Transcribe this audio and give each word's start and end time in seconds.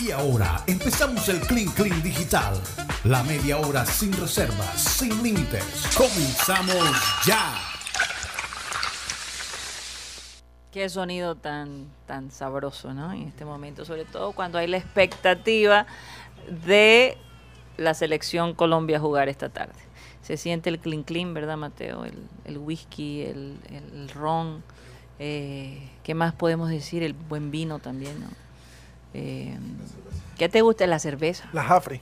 Y 0.00 0.12
ahora 0.12 0.62
empezamos 0.68 1.28
el 1.28 1.40
Clean 1.40 1.66
Clean 1.72 2.00
Digital. 2.04 2.54
La 3.02 3.24
media 3.24 3.58
hora 3.58 3.84
sin 3.84 4.12
reservas, 4.12 4.80
sin 4.80 5.24
límites. 5.24 5.64
Comenzamos 5.96 7.24
ya. 7.26 7.56
Qué 10.70 10.88
sonido 10.88 11.34
tan, 11.34 11.88
tan 12.06 12.30
sabroso, 12.30 12.94
¿no? 12.94 13.12
En 13.12 13.22
este 13.22 13.44
momento, 13.44 13.84
sobre 13.84 14.04
todo 14.04 14.30
cuando 14.32 14.58
hay 14.58 14.68
la 14.68 14.76
expectativa 14.76 15.86
de 16.64 17.16
la 17.76 17.92
selección 17.92 18.54
Colombia 18.54 19.00
jugar 19.00 19.28
esta 19.28 19.48
tarde. 19.48 19.80
Se 20.22 20.36
siente 20.36 20.70
el 20.70 20.78
clean 20.78 21.02
clean, 21.02 21.34
¿verdad, 21.34 21.56
Mateo? 21.56 22.04
El, 22.04 22.58
whisky, 22.58 23.22
el, 23.22 23.58
el 23.68 24.08
ron. 24.10 24.62
Eh, 25.18 25.90
¿Qué 26.04 26.14
más 26.14 26.34
podemos 26.34 26.70
decir? 26.70 27.02
El 27.02 27.14
buen 27.14 27.50
vino 27.50 27.80
también, 27.80 28.20
¿no? 28.20 28.47
Eh, 29.14 29.56
¿Qué 30.36 30.48
te 30.48 30.60
gusta? 30.60 30.86
La 30.86 30.98
cerveza. 30.98 31.48
La 31.52 31.64
Jafri. 31.64 32.00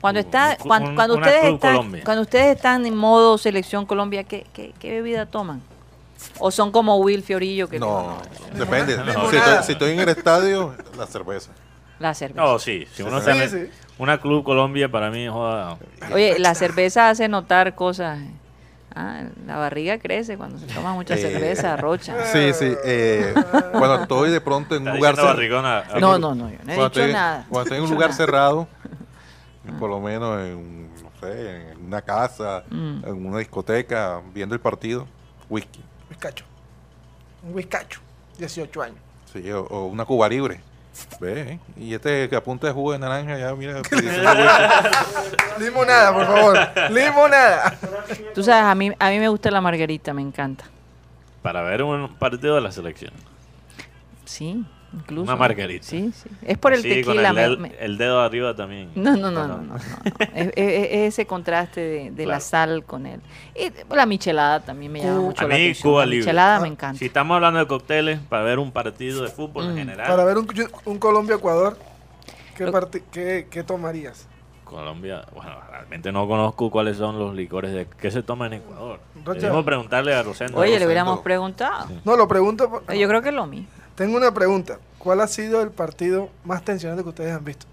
Cuando 0.00 0.20
está, 0.20 0.56
Un- 0.60 0.68
cuando, 0.68 0.88
un- 0.90 0.94
cuando 0.96 1.14
una 1.16 1.26
ustedes 1.26 1.54
están, 1.54 2.00
cuando 2.04 2.22
ustedes 2.22 2.56
están 2.56 2.86
en 2.86 2.96
modo 2.96 3.38
selección 3.38 3.86
Colombia, 3.86 4.24
¿qué, 4.24 4.46
qué, 4.52 4.72
qué 4.78 4.90
bebida 4.92 5.26
toman? 5.26 5.62
¿O 6.38 6.50
son 6.50 6.70
como 6.72 6.96
Will 6.98 7.22
Fiorillo 7.22 7.68
que 7.68 7.78
No, 7.80 8.18
depende. 8.54 8.96
No. 8.96 9.28
Si, 9.30 9.36
estoy, 9.36 9.62
si 9.64 9.72
estoy 9.72 9.90
en 9.92 10.00
el 10.00 10.08
estadio, 10.08 10.74
la 10.96 11.06
cerveza. 11.06 11.50
la 11.98 12.14
cerveza? 12.14 12.40
No, 12.40 12.58
sí. 12.58 12.86
Si 12.94 13.02
uno 13.02 13.20
Sí, 13.20 13.26
se 13.26 13.48
sí. 13.48 13.56
met- 13.56 13.70
Una 13.98 14.18
Club 14.20 14.42
Colombia 14.44 14.88
para 14.90 15.10
mí, 15.10 15.26
joda. 15.28 15.76
Oye, 16.12 16.38
la 16.38 16.54
cerveza 16.54 17.08
hace 17.10 17.28
notar 17.28 17.74
cosas. 17.74 18.18
Ah, 18.94 19.22
la 19.46 19.56
barriga 19.56 19.98
crece 19.98 20.36
cuando 20.36 20.58
se 20.58 20.66
toma 20.66 20.92
mucha 20.92 21.14
Eh, 21.14 21.18
cerveza, 21.18 21.76
rocha. 21.76 22.24
Sí, 22.26 22.52
sí. 22.52 22.74
eh, 22.84 23.32
cuando 23.72 24.02
estoy 24.02 24.30
de 24.30 24.40
pronto 24.40 24.74
en 24.76 24.86
un 24.86 24.96
lugar 24.96 25.16
cerrado. 25.16 26.00
No, 26.00 26.18
no, 26.18 26.34
no, 26.34 26.50
yo 26.50 26.58
no 26.64 26.72
he 26.72 26.74
dicho 26.74 26.86
estoy, 26.86 27.12
nada. 27.12 27.46
cuando 27.48 27.62
estoy 27.62 27.78
en 27.78 27.84
un 27.84 27.90
lugar 27.90 28.10
nada. 28.10 28.16
cerrado, 28.24 28.68
por 29.78 29.88
lo 29.90 30.00
menos 30.00 30.38
en, 30.40 30.92
no 31.02 31.10
sé, 31.20 31.70
en 31.72 31.86
una 31.86 32.02
casa, 32.02 32.64
Mm. 32.70 33.04
en 33.06 33.26
una 33.26 33.38
discoteca, 33.38 34.20
viendo 34.34 34.54
el 34.54 34.60
partido, 34.60 35.06
whisky. 35.48 35.82
Whiskacho. 36.10 36.44
Un 37.46 37.54
whiskacho. 37.54 38.00
18 38.38 38.82
años. 38.82 38.98
Sí, 39.32 39.50
o, 39.50 39.62
o 39.62 39.86
una 39.86 40.04
cuba 40.04 40.28
libre. 40.28 40.60
Ve, 41.20 41.58
y 41.76 41.94
este 41.94 42.28
que 42.28 42.36
apunta 42.36 42.66
de 42.66 42.72
jugo 42.72 42.92
de 42.92 42.98
naranja, 42.98 43.38
ya 43.38 43.54
mira. 43.54 43.80
Limonada, 45.58 46.12
por 46.12 46.26
favor. 46.26 46.58
Limonada. 46.90 47.78
Tú 48.34 48.42
sabes, 48.42 48.64
a 48.64 48.74
mí, 48.74 48.92
a 48.98 49.10
mí 49.10 49.18
me 49.18 49.28
gusta 49.28 49.50
la 49.50 49.60
margarita, 49.60 50.12
me 50.12 50.22
encanta. 50.22 50.64
Para 51.40 51.62
ver 51.62 51.82
un 51.82 52.08
partido 52.16 52.54
de 52.54 52.60
la 52.60 52.72
selección. 52.72 53.12
Sí, 54.24 54.64
incluso. 54.92 55.22
Una 55.22 55.36
margarita. 55.36 55.84
Sí, 55.86 56.12
sí. 56.14 56.28
Es 56.42 56.58
por 56.58 56.72
el 56.72 56.82
Sí, 56.82 57.02
con 57.02 57.14
tequila. 57.14 57.28
el, 57.30 57.34
me- 57.34 57.40
del- 57.42 57.58
me- 57.58 57.74
el 57.80 57.98
dedo 57.98 58.20
arriba 58.20 58.54
también. 58.56 58.90
No, 58.94 59.16
no, 59.16 59.30
no, 59.30 59.46
no, 59.46 59.56
no, 59.58 59.62
no, 59.62 59.74
no. 59.74 59.76
Es, 59.76 59.86
es- 60.34 60.52
es 60.56 61.14
ese 61.14 61.26
contraste 61.26 61.80
de, 61.80 62.10
de 62.10 62.26
la 62.26 62.40
sal 62.40 62.84
con 62.84 63.06
él. 63.06 63.20
Y 63.54 63.72
la 63.94 64.06
michelada 64.06 64.60
también 64.60 64.92
me 64.92 65.00
llama 65.00 65.20
mucho 65.20 65.44
A 65.44 65.48
la 65.48 65.54
mí, 65.54 65.62
atención. 65.62 65.90
Cuba 65.92 66.00
La 66.00 66.06
Libre. 66.06 66.18
michelada 66.24 66.60
me 66.60 66.68
Ah, 66.68 66.72
encanta. 66.72 66.98
Si 66.98 67.06
estamos 67.06 67.34
hablando 67.34 67.58
de 67.60 67.66
cócteles, 67.66 68.20
para 68.28 68.42
ver 68.42 68.58
un 68.58 68.72
partido 68.72 69.22
de 69.22 69.28
fútbol 69.28 69.64
en 69.66 69.72
Mm. 69.74 69.76
general, 69.76 70.06
Para 70.08 70.24
ver 70.24 70.38
un, 70.38 70.48
un 70.84 70.98
Colombia-Ecuador, 70.98 71.76
¿qué, 72.56 72.64
Lo- 72.64 72.72
parti- 72.72 73.02
qué, 73.10 73.46
qué 73.50 73.62
tomarías? 73.62 74.28
Colombia, 74.64 75.26
bueno, 75.34 75.52
realmente 75.70 76.10
no 76.12 76.26
conozco 76.26 76.70
cuáles 76.70 76.96
son 76.96 77.18
los 77.18 77.34
licores 77.34 77.74
de 77.74 77.86
que 77.86 78.10
se 78.10 78.22
toma 78.22 78.46
en 78.46 78.54
Ecuador. 78.54 79.00
Debemos 79.14 79.64
preguntarle 79.66 80.14
a 80.14 80.22
Rosendo. 80.22 80.56
Oye, 80.56 80.68
le 80.70 80.76
Rosendo. 80.76 80.86
hubiéramos 80.86 81.18
preguntado. 81.20 81.88
No, 82.06 82.16
lo 82.16 82.26
pregunto. 82.26 82.70
por- 82.70 82.94
Yo 82.94 83.06
creo 83.06 83.20
que 83.20 83.28
es 83.28 83.34
lo 83.34 83.44
mismo. 83.46 83.68
Tengo 83.94 84.16
una 84.16 84.32
pregunta. 84.32 84.78
¿Cuál 84.98 85.20
ha 85.20 85.26
sido 85.26 85.62
el 85.62 85.70
partido 85.70 86.30
más 86.44 86.64
tensionante 86.64 87.02
que 87.02 87.08
ustedes 87.08 87.32
han 87.34 87.44
visto? 87.44 87.66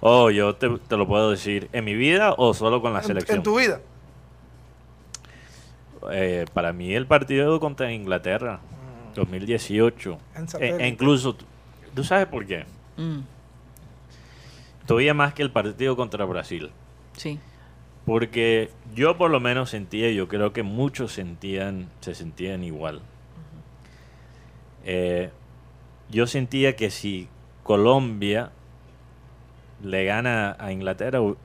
Oh, 0.00 0.30
yo 0.30 0.54
te, 0.56 0.68
te 0.88 0.96
lo 0.96 1.06
puedo 1.06 1.30
decir. 1.30 1.68
¿En 1.72 1.84
mi 1.84 1.94
vida 1.94 2.34
o 2.36 2.54
solo 2.54 2.80
con 2.82 2.92
la 2.92 3.00
En- 3.00 3.06
selección? 3.06 3.38
En, 3.38 3.42
tu 3.42 3.58
vida. 3.58 3.80
Eh, 6.12 6.46
para 6.54 6.72
mí 6.72 6.94
el 6.94 7.06
partido 7.06 7.60
contra 7.60 7.92
Inglaterra, 7.92 8.60
2018. 9.14 10.18
En 10.34 10.44
E- 10.44 10.48
satélite. 10.48 10.84
e 10.84 10.88
incluso, 10.88 11.36
¿tú 11.94 12.04
sabes 12.04 12.26
por 12.26 12.46
qué? 12.46 12.64
Mm, 12.96 13.20
Todavía 14.86 15.14
más 15.14 15.34
que 15.34 15.42
el 15.42 15.50
partido 15.52 15.96
contra 15.96 16.24
Brasil. 16.24 16.70
sí. 17.16 17.38
Porque 18.06 18.70
yo 18.94 19.18
por 19.18 19.30
lo 19.30 19.38
menos 19.40 19.70
sentía, 19.70 20.10
yo 20.10 20.26
creo 20.26 20.52
que 20.54 20.62
muchos 20.62 21.12
sentían, 21.12 21.86
se 22.00 22.14
sentían 22.14 22.64
igual. 22.64 23.02
Eh, 24.84 25.30
yo 26.10 26.26
sentía 26.26 26.76
que 26.76 26.90
si 26.90 27.28
Colombia 27.62 28.50
le 29.82 30.04
gana 30.04 30.56
a 30.58 30.72
Inglaterra, 30.72 31.20
hu- 31.20 31.36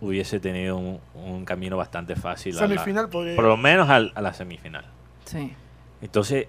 hubiese 0.00 0.40
tenido 0.40 0.76
un, 0.76 1.00
un 1.14 1.44
camino 1.44 1.76
bastante 1.76 2.16
fácil. 2.16 2.56
a 2.58 2.62
la- 2.62 2.68
Semifinal 2.68 3.08
podría 3.08 3.36
por 3.36 3.44
lo 3.44 3.56
menos 3.56 3.88
al- 3.88 4.12
a 4.14 4.20
la 4.22 4.32
semifinal. 4.34 4.84
Sí. 5.24 5.54
Entonces, 6.02 6.46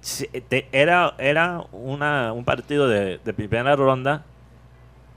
se- 0.00 0.26
te- 0.28 0.68
era, 0.72 1.14
era 1.18 1.64
una, 1.72 2.32
un 2.32 2.44
partido 2.44 2.88
de, 2.88 3.18
de 3.18 3.32
primera 3.32 3.74
ronda, 3.76 4.24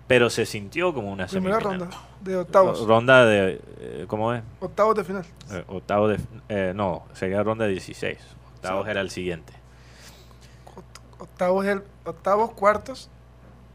pero 0.08 0.30
se 0.30 0.46
sintió 0.46 0.94
como 0.94 1.12
una 1.12 1.28
Primera 1.28 1.60
semifinal. 1.60 1.80
ronda 1.90 1.98
de 2.22 2.36
octavos. 2.38 2.86
Ronda 2.88 3.26
de, 3.26 3.62
eh, 3.80 4.06
¿cómo 4.08 4.34
es? 4.34 4.42
Octavos 4.60 4.96
de 4.96 5.04
final. 5.04 5.26
Eh, 5.52 5.64
octavo 5.68 6.08
de, 6.08 6.20
eh, 6.50 6.74
no, 6.76 7.04
sería 7.14 7.44
ronda 7.44 7.66
de 7.66 7.72
16. 7.72 8.18
Octavos 8.56 8.86
Sí. 8.86 8.92
era 8.92 9.02
el 9.02 9.10
siguiente. 9.10 9.54
Octavos, 11.22 11.66
el, 11.66 11.84
octavos, 12.04 12.52
cuartos, 12.52 13.10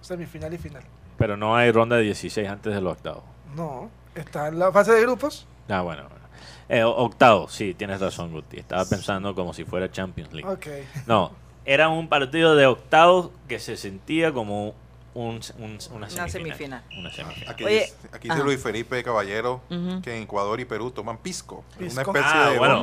semifinal 0.01 0.53
y 0.53 0.59
final. 0.59 0.83
Pero 1.17 1.37
no 1.37 1.57
hay 1.57 1.71
ronda 1.71 1.97
de 1.97 2.03
16 2.03 2.49
antes 2.49 2.75
de 2.75 2.81
los 2.81 2.93
octavos. 2.95 3.23
No. 3.55 3.89
Está 4.15 4.49
en 4.49 4.59
la 4.59 4.73
fase 4.73 4.93
de 4.93 5.03
grupos. 5.03 5.47
Ah, 5.69 5.83
bueno. 5.83 6.03
bueno. 6.09 6.27
Eh, 6.69 6.83
octavos, 6.83 7.53
sí, 7.53 7.75
tienes 7.75 8.01
razón, 8.01 8.33
Guti. 8.33 8.59
Estaba 8.59 8.85
pensando 8.85 9.35
como 9.35 9.55
si 9.55 9.65
fuera 9.65 9.91
Champions 9.91 10.33
League. 10.33 10.51
Ok. 10.51 10.67
No, 11.07 11.31
era 11.65 11.89
un 11.89 12.09
partido 12.09 12.57
de 12.57 12.67
octavos 12.67 13.31
que 13.47 13.59
se 13.61 13.77
sentía 13.77 14.33
como 14.33 14.75
un, 15.15 15.41
un- 15.59 15.79
una 15.93 16.11
semifinal. 16.11 16.31
semifinal. 16.31 16.83
Una 16.99 17.13
semifinal. 17.13 17.51
Aquí, 17.55 17.65
Oye, 17.65 17.81
dice, 17.81 17.95
aquí 18.13 18.29
dice 18.29 18.33
ajá. 18.35 18.43
Luis 18.43 18.61
Felipe 18.63 19.03
Caballero 19.05 19.61
que 20.03 20.17
en 20.17 20.25
Ecuador 20.25 20.59
y 20.61 20.65
Perú 20.65 20.91
toman 20.91 21.19
pisco. 21.19 21.63
Pisco. 21.79 21.93
Una 22.11 22.21
especie 22.21 22.31
Ah, 22.43 22.51
de 22.51 22.59
bueno. 22.59 22.83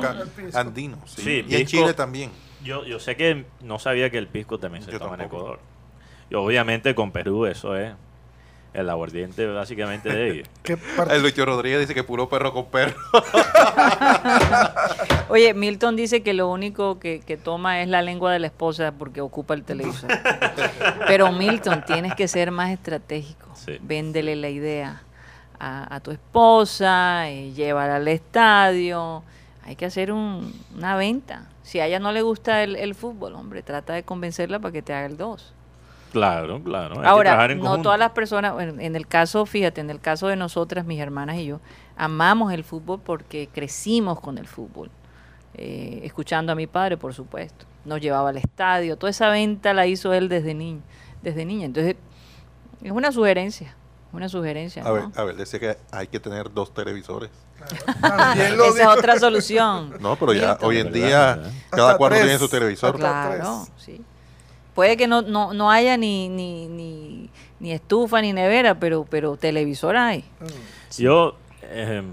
andino. 0.54 0.98
Sí. 1.06 1.22
Sí, 1.22 1.44
y 1.46 1.54
en 1.56 1.66
Chile 1.66 1.92
también. 1.94 2.30
Yo, 2.64 2.84
yo 2.84 2.98
sé 2.98 3.16
que 3.16 3.44
no 3.62 3.78
sabía 3.78 4.10
que 4.10 4.18
el 4.18 4.26
pisco 4.26 4.58
también 4.58 4.82
se 4.82 4.90
Yo 4.90 4.98
toma 4.98 5.14
en. 5.14 5.20
Ecuador. 5.22 5.60
Y 6.30 6.34
obviamente 6.34 6.94
con 6.94 7.12
Perú 7.12 7.46
eso 7.46 7.76
es 7.76 7.92
el 8.72 8.90
aguardiente 8.90 9.46
básicamente 9.46 10.08
de 10.12 10.30
ellos. 10.30 10.48
¿Qué 10.64 10.76
part- 10.76 11.12
El 11.12 11.22
Lucho 11.22 11.44
Rodríguez 11.44 11.78
dice 11.80 11.94
que 11.94 12.02
puro 12.02 12.28
perro 12.28 12.52
con 12.52 12.66
perro. 12.66 12.96
Oye, 15.28 15.54
Milton 15.54 15.96
dice 15.96 16.22
que 16.22 16.34
lo 16.34 16.48
único 16.50 16.98
que, 16.98 17.20
que 17.20 17.36
toma 17.36 17.82
es 17.82 17.88
la 17.88 18.02
lengua 18.02 18.32
de 18.32 18.38
la 18.38 18.46
esposa 18.48 18.92
porque 18.98 19.20
ocupa 19.20 19.54
el 19.54 19.64
televisor. 19.64 20.10
Pero 21.06 21.32
Milton, 21.32 21.84
tienes 21.86 22.14
que 22.14 22.28
ser 22.28 22.50
más 22.50 22.70
estratégico. 22.70 23.48
Sí. 23.54 23.78
Véndele 23.80 24.36
la 24.36 24.48
idea 24.48 25.02
a, 25.58 25.94
a 25.94 26.00
tu 26.00 26.10
esposa, 26.10 27.28
eh, 27.30 27.52
llévala 27.52 27.96
al 27.96 28.08
estadio. 28.08 29.22
Hay 29.64 29.76
que 29.76 29.86
hacer 29.86 30.12
un- 30.12 30.52
una 30.76 30.96
venta. 30.96 31.46
Si 31.64 31.80
a 31.80 31.86
ella 31.86 31.98
no 31.98 32.12
le 32.12 32.22
gusta 32.22 32.62
el, 32.62 32.76
el 32.76 32.94
fútbol, 32.94 33.34
hombre, 33.34 33.62
trata 33.62 33.94
de 33.94 34.04
convencerla 34.04 34.60
para 34.60 34.70
que 34.70 34.82
te 34.82 34.94
haga 34.94 35.06
el 35.06 35.16
2. 35.16 35.54
Claro, 36.12 36.62
claro. 36.62 37.00
hay 37.00 37.06
Ahora, 37.06 37.48
no 37.48 37.60
conjunto. 37.60 37.82
todas 37.82 37.98
las 37.98 38.12
personas, 38.12 38.54
en 38.78 38.94
el 38.94 39.08
caso, 39.08 39.46
fíjate, 39.46 39.80
en 39.80 39.90
el 39.90 39.98
caso 39.98 40.28
de 40.28 40.36
nosotras, 40.36 40.84
mis 40.86 41.00
hermanas 41.00 41.38
y 41.38 41.46
yo, 41.46 41.60
amamos 41.96 42.52
el 42.52 42.62
fútbol 42.62 43.00
porque 43.02 43.48
crecimos 43.52 44.20
con 44.20 44.38
el 44.38 44.46
fútbol. 44.46 44.90
Eh, 45.54 46.00
escuchando 46.04 46.52
a 46.52 46.54
mi 46.54 46.66
padre, 46.68 46.96
por 46.96 47.14
supuesto. 47.14 47.64
Nos 47.84 48.00
llevaba 48.00 48.28
al 48.30 48.36
estadio, 48.36 48.96
toda 48.96 49.10
esa 49.10 49.28
venta 49.30 49.72
la 49.74 49.86
hizo 49.86 50.12
él 50.12 50.28
desde 50.28 50.54
niño, 50.54 50.82
desde 51.22 51.44
niña. 51.44 51.66
Entonces, 51.66 51.96
es 52.82 52.92
una 52.92 53.10
sugerencia, 53.10 53.74
una 54.16 54.28
sugerencia. 54.28 54.82
A 54.84 54.90
ver, 54.92 55.02
¿no? 55.04 55.12
a 55.14 55.24
ver, 55.24 55.36
decía 55.36 55.58
que 55.60 55.76
hay 55.90 56.06
que 56.08 56.20
tener 56.20 56.52
dos 56.52 56.72
televisores. 56.74 57.30
Lo 58.56 58.64
Esa 58.66 58.82
es 58.82 58.98
otra 58.98 59.18
solución. 59.18 59.94
No, 60.00 60.16
pero 60.16 60.32
ya 60.32 60.50
Milton. 60.50 60.68
hoy 60.68 60.78
en 60.78 60.92
¿Verdad? 60.92 61.06
día 61.08 61.34
¿Verdad? 61.36 61.52
cada 61.70 61.96
cuarto 61.96 62.18
tiene 62.18 62.38
su 62.38 62.48
televisor. 62.48 62.96
Claro, 62.96 63.66
sí. 63.76 64.00
Puede 64.74 64.96
que 64.96 65.06
no, 65.06 65.22
no, 65.22 65.54
no 65.54 65.70
haya 65.70 65.96
ni, 65.96 66.28
ni, 66.28 66.66
ni, 66.66 67.30
ni 67.60 67.72
estufa 67.72 68.20
ni 68.20 68.32
nevera, 68.32 68.74
pero, 68.80 69.04
pero 69.08 69.36
televisor 69.36 69.96
hay. 69.96 70.20
Mm. 70.40 71.00
Yo, 71.00 71.36
em, 71.70 72.06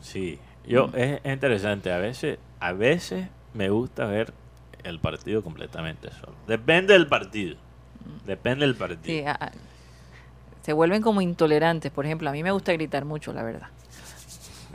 sí, 0.00 0.38
yo, 0.66 0.90
es, 0.94 1.20
es 1.22 1.32
interesante. 1.32 1.92
A 1.92 1.98
veces, 1.98 2.38
a 2.58 2.72
veces 2.72 3.28
me 3.54 3.70
gusta 3.70 4.06
ver 4.06 4.32
el 4.82 4.98
partido 4.98 5.42
completamente 5.44 6.10
solo. 6.10 6.34
Depende 6.48 6.94
del 6.94 7.06
partido. 7.06 7.56
Depende 8.26 8.66
del 8.66 8.74
partido. 8.74 9.04
Sí, 9.20 9.24
a- 9.24 9.32
a- 9.32 9.52
se 10.68 10.74
vuelven 10.74 11.00
como 11.00 11.22
intolerantes. 11.22 11.90
Por 11.90 12.04
ejemplo, 12.04 12.28
a 12.28 12.32
mí 12.32 12.42
me 12.42 12.50
gusta 12.50 12.74
gritar 12.74 13.06
mucho, 13.06 13.32
la 13.32 13.42
verdad. 13.42 13.68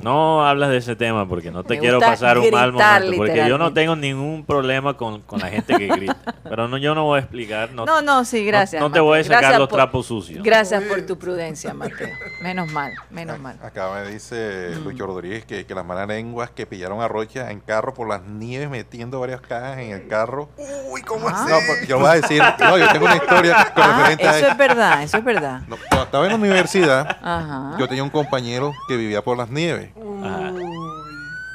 No 0.01 0.45
hablas 0.45 0.69
de 0.69 0.77
ese 0.77 0.95
tema 0.95 1.27
porque 1.27 1.51
no 1.51 1.63
te 1.63 1.75
Me 1.75 1.79
quiero 1.79 1.99
pasar 1.99 2.37
un 2.37 2.49
mal 2.49 2.71
momento. 2.73 3.15
Porque 3.17 3.47
yo 3.47 3.57
no 3.57 3.71
tengo 3.73 3.95
ningún 3.95 4.43
problema 4.45 4.95
con, 4.97 5.21
con 5.21 5.39
la 5.39 5.47
gente 5.49 5.75
que 5.77 5.87
grita. 5.87 6.17
Pero 6.43 6.67
no, 6.67 6.77
yo 6.77 6.93
no 6.95 7.05
voy 7.05 7.17
a 7.17 7.21
explicar. 7.21 7.71
No, 7.71 7.85
No, 7.85 8.01
no, 8.01 8.25
sí, 8.25 8.45
gracias. 8.45 8.81
no 8.81 8.91
te 8.91 8.99
voy 8.99 9.19
a 9.19 9.23
sacar 9.23 9.39
Gracias 9.41 9.59
los 9.59 9.69
por- 9.69 9.77
trapos 9.77 10.05
sucios. 10.07 10.43
Gracias 10.43 10.83
por 10.83 11.01
tu 11.03 11.17
prudencia, 11.17 11.73
Mateo. 11.73 12.09
Menos 12.41 12.71
mal, 12.71 12.93
menos 13.11 13.39
mal. 13.39 13.57
Acá 13.63 13.89
me 13.93 14.09
dice 14.11 14.71
Mm. 14.77 14.83
Lucho 14.83 15.05
Rodríguez 15.07 15.45
que, 15.45 15.65
que 15.65 15.75
las 15.75 15.85
malas 15.85 16.07
lenguas 16.07 16.49
que 16.49 16.65
pillaron 16.65 17.01
a 17.01 17.07
Rocha 17.07 17.49
en 17.51 17.59
carro 17.59 17.93
por 17.93 18.07
las 18.09 18.23
nieves 18.23 18.69
metiendo 18.69 19.19
varias 19.19 19.41
cajas 19.41 19.77
en 19.79 19.91
el 19.91 20.07
carro. 20.07 20.49
Uy, 20.89 21.01
¿cómo 21.01 21.27
Ah. 21.29 21.43
así? 21.43 21.51
No, 21.51 21.57
porque 21.67 21.87
yo 21.87 21.99
voy 21.99 22.07
a 22.09 22.13
decir, 22.13 22.41
no, 22.59 22.77
yo 22.77 22.87
tengo 22.91 23.05
una 23.05 23.15
historia 23.15 23.71
con 23.73 23.83
Ah, 23.83 23.97
referente 23.97 24.27
a 24.27 24.37
eso 24.37 24.47
es 24.47 24.57
verdad, 24.57 25.03
eso 25.03 25.17
es 25.17 25.23
verdad. 25.23 25.61
No, 25.67 25.77
cuando 25.89 26.03
estaba 26.05 26.23
en 26.25 26.29
la 26.31 26.35
universidad, 26.37 27.17
Ajá. 27.21 27.75
yo 27.79 27.87
tenía 27.87 28.03
un 28.03 28.09
compañero 28.09 28.73
que 28.87 28.97
vivía 28.97 29.21
por 29.23 29.37
las 29.37 29.49
nieves, 29.49 29.82
Ajá. 30.23 30.51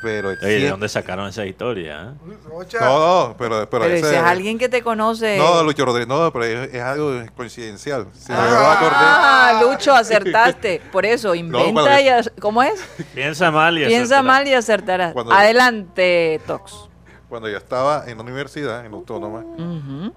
pero 0.02 0.28
Oye, 0.28 0.60
¿de 0.60 0.68
dónde 0.70 0.88
sacaron 0.88 1.28
esa 1.28 1.44
historia? 1.44 2.12
eh? 2.30 2.36
Rocha. 2.48 2.78
No, 2.80 3.28
no, 3.28 3.36
pero, 3.36 3.68
pero, 3.68 3.82
Pero 3.84 3.94
ese- 3.94 4.08
si 4.10 4.14
es 4.14 4.22
alguien 4.22 4.56
que 4.58 4.68
te 4.68 4.82
conoce. 4.82 5.38
No, 5.38 5.62
Lucho 5.64 5.84
Rodríguez, 5.84 6.06
no, 6.08 6.32
pero 6.32 6.44
es, 6.44 6.72
es 6.74 6.80
algo 6.82 7.12
coincidencial. 7.36 8.06
Si 8.14 8.30
lo 8.32 8.38
acordé. 8.38 8.90
Ah, 8.94 9.60
Lucho, 9.62 9.92
acertaste. 9.94 10.80
Por 10.92 11.04
eso, 11.04 11.34
inventa 11.34 11.72
cuando- 11.72 12.00
y. 12.00 12.04
ac- 12.04 12.32
¿Cómo 12.40 12.62
es? 12.62 12.80
Piensa 13.14 13.50
mal 13.50 13.76
y 13.78 13.86
Piensa 13.86 14.16
acertarás. 14.20 14.24
mal 14.24 14.48
y 14.48 14.54
acertarás. 14.54 15.12
Cuando- 15.14 15.32
Adelante, 15.32 16.40
Tox. 16.46 16.88
Cuando 17.28 17.48
yo 17.48 17.56
estaba 17.58 18.04
en 18.06 18.16
la 18.18 18.22
universidad, 18.22 18.86
en 18.86 18.92
la 18.92 18.96
autónoma, 18.98 19.40
Ujú. 19.40 20.12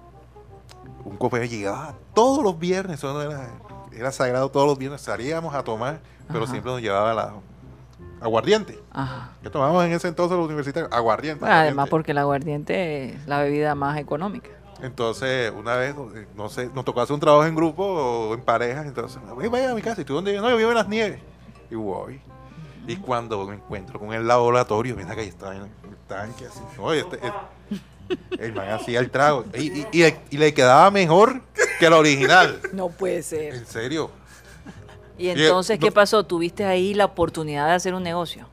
un 1.04 1.16
compañero 1.18 1.50
llegaba 1.50 1.94
todos 2.14 2.42
los 2.42 2.58
viernes, 2.58 2.98
eso 2.98 3.12
no 3.12 3.20
era, 3.20 3.48
era 3.92 4.10
sagrado 4.12 4.48
todos 4.50 4.66
los 4.66 4.78
viernes, 4.78 5.00
salíamos 5.02 5.54
a 5.54 5.62
tomar, 5.62 6.00
pero 6.28 6.44
Ajá. 6.44 6.50
siempre 6.52 6.72
nos 6.72 6.80
llevaba 6.80 7.12
la 7.12 7.34
aguardiente. 8.20 8.78
Ajá. 8.92 9.32
¿Qué 9.42 9.50
tomábamos 9.50 9.84
en 9.84 9.92
ese 9.92 10.08
entonces 10.08 10.36
los 10.36 10.46
universitarios? 10.46 10.92
Aguardiente. 10.92 11.40
Bueno, 11.40 11.54
además, 11.54 11.88
porque 11.88 12.12
el 12.12 12.18
aguardiente 12.18 13.10
es 13.14 13.26
la 13.26 13.40
bebida 13.42 13.74
más 13.74 13.98
económica. 13.98 14.50
Entonces, 14.80 15.52
una 15.56 15.76
vez, 15.76 15.94
eh, 16.16 16.26
no 16.34 16.48
sé, 16.48 16.68
nos 16.74 16.84
tocó 16.84 17.00
hacer 17.00 17.14
un 17.14 17.20
trabajo 17.20 17.44
en 17.46 17.54
grupo 17.54 17.84
o 17.84 18.34
en 18.34 18.40
pareja, 18.42 18.82
entonces, 18.82 19.20
"Oye, 19.36 19.48
vaya 19.48 19.70
a 19.70 19.74
mi 19.74 19.82
casa, 19.82 20.00
¿y 20.00 20.04
tú 20.04 20.14
dónde 20.14 20.32
vives? 20.32 20.42
No, 20.42 20.50
yo 20.50 20.56
vivo 20.56 20.70
en 20.70 20.76
las 20.76 20.88
nieves. 20.88 21.20
Y 21.70 21.74
voy. 21.76 22.20
Y 22.88 22.96
cuando 22.96 23.46
me 23.46 23.54
encuentro 23.54 24.00
con 24.00 24.12
el 24.12 24.26
laboratorio, 24.26 24.96
mira 24.96 25.14
que 25.14 25.20
ahí 25.20 25.28
está 25.28 25.54
en 25.54 25.62
el 25.62 25.96
tanque, 26.08 26.46
así. 26.46 26.58
Oye, 26.80 27.00
este, 27.00 27.20
el, 27.24 28.40
el 28.40 28.52
man 28.52 28.70
hacía 28.70 28.98
el 28.98 29.08
trago. 29.10 29.44
Y, 29.54 29.80
y- 29.82 29.86
y 29.92 29.98
le- 30.02 30.20
y 30.30 30.36
le 30.38 30.52
quedaba 30.52 30.90
mejor 30.90 31.42
que 31.78 31.86
el 31.86 31.92
original. 31.92 32.60
No 32.72 32.88
puede 32.88 33.22
ser. 33.22 33.54
En 33.54 33.66
serio. 33.66 34.10
Y 35.18 35.26
Y, 35.26 35.30
entonces, 35.30 35.78
¿qué 35.78 35.86
no- 35.86 35.92
pasó? 35.94 36.24
Tuviste 36.24 36.64
ahí 36.64 36.94
la 36.94 37.04
oportunidad 37.06 37.66
de 37.68 37.72
hacer 37.74 37.94
un 37.94 38.02
negocio. 38.02 38.46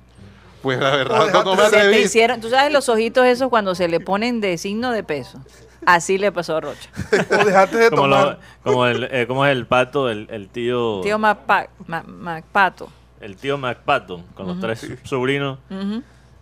Pues 0.62 0.78
la 0.80 0.96
verdad, 0.96 1.32
no, 1.32 1.44
no 1.44 1.56
me 1.56 1.64
Se 1.66 1.70
te 1.72 1.78
atreví. 1.78 1.98
hicieron, 2.04 2.42
tú 2.42 2.50
sabes 2.50 2.72
los 2.74 2.90
ojitos 2.90 3.26
esos 3.26 3.50
cuando 3.50 3.76
se 3.76 3.88
le 3.88 4.00
ponen 4.02 4.42
de 4.42 4.58
signo 4.58 4.92
de 4.92 5.04
peso. 5.04 5.40
Así 5.86 6.18
le 6.18 6.32
pasó 6.34 6.58
a 6.58 6.62
Rocha. 6.62 6.90
O 7.42 7.46
dejaste 7.46 7.78
de 7.78 7.90
Como, 7.90 8.08
lo- 8.08 8.18
tomar. 8.20 8.40
como 8.64 8.86
el, 8.86 9.04
eh, 9.06 9.26
¿Cómo 9.26 9.46
es 9.46 9.54
el 9.54 9.66
pato? 9.66 10.10
El, 10.10 10.28
el 10.30 10.50
tío. 10.50 11.00
Tío 11.02 11.18
Macpa- 11.18 11.70
Ma- 11.88 12.04
Macpato. 12.06 12.90
El 13.22 13.38
tío 13.38 13.58
MacPato 13.58 14.22
con 14.36 14.48
los 14.48 14.60
tres 14.60 14.86
sobrinos. 15.04 15.60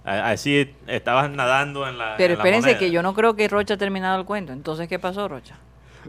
Así 0.04 0.74
estabas 0.88 1.30
nadando 1.30 1.88
en 1.88 1.98
la. 1.98 2.16
Pero 2.18 2.34
en 2.34 2.40
espérense 2.40 2.78
que 2.78 2.92
yo 2.92 3.02
no 3.04 3.14
creo 3.14 3.36
que 3.36 3.48
Rocha 3.48 3.74
ha 3.74 3.78
terminado 3.78 4.18
el 4.20 4.26
cuento. 4.26 4.54
Entonces, 4.54 4.88
¿qué 4.88 4.98
pasó, 5.00 5.28
Rocha? 5.28 5.56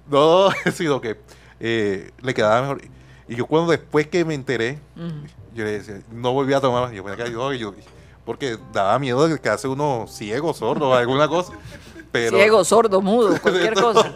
No, 0.08 0.49
sino 0.72 1.00
que 1.00 1.19
eh, 1.60 2.10
le 2.22 2.32
quedaba 2.34 2.60
mejor. 2.62 2.81
Y 3.29 3.37
yo 3.37 3.47
cuando 3.47 3.71
después 3.73 4.07
que 4.07 4.25
me 4.25 4.35
enteré, 4.35 4.79
yo 5.55 5.65
le 5.65 5.73
decía, 5.73 6.01
no 6.11 6.33
volví 6.33 6.55
a 6.55 6.61
tomar 6.61 6.85
más. 6.85 6.93
Yo, 6.93 7.05
yo, 7.27 7.53
yo- 7.53 7.75
porque 8.25 8.59
daba 8.73 8.99
miedo 8.99 9.27
de 9.27 9.39
que 9.39 9.49
hace 9.49 9.69
uno 9.69 10.07
ciego, 10.09 10.53
sordo 10.55 10.95
alguna 10.95 11.29
cosa. 11.29 11.53
Pero 12.13 12.37
Ciego, 12.39 12.65
sordo, 12.65 13.01
mudo, 13.03 13.39
cualquier 13.41 13.75
cosa. 13.81 14.11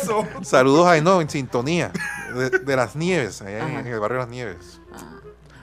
Eso. 0.00 0.24
saludos 0.42 0.86
ahí, 0.86 1.00
no, 1.00 1.20
en 1.20 1.28
sintonía. 1.28 1.90
De, 2.34 2.50
de 2.50 2.76
las 2.76 2.94
nieves, 2.96 3.42
allá 3.42 3.78
en, 3.80 3.86
el 3.86 3.98
barrio 4.00 4.18
de 4.18 4.22
las 4.24 4.28
nieves. 4.28 4.80
Ah. 4.92 5.10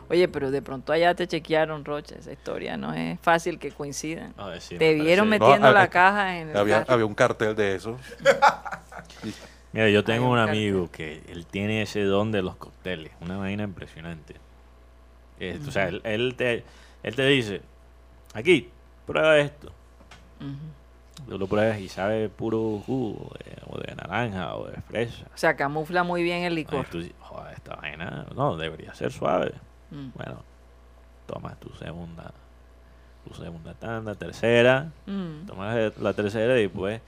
Oye, 0.09 0.27
pero 0.27 0.51
de 0.51 0.61
pronto 0.61 0.91
allá 0.91 1.15
te 1.15 1.27
chequearon, 1.27 1.83
Rocha. 1.85 2.15
Esa 2.19 2.31
historia 2.33 2.75
no 2.77 2.93
es 2.93 3.17
fácil 3.21 3.57
que 3.59 3.71
coincidan. 3.71 4.33
A 4.37 4.47
ver, 4.47 4.61
sí, 4.61 4.77
te 4.77 4.95
me 4.95 5.03
vieron 5.03 5.29
parece- 5.29 5.39
metiendo 5.45 5.67
No, 5.67 5.73
la 5.73 5.79
había- 5.81 5.89
caja 5.89 6.37
en 6.37 6.49
el 6.49 6.57
Había, 6.57 6.79
carro. 6.79 6.93
había 6.93 7.05
un 7.05 7.15
cartel 7.15 7.55
de 7.55 7.75
eso. 7.75 7.97
Mira, 9.73 9.89
yo 9.89 10.03
tengo 10.03 10.29
un 10.29 10.37
amigo 10.37 10.89
que 10.91 11.23
él 11.29 11.45
tiene 11.45 11.81
ese 11.81 12.03
don 12.03 12.31
de 12.31 12.41
los 12.41 12.55
cócteles, 12.57 13.11
una 13.21 13.37
vaina 13.37 13.63
impresionante. 13.63 14.35
O 15.67 15.71
sea, 15.71 15.87
él, 15.87 16.01
él 16.03 16.35
te, 16.35 16.63
él 17.03 17.15
te 17.15 17.25
dice, 17.25 17.61
aquí, 18.33 18.69
prueba 19.07 19.37
esto. 19.39 19.71
Tú 21.27 21.37
lo 21.37 21.47
pruebas 21.47 21.79
y 21.79 21.87
sabe 21.87 22.29
puro 22.29 22.81
jugo, 22.85 23.31
de- 23.45 23.61
o 23.67 23.79
de 23.79 23.95
naranja, 23.95 24.55
o 24.55 24.67
de 24.67 24.81
fresa. 24.81 25.25
O 25.33 25.37
sea, 25.37 25.55
camufla 25.55 26.03
muy 26.03 26.23
bien 26.23 26.43
el 26.43 26.55
licor. 26.55 26.85
tú 26.87 26.99
"Joder, 27.19 27.53
esta 27.53 27.75
vaina, 27.75 28.25
no, 28.35 28.57
debería 28.57 28.93
ser 28.93 29.11
suave. 29.11 29.53
Mm. 29.91 30.09
Bueno, 30.15 30.43
tomas 31.27 31.59
tu 31.59 31.69
segunda, 31.75 32.33
tu 33.27 33.33
segunda 33.35 33.73
tanda, 33.75 34.15
tercera, 34.15 34.91
Mm. 35.05 35.45
tomas 35.45 35.97
la 35.99 36.13
tercera 36.13 36.57
y 36.57 36.63
después 36.63 37.01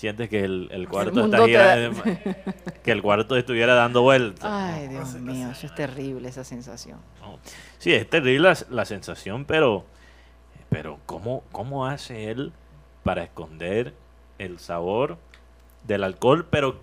sientes 0.00 0.28
que 0.30 0.44
el, 0.44 0.68
el 0.72 0.88
cuarto 0.88 1.24
está 1.24 1.46
girando, 1.46 2.02
que 2.82 2.90
el 2.92 3.02
cuarto 3.02 3.36
estuviera 3.36 3.74
dando 3.74 4.02
vueltas. 4.02 4.50
Ay, 4.50 4.88
Dios 4.88 5.14
mío, 5.14 5.50
eso 5.50 5.66
es 5.66 5.74
terrible, 5.74 6.28
esa 6.28 6.42
sensación. 6.44 6.98
¿no? 7.20 7.38
Sí, 7.78 7.92
es 7.92 8.08
terrible 8.08 8.48
la, 8.48 8.56
la 8.70 8.84
sensación, 8.84 9.44
pero, 9.44 9.84
pero 10.70 10.98
¿cómo, 11.06 11.44
¿cómo 11.52 11.86
hace 11.86 12.30
él 12.30 12.52
para 13.04 13.22
esconder 13.24 13.94
el 14.38 14.58
sabor 14.58 15.18
del 15.86 16.04
alcohol, 16.04 16.46
pero 16.50 16.78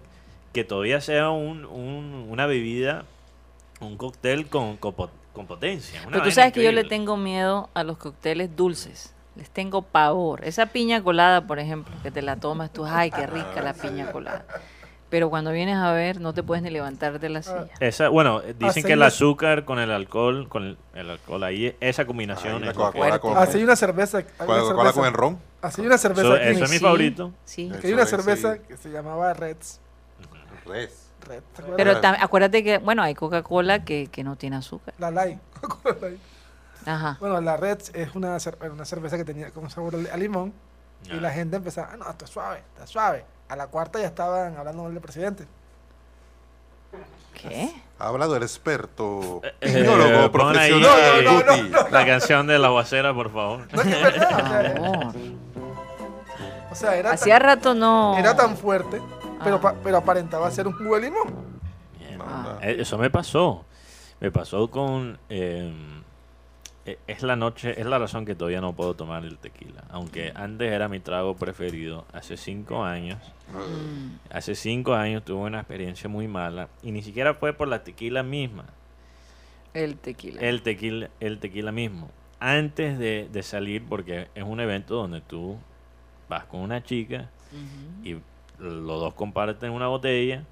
que 0.53 0.63
todavía 0.63 1.01
sea 1.01 1.29
un, 1.31 1.65
un- 1.65 2.27
una 2.29 2.45
bebida, 2.45 3.05
un 3.79 3.97
cóctel 3.97 4.47
con, 4.47 4.77
con, 4.77 4.93
po- 4.93 5.09
con 5.33 5.47
potencia? 5.47 5.99
una 6.01 6.11
Pero 6.11 6.23
tú 6.23 6.31
sabes 6.31 6.53
que 6.53 6.63
yo 6.63 6.71
le 6.71 6.83
tengo 6.83 7.17
miedo 7.17 7.69
a 7.73 7.83
los 7.83 7.97
cócteles 7.97 8.55
dulces. 8.55 9.13
Les 9.37 9.49
tengo 9.49 9.83
pavor. 9.83 10.43
Esa 10.43 10.65
piña 10.65 11.03
colada, 11.03 11.45
por 11.45 11.59
ejemplo, 11.59 11.93
que 12.03 12.09
te 12.11 12.21
la 12.21 12.35
tomas 12.37 12.71
tú, 12.73 12.85
ay, 12.85 13.11
qué 13.11 13.27
rica 13.27 13.61
la 13.63 13.73
piña 13.73 14.11
colada. 14.11 14.45
Pero 15.09 15.29
cuando 15.29 15.51
vienes 15.51 15.77
a 15.77 15.93
ver, 15.93 16.19
no 16.19 16.33
te 16.33 16.43
puedes 16.43 16.61
ni 16.63 16.69
levantar 16.69 17.19
de 17.21 17.29
la 17.29 17.41
silla. 17.41 17.69
Esa, 17.79 18.09
bueno, 18.09 18.41
eh, 18.41 18.47
dicen 18.53 18.67
Así 18.69 18.83
que 18.83 18.93
el 18.93 19.03
azúcar 19.03 19.63
con 19.63 19.79
el 19.79 19.89
alcohol, 19.91 20.49
con 20.49 20.63
el, 20.65 20.77
el 20.95 21.09
alcohol 21.11 21.43
ahí, 21.45 21.73
esa 21.79 22.05
combinación 22.05 22.63
Ay, 22.63 22.69
es 22.69 22.75
lo 22.75 22.91
que- 22.91 22.97
Coca-Cola 22.99 23.19
con, 23.19 23.37
Así 23.37 23.57
hay 23.59 23.63
una 23.63 23.75
cerveza. 23.77 24.17
hay 24.17 24.23
una 24.39 24.45
Coca-Cola 24.45 24.63
cerveza- 24.91 24.93
con 24.93 25.05
el 25.05 25.13
ron. 25.13 25.39
Así 25.61 25.81
hay 25.81 25.87
una 25.87 25.97
cerveza. 25.97 26.21
Eso, 26.27 26.33
aquí. 26.35 26.43
eso 26.49 26.63
es 26.65 26.69
mi 26.71 26.77
Sí. 26.77 26.83
favorito. 26.83 27.31
Sí. 27.45 27.71
que 27.79 27.87
hay 27.87 27.93
una 27.93 28.05
cerveza 28.05 28.55
sí. 28.55 28.59
que 28.67 28.75
se 28.77 28.89
llamaba 28.89 29.33
Reds. 29.33 29.79
Res. 30.65 31.07
Red, 31.25 31.41
¿te 31.55 31.61
acuerdas? 31.61 31.99
Pero 32.01 32.23
acuérdate 32.23 32.63
que, 32.63 32.77
bueno, 32.79 33.01
hay 33.01 33.15
Coca-Cola 33.15 33.85
que, 33.85 34.07
que 34.11 34.23
no 34.25 34.35
tiene 34.35 34.57
azúcar. 34.57 34.93
La 34.97 35.09
Light. 35.11 35.39
Coca-Cola 35.61 35.95
Light. 36.01 36.19
Ajá. 36.87 37.17
Bueno, 37.19 37.39
la 37.41 37.57
Reds 37.57 37.91
es 37.93 38.15
una, 38.15 38.35
cer- 38.37 38.71
una 38.71 38.85
cerveza 38.85 39.17
que 39.17 39.25
tenía 39.25 39.51
como 39.51 39.69
sabor 39.69 39.95
a 40.11 40.17
limón. 40.17 40.53
Y 41.05 41.13
la 41.19 41.29
gente 41.31 41.57
empezaba, 41.57 41.89
ah, 41.93 41.97
no, 41.97 42.09
esto 42.09 42.25
es 42.25 42.31
suave, 42.31 42.63
está 42.73 42.87
suave. 42.87 43.23
A 43.49 43.55
la 43.55 43.67
cuarta 43.67 43.99
ya 43.99 44.07
estaban 44.07 44.57
hablando 44.57 44.83
mal 44.83 44.93
del 44.93 45.01
presidente. 45.01 45.45
¿Qué? 47.33 47.71
Ha 47.99 48.07
hablado 48.07 48.35
el 48.35 48.43
experto, 48.43 49.41
Eh, 49.43 49.53
piñólogo 49.73 50.31
pon 50.31 50.57
ahí, 50.57 50.71
profesional. 50.71 50.99
eh, 51.19 51.23
No, 51.23 51.43
no, 51.73 51.83
no. 51.83 51.89
La 51.89 52.05
canción 52.05 52.47
de 52.47 52.57
la 52.57 52.69
guacera, 52.69 53.13
por 53.13 53.31
favor. 53.31 53.67
No 53.71 53.81
es 53.81 53.87
que 53.87 53.93
es 53.93 54.01
verdad, 54.01 54.33
o 54.33 54.47
sea, 54.47 54.73
Favor. 54.75 55.15
O 56.71 56.75
sea, 56.75 56.95
era, 56.95 57.11
Hacía 57.11 57.37
tan, 57.39 57.47
rato 57.47 57.73
no. 57.75 58.17
era 58.17 58.35
tan 58.35 58.57
fuerte, 58.57 59.01
pero, 59.43 59.59
Ah. 59.63 59.73
pero 59.83 59.97
aparentaba 59.97 60.49
ser 60.51 60.67
un 60.67 60.73
jugo 60.73 60.95
de 60.95 61.01
limón. 61.01 61.33
Ah. 62.19 62.57
Eh, 62.61 62.77
Eso 62.79 62.97
me 62.97 63.09
pasó. 63.09 63.65
Me 64.19 64.31
pasó 64.31 64.69
con. 64.69 65.19
eh, 65.29 65.71
eh, 65.71 66.03
es 67.07 67.23
la 67.23 67.35
noche, 67.35 67.79
es 67.79 67.85
la 67.85 67.99
razón 67.99 68.25
que 68.25 68.35
todavía 68.35 68.61
no 68.61 68.73
puedo 68.73 68.93
tomar 68.93 69.25
el 69.25 69.37
tequila. 69.37 69.83
Aunque 69.89 70.31
antes 70.35 70.71
era 70.71 70.87
mi 70.87 70.99
trago 70.99 71.35
preferido. 71.35 72.05
Hace 72.13 72.37
cinco 72.37 72.83
años. 72.83 73.19
Mm. 73.53 74.33
Hace 74.35 74.55
cinco 74.55 74.93
años 74.93 75.25
tuve 75.25 75.41
una 75.41 75.59
experiencia 75.59 76.09
muy 76.09 76.27
mala. 76.27 76.69
Y 76.83 76.91
ni 76.91 77.01
siquiera 77.01 77.33
fue 77.33 77.53
por 77.53 77.67
la 77.67 77.83
tequila 77.83 78.23
misma. 78.23 78.65
El 79.73 79.97
tequila. 79.97 80.41
El 80.41 80.61
tequila, 80.61 81.09
el 81.19 81.39
tequila 81.39 81.71
mismo. 81.71 82.09
Antes 82.39 82.97
de, 82.99 83.27
de 83.31 83.43
salir, 83.43 83.83
porque 83.83 84.29
es 84.35 84.43
un 84.43 84.59
evento 84.59 84.95
donde 84.95 85.21
tú 85.21 85.57
vas 86.29 86.45
con 86.45 86.61
una 86.61 86.83
chica 86.83 87.29
y 88.03 88.17
los 88.59 88.99
dos 88.99 89.13
comparten 89.13 89.71
una 89.71 89.87
botella 89.87 90.43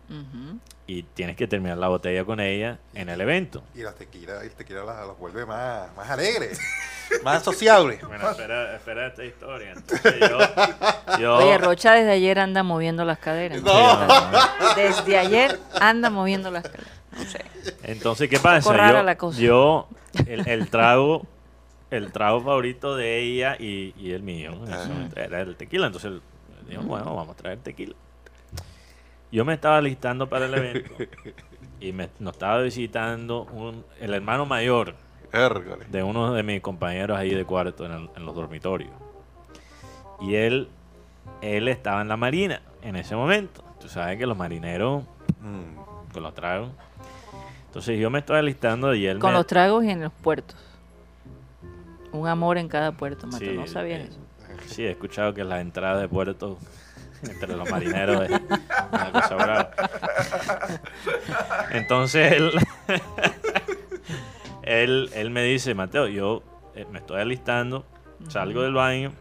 y 0.88 1.02
tienes 1.04 1.36
que 1.36 1.48
terminar 1.48 1.78
la 1.80 1.88
botella 1.88 2.24
con 2.26 2.40
ella 2.40 2.78
en 2.94 3.10
el 3.10 3.20
evento. 3.22 3.64
Y 3.74 3.82
la 3.82 3.94
tequila, 3.94 4.44
el 4.44 4.52
tequila 4.52 4.84
las 4.84 5.08
las 5.08 5.18
vuelve 5.18 5.46
más, 5.46 5.96
más 5.96 6.10
alegres, 6.10 6.60
más 7.24 7.42
sociables. 7.44 8.06
Bueno, 8.08 8.30
espera, 8.30 8.76
espera 8.76 9.08
esta 9.08 9.26
historia. 9.26 9.72
Entonces 9.72 10.16
yo, 10.20 10.38
yo- 11.20 11.38
Oye, 11.38 11.58
Rocha 11.58 11.94
desde 11.94 12.12
ayer 12.12 12.38
anda 12.40 12.62
moviendo 12.62 13.04
las 13.06 13.18
caderas. 13.18 13.62
No. 13.64 13.74
Desde 14.76 15.18
ayer 15.18 15.60
anda 15.80 16.10
moviendo 16.10 16.52
las 16.52 16.64
caderas. 16.64 16.92
sé. 17.28 17.44
Entonces, 17.84 18.30
¿qué 18.30 18.40
pasa? 18.40 18.92
Yo, 18.92 19.04
la 19.04 19.18
cosa. 19.18 19.40
yo 19.40 19.88
el, 20.28 20.48
el 20.48 20.70
trago, 20.70 21.26
el 21.90 22.12
trago 22.12 22.42
favorito 22.42 22.96
de 22.96 23.20
ella 23.22 23.56
y, 23.60 23.94
y 23.98 24.12
el 24.12 24.22
mío 24.22 24.54
era 25.16 25.42
el 25.42 25.56
tequila. 25.56 25.88
Entonces, 25.88 26.12
dijo, 26.70 26.84
bueno, 26.84 27.16
vamos 27.16 27.30
a 27.30 27.38
traer 27.38 27.60
tequila. 27.60 27.96
Yo 29.32 29.44
me 29.46 29.54
estaba 29.54 29.82
listando 29.82 30.30
para 30.30 30.46
el 30.46 30.54
evento 30.54 30.92
y 31.80 31.92
me, 31.92 32.10
nos 32.20 32.34
estaba 32.34 32.62
visitando 32.62 33.44
un, 33.44 33.84
el 34.00 34.14
hermano 34.14 34.46
mayor 34.46 34.96
de 35.90 36.04
uno 36.04 36.34
de 36.34 36.44
mis 36.44 36.62
compañeros 36.62 37.18
ahí 37.18 37.32
de 37.34 37.44
cuarto 37.44 37.86
en, 37.86 37.92
el- 37.92 38.10
en 38.16 38.26
los 38.26 38.34
dormitorios. 38.36 38.92
Y 40.22 40.36
él, 40.36 40.70
él 41.42 41.68
estaba 41.68 42.02
en 42.02 42.08
la 42.08 42.16
marina 42.16 42.62
en 42.82 42.96
ese 42.96 43.16
momento. 43.16 43.62
Tú 43.80 43.90
sabes 43.90 44.18
que 44.18 44.26
los 44.26 44.38
marineros 44.38 45.04
Mm. 45.42 46.12
con 46.14 46.24
los 46.24 46.34
tragos. 46.34 46.70
Entonces 47.68 48.00
yo 48.00 48.10
me 48.10 48.20
estoy 48.20 48.38
alistando 48.38 48.96
y 48.96 49.06
él 49.06 49.20
Con 49.20 49.32
me... 49.32 49.38
los 49.38 49.46
tragos 49.46 49.84
y 49.84 49.90
en 49.90 50.02
los 50.02 50.14
puertos. 50.14 50.56
Un 52.14 52.28
amor 52.30 52.58
en 52.58 52.70
cada 52.70 52.94
puerto, 52.94 53.28
Mateo. 53.28 53.52
Sí, 53.52 53.58
no 53.58 53.68
sabías 53.68 54.00
eh, 54.00 54.08
eso. 54.10 54.20
Sí, 54.68 54.84
he 54.84 54.92
escuchado 54.92 55.34
que 55.34 55.44
las 55.44 55.62
entradas 55.62 56.02
de 56.02 56.08
puerto 56.08 56.58
entre 57.24 57.56
los 57.56 57.70
marineros 57.70 58.24
es 58.24 58.42
una 58.92 59.12
cosa 59.12 59.36
brava. 59.36 59.72
Entonces 61.72 62.34
él, 62.34 62.52
él, 64.64 65.10
él 65.14 65.30
me 65.30 65.44
dice, 65.44 65.74
Mateo, 65.74 66.08
yo 66.08 66.44
eh, 66.76 66.86
me 66.92 67.00
estoy 67.00 67.22
alistando, 67.22 67.86
salgo 68.28 68.62
del 68.62 68.74
baño 68.74 69.12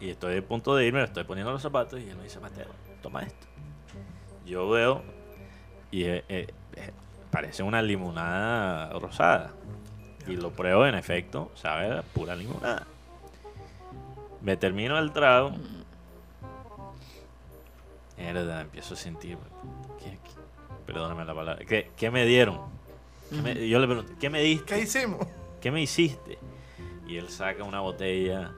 y 0.00 0.10
estoy 0.10 0.38
a 0.38 0.42
punto 0.42 0.74
de 0.74 0.86
irme, 0.86 1.00
me 1.00 1.04
estoy 1.04 1.24
poniendo 1.24 1.52
los 1.52 1.62
zapatos 1.62 2.00
y 2.00 2.08
él 2.08 2.16
me 2.16 2.24
dice, 2.24 2.40
Mateo, 2.40 2.68
toma 3.02 3.22
esto. 3.22 3.46
Yo 4.46 4.68
veo 4.68 5.02
y 5.90 6.04
eh, 6.04 6.24
eh, 6.28 6.46
eh, 6.76 6.90
parece 7.30 7.62
una 7.62 7.82
limonada 7.82 8.90
rosada. 8.98 9.52
Y 10.26 10.36
lo 10.36 10.50
pruebo, 10.50 10.86
en 10.86 10.94
efecto, 10.94 11.50
sabe 11.54 12.02
pura 12.14 12.34
limonada. 12.34 12.86
Me 14.42 14.56
termino 14.56 14.98
el 14.98 15.12
trago. 15.12 15.52
Mierda, 18.18 18.60
empiezo 18.60 18.94
a 18.94 18.96
sentir. 18.96 19.38
¿qué- 19.98 20.10
qué- 20.10 20.40
perdóname 20.86 21.24
la 21.24 21.34
palabra. 21.34 21.64
¿Qué, 21.64 21.90
qué 21.96 22.10
me 22.10 22.26
dieron? 22.26 22.60
¿Qué 23.30 23.36
me- 23.42 23.68
yo 23.68 23.78
le 23.78 23.86
pregunto, 23.86 24.12
¿qué 24.20 24.28
me 24.30 24.40
diste? 24.40 24.74
¿Qué 24.74 24.80
hicimos? 24.82 25.26
¿qué 25.60 25.70
me 25.70 25.80
hiciste? 25.82 26.38
Y 27.06 27.16
él 27.16 27.28
saca 27.28 27.64
una 27.64 27.80
botella 27.80 28.52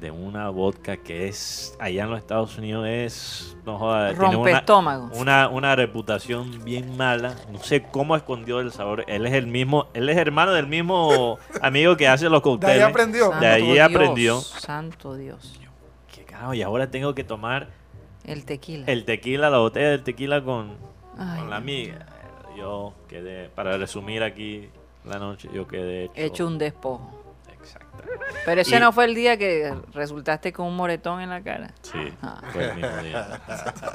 de 0.00 0.10
una 0.10 0.48
vodka 0.50 0.96
que 0.96 1.28
es, 1.28 1.76
allá 1.78 2.04
en 2.04 2.10
los 2.10 2.18
Estados 2.18 2.56
Unidos 2.56 2.86
es, 2.88 3.56
no 3.66 3.78
joda, 3.78 4.10
tiene 4.14 4.34
Rompe 4.34 4.52
una, 4.72 4.98
una, 5.14 5.48
una 5.48 5.76
reputación 5.76 6.64
bien 6.64 6.96
mala. 6.96 7.34
No 7.52 7.58
sé 7.62 7.82
cómo 7.82 8.16
escondió 8.16 8.60
el 8.60 8.72
sabor. 8.72 9.04
Él 9.08 9.26
es 9.26 9.32
el 9.34 9.46
mismo, 9.46 9.88
él 9.92 10.08
es 10.08 10.16
hermano 10.16 10.52
del 10.52 10.66
mismo 10.66 11.38
amigo 11.62 11.96
que 11.96 12.08
hace 12.08 12.28
los 12.30 12.42
De 12.42 12.48
ahí 12.48 12.58
cócteles. 12.58 12.82
aprendió. 12.82 13.30
De 13.40 13.46
ahí 13.46 13.76
Santo 13.76 13.82
aprendió. 13.96 14.34
Dios, 14.34 14.46
Santo 14.60 15.14
Dios. 15.16 15.60
¿Qué 16.14 16.24
carajo? 16.24 16.54
Y 16.54 16.62
ahora 16.62 16.90
tengo 16.90 17.14
que 17.14 17.24
tomar 17.24 17.68
El 18.24 18.44
tequila. 18.44 18.84
el 18.86 19.04
tequila, 19.04 19.50
la 19.50 19.58
botella 19.58 19.90
del 19.90 20.02
tequila 20.02 20.42
con, 20.42 20.76
Ay, 21.18 21.40
con 21.40 21.50
la 21.50 21.56
amiga. 21.56 22.06
Yo 22.56 22.94
quedé, 23.08 23.48
para 23.48 23.76
resumir 23.78 24.22
aquí 24.22 24.68
la 25.04 25.18
noche, 25.18 25.48
yo 25.52 25.66
quedé 25.66 26.04
hecho, 26.04 26.12
Hecho 26.16 26.46
un 26.46 26.58
despojo. 26.58 27.19
Exacto. 27.62 27.86
Pero 28.44 28.60
ese 28.60 28.76
Y- 28.76 28.80
no 28.80 28.92
fue 28.92 29.04
el 29.04 29.14
día 29.14 29.36
que 29.36 29.74
resultaste 29.92 30.52
con 30.52 30.66
un 30.66 30.76
moretón 30.76 31.20
en 31.20 31.30
la 31.30 31.42
cara. 31.42 31.72
Sí, 31.82 31.98
Ah. 32.22 32.40
fue 32.52 32.64
el 32.70 32.74
mismo 32.76 32.96
día. 33.02 33.40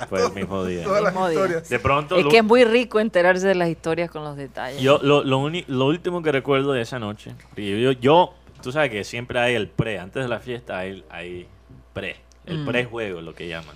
Fue 0.09 0.25
el 0.25 0.31
mismo 0.33 0.65
día. 0.65 0.83
Todas 0.83 1.03
las 1.03 1.13
Mismo 1.13 1.27
día. 1.29 1.39
historias. 1.39 1.69
De 1.69 1.79
pronto, 1.79 2.15
Es 2.17 2.23
lo- 2.25 2.29
que 2.29 2.37
es 2.37 2.43
muy 2.43 2.63
rico 2.63 2.99
enterarse 2.99 3.47
de 3.47 3.55
las 3.55 3.69
historias 3.69 4.09
con 4.11 4.23
los 4.23 4.37
detalles. 4.37 4.81
yo 4.81 4.99
lo, 5.01 5.23
lo, 5.23 5.39
uni- 5.39 5.65
lo 5.67 5.85
último 5.87 6.21
que 6.21 6.31
recuerdo 6.31 6.73
de 6.73 6.81
esa 6.81 6.99
noche, 6.99 7.33
y 7.55 7.81
yo, 7.81 7.91
yo, 7.93 8.33
tú 8.61 8.71
sabes 8.71 8.89
que 8.91 9.03
siempre 9.03 9.39
hay 9.39 9.55
el 9.55 9.67
pre, 9.67 9.99
antes 9.99 10.21
de 10.23 10.29
la 10.29 10.39
fiesta 10.39 10.77
hay, 10.77 11.03
hay 11.09 11.47
pre, 11.93 12.17
el 12.45 12.59
Mm. 12.59 12.65
prejuego, 12.67 13.21
lo 13.21 13.33
que 13.33 13.47
llaman. 13.47 13.75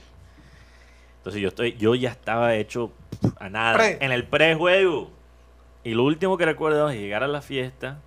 Entonces 1.18 1.42
yo 1.42 1.50
estoy, 1.50 1.76
yo 1.78 1.96
ya 1.96 2.10
estaba 2.12 2.56
hecho 2.56 2.92
a 3.40 3.50
nada 3.50 3.76
Pre. 3.78 3.98
en 4.00 4.12
el 4.12 4.24
prejuego. 4.26 5.12
Y 5.84 5.94
lo 5.94 6.04
último 6.04 6.38
que 6.38 6.46
recuerdo 6.46 6.90
es 6.90 6.98
llegar 7.00 7.24
a 7.24 7.28
la 7.28 7.42
fiesta 7.42 8.00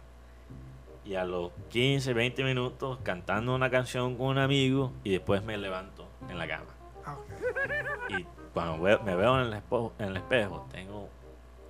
y 1.05 1.15
a 1.17 1.25
los 1.25 1.51
15, 1.71 2.13
20 2.15 2.45
minutos 2.45 2.99
cantando 3.03 3.55
una 3.55 3.71
canción 3.71 4.17
con 4.17 4.27
un 4.29 4.39
amigo 4.39 4.93
y 5.05 5.11
después 5.11 5.43
me 5.43 5.57
levanto 5.57 6.09
en 6.29 6.39
la 6.39 6.47
cama. 6.47 6.67
Ah. 7.05 7.17
Y 8.09 8.25
cuando 8.55 8.81
veo- 8.83 9.01
me 9.03 9.15
veo 9.17 9.41
en 9.41 9.47
el, 9.49 9.53
espejo, 9.55 9.93
en 9.99 10.07
el 10.09 10.17
espejo, 10.19 10.67
tengo 10.71 11.09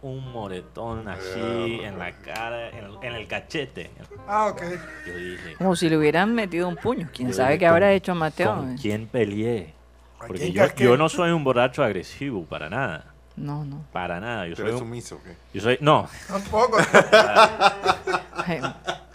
un 0.02 0.32
moretón 0.32 1.06
así 1.08 1.80
en 1.82 1.98
la 1.98 2.10
cara, 2.12 2.68
en 2.70 2.84
el, 2.84 2.96
en 3.02 3.14
el 3.14 3.26
cachete. 3.28 3.90
Ah, 4.26 4.48
ok. 4.48 4.62
Yo 5.06 5.16
dije, 5.16 5.54
Como 5.56 5.76
si 5.76 5.88
le 5.88 5.96
hubieran 5.96 6.34
metido 6.34 6.68
un 6.68 6.76
puño. 6.76 7.08
¿Quién 7.14 7.32
sabe 7.32 7.58
qué 7.58 7.66
habrá 7.66 7.86
¿con- 7.86 7.94
hecho 7.94 8.14
Mateo? 8.14 8.56
¿Con 8.56 8.76
quién 8.76 9.06
peleé? 9.06 9.72
¿A 10.20 10.26
Porque 10.26 10.52
yo, 10.52 10.64
yo 10.76 10.96
no 10.96 11.08
soy 11.08 11.30
un 11.30 11.42
borracho 11.44 11.82
agresivo, 11.84 12.44
para 12.44 12.68
nada. 12.68 13.11
No, 13.36 13.64
no. 13.64 13.84
Para 13.92 14.20
nada. 14.20 14.46
Yo 14.46 14.54
¿Tú 14.54 14.62
soy 14.62 14.72
un, 14.72 14.78
sumiso? 14.78 15.14
o 15.16 15.22
qué? 15.22 15.34
yo 15.54 15.60
soy, 15.62 15.78
no, 15.80 16.08
Tampoco. 16.28 16.76
Ay, 18.46 18.60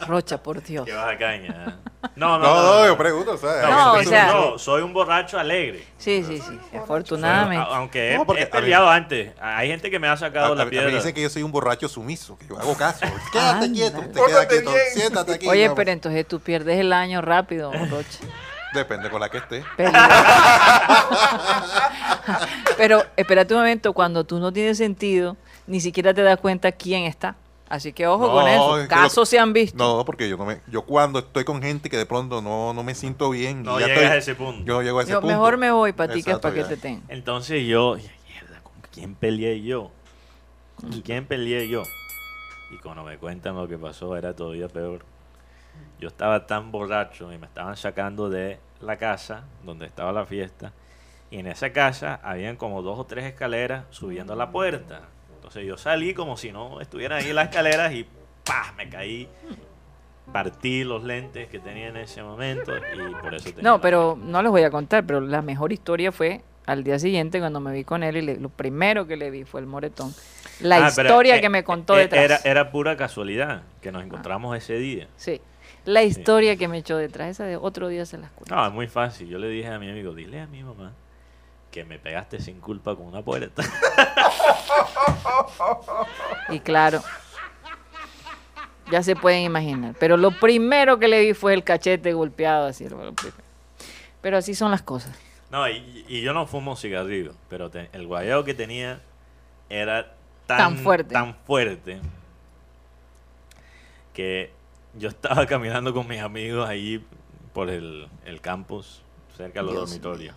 Rocha, 0.07 0.41
por 0.41 0.63
Dios. 0.63 0.85
que 0.85 0.93
baja 0.93 1.17
caña. 1.17 1.65
¿eh? 1.67 1.73
No, 2.15 2.37
no, 2.37 2.39
No, 2.39 2.55
no. 2.55 2.61
no, 2.63 2.79
no, 2.79 2.85
yo 2.87 2.97
pregunto, 2.97 3.37
sea. 3.37 3.69
No, 3.69 3.93
soy 3.95 4.05
o 4.05 4.09
sea- 4.09 4.33
no, 4.33 4.57
soy 4.57 4.81
un 4.81 4.93
borracho 4.93 5.37
alegre. 5.37 5.85
Sí, 5.97 6.23
sí, 6.23 6.39
sí. 6.39 6.59
Afortunadamente. 6.77 7.63
a- 7.63 7.75
aunque 7.77 8.11
he, 8.11 8.13
he 8.13 8.15
a 8.15 8.19
mí- 8.19 8.45
peleado 8.51 8.89
antes. 8.89 9.33
Hay 9.41 9.67
gente 9.67 9.91
que 9.91 9.99
me 9.99 10.07
ha 10.07 10.13
A, 10.13 10.17
sacado 10.17 10.53
a- 10.53 10.55
la 10.55 10.61
a 10.63 10.65
mí 10.65 10.71
piedra. 10.71 10.89
dicen 10.89 11.13
que 11.13 11.21
yo 11.21 11.29
soy 11.29 11.43
un 11.43 11.51
borracho 11.51 11.87
sumiso, 11.89 12.37
que 12.37 12.47
yo 12.47 12.57
hago 12.57 12.75
caso. 12.75 13.01
Quédate 13.33 13.65
Anda. 13.65 13.73
quieto, 13.73 13.99
te 14.01 14.21
queda 14.25 14.47
quieto, 14.47 14.71
siéntate 14.93 15.33
aquí. 15.33 15.47
Oye, 15.47 15.63
vamos. 15.63 15.75
pero 15.75 15.91
entonces 15.91 16.27
tú 16.27 16.39
pierdes 16.39 16.79
el 16.79 16.93
año 16.93 17.21
rápido, 17.21 17.71
Rocha. 17.89 18.19
Depende 18.73 19.09
con 19.09 19.21
la 19.21 19.29
que 19.29 19.37
esté. 19.37 19.63
Pero, 19.77 19.91
pero 22.77 23.03
espérate 23.15 23.53
un 23.53 23.61
momento, 23.61 23.93
cuando 23.93 24.23
tú 24.25 24.39
no 24.39 24.51
tienes 24.51 24.77
sentido, 24.77 25.37
ni 25.67 25.79
siquiera 25.79 26.13
te 26.13 26.21
das 26.21 26.39
cuenta 26.39 26.71
quién 26.71 27.03
está. 27.03 27.35
Así 27.69 27.91
que 27.91 28.07
ojo 28.07 28.27
No, 28.27 28.31
con 28.33 28.47
eso. 28.47 28.77
es 28.79 28.87
que 28.87 28.95
Casos 28.95 29.17
lo- 29.17 29.25
se 29.25 29.39
han 29.39 29.51
visto. 29.51 29.77
No, 29.77 30.05
porque 30.05 30.29
yo 30.29 30.37
no 30.37 30.45
me, 30.45 30.61
yo 30.67 30.83
cuando 30.83 31.19
estoy 31.19 31.43
con 31.43 31.61
gente 31.61 31.89
que 31.89 31.97
de 31.97 32.05
pronto 32.05 32.41
no, 32.41 32.73
no 32.73 32.81
me 32.83 32.95
siento 32.95 33.29
bien, 33.29 33.63
No 33.63 33.77
llegas 33.77 33.91
estoy- 33.91 34.05
a 34.05 34.15
ese 34.15 34.35
punto. 34.35 34.63
Yo 34.65 34.75
no 34.75 34.81
llego 34.83 34.99
a 34.99 35.03
ese 35.03 35.11
Yo 35.11 35.19
punto. 35.19 35.33
mejor 35.35 35.57
me 35.57 35.71
voy 35.71 35.91
para 35.91 36.13
ti 36.13 36.23
que 36.23 36.29
es 36.31 36.37
Exacto, 36.37 36.53
para 36.53 36.55
que 36.55 36.63
te 36.75 36.77
tenga. 36.77 37.01
Entonces 37.09 37.67
yo, 37.67 37.95
mierda, 37.95 38.61
¿con 38.63 38.73
quién 38.93 39.15
peleé 39.15 39.61
yo? 39.63 39.91
¿Con 40.75 41.01
quién 41.01 41.25
peleé 41.25 41.67
yo? 41.67 41.83
Y 42.71 42.77
cuando 42.77 43.03
me 43.03 43.17
cuentan 43.17 43.55
lo 43.55 43.67
que 43.67 43.77
pasó 43.77 44.15
era 44.15 44.33
todavía 44.33 44.69
peor. 44.69 45.03
Yo 45.99 46.07
estaba 46.09 46.45
tan 46.45 46.71
borracho 46.71 47.31
y 47.33 47.37
me 47.37 47.47
estaban 47.47 47.75
sacando 47.75 48.29
de 48.29 48.59
la 48.81 48.97
casa 48.97 49.43
donde 49.63 49.85
estaba 49.87 50.11
la 50.11 50.25
fiesta. 50.25 50.71
Y 51.31 51.39
en 51.39 51.47
esa 51.47 51.71
casa 51.71 52.19
habían 52.23 52.55
como 52.55 52.81
dos 52.81 52.99
o 52.99 53.05
tres 53.05 53.25
escaleras 53.25 53.85
subiendo 53.89 54.33
a 54.33 54.35
la 54.35 54.51
puerta. 54.51 55.01
Entonces 55.35 55.65
yo 55.65 55.77
salí 55.77 56.13
como 56.13 56.37
si 56.37 56.51
no 56.51 56.81
estuvieran 56.81 57.19
ahí 57.23 57.33
las 57.33 57.49
escaleras 57.49 57.93
y 57.93 58.05
¡pah! 58.45 58.73
me 58.77 58.87
caí. 58.89 59.27
Partí 60.31 60.83
los 60.83 61.03
lentes 61.03 61.47
que 61.47 61.57
tenía 61.59 61.87
en 61.87 61.97
ese 61.97 62.21
momento 62.21 62.73
y 62.77 63.15
por 63.21 63.33
eso 63.33 63.49
tenía 63.49 63.63
No, 63.63 63.79
pero 63.79 64.17
no 64.21 64.41
les 64.41 64.51
voy 64.51 64.63
a 64.63 64.69
contar, 64.69 65.05
pero 65.05 65.21
la 65.21 65.41
mejor 65.41 65.71
historia 65.71 66.11
fue 66.11 66.41
al 66.65 66.83
día 66.83 66.99
siguiente 66.99 67.39
cuando 67.39 67.61
me 67.61 67.71
vi 67.71 67.85
con 67.85 68.03
él 68.03 68.17
y 68.17 68.21
le- 68.21 68.37
lo 68.37 68.49
primero 68.49 69.07
que 69.07 69.15
le 69.15 69.31
vi 69.31 69.45
fue 69.45 69.61
el 69.61 69.67
moretón. 69.67 70.13
La 70.59 70.85
Ah, 70.87 70.91
pero, 70.93 71.07
historia 71.09 71.37
eh, 71.37 71.41
que 71.41 71.47
me 71.47 71.63
contó 71.63 71.95
eh, 71.97 72.01
detrás. 72.01 72.23
Era, 72.25 72.39
era 72.43 72.71
pura 72.71 72.97
casualidad 72.97 73.61
que 73.81 73.91
nos 73.93 74.03
encontramos 74.03 74.55
ese 74.57 74.73
día. 74.77 75.07
Sí. 75.15 75.39
La 75.87 76.03
historia 76.03 76.57
que 76.57 76.67
me 76.67 76.77
echó 76.79 76.97
detrás, 76.97 77.29
esa 77.29 77.45
de 77.45 77.55
otro 77.55 77.87
día 77.87 78.05
se 78.05 78.17
las 78.17 78.29
cuento. 78.31 78.53
No, 78.53 78.67
es 78.67 78.73
muy 78.73 78.87
fácil. 78.87 79.29
Yo 79.29 79.39
le 79.39 79.47
dije 79.47 79.69
a 79.69 79.79
mi 79.79 79.89
amigo, 79.89 80.13
dile 80.13 80.41
a 80.41 80.47
mi 80.47 80.61
mamá 80.61 80.91
que 81.71 81.83
me 81.85 81.97
pegaste 81.97 82.39
sin 82.41 82.59
culpa 82.59 82.95
con 82.95 83.05
una 83.07 83.21
puerta. 83.21 83.63
Y 86.49 86.59
claro, 86.61 87.01
ya 88.91 89.03
se 89.03 89.15
pueden 89.15 89.41
imaginar. 89.43 89.95
Pero 89.99 90.17
lo 90.17 90.31
primero 90.31 90.97
que 90.99 91.07
le 91.07 91.21
vi 91.21 91.33
fue 91.33 91.53
el 91.53 91.63
cachete 91.63 92.13
golpeado 92.13 92.67
así. 92.67 92.87
Pero 94.21 94.37
así 94.37 94.55
son 94.55 94.71
las 94.71 94.81
cosas. 94.81 95.17
no, 95.51 95.67
y, 95.69 96.05
y 96.07 96.21
yo 96.21 96.33
no 96.33 96.47
fumo 96.47 96.75
cigarrillo, 96.75 97.33
pero 97.49 97.69
te- 97.69 97.89
el 97.93 98.07
guayabo 98.07 98.43
que 98.43 98.53
tenía 98.53 99.01
era 99.69 100.13
tan, 100.45 100.57
Tan 100.57 100.77
fuerte. 100.77 101.13
tan 101.13 101.35
fuerte 101.35 101.99
que 104.13 104.51
yo 104.97 105.09
estaba 105.09 105.45
caminando 105.45 105.93
con 105.93 106.07
mis 106.07 106.21
amigos 106.21 106.67
ahí 106.67 107.03
por 107.53 107.69
el, 107.69 108.07
el 108.25 108.41
campus, 108.41 109.01
cerca 109.35 109.59
de 109.59 109.65
los 109.65 109.73
Dios 109.73 109.89
dormitorios. 109.89 110.35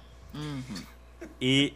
Y 1.38 1.74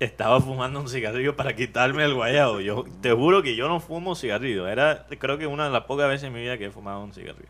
estaba 0.00 0.40
fumando 0.40 0.80
un 0.80 0.88
cigarrillo 0.88 1.36
para 1.36 1.54
quitarme 1.54 2.04
el 2.04 2.14
guayabo. 2.14 2.60
Yo 2.60 2.84
te 3.00 3.12
juro 3.12 3.42
que 3.42 3.56
yo 3.56 3.68
no 3.68 3.80
fumo 3.80 4.14
cigarrillo. 4.14 4.68
Era, 4.68 5.06
creo 5.18 5.38
que 5.38 5.46
una 5.46 5.64
de 5.64 5.70
las 5.70 5.84
pocas 5.84 6.08
veces 6.08 6.24
en 6.24 6.32
mi 6.32 6.40
vida 6.40 6.58
que 6.58 6.66
he 6.66 6.70
fumado 6.70 7.02
un 7.02 7.12
cigarrillo. 7.12 7.48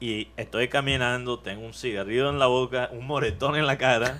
y 0.00 0.28
estoy 0.36 0.68
caminando, 0.68 1.38
tengo 1.38 1.64
un 1.64 1.74
cigarrillo 1.74 2.30
en 2.30 2.38
la 2.38 2.46
boca, 2.46 2.88
un 2.92 3.06
moretón 3.06 3.56
en 3.56 3.66
la 3.66 3.78
cara. 3.78 4.18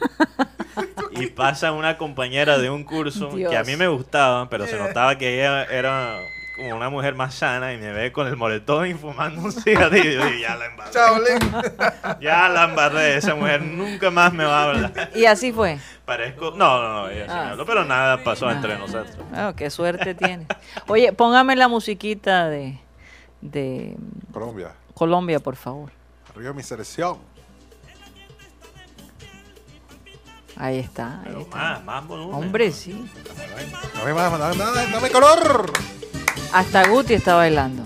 y 1.11 1.27
pasa 1.27 1.73
una 1.73 1.97
compañera 1.97 2.59
de 2.59 2.71
un 2.71 2.85
curso 2.85 3.31
que 3.35 3.57
a 3.57 3.65
mí 3.65 3.77
me 3.77 3.89
gustaba, 3.89 4.49
pero 4.49 4.67
se 4.67 4.79
notaba 4.79 5.19
que 5.19 5.41
ella 5.41 5.65
era 5.65 6.21
como 6.61 6.77
una 6.77 6.91
mujer 6.91 7.15
más 7.15 7.35
sana 7.35 7.73
y 7.73 7.79
me 7.79 7.93
ve 7.93 8.13
con 8.13 8.27
el 8.27 8.37
moretón 8.37 8.87
y 8.87 8.95
fumando 8.95 9.41
un 9.43 9.53
cigarrillo 9.53 10.29
y 10.29 10.41
ya 10.43 10.57
la 10.57 10.67
embarré. 10.67 10.91
Ya 12.21 12.49
la 12.49 12.65
embarré, 12.65 13.17
esa 13.17 13.35
mujer 13.35 13.63
nunca 13.63 14.11
más 14.11 14.33
me 14.33 14.45
va 14.45 14.63
a 14.63 14.65
hablar. 14.71 15.11
Y 15.15 15.25
así 15.25 15.53
fue. 15.53 15.79
Parezco, 16.05 16.51
no, 16.53 16.83
no, 16.83 16.89
no, 16.93 17.09
ella 17.09 17.25
sí 17.27 17.33
me 17.33 17.39
Ah. 17.41 17.51
habló, 17.51 17.65
pero 17.67 17.85
nada 17.85 18.23
pasó 18.23 18.51
entre 18.51 18.77
nosotros. 18.79 19.17
Bueno, 19.31 19.55
qué 19.57 19.71
suerte 19.71 20.15
tiene. 20.15 20.47
Oye, 20.89 21.13
póngame 21.13 21.57
la 21.57 21.69
musiquita 21.69 22.49
de, 22.49 22.79
de 23.41 23.97
Colombia. 24.33 24.73
Colombia, 24.95 25.41
por 25.41 25.57
favor. 25.57 25.91
Arriba 26.35 26.53
mi 26.53 26.63
selección. 26.63 27.19
Ahí 30.61 30.79
está. 30.79 31.23
ahí 31.25 31.41
está. 31.41 31.57
más, 31.57 31.85
más 31.85 32.07
volumen. 32.07 32.35
Hombre, 32.35 32.71
sí. 32.71 33.11
Dame 33.95 34.13
más, 34.13 34.39
dame, 34.39 34.57
dame, 34.57 34.93
dame 34.93 35.11
color. 35.11 35.73
Hasta 36.53 36.87
Guti 36.87 37.15
está 37.15 37.35
bailando. 37.35 37.83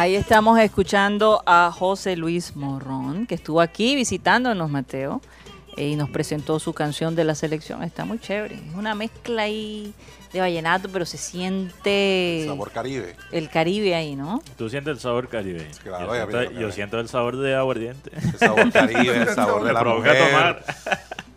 Ahí 0.00 0.16
estamos 0.16 0.58
escuchando 0.58 1.42
a 1.44 1.70
José 1.70 2.16
Luis 2.16 2.56
Morrón, 2.56 3.26
que 3.26 3.34
estuvo 3.34 3.60
aquí 3.60 3.94
visitándonos, 3.94 4.70
Mateo, 4.70 5.20
eh, 5.76 5.88
y 5.88 5.94
nos 5.96 6.08
presentó 6.08 6.58
su 6.58 6.72
canción 6.72 7.14
de 7.14 7.24
la 7.24 7.34
selección. 7.34 7.82
Está 7.82 8.06
muy 8.06 8.18
chévere. 8.18 8.54
Es 8.54 8.74
una 8.74 8.94
mezcla 8.94 9.42
ahí 9.42 9.92
de 10.32 10.40
vallenato, 10.40 10.88
pero 10.90 11.04
se 11.04 11.18
siente 11.18 12.44
Sabor 12.46 12.70
Caribe. 12.70 13.14
el 13.30 13.50
Caribe 13.50 13.94
ahí, 13.94 14.16
¿no? 14.16 14.42
Tú 14.56 14.70
sientes 14.70 14.94
el 14.94 15.00
sabor 15.00 15.28
caribe. 15.28 15.68
Claro, 15.82 16.06
yo, 16.06 16.14
ya, 16.14 16.38
siento, 16.38 16.60
yo 16.60 16.72
siento 16.72 16.98
el 16.98 17.08
sabor 17.10 17.36
de 17.36 17.54
aguardiente. 17.54 18.10
El 18.14 18.38
sabor 18.38 18.72
Caribe, 18.72 19.16
el 19.18 19.28
sabor 19.34 19.64
de 19.64 19.72
la 19.74 19.80
provoca 19.80 20.08
mujer. 20.12 20.30
tomar. 20.30 20.64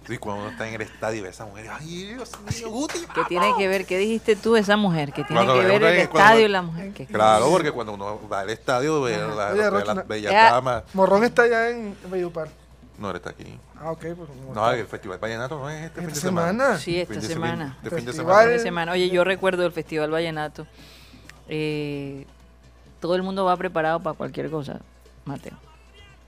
Y 0.09 0.17
cuando 0.17 0.41
uno 0.43 0.51
está 0.51 0.67
en 0.67 0.73
el 0.75 0.81
estadio 0.81 1.19
y 1.19 1.21
ve 1.21 1.27
a 1.27 1.31
esa 1.31 1.45
mujer, 1.45 1.67
ay 1.71 1.85
Dios 2.15 2.31
mío, 2.49 2.69
Guti. 2.69 2.99
¿Qué 3.15 3.21
tiene 3.29 3.53
que 3.57 3.67
ver? 3.67 3.85
¿Qué 3.85 3.97
dijiste 3.97 4.35
tú, 4.35 4.55
esa 4.57 4.75
mujer? 4.75 5.13
¿Qué 5.13 5.23
tiene 5.23 5.35
Cuando 5.45 5.53
que 5.53 5.59
ve 5.67 5.79
ver 5.79 5.83
el 5.83 5.99
estadio 6.01 6.45
y 6.45 6.49
la 6.49 6.61
mujer? 6.61 6.91
¿Qué- 6.93 7.05
Claro, 7.05 7.49
porque 7.49 7.71
cuando 7.71 7.93
uno 7.93 8.19
va 8.27 8.41
al 8.41 8.49
estadio 8.49 9.01
ve 9.01 9.15
a 9.15 9.27
la- 9.27 9.47
Oye, 9.51 9.59
ve 9.59 9.63
a 9.65 9.69
Rocha, 9.69 9.85
las 9.85 9.95
no- 9.95 10.03
bellas 10.05 10.31
Ya. 10.31 10.51
damas. 10.51 10.83
Morrón 10.93 11.23
está 11.23 11.43
allá 11.43 11.69
en 11.69 11.95
Valledupar. 12.09 12.49
No, 12.97 13.09
él 13.09 13.15
está 13.15 13.31
aquí. 13.31 13.59
Ah, 13.79 13.91
ok. 13.91 13.99
Pues, 14.15 14.29
No, 14.53 14.71
el 14.71 14.85
Festival 14.85 15.17
Vallenato 15.17 15.57
no 15.57 15.69
es 15.69 15.85
este 15.85 15.99
fin 16.01 16.09
Esta 16.09 16.19
de 16.19 16.21
semana. 16.21 16.47
semana. 16.51 16.77
Sí, 16.79 16.99
esta 16.99 17.13
Fin 17.13 17.21
de 17.21 17.27
semana. 17.27 17.77
De 17.81 17.89
fin 17.89 17.99
de 17.99 18.05
Festival. 18.05 18.25
semana. 18.27 18.41
Fin 18.43 18.51
de 18.51 18.59
semana. 18.59 18.91
Oye, 18.91 19.09
yo 19.09 19.23
recuerdo 19.23 19.65
el 19.65 19.71
Festival 19.71 20.11
Vallenato. 20.11 20.67
Eh, 21.47 22.25
todo 22.99 23.15
el 23.15 23.23
mundo 23.23 23.45
va 23.45 23.57
preparado 23.57 23.99
para 24.01 24.15
cualquier 24.15 24.49
cosa, 24.49 24.79
Mateo. 25.25 25.53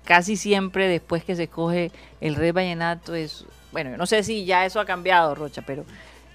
Casi 0.05 0.38
siempre 0.38 0.88
después 0.88 1.24
que 1.24 1.36
se 1.36 1.44
escoge 1.44 1.91
el 2.22 2.36
rey 2.36 2.51
vallenato 2.51 3.15
es... 3.15 3.46
Bueno, 3.75 3.89
yo 3.89 3.98
no 3.98 4.05
sé 4.05 4.24
si 4.24 4.46
ya 4.46 4.65
eso 4.65 4.79
ha 4.79 4.86
cambiado, 4.86 5.36
Rocha, 5.36 5.62
pero 5.62 5.84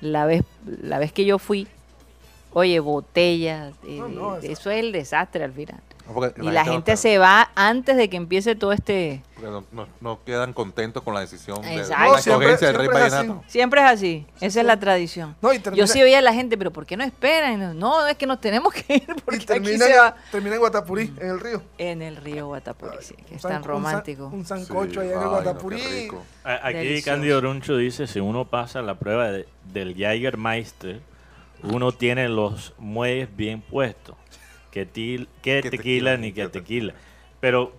la 0.02 0.26
vez, 0.26 0.42
la 0.82 0.98
vez 0.98 1.10
que 1.10 1.24
yo 1.24 1.38
fui, 1.38 1.66
oye, 2.52 2.78
botellas, 2.80 3.72
eh, 3.82 3.96
No, 3.96 4.08
no, 4.08 4.36
eso 4.36 4.70
es 4.70 4.78
el 4.78 4.92
desastre 4.92 5.42
al 5.42 5.52
final. 5.54 5.80
No, 6.12 6.44
Y 6.44 6.50
la 6.52 6.64
gente 6.64 6.96
se 6.96 7.18
va 7.18 7.50
antes 7.54 7.96
de 7.96 8.10
que 8.10 8.16
empiece 8.16 8.54
todo 8.56 8.72
este... 8.72 9.22
porque 9.34 9.48
no, 9.50 9.64
no- 9.72 9.86
no 10.00 10.24
quedan 10.24 10.52
contentos 10.52 11.02
con 11.02 11.14
la 11.14 11.20
decisión 11.20 11.62
de 11.62 11.76
la 11.76 11.82
No, 12.08 12.18
siempre- 12.18 12.52
escogencia 12.52 12.66
del 12.68 12.76
Rey 12.76 12.86
siempre 12.88 12.98
es 13.06 13.12
así. 13.12 13.16
Vallenato. 13.28 13.44
Siempre 13.48 13.80
es 13.80 13.86
así, 13.86 14.26
esa 14.40 14.60
es 14.60 14.66
la 14.66 14.80
tradición. 14.80 15.36
No, 15.40 15.52
y 15.52 15.60
Yo 15.74 15.86
sí 15.86 16.02
oía 16.02 16.18
a 16.18 16.22
la 16.22 16.32
gente, 16.34 16.58
pero 16.58 16.72
¿por 16.72 16.84
qué 16.86 16.96
no 16.96 17.04
esperan? 17.04 17.78
No, 17.78 18.06
es 18.06 18.16
que 18.16 18.26
nos 18.26 18.40
tenemos 18.40 18.72
que 18.74 18.94
ir 18.96 19.06
porque 19.24 19.36
Y 19.36 19.42
aquí 19.42 19.46
termina, 19.46 19.86
se 19.86 19.96
va. 19.98 20.16
termina 20.32 20.54
en 20.56 20.60
Guatapurí, 20.60 21.14
en 21.18 21.28
el 21.30 21.40
río. 21.40 21.62
En 21.78 22.02
el 22.02 22.16
río 22.16 22.46
Guatapurí, 22.48 22.96
sí, 23.00 23.14
que 23.28 23.36
es 23.36 23.42
tan 23.42 23.50
san- 23.52 23.52
un 23.52 23.62
san- 23.62 23.64
romántico. 23.64 24.26
Un 24.32 24.44
sancocho 24.46 25.00
Sí, 25.00 25.06
allá 25.06 25.14
en 25.16 25.22
el 25.22 25.28
Guatapurí. 25.28 26.10
Aquí 26.44 26.74
Delicioso. 26.78 27.04
Candy 27.10 27.30
Oruncho 27.32 27.76
dice, 27.76 28.06
si 28.06 28.20
uno 28.20 28.44
pasa 28.46 28.82
la 28.82 28.94
prueba 28.98 29.30
de- 29.30 29.46
del 29.72 29.94
Jagermeister, 29.96 31.00
uno 31.62 31.92
tiene 31.92 32.28
los 32.28 32.74
muelles 32.78 33.28
bien 33.36 33.60
puestos. 33.60 34.16
Que, 34.70 34.86
til- 34.86 35.28
que 35.42 35.60
Que 35.62 35.70
tequila, 35.70 36.12
tequila, 36.12 36.16
ni 36.16 36.32
que 36.32 36.42
que 36.42 36.48
te- 36.48 36.60
tequila. 36.60 36.94
Pero 37.40 37.72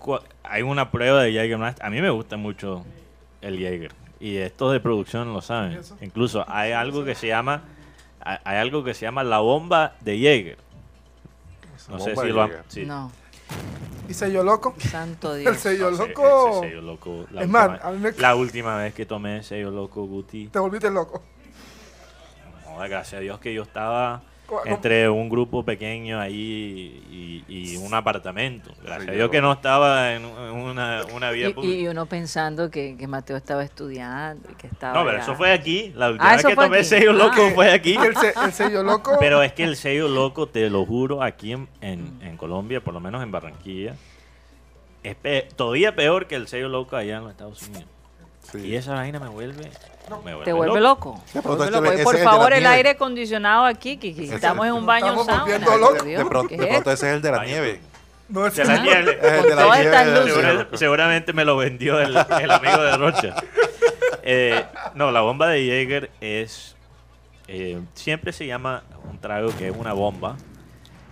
hay 0.44 0.62
una 0.64 0.92
prueba 0.92 1.22
de 1.24 1.34
Jagermeister. 1.34 1.86
A 1.86 1.90
mí 1.90 2.02
me 2.02 2.10
gusta 2.10 2.36
mucho 2.38 2.84
el 3.42 3.56
Jager. 3.56 3.92
Y 4.20 4.38
estos 4.38 4.72
de 4.74 4.80
producción 4.80 5.34
lo 5.34 5.42
saben. 5.42 5.74
eso? 5.74 5.98
Incluso 6.02 6.44
hay 6.48 6.72
algo 6.74 7.04
que 7.06 7.16
se 7.16 7.28
llama 7.28 7.64
hay 8.24 8.58
algo 8.58 8.84
que 8.84 8.94
se 8.94 9.02
llama 9.02 9.24
la 9.24 9.40
bomba 9.40 9.96
de 10.02 10.20
Jaeger. 10.20 10.58
No 11.90 12.00
sé 12.00 12.16
si 12.16 12.28
lo 12.28 12.44
han... 12.44 12.50
Jaeger. 12.50 12.66
sí. 12.68 12.86
No, 12.86 13.12
Y 14.08 14.14
sello 14.14 14.44
loco. 14.44 14.76
santo 14.78 15.34
El 15.36 15.42
Dios. 15.42 15.58
sello 15.58 15.90
No 15.92 15.98
sé, 15.98 16.08
loco. 16.10 16.50
ese 16.60 16.70
sello 16.70 16.82
loco, 16.82 17.26
la 17.32 17.42
Es 17.44 17.50
más, 17.50 17.70
última- 17.70 17.88
a 17.88 17.92
mí 17.92 17.98
me- 18.00 18.12
la 18.12 18.36
última 18.36 18.78
vez 18.78 18.94
que 18.94 19.06
tomé 19.08 19.42
sello 19.44 19.72
loco 19.72 20.04
Guti, 20.06 20.48
Te 20.50 20.60
volviste 20.60 20.92
loco. 20.92 21.24
Joder, 22.66 22.90
gracias 22.90 23.18
a 23.20 23.22
Dios 23.22 23.40
que 23.40 23.54
yo 23.54 23.64
estaba 23.64 24.20
¿Cómo- 24.20 24.31
entre 24.66 25.10
un 25.10 25.30
grupo 25.30 25.64
pequeño 25.64 26.20
ahí 26.20 27.44
y, 27.48 27.74
y 27.74 27.78
un 27.78 27.94
apartamento. 27.94 28.72
Gracias 28.84 29.10
a 29.10 29.12
Dios 29.12 29.26
yo- 29.28 29.32
que 29.32 29.42
no 29.42 29.52
estaba 29.54 30.14
en 30.14 30.26
una, 30.26 31.04
una 31.14 31.32
vía 31.32 31.50
Y, 31.50 31.54
pública. 31.54 31.76
y 31.76 31.88
uno 31.88 32.06
pensando 32.06 32.70
que, 32.70 32.96
que 32.98 33.08
Mateo 33.08 33.38
estaba 33.38 33.64
estudiando 33.64 34.50
y 34.52 34.56
que 34.56 34.68
estaba. 34.68 34.94
no, 34.94 35.06
pero 35.06 35.18
ya- 35.18 35.24
eso 35.24 35.36
fue 35.36 35.52
aquí. 35.52 35.92
La 35.96 36.10
última 36.10 36.30
Ah, 36.32 36.36
vez 36.36 36.46
que 36.46 36.56
tomé 36.56 36.78
aquí. 36.78 36.86
sello 36.86 37.14
loco 37.14 37.42
Ah. 37.48 37.52
fue 37.56 37.72
aquí. 37.72 37.96
El, 37.96 38.16
se- 38.18 38.34
el 38.46 38.52
sello 38.54 38.84
loco. 38.84 39.18
Pero 39.20 39.42
es 39.44 39.54
que 39.54 39.64
el 39.64 39.76
sello 39.76 40.08
loco, 40.08 40.48
te 40.48 40.70
lo 40.70 40.86
juro, 40.86 41.24
aquí 41.24 41.54
en, 41.54 41.68
en- 41.82 42.20
en 42.22 42.38
Colombia, 42.38 42.82
por 42.82 42.94
lo 42.94 43.00
menos 43.00 43.22
en 43.24 43.32
Barranquilla, 43.32 43.96
es 45.04 45.16
pe- 45.16 45.48
todavía 45.56 45.96
peor 45.96 46.28
que 46.28 46.36
el 46.36 46.48
sello 46.48 46.70
loco 46.70 46.96
allá 46.96 47.18
en 47.18 47.24
los 47.24 47.32
Estados 47.32 47.62
Unidos. 47.68 47.86
Sí. 48.52 48.60
Y 48.60 48.76
esa 48.76 48.94
vaina 48.96 49.20
me 49.20 49.30
vuelve, 49.30 49.70
me 50.10 50.32
vuelve 50.34 50.46
Te 50.46 50.54
vuelve 50.54 50.82
loco. 50.82 51.22
De 51.28 51.32
Te 51.34 51.42
pronto 51.42 51.58
vuelve 51.58 51.72
loco. 51.72 51.92
Y 51.92 51.96
ese 51.96 52.04
por 52.04 52.18
favor, 52.18 52.54
el 52.54 52.66
aire 52.66 52.90
acondicionado 52.92 53.66
aquí, 53.66 53.98
que, 53.98 54.14
que 54.16 54.24
Ese- 54.26 54.36
estamos 54.36 54.66
en 54.66 54.74
un 54.74 54.86
baño 54.86 55.24
sauna. 55.24 55.46
De 56.04 56.26
pronto, 56.26 56.92
ese 56.92 57.08
es 57.10 57.14
el 57.16 57.22
de 57.22 57.32
la 57.32 57.44
nieve. 57.46 57.82
no 58.30 58.46
es 58.48 58.56
De 58.56 58.66
la 58.66 58.78
nieve. 58.80 59.20
Es 59.22 59.56
la 59.56 60.04
nieve. 60.26 60.68
seguramente 60.76 61.34
me 61.34 61.46
lo 61.46 61.58
vendió 61.58 62.00
el, 62.00 62.16
el 62.16 62.52
amigo 62.52 62.78
de 62.82 62.98
Rocha. 62.98 63.36
Eh, 64.24 64.64
no, 64.96 65.12
la 65.12 65.22
bomba 65.22 65.48
de 65.50 65.64
Jäger 65.64 66.12
es. 66.22 66.76
eh, 67.48 67.80
siempre 67.96 68.32
se 68.34 68.46
llama 68.46 68.84
un 69.10 69.18
trago 69.20 69.50
que 69.58 69.68
es 69.70 69.76
una 69.76 69.94
bomba. 69.94 70.36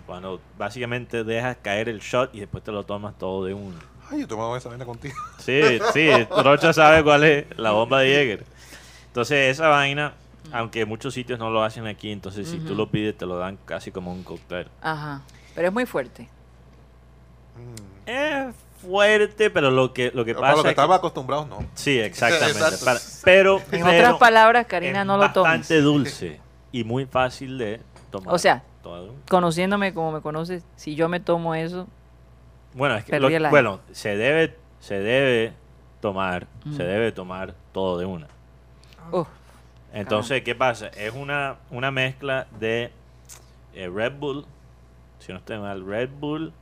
Cuando 0.06 0.42
básicamente 0.58 1.24
dejas 1.24 1.58
caer 1.62 1.88
el 1.90 2.00
shot 2.00 2.34
y 2.34 2.40
después 2.40 2.64
te 2.64 2.72
lo 2.72 2.84
tomas 2.84 3.18
todo 3.18 3.46
de 3.46 3.54
uno. 3.54 3.78
Ay, 4.12 4.22
yo 4.22 4.28
tomaba 4.28 4.58
esa 4.58 4.70
vaina 4.70 4.86
contigo. 4.86 5.14
Sí, 5.38 5.80
sí, 5.94 6.10
Rocha 6.44 6.74
sabe 6.74 7.04
cuál 7.04 7.24
es 7.24 7.46
la 7.58 7.72
bomba 7.72 8.00
de 8.00 8.08
Jäger. 8.14 8.46
Entonces, 9.10 9.52
esa 9.52 9.68
vaina, 9.68 10.14
aunque 10.52 10.86
muchos 10.86 11.14
sitios 11.14 11.38
no 11.40 11.50
lo 11.50 11.64
hacen 11.64 11.86
aquí, 11.88 12.12
entonces 12.12 12.48
si 12.48 12.58
tú 12.60 12.74
lo 12.76 12.90
pides, 12.90 13.18
te 13.18 13.26
lo 13.26 13.38
dan 13.38 13.58
casi 13.66 13.92
como 13.92 14.12
un 14.12 14.24
cóctel. 14.24 14.68
Ajá. 14.82 15.22
Pero 15.56 15.68
es 15.68 15.74
muy 15.74 15.86
fuerte. 15.86 16.30
Mm. 17.56 18.10
Es 18.10 18.56
fuerte, 18.82 19.50
pero 19.50 19.72
lo 19.72 19.94
que, 19.94 20.12
lo 20.14 20.24
que 20.24 20.34
Para 20.34 20.48
pasa 20.48 20.56
los 20.56 20.64
que 20.64 20.70
es 20.70 20.76
que- 20.76 20.82
estamos 20.82 20.98
acostumbrados, 20.98 21.48
no. 21.48 21.60
Sí, 21.74 22.00
exactamente. 22.00 22.52
Exacto. 22.60 22.86
Para- 22.86 23.00
pero, 23.24 23.58
En 23.72 23.84
pero 23.84 23.86
otras 23.88 24.16
palabras, 24.18 24.66
Karina, 24.68 25.04
no 25.04 25.18
lo 25.18 25.32
tomes. 25.32 25.52
bastante 25.60 25.82
dulce 25.82 26.40
y 26.72 26.84
muy 26.84 27.06
fácil 27.06 27.58
de 27.58 27.82
tomar. 28.12 28.34
O 28.34 28.38
sea. 28.38 28.64
Conociéndome 29.30 29.94
como 29.94 30.12
me 30.12 30.22
conoces, 30.22 30.64
si 30.76 30.96
yo 30.96 31.10
me 31.10 31.20
tomo 31.20 31.54
eso, 31.54 31.86
bueno, 32.74 32.96
es 32.96 33.04
que 33.06 33.20
lo- 33.20 33.30
bueno, 33.52 33.82
se 33.92 34.16
debe, 34.18 34.56
se 34.80 35.00
debe 35.00 35.54
tomar, 36.02 36.48
Mm. 36.64 36.76
se 36.78 36.84
debe 36.84 37.12
tomar 37.12 37.54
todo 37.72 38.00
de 38.00 38.06
una. 38.06 38.28
Entonces, 39.94 40.44
¿qué 40.44 40.54
pasa? 40.56 40.88
Es 40.90 41.14
una, 41.14 41.56
una 41.72 41.90
mezcla 41.92 42.48
de 42.60 42.92
eh, 43.74 43.90
Red 43.94 44.14
Bull, 44.20 44.46
si 45.20 45.32
no 45.32 45.40
estoy 45.40 45.58
mal, 45.60 45.86
Red 45.86 46.10
Bull 46.20 46.54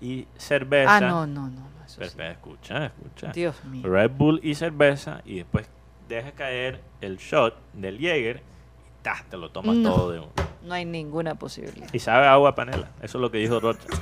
y 0.00 0.26
cerveza. 0.36 0.96
Ah, 0.96 1.00
no, 1.00 1.26
no, 1.26 1.42
no. 1.48 1.60
no, 1.60 1.84
eso 1.84 1.96
Pero, 1.98 2.10
sí. 2.10 2.16
pero 2.16 2.30
escucha, 2.32 2.86
escucha. 2.86 3.32
Dios 3.32 3.62
mío. 3.64 3.82
Red 3.88 4.10
Bull 4.10 4.40
y 4.42 4.54
cerveza 4.54 5.20
y 5.24 5.36
después 5.36 5.66
deja 6.08 6.32
caer 6.32 6.80
el 7.00 7.16
shot 7.18 7.54
del 7.74 7.98
Jäger 7.98 8.38
y 8.38 9.02
¡tas! 9.02 9.22
te 9.24 9.36
lo 9.36 9.50
tomas 9.50 9.76
No. 9.76 9.92
todo 9.94 10.10
de 10.12 10.18
uno. 10.20 10.28
No 10.62 10.74
hay 10.74 10.84
ninguna 10.84 11.34
posibilidad. 11.34 11.88
Y 11.92 11.98
sabe 11.98 12.26
agua 12.26 12.54
panela. 12.54 12.88
Eso 13.02 13.18
es 13.18 13.22
lo 13.22 13.30
que 13.30 13.38
dijo 13.38 13.58
Rocha. 13.60 13.80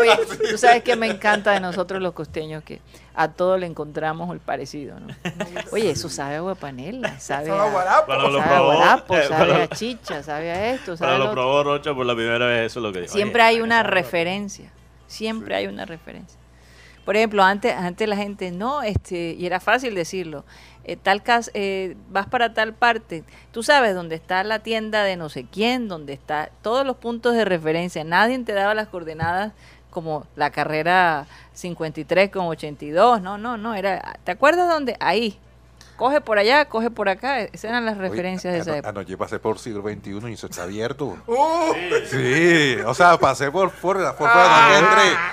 Oye, 0.00 0.18
tú 0.50 0.58
sabes 0.58 0.82
que 0.82 0.96
me 0.96 1.06
encanta 1.06 1.52
de 1.52 1.60
nosotros 1.60 2.00
los 2.02 2.12
costeños 2.12 2.62
que 2.62 2.80
a 3.14 3.28
todo 3.28 3.56
le 3.56 3.66
encontramos 3.66 4.30
el 4.32 4.40
parecido, 4.40 4.98
¿no? 5.00 5.14
Oye, 5.72 5.90
eso 5.90 6.08
sabe 6.08 6.34
a 6.34 6.38
agua 6.38 6.54
de 6.54 6.60
panela, 6.60 7.18
sabe 7.18 7.50
a, 7.50 7.70
guarapo. 7.70 8.12
Lo 8.14 8.38
sabe 8.38 8.54
a 8.54 8.60
guarapo, 8.60 9.16
eh, 9.16 9.28
sabe 9.28 9.46
cuando- 9.46 9.64
a 9.64 9.68
chicha, 9.68 10.22
sabe 10.22 10.50
a 10.50 10.74
esto, 10.74 10.96
sabe 10.96 11.14
a 11.14 11.18
lo 11.18 11.30
probó 11.32 11.62
Rocha 11.62 11.94
por 11.94 12.06
la 12.06 12.14
primera 12.14 12.46
vez, 12.46 12.66
eso 12.66 12.80
es 12.80 12.82
lo 12.82 12.92
que 12.92 13.00
dijo. 13.02 13.12
Siempre 13.12 13.42
Oye, 13.42 13.48
hay 13.56 13.60
una 13.60 13.82
referencia. 13.82 14.70
Siempre 15.06 15.54
hay 15.54 15.66
una 15.66 15.84
referencia. 15.84 16.38
Por 17.04 17.14
ejemplo, 17.14 17.44
antes, 17.44 17.72
antes 17.72 18.08
la 18.08 18.16
gente, 18.16 18.50
no, 18.50 18.82
este, 18.82 19.36
y 19.38 19.46
era 19.46 19.60
fácil 19.60 19.94
decirlo, 19.94 20.44
eh, 20.82 20.96
tal 20.96 21.22
cas 21.22 21.52
eh, 21.54 21.96
vas 22.10 22.26
para 22.26 22.52
tal 22.52 22.74
parte, 22.74 23.22
tú 23.52 23.62
sabes 23.62 23.94
dónde 23.94 24.16
está 24.16 24.42
la 24.42 24.58
tienda 24.58 25.04
de 25.04 25.16
no 25.16 25.28
sé 25.28 25.46
quién, 25.50 25.86
dónde 25.86 26.12
está 26.12 26.50
todos 26.62 26.84
los 26.84 26.96
puntos 26.96 27.34
de 27.34 27.44
referencia, 27.44 28.02
nadie 28.02 28.36
te 28.40 28.52
daba 28.52 28.74
las 28.74 28.88
coordenadas 28.88 29.52
como 29.96 30.26
la 30.36 30.50
carrera 30.50 31.24
53 31.54 32.28
con 32.28 32.44
82, 32.48 33.22
no, 33.22 33.38
no, 33.38 33.56
no, 33.56 33.74
era, 33.74 34.18
¿te 34.24 34.32
acuerdas 34.32 34.68
dónde? 34.68 34.94
Ahí, 35.00 35.38
coge 35.96 36.20
por 36.20 36.36
allá, 36.38 36.66
coge 36.66 36.90
por 36.90 37.08
acá, 37.08 37.40
esas 37.40 37.64
eran 37.64 37.86
las 37.86 37.96
Oye, 37.96 38.08
referencias 38.10 38.52
de 38.52 38.58
esa 38.60 38.70
ano- 38.72 38.78
época. 38.80 38.90
Anoche 38.90 39.16
pasé 39.16 39.38
por 39.38 39.58
siglo 39.58 39.80
XXI 39.80 40.28
y 40.28 40.32
eso 40.34 40.48
está 40.48 40.64
abierto. 40.64 41.16
Uh, 41.26 41.72
Sí, 42.10 42.76
o 42.84 42.92
sea, 42.92 43.16
pasé 43.16 43.50
por, 43.50 43.70
por 43.70 43.98
la 43.98 44.14
por 44.14 44.28
fuera 44.30 44.44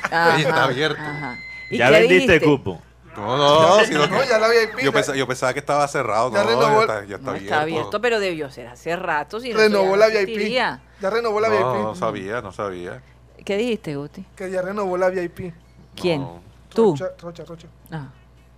Ajá, 0.09 0.37
y 0.39 0.41
está 0.43 0.63
abierto. 0.63 1.01
ajá. 1.01 1.37
¿Y 1.69 1.77
Ya 1.77 1.89
vendiste 1.89 2.39
cupo. 2.39 2.81
No, 3.17 3.37
no, 3.37 3.83
sino 3.85 4.07
no, 4.07 4.23
ya 4.23 4.39
la 4.39 4.47
VIP. 4.47 4.79
yo, 4.81 4.91
pensaba, 4.93 5.17
yo 5.17 5.27
pensaba 5.27 5.51
que 5.53 5.59
estaba 5.59 5.85
cerrado. 5.89 6.31
Ya 6.33 6.43
no, 6.45 6.49
renovó- 6.49 6.77
ya 6.87 6.93
está, 6.93 7.05
ya 7.05 7.15
está 7.17 7.25
No, 7.25 7.29
abierto. 7.31 7.43
está 7.53 7.61
abierto, 7.61 8.01
pero 8.01 8.19
debió 8.21 8.49
ser 8.49 8.67
hace 8.67 8.95
rato. 8.95 9.39
Si 9.41 9.51
no, 9.51 9.59
renovó 9.59 9.87
eso 9.89 9.97
la 9.97 10.07
no 10.07 10.13
VIP. 10.25 10.51
Ya 10.53 10.79
renovó 11.01 11.39
la 11.41 11.49
no, 11.49 11.73
VIP. 11.73 11.83
no 11.83 11.95
sabía, 11.95 12.41
no 12.41 12.51
sabía. 12.53 13.01
¿Qué 13.45 13.57
dijiste, 13.57 13.95
Guti? 13.95 14.25
Que 14.35 14.49
ya 14.51 14.61
renovó 14.61 14.97
la 14.97 15.09
VIP. 15.09 15.53
¿Quién? 15.95 16.21
No. 16.21 16.41
¿Tú? 16.69 16.91
Rocha, 16.95 17.07
Rocha, 17.21 17.45
Rocha. 17.45 17.67
Ah. 17.91 18.07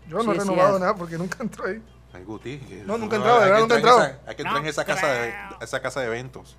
Yo 0.08 0.18
no 0.18 0.24
Sí, 0.24 0.30
he 0.32 0.34
renovado 0.40 0.80
nada 0.80 0.96
porque 0.96 1.18
nunca 1.18 1.38
entró 1.42 1.66
ahí. 1.66 1.82
Ay, 2.14 2.24
Guti. 2.24 2.58
que- 2.60 2.84
No, 2.86 2.98
nunca 2.98 3.16
he 3.16 3.18
entrado, 3.18 3.40
de 3.40 3.46
hay 3.46 3.52
verdad, 3.52 3.56
que 3.56 3.62
nunca 3.62 3.76
he 3.76 3.78
entrar 3.78 3.94
en 3.96 4.00
entrado. 4.00 4.00
esa- 4.22 4.30
Hay 4.30 4.36
que 4.36 4.42
entrar 4.44 4.62
en 4.62 4.68
esa 4.68 4.86
casa, 4.86 5.08
de, 5.08 5.34
esa 5.62 5.80
casa 5.82 6.00
de 6.02 6.06
eventos. 6.08 6.56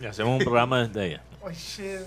Y 0.00 0.06
hacemos 0.06 0.32
un 0.32 0.38
programa 0.44 0.86
desde 0.86 1.06
ella. 1.06 1.22
Oye, 1.42 2.00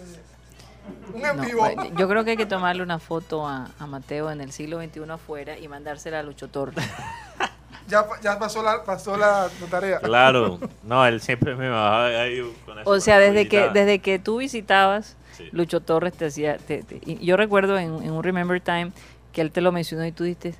un 1.13 1.25
en 1.25 1.41
vivo. 1.41 1.59
bueno, 1.61 1.85
yo 1.97 2.07
creo 2.07 2.23
que 2.23 2.31
hay 2.31 2.37
que 2.37 2.45
tomarle 2.45 2.83
una 2.83 2.99
foto 2.99 3.47
a, 3.47 3.69
a 3.79 3.87
Mateo 3.87 4.29
en 4.31 4.41
el 4.41 4.51
siglo 4.51 4.79
XXI 4.81 5.09
afuera 5.09 5.57
y 5.57 5.67
mandársela 5.67 6.19
a 6.19 6.23
Lucho 6.23 6.49
Torres. 6.49 6.75
Ya, 7.87 8.03
ya 8.21 8.39
pasó 8.39 8.63
la, 8.63 8.83
pasó 8.83 9.15
la, 9.15 9.47
la 9.61 9.67
tarea. 9.69 9.99
Claro. 9.99 10.59
No, 10.83 11.05
él 11.05 11.21
siempre 11.21 11.55
me 11.55 11.69
bajaba 11.69 12.07
ahí 12.07 12.41
con 12.65 12.79
eso, 12.79 12.89
O 12.89 12.99
sea, 12.99 13.19
desde 13.19 13.47
que, 13.47 13.69
desde 13.69 13.99
que 13.99 14.19
tú 14.19 14.37
visitabas, 14.37 15.17
Sí. 15.33 15.49
Lucho 15.51 15.81
Torres 15.81 16.13
te 16.13 16.27
hacía... 16.27 16.55
te- 16.57 16.83
te- 16.83 17.01
y 17.05 17.25
yo 17.25 17.35
recuerdo 17.35 17.77
en, 17.77 18.01
en 18.03 18.11
un 18.11 18.23
Remember 18.23 18.61
Time 18.61 18.91
que 19.33 19.41
él 19.41 19.51
te 19.51 19.59
lo 19.59 19.73
mencionó 19.73 20.05
y 20.05 20.13
tú 20.13 20.23
diste, 20.23 20.55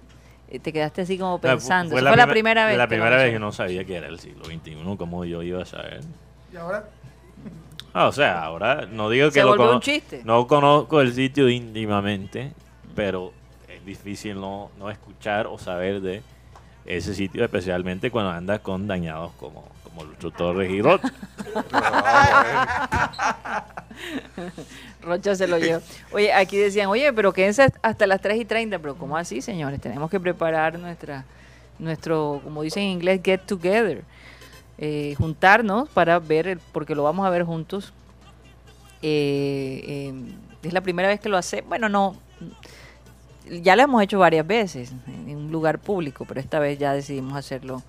eh, 0.50 0.60
te 0.60 0.74
quedaste 0.74 1.02
así 1.04 1.18
como 1.18 1.40
pensando. 1.40 1.92
fue 1.92 2.02
la 2.02 2.28
primera 2.28 2.66
vez. 2.68 2.78
La 2.78 2.88
primera 2.90 3.16
vez 3.16 3.32
que 3.32 3.40
no 3.40 3.54
sabía 3.54 3.86
que 3.86 3.96
era 3.96 4.08
el 4.08 4.20
siglo 4.20 4.44
XXI, 4.44 4.76
como 4.98 5.24
yo 5.24 5.42
iba 5.44 5.62
a 5.62 5.66
saber. 5.66 6.02
Y 6.52 6.58
ahora, 6.58 6.84
Ah, 7.94 8.08
o 8.08 8.12
sea, 8.12 8.44
ahora 8.44 8.86
no 8.92 9.10
digo 9.10 9.28
que 9.30 9.36
Se 9.36 9.40
lo 9.40 9.48
volvió 9.52 9.66
cono- 9.68 9.76
un 9.78 9.82
chiste. 9.82 10.22
No 10.26 10.46
conozco 10.46 11.00
el 11.00 11.14
sitio 11.14 11.48
íntimamente, 11.48 12.52
pero 12.94 13.32
es 13.70 13.86
difícil 13.86 14.42
no, 14.42 14.70
no 14.78 14.90
escuchar 14.92 15.48
o 15.48 15.58
saber 15.58 16.02
de 16.02 16.22
ese 16.86 17.13
sitio, 17.15 17.43
especialmente 17.43 18.12
cuando 18.12 18.32
andas 18.32 18.60
con 18.60 18.88
dañados 18.88 19.32
como, 19.39 19.67
como 19.84 20.04
Lucho 20.04 20.30
Torres 20.32 20.69
y 20.71 20.82
Rocha. 20.82 21.12
Rocha 25.02 25.36
se 25.36 25.48
lo 25.48 25.58
llevó. 25.58 25.82
Oye, 26.12 26.34
aquí 26.34 26.58
decían, 26.58 26.88
oye, 26.89 27.12
pero 27.13 27.32
quédense 27.34 27.71
hasta 27.82 28.08
las 28.08 28.21
3 28.21 28.39
y 28.41 28.45
30. 28.45 28.80
Pero 28.80 28.95
¿cómo 28.95 29.17
así, 29.17 29.41
señores? 29.41 29.80
Tenemos 29.82 30.10
que 30.10 30.19
preparar 30.19 30.78
nuestra, 30.80 31.26
nuestro, 31.80 32.41
como 32.43 32.62
dicen 32.63 32.84
en 32.84 32.89
inglés, 32.89 33.21
get 33.24 33.41
together. 33.41 34.04
Eh, 34.78 35.15
juntarnos 35.17 35.88
para 35.89 36.19
ver, 36.19 36.48
el- 36.48 36.60
porque 36.71 36.95
lo 36.95 37.04
vamos 37.04 37.26
a 37.26 37.30
ver 37.30 37.43
juntos. 37.43 37.93
Eh, 39.02 39.84
eh, 39.88 40.13
es 40.63 40.74
la 40.74 40.82
primera 40.82 41.08
vez 41.08 41.19
que 41.19 41.30
lo 41.30 41.38
hace. 41.38 41.62
Bueno, 41.62 41.89
no. 41.89 42.15
Ya 43.62 43.75
lo 43.75 43.84
hemos 43.84 44.01
hecho 44.01 44.19
varias 44.19 44.45
veces 44.45 44.91
en 45.08 45.36
un 45.38 45.51
lugar 45.51 45.79
público, 45.79 46.25
pero 46.25 46.39
esta 46.39 46.60
vez 46.60 46.79
ya 46.79 46.93
decidimos 46.93 47.38
hacerlo 47.38 47.84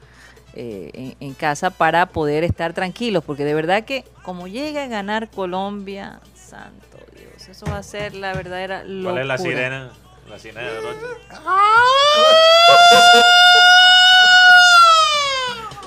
eh, 0.55 0.91
en, 0.95 1.17
en 1.21 1.35
casa 1.35 1.71
para 1.71 2.07
poder 2.07 2.45
estar 2.45 2.73
tranquilos, 2.73 3.25
porque 3.25 3.45
de 3.45 3.55
verdad 3.55 3.85
que 3.85 4.05
como 4.23 4.49
llega 4.49 4.85
a 4.85 4.87
ganar 4.87 5.29
Colombia, 5.31 6.21
santo 6.35 6.99
Dios, 7.17 7.49
eso 7.49 7.67
va 7.67 7.79
a 7.79 7.83
ser 7.83 8.15
la 8.15 8.33
verdadera 8.35 8.85
locura. 8.85 9.11
¿Cuál 9.13 9.23
es 9.23 9.27
la 9.29 9.39
sirena? 9.39 9.91
La 10.29 10.39
sirena 10.39 10.63
de 10.63 10.81
Rocha. 10.81 11.07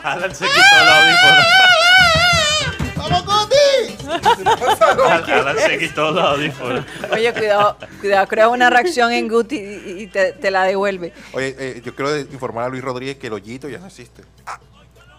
Alan 0.03 0.34
se 0.34 0.45
quitó 0.45 0.60
el 0.82 0.88
audífono. 0.88 1.79
Alan 4.10 5.58
se 5.58 5.78
quitó. 5.78 6.10
Oye, 7.12 7.34
cuidado, 7.34 7.78
cuidado, 8.00 8.28
crea 8.28 8.50
una 8.50 8.69
reacción 8.69 9.12
en 9.12 9.28
Guti 9.28 9.58
y, 9.58 10.02
y 10.04 10.08
te, 10.08 10.34
te 10.34 10.52
la 10.52 10.63
devuelve. 10.63 11.13
Oye, 11.34 11.56
eh, 11.58 11.82
yo 11.84 11.95
quiero 11.95 12.17
informar 12.17 12.65
a 12.65 12.69
Luis 12.69 12.84
Rodríguez 12.84 13.17
que 13.17 13.28
el 13.28 13.34
hoyito 13.34 13.69
ya 13.69 13.80
no 13.80 13.88
existe. 13.88 14.24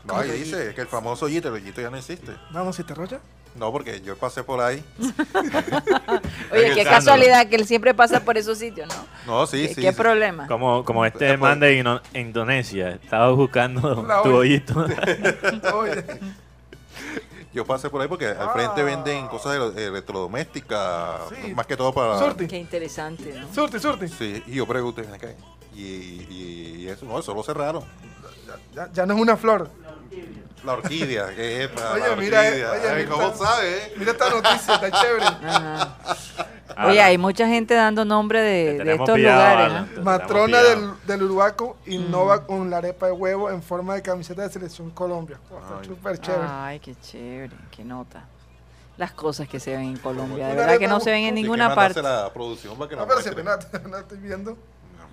No, 0.04 0.16
ahí 0.16 0.30
dice 0.30 0.74
que 0.74 0.80
el 0.80 0.88
famoso 0.88 1.26
hoyito, 1.26 1.48
el 1.48 1.54
hoyito 1.54 1.80
ya 1.80 1.90
no 1.90 1.96
existe. 1.96 2.32
vamos, 2.50 2.76
si 2.76 2.84
te 2.84 2.94
Rocha. 2.94 3.20
No, 3.56 3.72
porque 3.72 4.00
yo 4.00 4.16
pasé 4.16 4.44
por 4.44 4.60
ahí. 4.60 4.82
Oye, 6.52 6.72
qué 6.72 6.84
casualidad 6.84 7.48
que 7.48 7.56
él 7.56 7.66
siempre 7.66 7.94
pasa 7.94 8.20
por 8.20 8.38
esos 8.38 8.58
sitios, 8.58 8.88
¿no? 8.88 9.06
No, 9.26 9.46
sí, 9.46 9.66
¿Qué, 9.66 9.74
sí. 9.74 9.80
qué 9.80 9.90
sí. 9.90 9.96
problema? 9.96 10.46
Como, 10.46 10.84
como 10.84 11.04
este 11.04 11.36
man 11.36 11.58
de 11.58 11.84
Indonesia, 12.14 12.90
estaba 12.90 13.30
buscando 13.32 14.06
tu 14.22 14.34
hoyito. 14.34 14.86
Yo 17.52 17.64
pasé 17.66 17.90
por 17.90 18.00
ahí 18.00 18.06
porque 18.08 18.26
al 18.26 18.50
frente 18.50 18.82
venden 18.82 19.26
cosas 19.26 19.54
de- 19.54 19.70
de 19.72 19.86
electrodomésticas, 19.86 21.22
Sí. 21.30 21.52
más 21.54 21.66
que 21.66 21.76
todo 21.76 21.92
para... 21.92 22.16
Surti. 22.18 22.46
Qué 22.46 22.58
interesante, 22.58 23.34
¿no? 23.40 23.52
surti, 23.52 23.80
surti. 23.80 24.08
Sí, 24.08 24.42
y 24.46 24.54
yo 24.54 24.66
pregunté, 24.66 25.02
acá, 25.12 25.28
y, 25.74 25.80
y, 25.82 26.76
y 26.80 26.88
eso, 26.88 27.04
no, 27.06 27.18
eso 27.18 27.34
lo 27.34 27.42
cerraron. 27.42 27.84
Ya, 28.74 28.88
ya 28.92 29.06
no 29.06 29.14
es 29.14 29.20
una 29.20 29.36
flor. 29.36 29.68
La 30.64 30.74
orquídea, 30.74 31.34
¿qué 31.34 31.64
es? 31.64 31.70
para 31.70 31.92
Oye, 31.94 32.08
la 32.08 32.16
mira, 32.16 32.40
orquídea? 32.40 32.70
oye, 32.72 32.88
Ay, 32.88 33.04
mira. 33.04 33.08
¿Cómo 33.16 33.34
sabe? 33.36 33.92
Mira 33.96 34.12
esta 34.12 34.30
noticia, 34.30 34.74
está 34.74 34.90
chévere. 34.90 35.24
Ajá. 35.24 35.96
Ah, 36.90 36.92
Oye, 36.92 37.02
hay 37.02 37.18
mucha 37.18 37.46
gente 37.48 37.74
dando 37.74 38.04
nombre 38.04 38.40
de, 38.40 38.84
de 38.84 38.92
estos 38.92 39.16
pillado, 39.16 39.66
lugares. 39.68 39.96
¿no? 39.96 40.02
Matrona 40.02 40.62
del, 40.62 40.90
del 41.06 41.22
Uruguaco 41.22 41.76
innova 41.86 42.46
con 42.46 42.68
la 42.70 42.78
arepa 42.78 43.06
de 43.06 43.12
huevo 43.12 43.50
en 43.50 43.62
forma 43.62 43.94
de 43.94 44.02
camiseta 44.02 44.42
de 44.42 44.50
selección 44.50 44.90
Colombia. 44.90 45.38
Oh, 45.50 45.58
Ay. 45.80 45.86
súper 45.86 46.18
chévere. 46.18 46.44
Ay, 46.48 46.80
qué 46.80 46.94
chévere, 47.00 47.56
qué 47.70 47.84
nota. 47.84 48.24
Las 48.96 49.12
cosas 49.12 49.48
que 49.48 49.58
se 49.58 49.70
ven 49.70 49.80
en 49.86 49.96
Colombia, 49.96 50.48
de 50.48 50.54
verdad 50.56 50.78
que 50.78 50.86
no 50.88 51.00
se 51.00 51.10
ven 51.10 51.24
en 51.24 51.34
ninguna 51.34 51.74
parte. 51.74 52.02
mandársela 52.02 52.26
a 52.26 52.32
producción 52.32 52.76
para 52.76 52.88
que 52.88 52.96
la 52.96 53.02
No, 53.02 53.08
pero 53.08 53.30
apenas 53.30 53.68
no 53.88 53.96
estoy 53.96 54.18
viendo. 54.18 54.56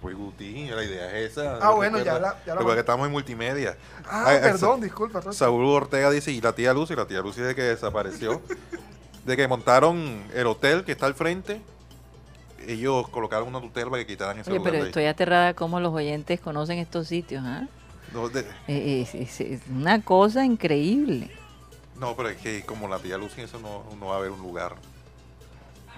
Pues 0.02 0.16
Guti, 0.16 0.68
la 0.70 0.84
idea 0.84 1.18
es 1.18 1.32
esa. 1.32 1.58
Ah, 1.60 1.72
bueno, 1.72 1.98
ya 2.00 2.20
la- 2.20 2.36
ya 2.46 2.54
la- 2.54 2.74
que 2.74 2.80
estamos 2.80 3.08
en 3.08 3.12
multimedia. 3.12 3.76
Ah, 4.08 4.38
perdón, 4.42 4.80
disculpa. 4.82 5.22
Saúl 5.32 5.66
Ortega 5.66 6.12
dice, 6.12 6.32
y 6.32 6.40
la 6.40 6.54
tía 6.54 6.72
Lucy, 6.72 6.96
la 6.96 7.08
tía 7.08 7.20
Lucy 7.22 7.42
de 7.42 7.56
que 7.56 7.64
desapareció, 7.64 8.40
de 9.28 9.38
que 9.38 9.48
montaron 9.48 10.24
el 10.34 10.48
hotel 10.48 10.84
que 10.84 10.94
está 10.94 11.06
al 11.06 11.14
frente, 11.14 11.62
ellos 12.66 13.08
colocaron 13.10 13.48
una 13.50 13.62
tutela 13.62 13.90
para 13.92 14.02
que 14.04 14.08
quitaran 14.08 14.40
ese 14.40 14.50
Oye, 14.50 14.60
lugar 14.60 14.74
pero 14.74 14.86
estoy 14.86 15.06
aterrada 15.06 15.54
cómo 15.54 15.80
los 15.80 15.94
oyentes 15.94 16.40
conocen 16.40 16.80
estos 16.80 17.08
sitios, 17.08 17.44
¿ah? 17.46 17.68
No, 18.14 18.30
de- 18.30 18.46
Eh, 18.68 19.02
Es, 19.02 19.14
es- 19.16 19.42
es 19.42 19.62
una 19.70 20.02
cosa 20.02 20.46
increíble. 20.46 21.30
no, 22.00 22.16
pero 22.16 22.30
es 22.30 22.38
que 22.38 22.64
como 22.64 22.88
la 22.88 23.00
tía 23.00 23.18
Lucy, 23.18 23.42
eso 23.42 23.60
no, 23.60 23.84
no 24.00 24.08
va 24.08 24.16
a 24.16 24.18
haber 24.20 24.32
un 24.32 24.42
lugar. 24.42 24.76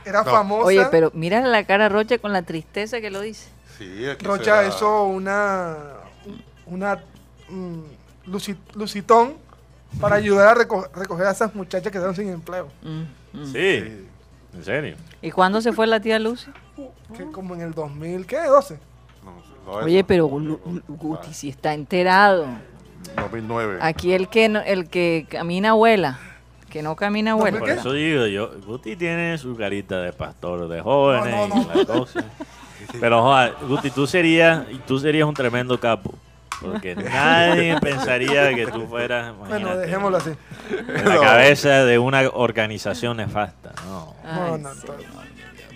Era 0.06 0.24
No. 0.24 0.32
famosa. 0.32 0.65
Oye, 0.65 0.86
pero 0.89 1.12
mira 1.13 1.39
la 1.42 1.63
cara 1.65 1.86
a 1.86 1.89
Rocha 1.89 2.18
con 2.18 2.34
la 2.34 2.42
tristeza 2.42 3.00
que 3.02 3.12
lo 3.12 3.22
dice. 3.22 3.48
Sí, 3.78 4.06
es 4.06 4.18
que 4.18 4.26
Rocha, 4.26 4.44
será- 4.63 4.68
eso 4.68 5.04
una. 5.06 5.76
Una. 6.65 7.04
mm, 7.50 7.80
luci- 8.28 8.58
lucitón 8.76 9.36
para 10.00 10.15
ayudar 10.24 10.48
a 10.48 10.56
reco- 10.63 10.89
recoger 10.96 11.28
a 11.28 11.32
esas 11.32 11.54
muchachas 11.54 11.92
que 11.92 11.98
están 11.98 12.15
sin 12.15 12.30
empleo. 12.30 12.70
Mm, 12.82 13.04
mm. 13.34 13.46
Sí, 13.46 13.52
Sí. 13.52 14.08
en 14.56 14.63
serio. 14.65 14.96
¿Y 15.22 15.32
cuándo 15.32 15.62
se 15.62 15.72
fue 15.74 15.88
la 15.88 16.00
tía 16.00 16.18
Lucy? 16.20 16.50
Que 17.15 17.26
como 17.32 17.56
en 17.56 17.62
el 17.62 17.72
2000, 17.74 18.26
¿qué? 18.26 18.38
12. 18.46 18.80
No, 19.24 19.34
no, 19.65 19.72
Oye, 19.86 20.04
pero 20.04 20.28
Lu- 20.30 20.60
Lu- 20.65 20.82
Guti 20.88 21.34
si 21.34 21.50
está 21.50 21.74
enterado. 21.74 22.48
2009. 23.15 23.80
Aquí 23.82 24.13
el 24.13 24.28
que 24.30 24.50
no- 24.50 24.62
el 24.62 24.88
que 24.89 25.26
camina 25.30 25.70
abuela. 25.72 26.20
que 26.70 26.84
no 26.84 26.96
camina 26.96 27.32
¿Dos 27.32 27.38
mil 27.44 27.52
vuelta. 27.54 27.60
Por 27.62 27.70
eso 27.80 27.94
digo 27.94 28.28
yo, 28.28 28.52
Guti 28.63 28.96
tiene 28.96 29.36
su 29.39 29.56
carita 29.58 30.02
de 30.02 30.13
pastor 30.13 30.68
de 30.68 30.80
jóvenes 30.82 31.34
No, 31.36 31.48
no, 31.48 31.56
no. 31.65 31.74
y 31.74 31.78
la 31.80 31.86
cosa. 31.86 32.24
Pero 33.00 33.24
joder, 33.24 33.56
Guti, 33.68 33.89
tú 33.89 34.06
serías, 34.06 34.65
tú 34.86 35.00
serías 35.00 35.28
un 35.28 35.34
tremendo 35.34 35.80
capo. 35.80 36.13
Porque 36.62 36.95
nadie 36.95 37.78
pensaría 37.82 38.54
que 38.54 38.67
tú 38.67 38.86
fueras 38.88 39.36
Bueno, 39.38 39.78
dejémoslo 39.78 40.17
así. 40.17 40.32
en 40.88 41.08
la 41.10 41.19
cabeza 41.19 41.86
de 41.86 41.98
una 42.00 42.22
organización 42.34 43.17
nefasta. 43.17 43.72
No. 43.86 44.13
Ay. 44.26 44.63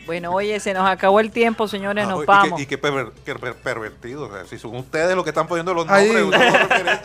Bueno, 0.06 0.32
oye, 0.34 0.60
se 0.60 0.74
nos 0.74 0.86
acabó 0.90 1.22
el 1.22 1.32
tiempo, 1.32 1.66
señores, 1.70 2.06
Ah, 2.06 2.10
nos 2.10 2.24
y 2.24 2.26
vamos. 2.26 2.58
que, 2.58 2.64
y 2.64 2.66
que 2.66 2.82
perver- 2.82 3.12
que 3.24 3.36
per- 3.36 3.56
pervertido. 3.56 4.24
O 4.24 4.32
sea, 4.34 4.46
si 4.46 4.58
son 4.60 4.76
ustedes 4.76 5.16
los 5.16 5.24
que 5.24 5.30
están 5.30 5.48
poniendo 5.48 5.74
los 5.74 5.90
Ahí. 5.90 6.12
nombres. 6.12 6.42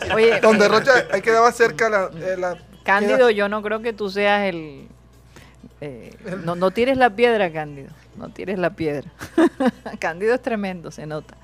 Oye, 0.13 0.39
Donde 0.41 0.67
Rocha, 0.67 0.91
ahí 1.13 1.21
quedaba 1.21 1.49
cerca 1.53 1.89
la... 1.89 2.09
eh, 2.15 2.35
la 2.37 2.57
Cándido, 2.83 3.29
yo 3.29 3.47
no 3.47 3.61
creo 3.61 3.81
que 3.81 3.93
tú 3.93 4.09
seas 4.09 4.43
el... 4.49 4.87
eh, 5.79 6.13
no, 6.43 6.55
no 6.55 6.71
tires 6.71 6.97
la 6.97 7.11
piedra, 7.11 7.49
Cándido. 7.53 7.89
No 8.17 8.27
tires 8.29 8.59
la 8.59 8.71
piedra. 8.71 9.09
Cándido 9.99 10.33
es 10.35 10.41
tremendo, 10.41 10.91
se 10.91 11.05
nota. 11.05 11.35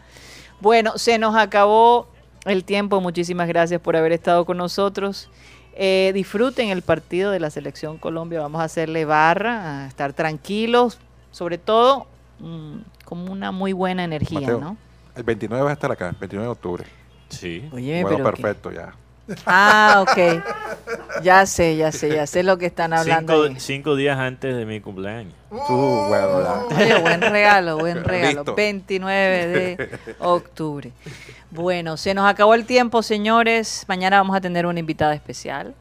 Bueno, 0.59 0.97
se 0.97 1.17
nos 1.19 1.37
acabó 1.37 2.09
el 2.45 2.63
tiempo. 2.63 3.01
Muchísimas 3.01 3.47
gracias 3.47 3.81
por 3.81 3.95
haber 3.95 4.11
estado 4.11 4.45
con 4.45 4.57
nosotros. 4.57 5.29
Eh, 5.73 6.11
disfruten 6.13 6.69
el 6.69 6.81
partido 6.81 7.31
de 7.31 7.39
la 7.39 7.49
Selección 7.49 7.97
Colombia. 7.97 8.39
Vamos 8.39 8.61
a 8.61 8.65
hacerle 8.65 9.05
barra, 9.05 9.83
a 9.83 9.87
estar 9.87 10.13
tranquilos. 10.13 10.99
Sobre 11.31 11.57
todo, 11.57 12.07
mm, 12.39 12.77
con 13.03 13.29
una 13.29 13.51
muy 13.51 13.73
buena 13.73 14.03
energía, 14.03 14.39
Mateo. 14.41 14.59
¿no? 14.59 14.77
El 15.15 15.23
29 15.23 15.63
vas 15.63 15.71
a 15.71 15.73
estar 15.73 15.91
acá, 15.91 16.09
el 16.09 16.15
29 16.15 16.45
de 16.47 16.51
octubre. 16.51 16.83
Sí. 17.29 17.67
Oye, 17.73 18.01
bueno, 18.03 18.17
pero... 18.17 18.31
perfecto, 18.31 18.71
ya. 18.71 18.93
Ah, 19.45 20.03
ok. 20.07 20.43
Ya 21.23 21.45
sé, 21.45 21.77
ya 21.77 21.93
sé, 21.93 22.09
ya 22.09 22.27
sé 22.27 22.43
lo 22.43 22.57
que 22.57 22.65
están 22.65 22.91
hablando. 22.91 23.47
Cinco, 23.57 23.95
días 23.95 24.19
antes 24.19 24.53
de 24.53 24.65
mi 24.65 24.81
cumpleaños. 24.81 25.33
Ya. 25.49 26.65
Oye, 26.77 26.99
buen 26.99 27.21
regalo, 27.21 27.77
buen 27.77 28.03
regalo. 28.03 28.41
Listo. 28.41 28.53
29 28.53 29.47
de 29.47 29.99
octubre. 30.19 30.91
Bueno, 31.55 31.95
se 31.95 32.13
nos 32.13 32.29
acabó 32.29 32.53
el 32.53 32.65
tiempo, 32.65 33.01
señores. 33.01 33.85
Mañana 33.87 34.17
vamos 34.17 34.35
a 34.35 34.41
tener 34.41 34.65
una 34.65 34.79
invitada 34.79 35.13
especial. 35.13 35.73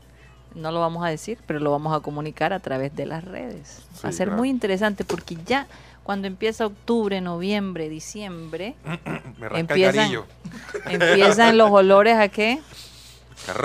No 0.55 0.71
lo 0.71 0.79
vamos 0.79 1.05
a 1.05 1.09
decir, 1.09 1.39
pero 1.47 1.59
lo 1.59 1.73
vamos 1.73 1.97
a 1.97 2.01
comunicar 2.01 2.53
a 2.53 2.61
través 2.61 2.95
de 2.95 3.07
las 3.07 3.25
redes. 3.25 3.83
Va 4.05 4.11
a 4.11 4.13
ser 4.13 4.29
claro. 4.29 4.39
muy 4.39 4.51
interesante 4.51 5.05
porque 5.05 5.37
ya 5.45 5.67
cuando 6.05 6.29
empieza 6.29 6.65
octubre, 6.65 7.21
noviembre, 7.21 7.89
diciembre, 7.89 8.77
Me 9.39 9.49
empiezan, 9.59 11.59
los 11.59 11.71
olores 11.73 12.17
a 12.17 12.29
qué? 12.29 12.61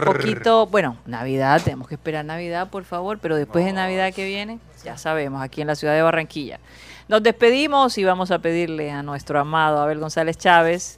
Poquito, 0.03 0.65
bueno, 0.65 0.97
Navidad, 1.05 1.61
tenemos 1.63 1.87
que 1.87 1.93
esperar 1.93 2.25
Navidad, 2.25 2.69
por 2.69 2.85
favor, 2.85 3.19
pero 3.19 3.35
después 3.35 3.65
de 3.65 3.71
Navidad 3.71 4.11
que 4.13 4.25
viene, 4.25 4.57
ya 4.83 4.97
sabemos, 4.97 5.43
aquí 5.43 5.61
en 5.61 5.67
la 5.67 5.75
ciudad 5.75 5.93
de 5.93 6.01
Barranquilla. 6.01 6.59
Nos 7.07 7.21
despedimos 7.21 7.99
y 7.99 8.03
vamos 8.03 8.31
a 8.31 8.39
pedirle 8.39 8.89
a 8.89 9.03
nuestro 9.03 9.39
amado 9.39 9.79
Abel 9.79 9.99
González 9.99 10.37
Chávez 10.37 10.97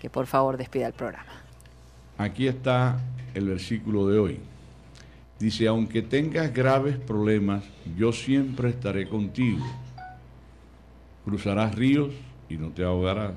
que 0.00 0.10
por 0.10 0.26
favor 0.26 0.56
despida 0.56 0.86
el 0.86 0.94
programa. 0.94 1.30
Aquí 2.18 2.48
está 2.48 2.98
el 3.34 3.46
versículo 3.46 4.08
de 4.08 4.18
hoy. 4.18 4.40
Dice, 5.38 5.68
aunque 5.68 6.02
tengas 6.02 6.52
graves 6.52 6.96
problemas, 6.96 7.62
yo 7.96 8.12
siempre 8.12 8.70
estaré 8.70 9.08
contigo. 9.08 9.64
Cruzarás 11.24 11.74
ríos 11.74 12.12
y 12.48 12.56
no 12.56 12.70
te 12.70 12.82
ahogarás. 12.82 13.34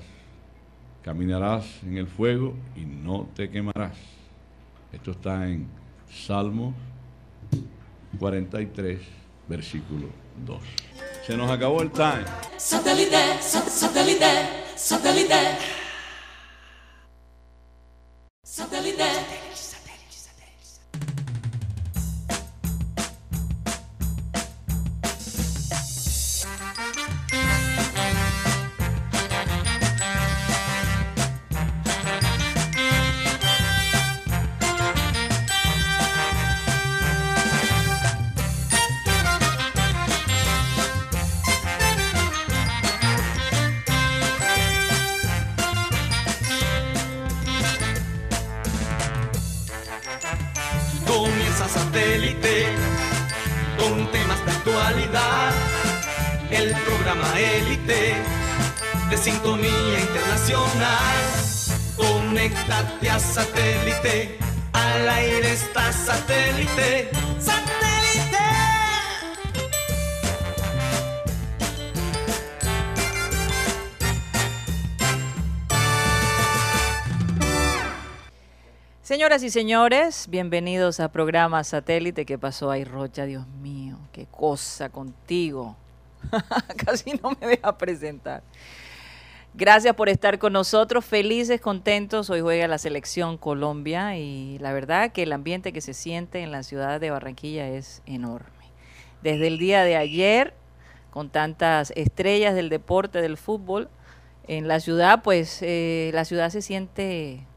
Caminarás 1.01 1.65
en 1.83 1.97
el 1.97 2.07
fuego 2.07 2.53
y 2.75 2.81
no 2.81 3.27
te 3.35 3.49
quemarás. 3.49 3.97
Esto 4.91 5.11
está 5.11 5.47
en 5.47 5.67
Salmos 6.09 6.73
43, 8.19 8.99
versículo 9.47 10.07
2. 10.45 10.57
Se 11.25 11.37
nos 11.37 11.49
acabó 11.49 11.81
el 11.81 11.91
time. 11.91 12.25
Satellite, 18.53 19.42
Señoras 79.23 79.43
y 79.43 79.49
señores, 79.51 80.27
bienvenidos 80.29 80.99
a 80.99 81.09
programa 81.09 81.63
Satélite. 81.63 82.25
¿Qué 82.25 82.37
pasó 82.37 82.69
ahí, 82.69 82.83
Rocha? 82.83 83.23
Dios 83.23 83.47
mío, 83.47 83.97
qué 84.11 84.25
cosa 84.25 84.89
contigo. 84.89 85.77
Casi 86.85 87.11
no 87.13 87.31
me 87.39 87.47
deja 87.47 87.77
presentar. 87.77 88.43
Gracias 89.53 89.95
por 89.95 90.09
estar 90.09 90.39
con 90.39 90.51
nosotros, 90.51 91.05
felices, 91.05 91.61
contentos. 91.61 92.29
Hoy 92.29 92.41
juega 92.41 92.67
la 92.67 92.77
selección 92.77 93.37
Colombia 93.37 94.17
y 94.17 94.59
la 94.59 94.73
verdad 94.73 95.13
que 95.13 95.23
el 95.23 95.31
ambiente 95.31 95.71
que 95.71 95.79
se 95.79 95.93
siente 95.93 96.41
en 96.41 96.51
la 96.51 96.61
ciudad 96.61 96.99
de 96.99 97.09
Barranquilla 97.09 97.69
es 97.69 98.01
enorme. 98.05 98.65
Desde 99.21 99.47
el 99.47 99.57
día 99.57 99.85
de 99.85 99.95
ayer, 99.95 100.53
con 101.11 101.29
tantas 101.29 101.93
estrellas 101.95 102.55
del 102.55 102.67
deporte, 102.67 103.21
del 103.21 103.37
fútbol, 103.37 103.87
en 104.49 104.67
la 104.67 104.81
ciudad, 104.81 105.23
pues 105.23 105.59
eh, 105.61 106.11
la 106.13 106.25
ciudad 106.25 106.49
se 106.49 106.61
siente 106.61 107.47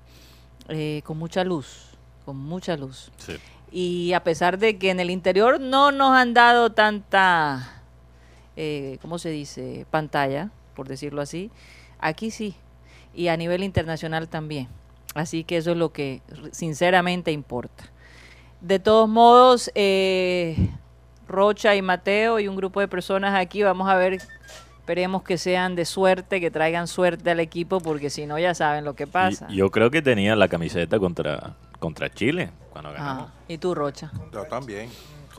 eh, 0.69 1.03
con 1.05 1.19
mucha 1.19 1.45
luz, 1.45 1.91
con 2.25 2.37
mucha 2.37 2.77
luz. 2.77 3.11
Sí. 3.17 3.37
Y 3.71 4.13
a 4.13 4.23
pesar 4.23 4.59
de 4.59 4.79
que 4.79 4.91
en 4.91 5.01
el 5.01 5.11
interior 5.11 5.61
no 5.61 5.93
nos 5.93 6.13
han 6.13 6.35
dado 6.35 6.71
tanta, 6.71 7.83
eh, 8.57 8.99
¿cómo 9.03 9.19
se 9.19 9.31
dice? 9.31 9.87
Pantalla, 9.91 10.51
por 10.75 10.89
decirlo 10.89 11.21
así, 11.23 11.51
aquí 11.99 12.31
sí. 12.31 12.57
Y 13.15 13.29
a 13.29 13.37
nivel 13.37 13.63
internacional 13.63 14.29
también. 14.29 14.69
Así 15.15 15.45
que 15.45 15.57
eso 15.57 15.73
es 15.73 15.77
lo 15.77 15.93
que 15.93 16.21
sinceramente 16.53 17.33
importa. 17.33 17.85
De 18.61 18.79
todos 18.79 19.09
modos, 19.09 19.71
eh, 19.75 20.71
Rocha 21.27 21.75
y 21.75 21.83
Mateo 21.83 22.39
y 22.39 22.49
un 22.49 22.57
grupo 22.57 22.81
de 22.81 22.89
personas 22.89 23.35
aquí, 23.35 23.63
vamos 23.63 23.89
a 23.89 23.97
ver, 23.97 24.21
esperemos 24.87 25.25
que 25.25 25.37
sean 25.37 25.75
de 25.75 25.85
suerte, 25.85 26.41
que 26.41 26.49
traigan 26.49 26.87
suerte 26.87 27.29
al 27.33 27.41
equipo, 27.41 27.81
porque 27.81 28.09
si 28.09 28.25
no 28.25 28.39
ya 28.39 28.55
saben 28.55 28.85
lo 28.85 28.95
que 28.95 29.09
pasa. 29.09 29.49
Y- 29.51 29.57
yo 29.57 29.69
creo 29.73 29.91
que 29.91 30.01
tenía 30.01 30.37
la 30.37 30.47
camiseta 30.47 31.01
contra, 31.01 31.55
contra 31.81 32.09
Chile 32.09 32.51
cuando 32.71 32.93
ganamos. 32.93 33.29
Ah, 33.29 33.33
y 33.49 33.59
tú, 33.59 33.75
Rocha. 33.75 34.13
Yo 34.33 34.45
también. 34.45 34.89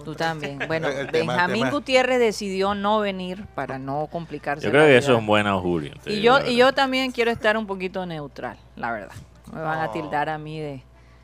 Tú 0.03 0.13
también. 0.15 0.59
Bueno, 0.67 0.89
El 0.89 1.07
tema- 1.07 1.07
el 1.07 1.27
Benjamín 1.29 1.55
tema- 1.63 1.71
Gutiérrez 1.71 2.19
decidió 2.19 2.75
no 2.75 2.99
venir 2.99 3.45
para 3.55 3.79
no 3.79 4.09
complicarse. 4.11 4.63
Yo 4.65 4.67
la 4.67 4.71
creo 4.73 4.83
que 4.83 4.89
vida. 4.89 4.99
eso 4.99 5.13
es 5.13 5.19
un 5.19 5.25
buen 5.25 5.47
augurio. 5.47 5.93
Y 6.05 6.19
yo, 6.19 6.45
y 6.45 6.57
yo 6.57 6.73
también 6.73 7.11
quiero 7.13 7.31
estar 7.31 7.55
un 7.55 7.65
poquito 7.67 8.05
neutral, 8.05 8.57
la 8.75 8.91
verdad. 8.91 9.15
Me 9.53 9.61
van 9.61 9.79
a 9.79 9.93
tildar 9.93 10.27
a 10.27 10.37
mí 10.37 10.59
de... 10.59 10.83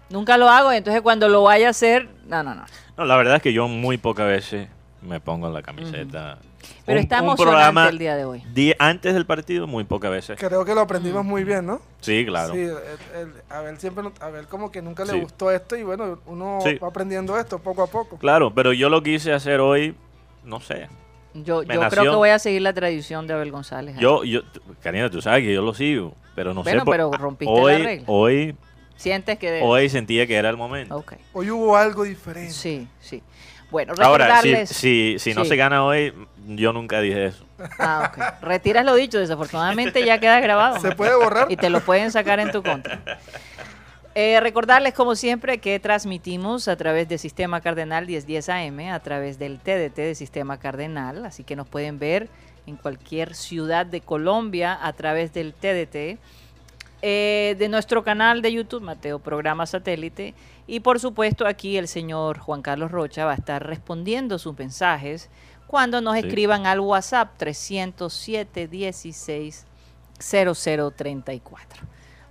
Nunca 0.09 0.37
lo 0.37 0.47
hago, 0.47 0.71
entonces 0.71 1.01
cuando 1.01 1.27
lo 1.27 1.43
vaya 1.43 1.67
a 1.67 1.71
hacer... 1.71 2.07
No, 2.25 2.41
no, 2.41 2.55
no. 2.55 2.63
No, 2.97 3.03
la 3.03 3.17
verdad 3.17 3.35
es 3.35 3.41
que 3.41 3.51
yo 3.51 3.67
muy 3.67 3.97
pocas 3.97 4.27
veces 4.27 4.69
me 5.01 5.19
pongo 5.19 5.49
la 5.49 5.61
camiseta. 5.61 6.37
Pero 6.85 6.97
Un- 6.99 7.03
está 7.03 7.17
un 7.19 7.23
emocionante 7.25 7.51
programa 7.57 7.89
el 7.89 7.97
día 7.97 8.15
de 8.15 8.25
hoy. 8.25 8.43
antes 8.79 9.13
del 9.13 9.25
partido, 9.25 9.67
muy 9.67 9.83
pocas 9.83 10.11
veces. 10.11 10.37
Creo 10.39 10.65
que 10.65 10.73
lo 10.75 10.81
aprendimos 10.81 11.23
muy 11.25 11.43
bien, 11.43 11.65
¿no? 11.65 11.81
Sí, 12.01 12.25
claro. 12.25 12.53
Sí, 12.53 12.59
el- 12.61 12.71
el- 13.19 13.33
a 13.49 13.61
ver 13.61 13.77
siempre, 13.79 14.03
a 14.19 14.29
ver 14.29 14.45
como 14.47 14.71
que 14.71 14.81
nunca 14.81 15.05
Sí. 15.05 15.13
le 15.13 15.21
gustó 15.21 15.51
esto 15.51 15.75
y 15.75 15.83
bueno, 15.83 16.19
uno 16.25 16.59
Sí. 16.63 16.75
va 16.75 16.87
aprendiendo 16.87 17.37
esto 17.39 17.59
poco 17.59 17.83
a 17.83 17.87
poco. 17.87 18.17
Claro, 18.17 18.53
pero 18.53 18.73
yo 18.73 18.89
lo 18.89 19.01
quise 19.03 19.33
hacer 19.33 19.59
hoy, 19.59 19.95
no 20.43 20.59
sé. 20.59 20.87
Yo, 21.35 21.63
yo 21.63 21.89
creo 21.89 22.03
que 22.03 22.09
voy 22.15 22.29
a 22.29 22.37
seguir 22.39 22.61
la 22.61 22.73
tradición 22.73 23.25
de 23.25 23.33
Abel 23.33 23.51
González. 23.51 23.95
Yo, 23.97 24.23
yo, 24.23 24.41
Karina, 24.83 25.09
tú 25.09 25.19
sabes 25.21 25.43
que 25.43 25.51
yo 25.53 25.61
lo 25.63 25.73
sigo, 25.73 26.13
pero 26.35 26.53
no 26.53 26.61
Bueno, 26.63 26.83
sé. 26.85 26.91
pero 26.91 27.11
rompiste 27.11 27.51
hoy, 27.51 27.71
la 27.73 27.77
regla. 27.79 28.03
Hoy, 28.07 28.55
¿Sientes 28.97 29.39
que... 29.39 29.61
hoy 29.63 29.89
sentía 29.89 30.27
que 30.27 30.35
era 30.35 30.49
el 30.49 30.57
momento. 30.57 31.03
Hoy 31.33 31.49
hubo 31.49 31.75
algo 31.75 32.03
diferente. 32.03 32.51
Sí, 32.53 32.87
sí. 32.99 33.23
Bueno, 33.71 33.93
Ahora, 34.03 34.25
si, 34.41 34.49
recordarles... 34.49 34.69
si, 34.69 35.15
si 35.17 35.33
no 35.33 35.41
Sí. 35.43 35.49
se 35.49 35.55
gana 35.55 35.83
hoy, 35.83 36.13
yo 36.45 36.73
nunca 36.73 37.01
dije 37.01 37.25
eso. 37.25 37.45
Ah, 37.79 38.11
ok. 38.11 38.41
Retiras 38.41 38.85
lo 38.85 38.95
dicho, 38.95 39.19
desafortunadamente 39.19 40.05
ya 40.05 40.19
queda 40.19 40.39
grabado. 40.39 40.79
¿Se 40.79 40.91
puede 40.95 41.15
borrar? 41.15 41.51
Y 41.51 41.57
te 41.57 41.69
lo 41.69 41.81
pueden 41.81 42.11
sacar 42.11 42.39
en 42.39 42.51
tu 42.51 42.63
contra. 42.63 43.01
Eh, 44.15 44.39
recordarles, 44.39 44.93
como 44.93 45.15
siempre, 45.15 45.57
que 45.57 45.79
transmitimos 45.79 46.67
a 46.67 46.75
través 46.75 47.09
del 47.09 47.17
Sistema 47.17 47.61
Cardenal 47.61 48.05
1010 48.05 48.49
AM, 48.49 48.79
a 48.91 48.99
través 48.99 49.39
del 49.39 49.59
TDT 49.59 49.95
de 49.95 50.15
Sistema 50.15 50.59
Cardenal, 50.59 51.25
así 51.25 51.43
que 51.43 51.55
nos 51.55 51.67
pueden 51.67 51.97
ver 51.97 52.29
en 52.67 52.75
cualquier 52.75 53.33
ciudad 53.33 53.87
de 53.87 54.01
Colombia 54.01 54.77
a 54.79 54.93
través 54.93 55.33
del 55.33 55.53
TDT, 55.53 56.19
eh, 57.01 57.55
de 57.57 57.69
nuestro 57.69 58.03
canal 58.03 58.43
de 58.43 58.53
YouTube, 58.53 58.83
Mateo 58.83 59.17
Programa 59.17 59.65
Satélite, 59.65 60.35
y 60.67 60.79
por 60.81 60.99
supuesto 60.99 61.47
aquí 61.47 61.77
el 61.77 61.87
señor 61.87 62.37
Juan 62.37 62.61
Carlos 62.61 62.91
Rocha 62.91 63.25
va 63.25 63.31
a 63.31 63.35
estar 63.35 63.65
respondiendo 63.65 64.37
sus 64.37 64.57
mensajes 64.57 65.29
cuando 65.73 66.01
nos 66.01 66.13
Sí. 66.13 66.19
escriban 66.27 66.67
al 66.67 66.79
WhatsApp 66.81 67.31
307 67.35 68.67
16 68.67 69.65
0034. 70.19 71.81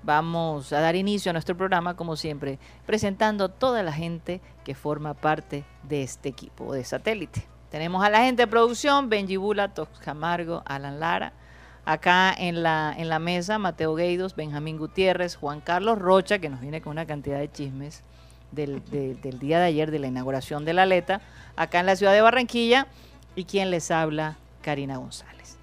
Vamos 0.05 0.73
a 0.73 0.79
dar 0.81 0.95
inicio 0.95 1.31
a 1.31 1.33
nuestro 1.33 1.57
programa, 1.57 1.97
como 1.97 2.15
siempre, 2.15 2.61
presentando 2.87 3.49
toda 3.49 3.83
la 3.83 3.93
gente 3.93 4.41
que 4.63 4.77
forma 4.77 5.15
parte 5.15 5.65
de 5.83 6.05
este 6.05 6.29
equipo 6.29 6.73
de 6.73 6.85
satélite. 6.85 7.45
Tenemos 7.69 8.05
a 8.05 8.11
la 8.11 8.21
gente 8.21 8.43
de 8.43 8.47
producción, 8.47 9.09
Benji 9.09 9.37
Bula, 9.39 9.75
Tox 9.75 9.99
Camargo, 9.99 10.63
Alan 10.65 11.01
Lara. 11.01 11.33
Acá 11.85 12.33
en 12.39 12.63
la, 12.63 12.95
en 12.97 13.09
la 13.09 13.19
mesa, 13.19 13.59
Mateo 13.59 13.97
Gueidos, 13.97 14.37
Benjamín 14.37 14.79
Gutiérrez, 14.79 15.35
Juan 15.35 15.61
Carlos 15.61 15.99
Rocha, 15.99 16.39
que 16.39 16.49
nos 16.49 16.61
viene 16.61 16.81
con 16.81 16.93
una 16.93 17.07
cantidad 17.07 17.41
de 17.41 17.51
chismes 17.51 18.05
del, 18.53 18.85
de- 18.93 19.17
del 19.17 19.41
día 19.41 19.59
de 19.59 19.65
ayer 19.65 19.91
de 19.91 19.99
la 19.99 20.07
inauguración 20.07 20.65
de 20.65 20.75
la 20.75 20.83
Aleta, 20.85 21.21
acá 21.57 21.81
en 21.81 21.87
la 21.87 21.97
ciudad 21.97 22.13
de 22.13 22.21
Barranquilla, 22.21 22.87
y 23.37 23.45
quien 23.45 23.71
les 23.71 23.91
habla, 23.91 24.37
Karina 24.63 24.97
González. 24.99 25.57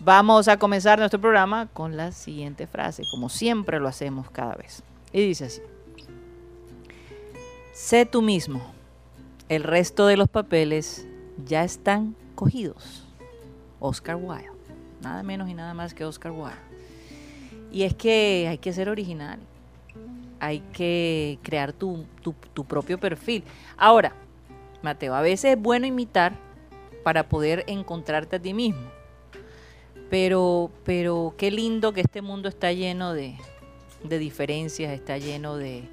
Vamos 0.00 0.48
a 0.48 0.58
comenzar 0.58 0.98
nuestro 0.98 1.20
programa 1.20 1.66
con 1.72 1.96
la 1.96 2.12
siguiente 2.12 2.66
frase, 2.66 3.04
como 3.10 3.28
siempre 3.28 3.80
lo 3.80 3.88
hacemos 3.88 4.30
cada 4.30 4.54
vez. 4.54 4.82
Y 5.12 5.20
dice 5.26 5.46
así. 5.46 5.62
Sé 7.72 8.06
tú 8.06 8.22
mismo. 8.22 8.60
El 9.48 9.62
resto 9.62 10.06
de 10.06 10.16
los 10.16 10.28
papeles 10.28 11.06
ya 11.46 11.64
están 11.64 12.14
cogidos. 12.34 13.06
Oscar 13.80 14.16
Wilde. 14.16 14.50
Nada 15.02 15.22
menos 15.22 15.48
y 15.48 15.54
nada 15.54 15.74
más 15.74 15.94
que 15.94 16.04
Oscar 16.04 16.32
Wilde. 16.32 16.56
Y 17.72 17.82
es 17.82 17.94
que 17.94 18.46
hay 18.48 18.58
que 18.58 18.72
ser 18.72 18.88
original. 18.88 19.38
Hay 20.40 20.60
que 20.72 21.38
crear 21.42 21.72
tu, 21.72 22.04
tu- 22.22 22.64
propio 22.64 22.98
perfil. 22.98 23.44
Ahora, 23.76 24.12
Mateo, 24.82 25.14
a 25.14 25.20
veces 25.22 25.52
es 25.56 25.60
bueno 25.62 25.86
imitar 25.86 26.36
para 27.04 27.28
poder 27.28 27.62
encontrarte 27.68 28.36
a 28.36 28.42
ti 28.42 28.52
mismo. 28.52 28.90
Pero, 30.10 30.70
pero 30.84 31.34
qué 31.38 31.52
lindo 31.52 31.92
que 31.92 32.00
este 32.00 32.22
mundo 32.22 32.48
está 32.48 32.72
lleno 32.72 33.12
de, 33.12 33.36
de 34.02 34.18
diferencias, 34.18 34.92
está 34.92 35.18
lleno 35.18 35.56
de, 35.56 35.84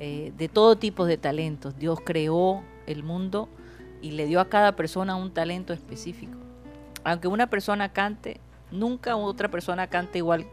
eh, 0.00 0.32
de 0.36 0.48
todo 0.48 0.76
tipo 0.76 1.04
de 1.04 1.18
talentos. 1.18 1.78
Dios 1.78 1.98
creó 2.04 2.62
el 2.86 3.02
mundo 3.02 3.48
y 4.00 4.12
le 4.12 4.26
dio 4.26 4.40
a 4.40 4.48
cada 4.48 4.76
persona 4.76 5.16
un 5.16 5.32
talento 5.32 5.72
específico. 5.72 6.38
Aunque 7.04 7.28
una 7.28 7.48
persona 7.48 7.92
cante, 7.92 8.40
nunca 8.70 9.16
otra 9.16 9.50
persona 9.50 9.86
canta 9.86 10.18
igual 10.18 10.46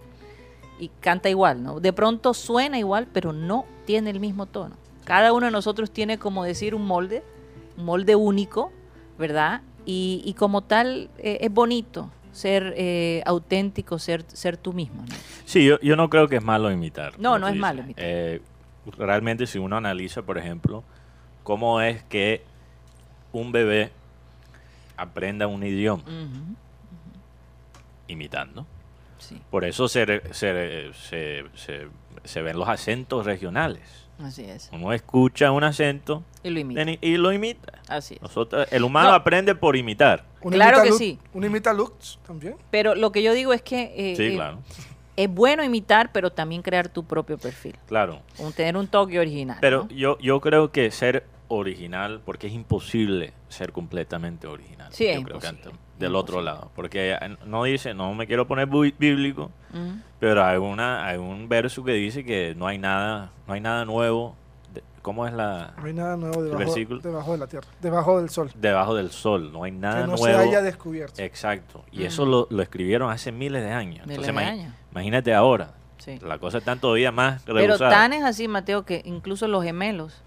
y 0.80 0.90
canta 1.00 1.30
igual, 1.30 1.64
¿no? 1.64 1.80
De 1.80 1.94
pronto 1.94 2.34
suena 2.34 2.80
igual, 2.80 3.08
pero 3.12 3.34
no 3.34 3.66
tiene 3.86 4.10
el 4.10 4.20
mismo 4.20 4.46
tono. 4.46 4.76
Cada 5.04 5.34
uno 5.34 5.48
de 5.48 5.52
nosotros 5.52 5.92
tiene 5.92 6.18
como 6.18 6.44
decir 6.44 6.74
un 6.76 6.86
molde, 6.86 7.24
un 7.78 7.86
molde 7.86 8.16
único, 8.16 8.72
¿verdad? 9.18 9.62
Y, 9.86 10.22
y 10.26 10.34
como 10.34 10.62
tal 10.62 11.10
eh, 11.18 11.40
es 11.42 11.52
bonito 11.52 12.10
ser 12.32 12.74
eh, 12.78 13.22
auténtico, 13.26 14.00
ser, 14.00 14.24
ser 14.28 14.58
tú 14.58 14.74
mismo. 14.74 15.04
¿no? 15.08 15.14
Sí, 15.46 15.66
yo, 15.66 15.80
yo 15.82 15.96
no 15.96 16.10
creo 16.10 16.28
que 16.28 16.38
es 16.38 16.44
malo 16.44 16.72
imitar. 16.72 17.20
No, 17.20 17.38
no 17.38 17.48
es 17.48 17.56
malo 17.56 17.82
imitar. 17.82 18.04
Eh, 18.06 18.42
realmente 18.98 19.46
si 19.48 19.60
uno 19.60 19.78
analiza, 19.78 20.22
por 20.24 20.38
ejemplo, 20.38 20.84
cómo 21.44 21.80
es 21.82 22.04
que 22.04 22.44
un 23.32 23.52
bebé 23.52 23.92
aprenda 24.98 25.48
un 25.48 25.64
idioma 25.64 26.04
imitando. 28.08 28.66
sí, 29.18 29.42
Por 29.50 29.66
eso 29.66 29.88
se, 29.88 30.22
se, 30.34 30.92
se- 30.94 31.88
se 32.24 32.42
ven 32.42 32.58
los 32.60 32.70
acentos 32.70 33.26
regionales. 33.26 34.03
Así 34.26 34.44
es. 34.46 34.70
Uno 34.72 34.92
escucha 34.94 35.52
un 35.52 35.64
acento 35.64 36.24
Y 36.44 36.50
lo 36.50 36.60
imita. 36.60 36.80
de 36.80 36.86
ni- 36.86 37.00
y 37.02 37.18
lo 37.18 37.32
imita. 37.32 37.82
Así 37.88 38.16
es. 38.16 38.22
Nosotros, 38.22 38.68
el 38.72 38.84
humano 38.84 39.10
No. 39.10 39.16
aprende 39.16 39.56
por 39.56 39.76
imitar. 39.76 40.26
Uno 40.42 40.56
Claro 40.56 40.78
imita 40.80 40.84
que 40.84 40.90
Lux- 40.92 40.98
sí. 40.98 41.20
Uno 41.34 41.48
imita 41.48 41.74
Lux 41.74 42.20
también. 42.26 42.56
Pero 42.72 42.96
lo 42.96 43.12
que 43.12 43.24
yo 43.24 43.34
digo 43.34 43.54
es 43.54 43.62
que 43.62 43.94
eh, 43.96 44.16
Sí, 44.16 44.24
eh, 44.24 44.36
claro. 44.36 44.60
es 45.16 45.30
bueno 45.30 45.64
imitar, 45.64 46.12
pero 46.12 46.32
también 46.32 46.62
crear 46.62 46.90
tu 46.90 47.04
propio 47.06 47.38
perfil. 47.38 47.76
Claro. 47.88 48.22
Un, 48.40 48.52
tener 48.54 48.76
un 48.78 48.88
toque 48.88 49.20
original. 49.20 49.58
Pero 49.62 49.84
¿no? 49.84 49.96
yo, 49.96 50.18
yo 50.20 50.40
creo 50.42 50.72
que 50.72 50.90
ser 50.92 51.26
original, 51.50 52.22
porque 52.26 52.48
es 52.48 52.54
imposible 52.54 53.34
ser 53.48 53.72
completamente 53.74 54.48
original. 54.48 54.92
Sí, 54.92 55.06
es 55.06 55.18
yo 55.20 55.24
creo 55.24 55.40
que 55.40 55.48
imposible, 55.48 55.70
antes- 55.72 55.83
del 56.04 56.16
otro 56.16 56.42
lado. 56.42 56.72
Porque 56.76 57.12
eh, 57.20 57.38
no 57.46 57.64
dice, 57.64 57.94
no 57.94 58.14
me 58.14 58.28
quiero 58.28 58.48
poner 58.48 58.68
bíblico, 58.68 59.52
pero 60.20 60.44
hay 60.46 60.58
una, 60.58 61.06
hay 61.08 61.18
un 61.18 61.50
verso 61.50 61.84
que 61.84 61.94
dice 61.94 62.24
que 62.24 62.54
no 62.58 62.68
hay 62.68 62.78
nada, 62.78 63.32
no 63.48 63.54
hay 63.54 63.62
nada 63.62 63.86
nuevo. 63.86 64.36
de- 64.74 64.84
¿Cómo 65.02 65.28
es 65.28 65.34
la 65.34 65.74
No 65.78 65.86
hay 65.86 65.94
nada 65.94 66.16
nuevo 66.18 66.42
debajo, 66.44 66.60
versículo? 66.60 67.00
debajo 67.02 67.32
de 67.34 67.38
la 67.38 67.48
tierra, 67.48 67.68
debajo 67.82 68.20
del 68.20 68.30
sol. 68.30 68.52
debajo 68.56 68.96
del 68.96 69.12
sol? 69.12 69.52
No 69.52 69.64
hay 69.64 69.72
nada 69.72 70.02
que 70.04 70.08
no 70.12 70.16
nuevo. 70.18 70.26
se 70.26 70.48
haya 70.48 70.62
descubierto. 70.62 71.22
Exacto. 71.22 71.84
Y 71.92 72.04
eso 72.04 72.26
lo, 72.26 72.48
lo 72.50 72.62
escribieron 72.64 73.12
hace 73.12 73.32
miles 73.32 73.64
de 73.64 73.72
años. 73.72 74.06
Miles 74.08 74.20
Entonces, 74.28 74.36
de 74.36 74.42
imagi- 74.42 74.62
años. 74.62 74.74
imagínate 74.92 75.34
ahora. 75.34 75.74
Sí. 75.98 76.20
La 76.22 76.38
cosa 76.38 76.58
está 76.58 76.76
todavía 76.76 77.12
más 77.14 77.44
Pero 77.46 77.58
rebusada. 77.60 77.90
tan 77.92 78.12
es 78.14 78.24
así, 78.24 78.48
Mateo, 78.48 78.84
que 78.84 79.02
incluso 79.06 79.48
los 79.48 79.64
gemelos 79.64 80.22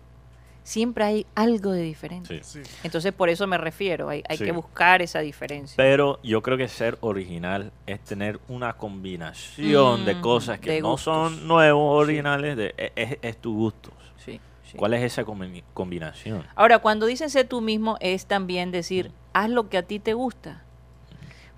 siempre 0.67 1.05
hay 1.05 1.27
algo 1.37 1.71
de 1.71 1.83
diferente. 1.83 2.43
Sí. 2.43 2.63
Sí. 2.65 2.71
Entonces, 2.83 3.13
por 3.13 3.29
eso 3.29 3.47
me 3.47 3.57
refiero. 3.57 4.09
Hay, 4.09 4.25
hay 4.29 4.37
Sí. 4.37 4.45
que 4.45 4.51
buscar 4.51 5.01
esa 5.01 5.21
diferencia. 5.21 5.77
Pero 5.77 6.19
yo 6.25 6.43
creo 6.43 6.57
que 6.59 6.67
ser 6.67 6.99
original 7.03 7.71
es 7.87 8.01
tener 8.01 8.41
una 8.49 8.73
combinación 8.73 10.05
de 10.05 10.17
Mm, 10.17 10.21
cosas 10.21 10.59
que 10.59 10.73
de 10.73 10.81
no 10.81 10.91
gustos. 10.93 11.15
son 11.35 11.47
nuevos, 11.47 12.03
originales, 12.03 12.57
de, 12.57 12.75
e- 12.77 12.93
es, 12.97 13.19
es 13.23 13.37
tu 13.37 13.55
gusto. 13.55 13.93
Sí, 14.25 14.41
sí. 14.65 14.77
¿Cuál 14.77 14.95
es 14.95 15.05
esa 15.05 15.25
combi- 15.25 15.63
combinación? 15.73 16.45
Ahora, 16.57 16.81
cuando 16.81 17.07
dicen 17.07 17.31
sé 17.31 17.45
tú 17.45 17.61
mismo, 17.61 17.97
es 18.01 18.27
también 18.27 18.73
decir, 18.73 19.13
haz 19.35 19.49
lo 19.51 19.69
que 19.69 19.79
a 19.79 19.83
ti 19.85 20.01
te 20.01 20.15
gusta. 20.15 20.65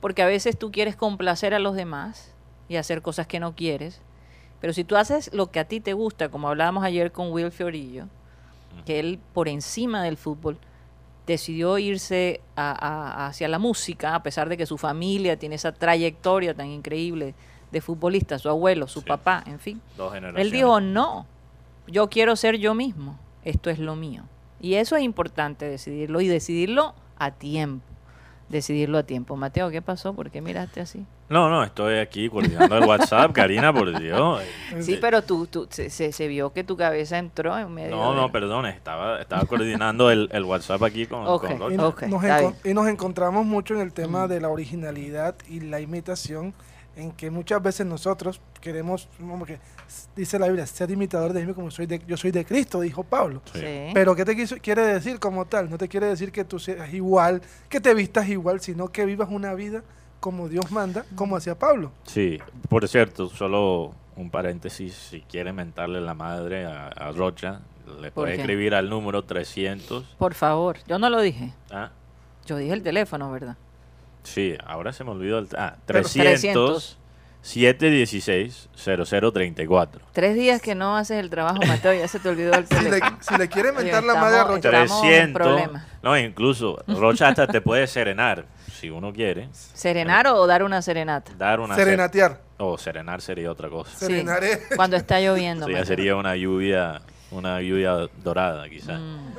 Porque 0.00 0.20
a 0.22 0.26
veces 0.26 0.58
tú 0.58 0.70
quieres 0.70 0.96
complacer 0.96 1.54
a 1.54 1.58
los 1.58 1.74
demás 1.74 2.34
y 2.68 2.76
hacer 2.76 3.00
cosas 3.00 3.26
que 3.26 3.40
no 3.40 3.54
quieres. 3.56 4.02
Pero 4.60 4.74
si 4.74 4.84
tú 4.84 4.96
haces 4.96 5.32
lo 5.32 5.50
que 5.50 5.60
a 5.60 5.64
ti 5.64 5.80
te 5.80 5.94
gusta, 5.94 6.28
como 6.28 6.48
hablábamos 6.48 6.84
ayer 6.84 7.10
con 7.10 7.32
Will 7.32 7.50
Fiorillo, 7.50 8.06
que 8.84 9.00
él 9.00 9.18
por 9.34 9.48
encima 9.48 10.02
del 10.02 10.16
fútbol 10.16 10.58
decidió 11.26 11.78
irse 11.78 12.40
a- 12.56 12.70
a- 12.72 13.26
hacia 13.26 13.48
la 13.48 13.58
música, 13.58 14.14
a 14.14 14.22
pesar 14.22 14.48
de 14.48 14.56
que 14.56 14.64
su 14.66 14.78
familia 14.78 15.38
tiene 15.38 15.56
esa 15.56 15.72
trayectoria 15.72 16.54
tan 16.54 16.68
increíble 16.68 17.34
de 17.70 17.80
futbolista, 17.82 18.38
su 18.38 18.48
abuelo, 18.48 18.88
su 18.88 19.00
Sí. 19.00 19.06
papá, 19.06 19.42
en 19.46 19.58
fin. 19.60 19.80
Dos 19.96 20.12
generaciones. 20.14 20.46
Él 20.46 20.50
dijo, 20.52 20.80
no, 20.80 21.26
yo 21.86 22.08
quiero 22.08 22.34
ser 22.34 22.56
yo 22.56 22.74
mismo, 22.74 23.18
esto 23.44 23.68
es 23.68 23.78
lo 23.78 23.94
mío. 23.94 24.24
Y 24.60 24.74
eso 24.74 24.96
es 24.96 25.02
importante 25.02 25.66
decidirlo 25.68 26.20
y 26.22 26.28
decidirlo 26.28 26.94
a 27.18 27.30
tiempo. 27.32 27.84
Decidirlo 28.48 28.96
a 28.98 29.02
tiempo. 29.02 29.36
Mateo, 29.36 29.68
¿qué 29.70 29.82
pasó? 29.82 30.14
¿Por 30.14 30.30
qué 30.30 30.40
miraste 30.40 30.80
así? 30.80 31.04
No, 31.28 31.50
no, 31.50 31.62
estoy 31.62 31.98
aquí 31.98 32.30
coordinando 32.30 32.78
el 32.78 32.84
WhatsApp, 32.84 33.32
Karina, 33.32 33.72
por 33.74 33.98
Dios. 34.00 34.40
Sí, 34.80 34.96
pero 34.98 35.20
tú, 35.22 35.46
tú 35.46 35.66
se, 35.70 35.90
se- 35.90 36.12
se 36.12 36.28
vio 36.28 36.54
que 36.54 36.64
tu 36.64 36.74
cabeza 36.76 37.18
entró 37.18 37.58
en 37.58 37.70
medio. 37.74 37.94
No, 37.96 38.10
de- 38.14 38.16
no, 38.22 38.32
perdón, 38.32 38.64
estaba, 38.64 39.20
estaba 39.20 39.44
coordinando 39.44 40.10
el, 40.10 40.30
el 40.32 40.44
WhatsApp 40.44 40.82
aquí 40.82 41.04
con, 41.06 41.26
Ok. 41.26 41.42
con 41.58 41.72
Y, 41.72 41.76
Rocha. 41.76 42.06
no- 42.06 42.16
Ok, 42.16 42.24
nos 42.24 42.54
y 42.64 42.72
nos 42.72 42.88
encontramos 42.88 43.44
mucho 43.44 43.74
en 43.74 43.80
el 43.80 43.92
tema 43.92 44.24
Mm. 44.26 44.28
de 44.30 44.40
la 44.40 44.48
originalidad 44.48 45.34
y 45.48 45.60
la 45.60 45.80
imitación, 45.80 46.54
en 46.96 47.12
que 47.12 47.30
muchas 47.30 47.62
veces 47.62 47.86
nosotros 47.86 48.40
queremos, 48.60 49.08
como 49.18 49.44
que 49.46 49.58
dice 50.16 50.38
la 50.38 50.46
Biblia, 50.46 50.66
ser 50.66 50.90
imitador 50.90 51.32
de 51.32 51.46
mí 51.46 51.52
como 51.54 51.70
soy 51.70 51.86
de, 51.86 52.00
yo 52.06 52.16
soy 52.16 52.30
de 52.32 52.44
Cristo, 52.44 52.80
dijo 52.80 53.04
Pablo. 53.04 53.40
Sí. 53.52 53.90
Pero 53.94 54.16
¿qué 54.16 54.24
te 54.24 54.34
quiso- 54.34 54.56
quiere 54.60 54.82
decir 54.84 55.20
como 55.20 55.44
tal? 55.44 55.70
No 55.70 55.78
te 55.78 55.86
quiere 55.88 56.06
decir 56.06 56.32
que 56.32 56.44
tú 56.44 56.58
seas 56.58 56.92
igual, 56.92 57.40
que 57.68 57.80
te 57.80 57.94
vistas 57.94 58.28
igual, 58.28 58.60
sino 58.60 58.88
que 58.88 59.04
vivas 59.04 59.28
una 59.30 59.54
vida 59.54 59.82
como 60.20 60.48
Dios 60.48 60.70
manda, 60.72 61.04
como 61.14 61.36
hacía 61.36 61.56
Pablo. 61.56 61.92
Sí, 62.04 62.38
por 62.68 62.86
cierto, 62.88 63.28
solo 63.28 63.94
un 64.16 64.30
paréntesis, 64.30 64.94
si 64.94 65.20
quiere 65.20 65.52
mentarle 65.52 66.00
la 66.00 66.14
madre 66.14 66.66
a, 66.66 66.88
a 66.88 67.12
Rocha, 67.12 67.60
le 68.00 68.10
¿Por 68.10 68.24
puede 68.24 68.34
qué? 68.34 68.40
escribir 68.40 68.74
al 68.74 68.90
número 68.90 69.22
300. 69.22 70.16
Por 70.18 70.34
favor, 70.34 70.78
yo 70.88 70.98
no 70.98 71.08
lo 71.08 71.20
dije. 71.20 71.52
Ah, 71.70 71.90
Yo 72.44 72.56
dije 72.56 72.72
el 72.72 72.82
teléfono, 72.82 73.30
¿verdad? 73.30 73.56
Sí, 74.22 74.56
ahora 74.66 74.92
se 74.92 75.04
me 75.04 75.10
olvidó 75.10 75.38
el... 75.38 75.48
Ah, 75.56 75.76
Pero 75.86 76.02
300, 76.02 76.98
716-0034. 77.44 79.88
Tres 80.12 80.34
días 80.34 80.60
que 80.60 80.74
no 80.74 80.96
haces 80.96 81.18
el 81.18 81.30
trabajo, 81.30 81.58
Mateo, 81.66 81.92
ya 81.94 82.08
se 82.08 82.18
te 82.18 82.28
olvidó 82.28 82.52
el 82.54 82.66
Si 82.66 82.74
le, 82.74 82.90
teléfono. 82.90 83.18
si 83.20 83.36
le 83.36 83.48
quiere 83.48 83.70
Oye, 83.70 83.82
mentar 83.84 84.04
la 84.04 84.14
madre 84.14 84.38
a 84.38 84.44
Rocha, 84.44 84.68
estamos 84.82 85.04
en 85.04 85.32
300. 85.32 85.42
problemas. 85.42 85.86
No, 86.02 86.18
incluso 86.18 86.82
Rocha 86.86 87.28
hasta 87.28 87.46
te 87.46 87.60
puede 87.60 87.86
serenar, 87.86 88.46
si 88.72 88.90
uno 88.90 89.12
quiere. 89.12 89.48
¿Serenar 89.52 90.26
o 90.28 90.46
dar 90.46 90.62
una 90.62 90.82
serenata? 90.82 91.32
Dar 91.36 91.60
una 91.60 91.74
ser- 91.74 91.84
serenatear. 91.84 92.40
O 92.58 92.76
serenar 92.76 93.20
sería 93.22 93.50
otra 93.52 93.68
cosa. 93.68 93.90
Sí, 93.96 94.06
Serenaré. 94.06 94.60
Cuando 94.74 94.96
está 94.96 95.20
lloviendo. 95.20 95.66
Eso 95.68 95.78
ya 95.78 95.84
sería 95.84 96.16
una 96.16 96.34
lluvia, 96.36 97.00
una 97.30 97.60
lluvia 97.62 98.08
dorada, 98.22 98.68
quizás. 98.68 98.98
Mm. 99.00 99.32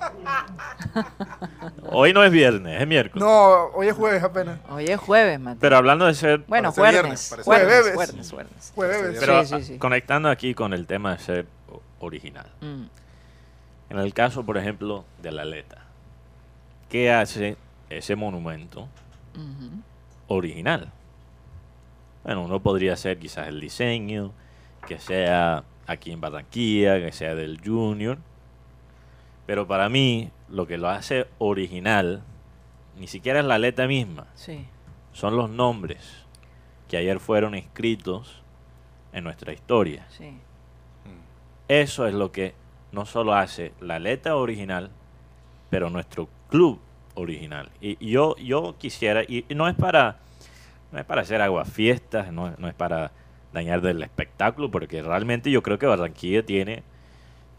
Hoy 1.90 2.12
no 2.12 2.24
es 2.24 2.30
viernes, 2.30 2.80
es 2.80 2.86
miércoles. 2.86 3.22
No, 3.22 3.66
hoy 3.74 3.88
es 3.88 3.94
jueves 3.94 4.22
apenas. 4.22 4.58
Hoy 4.68 4.84
es 4.84 4.98
jueves, 4.98 5.38
Mateo. 5.38 5.60
Pero 5.60 5.76
hablando 5.76 6.06
de 6.06 6.14
ser, 6.14 6.44
bueno, 6.46 6.72
jueves. 6.72 7.34
Jueves, 7.44 7.44
jueves. 7.44 7.92
jueves, 7.94 8.30
jueves. 8.30 8.72
Jueves. 8.74 9.16
pero 9.20 9.44
sí, 9.44 9.56
sí, 9.56 9.64
sí. 9.64 9.78
conectando 9.78 10.28
aquí 10.28 10.54
con 10.54 10.72
el 10.72 10.86
tema 10.86 11.12
de 11.12 11.18
ser 11.18 11.46
original. 11.98 12.46
Mm. 12.60 12.84
En 13.90 13.98
el 13.98 14.14
caso, 14.14 14.44
por 14.44 14.56
ejemplo, 14.56 15.04
de 15.20 15.32
la 15.32 15.42
aleta, 15.42 15.78
¿qué 16.88 17.12
hace 17.12 17.56
ese 17.88 18.16
monumento 18.16 18.88
original? 20.28 20.92
Bueno, 22.22 22.44
uno 22.44 22.60
podría 22.60 22.96
ser 22.96 23.18
quizás 23.18 23.48
el 23.48 23.60
diseño, 23.60 24.32
que 24.86 24.98
sea 24.98 25.64
aquí 25.86 26.12
en 26.12 26.20
Barranquilla, 26.20 27.00
que 27.00 27.12
sea 27.12 27.34
del 27.34 27.60
Junior, 27.64 28.18
pero 29.50 29.66
para 29.66 29.88
mí 29.88 30.30
lo 30.48 30.68
que 30.68 30.78
lo 30.78 30.88
hace 30.88 31.26
original 31.38 32.22
ni 32.96 33.08
siquiera 33.08 33.40
es 33.40 33.44
la 33.44 33.56
aleta 33.56 33.88
misma, 33.88 34.28
Sí. 34.36 34.64
son 35.12 35.34
los 35.34 35.50
nombres 35.50 36.24
que 36.86 36.96
ayer 36.96 37.18
fueron 37.18 37.56
escritos 37.56 38.44
en 39.12 39.24
nuestra 39.24 39.52
historia. 39.52 40.06
Sí. 40.08 40.38
Eso 41.66 42.06
es 42.06 42.14
lo 42.14 42.30
que 42.30 42.54
no 42.92 43.06
solo 43.06 43.34
hace 43.34 43.72
la 43.80 43.96
aleta 43.96 44.36
original, 44.36 44.92
pero 45.68 45.90
nuestro 45.90 46.28
club 46.48 46.78
original. 47.16 47.70
Y, 47.80 47.96
yo, 48.08 48.36
yo 48.36 48.76
quisiera, 48.78 49.24
y, 49.24 49.44
no 49.52 49.66
es 49.66 49.74
para 49.74 50.18
no 50.92 51.00
es 51.00 51.04
para 51.04 51.22
hacer 51.22 51.42
aguafiestas, 51.42 52.32
no, 52.32 52.54
no 52.56 52.68
es 52.68 52.74
para 52.74 53.10
dañar 53.52 53.80
del 53.80 54.00
espectáculo, 54.04 54.70
porque 54.70 55.02
realmente 55.02 55.50
yo 55.50 55.60
creo 55.60 55.76
que 55.76 55.86
Barranquilla 55.86 56.46
tiene, 56.46 56.84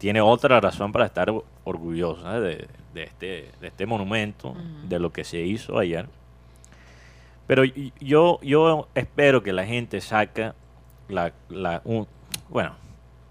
tiene 0.02 0.20
otra 0.20 0.58
razón 0.60 0.90
para 0.90 1.06
estar 1.06 1.32
orgullosa 1.62 2.40
de, 2.40 2.66
de 2.92 3.04
este, 3.04 3.50
de 3.60 3.68
este 3.68 3.86
monumento, 3.86 4.52
de 4.88 4.98
lo 4.98 5.12
que 5.12 5.22
se 5.22 5.40
hizo 5.42 5.78
ayer. 5.78 6.08
Pero 7.46 7.62
yo, 8.00 8.40
yo 8.42 8.88
espero 8.96 9.44
que 9.44 9.52
la 9.52 9.64
gente 9.64 10.00
saca 10.00 10.56
la, 11.08 11.32
la 11.48 11.82
un- 11.84 12.08
bueno, 12.48 12.72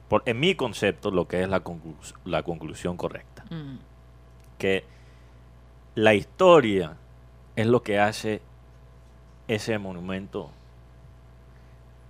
por, 0.08 0.24
en 0.26 0.40
mi 0.40 0.56
concepto, 0.56 1.12
lo 1.12 1.28
que 1.28 1.42
es 1.42 1.50
la, 1.50 1.62
conclus- 1.62 2.16
la 2.24 2.42
conclusión 2.44 2.96
correcta. 2.96 3.44
Que 4.58 4.86
la 5.96 6.14
historia 6.14 6.94
es 7.58 7.68
lo 7.68 7.84
que 7.84 8.00
hace 8.00 8.42
ese 9.50 9.78
monumento 9.78 10.52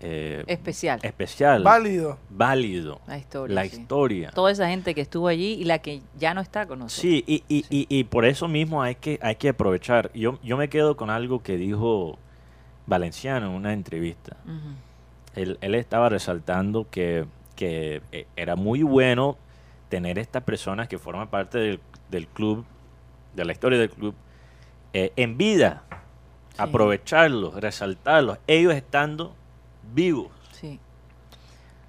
eh, 0.04 0.44
Especial. 0.48 1.00
especial, 1.04 1.64
Válido. 1.64 2.18
válido. 2.30 3.00
La 3.08 3.18
historia. 3.18 3.56
La 3.56 3.66
sí. 3.66 3.78
historia. 3.80 4.32
Toda 4.32 4.52
esa 4.52 4.68
gente 4.68 4.96
que 4.96 5.02
estuvo 5.02 5.28
allí 5.28 5.54
y 5.54 5.64
la 5.64 5.80
que 5.80 6.02
ya 6.18 6.34
no 6.34 6.42
está 6.42 6.66
con 6.66 6.80
nosotros. 6.80 7.00
Sí, 7.02 7.24
y, 7.28 7.44
y, 7.48 7.66
y, 7.70 7.86
y 7.90 8.04
por 8.06 8.26
eso 8.26 8.48
mismo 8.48 8.82
hay 8.82 8.96
que, 8.96 9.20
hay 9.22 9.36
que 9.36 9.50
aprovechar. 9.50 10.12
Yo, 10.14 10.40
yo 10.44 10.58
me 10.58 10.70
quedo 10.70 10.98
con 10.98 11.10
algo 11.10 11.44
que 11.44 11.56
dijo 11.58 12.18
Valenciano 12.88 13.48
en 13.48 13.52
una 13.54 13.74
entrevista. 13.74 14.38
Él, 15.36 15.58
él 15.62 15.76
estaba 15.76 16.10
resaltando 16.10 16.88
que, 16.90 17.26
que, 17.56 18.02
eh, 18.12 18.26
era 18.36 18.56
muy 18.56 18.84
bueno 18.84 19.38
tener 19.90 20.18
estas 20.20 20.44
personas 20.44 20.88
que 20.88 20.98
forman 20.98 21.28
parte 21.30 21.58
del, 21.60 21.80
del 22.10 22.28
club, 22.28 22.66
de 23.36 23.46
la 23.46 23.52
historia 23.52 23.78
del 23.80 23.90
club, 23.92 24.16
eh, 24.94 25.14
en 25.16 25.38
vida, 25.38 25.84
Sí. 26.54 26.58
aprovecharlos, 26.58 27.54
resaltarlos, 27.56 28.38
ellos 28.46 28.74
estando 28.74 29.34
vivos. 29.94 30.32
Sí. 30.54 30.80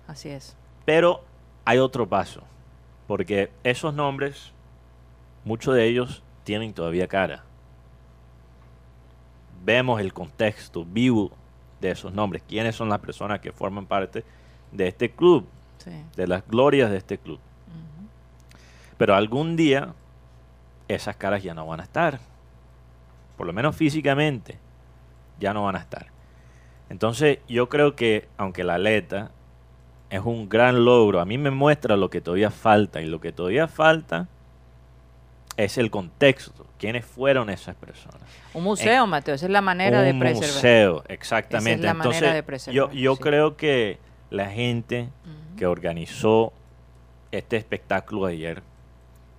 Así 0.07 0.28
es. 0.28 0.57
Pero 0.84 1.22
hay 1.64 1.78
otro 1.78 2.09
paso, 2.09 2.42
porque 3.07 3.50
esos 3.64 3.94
nombres, 3.94 4.53
muchos 5.44 5.74
de 5.74 5.86
ellos 5.86 6.22
tienen 6.44 6.72
todavía 6.72 7.07
cara. 7.09 7.44
Vemos 9.64 10.00
el 10.00 10.12
contexto 10.12 10.84
vivo 10.84 11.30
de 11.80 11.90
esos 11.92 12.12
nombres, 12.12 12.42
quiénes 12.48 12.74
son 12.74 12.88
las 12.88 12.98
personas 12.98 13.40
que 13.40 13.53
forman 13.53 13.86
parte 13.86 14.24
de 14.72 14.88
este 14.88 15.11
club, 15.11 15.46
Sí. 15.78 15.90
de 16.16 16.26
las 16.28 16.46
glorias 16.46 16.90
de 16.90 16.96
este 16.98 17.18
club. 17.18 17.40
Pero 18.98 19.14
algún 19.16 19.57
día 19.57 19.94
esas 20.86 21.16
caras 21.16 21.42
ya 21.42 21.55
no 21.55 21.66
van 21.66 21.80
a 21.80 21.82
estar, 21.84 22.20
por 23.36 23.46
lo 23.46 23.53
menos 23.53 23.74
físicamente, 23.74 24.59
ya 25.40 25.53
no 25.53 25.64
van 25.64 25.74
a 25.76 25.80
estar. 25.80 26.07
Entonces 26.93 27.38
yo 27.49 27.70
creo 27.70 27.97
que 27.97 28.28
aunque 28.36 28.64
la 28.64 28.74
aleta 28.74 29.30
es 30.11 30.20
un 30.20 30.51
gran 30.51 30.84
logro, 30.84 31.20
a 31.20 31.24
mí 31.24 31.38
me 31.38 31.51
muestra 31.51 31.97
lo 31.97 32.11
que 32.11 32.20
todavía 32.20 32.51
falta 32.51 33.01
y 33.01 33.07
lo 33.07 33.18
que 33.18 33.32
todavía 33.32 33.66
falta 33.66 34.28
es 35.57 35.78
el 35.78 35.90
contexto, 35.90 36.66
quiénes 36.78 37.07
fueron 37.07 37.49
esas 37.49 37.76
personas. 37.76 38.20
Un 38.53 38.64
museo, 38.64 39.07
Mateo, 39.07 39.36
esa 39.36 39.47
es 39.47 39.53
la 39.53 39.62
manera 39.62 40.03
de 40.03 40.12
un 40.12 40.20
preservar. 40.20 40.51
museo, 40.51 41.05
exactamente. 41.09 41.82
la 41.82 41.95
manera 41.95 42.14
Entonces, 42.14 42.34
de 42.34 42.43
preservar, 42.43 42.74
yo, 42.74 42.93
yo 42.93 43.16
sí. 43.16 43.22
creo 43.22 43.57
que 43.57 43.99
la 44.28 44.51
gente 44.51 45.09
que 45.57 45.64
organizó 45.64 46.53
este 47.30 47.57
espectáculo 47.57 48.26
ayer 48.26 48.62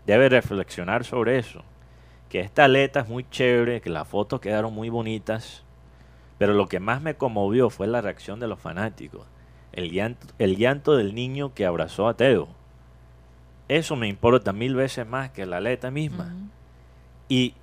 debe 0.08 0.28
reflexionar 0.28 1.04
sobre 1.04 1.38
eso. 1.38 1.64
Que 2.30 2.40
esta 2.40 2.64
aleta 2.64 3.02
es 3.02 3.08
muy 3.08 3.30
chévere, 3.30 3.80
que 3.80 3.92
las 3.92 4.08
fotos 4.08 4.42
quedaron 4.42 4.74
muy 4.74 4.90
bonitas, 4.90 5.64
pero 6.44 6.56
lo 6.56 6.68
que 6.68 6.82
más 6.82 7.02
me 7.02 7.16
conmovió 7.16 7.70
fue 7.70 7.88
la 7.88 8.02
reacción 8.02 8.42
de 8.42 8.50
los 8.50 8.60
fanáticos. 8.60 9.26
El 9.72 9.92
llanto, 9.92 10.28
el 10.40 10.58
llanto 10.58 10.98
del 10.98 11.16
niño 11.16 11.54
que 11.54 11.66
abrazó 11.66 12.10
a 12.10 12.18
Teo. 12.18 12.50
Eso 13.70 13.96
me 13.96 14.10
importa 14.10 14.52
mil 14.52 14.76
veces 14.76 15.08
más 15.08 15.30
que 15.30 15.46
la 15.46 15.56
aleta 15.58 15.90
misma. 15.90 16.34
Y 17.30 17.54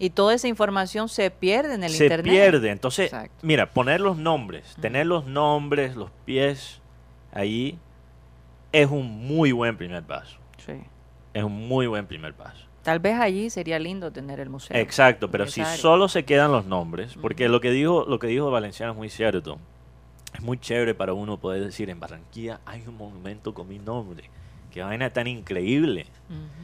Y 0.00 0.10
toda 0.10 0.34
esa 0.34 0.48
información 0.48 1.08
se 1.08 1.30
pierde 1.30 1.74
en 1.76 1.84
el 1.84 1.92
se 1.92 2.06
internet. 2.06 2.32
pierde. 2.32 2.70
Entonces, 2.70 3.04
Exacto. 3.12 3.36
mira, 3.42 3.70
poner 3.70 4.00
los 4.00 4.16
nombres, 4.16 4.74
tener 4.80 5.06
los 5.06 5.26
nombres, 5.26 5.94
los 5.94 6.10
pies 6.24 6.80
ahí, 7.32 7.78
es 8.72 8.90
un 8.90 9.28
muy 9.28 9.52
buen 9.52 9.76
primer 9.76 10.02
paso. 10.02 10.38
Sí. 10.66 10.72
Es 11.34 11.44
un 11.44 11.68
muy 11.68 11.86
buen 11.86 12.04
primer 12.08 12.34
paso. 12.34 12.63
Tal 12.84 12.98
vez 13.00 13.18
allí 13.18 13.50
sería 13.50 13.78
lindo 13.78 14.12
tener 14.12 14.40
el 14.40 14.50
museo. 14.50 14.76
Exacto, 14.76 15.30
pero 15.30 15.46
si 15.46 15.62
área. 15.62 15.76
solo 15.76 16.08
se 16.08 16.24
quedan 16.24 16.52
los 16.52 16.66
nombres, 16.66 17.16
porque 17.20 17.48
lo 17.48 17.60
que 17.60 17.70
dijo 17.70 18.04
lo 18.06 18.18
que 18.18 18.26
dijo 18.26 18.50
Valenciano 18.50 18.92
es 18.92 18.98
muy 18.98 19.10
cierto. 19.10 19.58
Es 20.34 20.42
muy 20.42 20.58
chévere 20.58 20.94
para 20.94 21.14
uno 21.14 21.38
poder 21.38 21.64
decir 21.64 21.88
en 21.90 21.98
Barranquilla 21.98 22.60
hay 22.66 22.82
un 22.86 22.96
monumento 22.96 23.54
con 23.54 23.68
mi 23.68 23.78
nombre. 23.78 24.28
Qué 24.70 24.82
vaina 24.82 25.08
tan 25.10 25.28
increíble. 25.28 26.06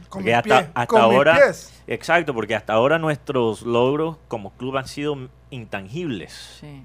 Porque 0.09 0.35
hasta, 0.35 0.71
con 0.85 1.01
ahora, 1.01 1.35
pies. 1.35 1.81
exacto, 1.87 2.33
porque 2.33 2.55
hasta 2.55 2.73
ahora 2.73 2.99
nuestros 2.99 3.61
logros 3.61 4.17
como 4.27 4.51
club 4.51 4.77
han 4.77 4.87
sido 4.87 5.29
intangibles. 5.49 6.57
Sí. 6.59 6.83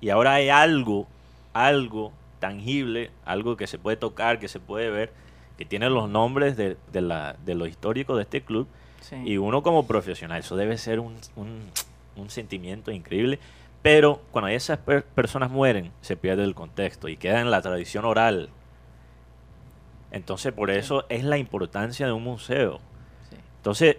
Y 0.00 0.10
ahora 0.10 0.34
hay 0.34 0.48
algo, 0.48 1.08
algo 1.52 2.12
tangible, 2.38 3.10
algo 3.24 3.56
que 3.56 3.66
se 3.66 3.78
puede 3.78 3.96
tocar, 3.96 4.38
que 4.38 4.48
se 4.48 4.60
puede 4.60 4.90
ver, 4.90 5.12
que 5.62 5.68
tiene 5.68 5.88
los 5.90 6.08
nombres 6.08 6.56
de, 6.56 6.76
de 6.92 7.00
la, 7.00 7.36
de 7.44 7.54
lo 7.54 7.66
histórico 7.66 8.16
de 8.16 8.22
este 8.22 8.40
club. 8.42 8.66
Sí. 9.00 9.14
Y 9.24 9.36
uno 9.38 9.62
como 9.62 9.86
profesional, 9.86 10.40
eso 10.40 10.56
debe 10.56 10.76
ser 10.76 10.98
un, 10.98 11.16
un- 11.36 11.70
un 12.16 12.30
sentimiento 12.30 12.90
increíble. 12.90 13.38
Pero 13.80 14.20
cuando 14.32 14.48
esas 14.48 14.78
per- 14.78 15.04
personas 15.04 15.50
mueren, 15.52 15.92
se 16.00 16.16
pierde 16.16 16.42
el 16.42 16.54
contexto 16.56 17.08
y 17.08 17.16
queda 17.16 17.40
en 17.40 17.50
la 17.52 17.62
tradición 17.62 18.04
oral. 18.04 18.48
Entonces, 20.10 20.52
por 20.52 20.70
eso 20.70 21.04
es 21.08 21.22
la 21.24 21.38
importancia 21.38 22.06
de 22.06 22.12
un 22.12 22.24
museo. 22.24 22.78
Sí. 23.30 23.36
Entonces, 23.58 23.96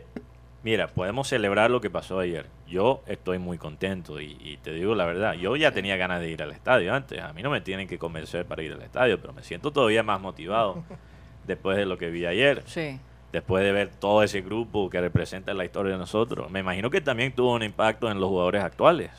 mira, 0.64 0.88
podemos 0.88 1.28
celebrar 1.30 1.72
lo 1.72 1.80
que 1.82 1.90
pasó 1.90 2.20
ayer. 2.20 2.46
Yo 2.68 3.04
estoy 3.08 3.40
muy 3.40 3.58
contento 3.58 4.20
y, 4.22 4.38
y 4.42 4.58
te 4.58 4.74
digo 4.74 4.96
la 4.96 5.06
verdad, 5.06 5.34
yo 5.34 5.56
ya 5.56 5.72
tenía 5.72 5.96
ganas 5.96 6.20
de 6.22 6.30
ir 6.30 6.42
al 6.44 6.52
estadio 6.52 6.94
antes. 6.94 7.22
A 7.22 7.32
mí 7.34 7.42
no 7.44 7.50
me 7.50 7.62
tienen 7.62 7.88
que 7.88 7.98
convencer 7.98 8.46
para 8.46 8.64
ir 8.64 8.74
al 8.74 8.82
estadio, 8.82 9.20
pero 9.20 9.32
me 9.34 9.44
siento 9.44 9.72
todavía 9.72 10.04
más 10.04 10.20
motivado 10.22 10.84
después 11.48 11.78
de 11.78 11.86
lo 11.86 11.98
que 11.98 12.10
vi 12.10 12.26
ayer, 12.26 12.64
Sí. 12.66 13.00
después 13.32 13.64
de 13.64 13.72
ver 13.72 13.90
todo 13.90 14.24
ese 14.24 14.42
grupo 14.42 14.90
que 14.90 15.02
representa 15.02 15.54
la 15.54 15.66
historia 15.66 15.94
de 15.94 15.98
nosotros. 15.98 16.50
Me 16.52 16.60
imagino 16.60 16.90
que 16.90 17.02
también 17.02 17.34
tuvo 17.34 17.54
un 17.54 17.64
impacto 17.64 18.10
en 18.12 18.20
los 18.20 18.30
jugadores 18.30 18.64
actuales. 18.64 19.10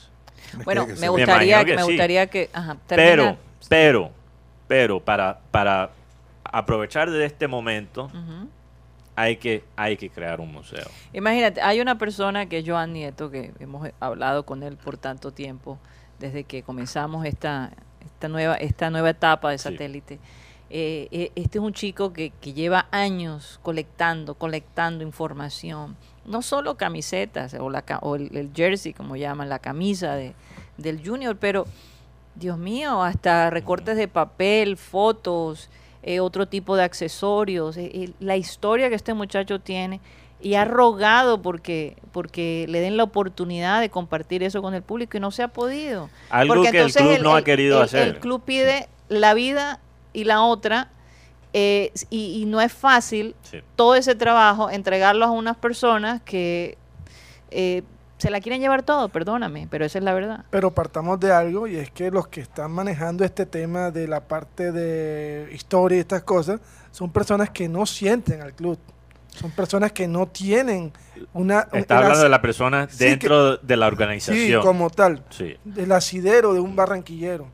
Bueno, 0.65 0.87
que 0.87 0.95
me 0.95 1.01
Me 1.01 1.09
gustaría, 1.09 1.65
que 1.65 1.75
me 1.77 1.83
sí. 1.83 1.89
gustaría 1.89 2.27
que... 2.29 2.51
Ajá, 2.53 2.77
Pero, 2.89 3.23
termina. 3.23 3.37
pero, 3.69 4.11
pero 4.69 5.01
para, 5.01 5.41
para 5.51 5.91
aprovechar 6.45 7.11
de 7.11 7.25
este 7.25 7.49
momento, 7.49 8.11
hay 9.17 9.37
que, 9.37 9.65
hay 9.77 9.97
que 9.97 10.11
crear 10.11 10.41
un 10.41 10.53
museo. 10.53 10.87
Imagínate, 11.13 11.61
hay 11.61 11.81
una 11.81 11.99
persona 11.99 12.47
que 12.47 12.59
es 12.59 12.65
Joan 12.69 12.93
Nieto, 12.93 13.31
que 13.31 13.53
hemos 13.61 13.89
hablado 14.01 14.45
con 14.45 14.63
él 14.63 14.77
por 14.77 14.97
tanto 14.97 15.33
tiempo 15.33 15.79
desde 16.19 16.45
que 16.45 16.63
comenzamos 16.63 17.25
esta, 17.27 17.71
esta, 18.05 18.29
nueva, 18.29 18.55
esta 18.57 18.91
nueva 18.91 19.11
etapa 19.11 19.51
de 19.51 19.59
satélite. 19.59 20.19
Eh, 21.11 21.31
este 21.37 21.59
es 21.59 21.65
un 21.65 21.73
chico 21.73 22.13
que, 22.13 22.33
que 22.41 22.53
lleva 22.53 22.87
años 22.91 23.61
colectando, 23.63 24.35
colectando 24.35 25.05
información. 25.05 25.97
No 26.27 26.43
solo 26.43 26.77
camisetas 26.77 27.55
o, 27.55 27.71
la, 27.71 27.85
o 28.03 28.17
el, 28.17 28.37
el 28.37 28.51
jersey, 28.55 28.93
como 28.93 29.17
llaman, 29.17 29.49
la 29.49 29.59
camisa 29.59 30.15
de, 30.15 30.35
del 30.79 31.07
junior, 31.07 31.37
pero, 31.37 31.67
Dios 32.35 32.59
mío, 32.59 33.03
hasta 33.03 33.51
recortes 33.51 33.97
de 33.97 34.09
papel, 34.09 34.77
fotos, 34.77 35.69
eh, 36.03 36.21
otro 36.21 36.47
tipo 36.49 36.77
de 36.77 36.83
accesorios, 36.83 37.77
eh, 37.77 37.91
eh, 37.95 38.11
la 38.21 38.37
historia 38.37 38.89
que 38.89 38.95
este 38.95 39.15
muchacho 39.15 39.61
tiene 39.61 40.01
y 40.41 40.55
ha 40.55 40.65
rogado 40.67 41.41
porque 41.41 41.97
porque 42.13 42.67
le 42.69 42.81
den 42.81 42.97
la 42.99 43.05
oportunidad 43.05 43.81
de 43.81 43.89
compartir 43.89 44.43
eso 44.43 44.61
con 44.61 44.75
el 44.75 44.83
público 44.83 45.17
y 45.17 45.21
no 45.21 45.31
se 45.31 45.43
ha 45.43 45.49
podido. 45.49 46.11
Algo 46.29 46.55
Porque 46.55 46.71
que 46.73 46.81
el 46.83 46.93
club 46.93 47.19
no 47.23 47.35
ha 47.37 47.43
querido 47.43 47.79
el- 47.79 47.85
hacer. 47.85 48.09
El 48.09 48.19
club 48.19 48.43
pide 48.45 48.89
la 49.09 49.33
vida 49.33 49.81
y 50.15 50.25
la 50.25 50.41
otra 50.43 50.89
eh, 51.53 51.93
y, 52.11 52.41
y 52.43 52.47
no 52.47 52.61
es 52.63 52.73
fácil 52.73 53.37
Sí. 53.43 53.61
todo 53.77 53.95
ese 53.95 54.15
trabajo 54.15 54.71
entregarlo 54.71 55.27
a 55.27 55.31
unas 55.31 55.57
personas 55.59 56.23
que 56.23 56.79
eh, 57.51 57.83
se 58.19 58.31
la 58.31 58.41
quieren 58.41 58.61
llevar 58.61 58.83
todo, 58.83 59.09
perdóname, 59.11 59.69
pero 59.71 59.85
esa 59.85 59.99
es 59.99 60.05
la 60.05 60.15
verdad. 60.15 60.45
Pero 60.51 60.71
partamos 60.73 61.21
de 61.21 61.31
algo 61.33 61.67
y 61.67 61.77
es 61.77 61.91
que 61.91 62.11
los 62.11 62.27
que 62.29 62.41
están 62.41 62.71
manejando 62.73 63.25
este 63.25 63.45
tema 63.45 63.91
de 63.91 64.09
la 64.09 64.21
parte 64.21 64.73
de 64.73 65.51
historia 65.53 65.99
y 65.99 66.01
estas 66.01 66.23
cosas 66.23 66.61
son 66.91 67.11
personas 67.11 67.51
que 67.51 67.69
no 67.69 67.85
sienten 67.87 68.41
al 68.41 68.55
club. 68.55 68.79
Son 69.29 69.51
personas 69.51 69.91
que 69.93 70.07
no 70.07 70.27
tienen 70.29 70.93
una... 71.33 71.67
Está 71.73 71.97
hablando 71.97 72.19
as- 72.19 72.23
de 72.23 72.29
la 72.29 72.41
persona 72.41 72.89
Sí, 72.89 73.05
dentro 73.05 73.57
de 73.57 73.77
la 73.77 73.87
Sí, 73.87 73.93
organización. 73.93 74.63
como 74.63 74.91
tal. 74.91 75.23
Sí. 75.31 75.57
Del 75.65 75.91
asidero 75.93 76.55
de 76.55 76.61
un 76.61 76.77
barranquillero. 76.77 77.49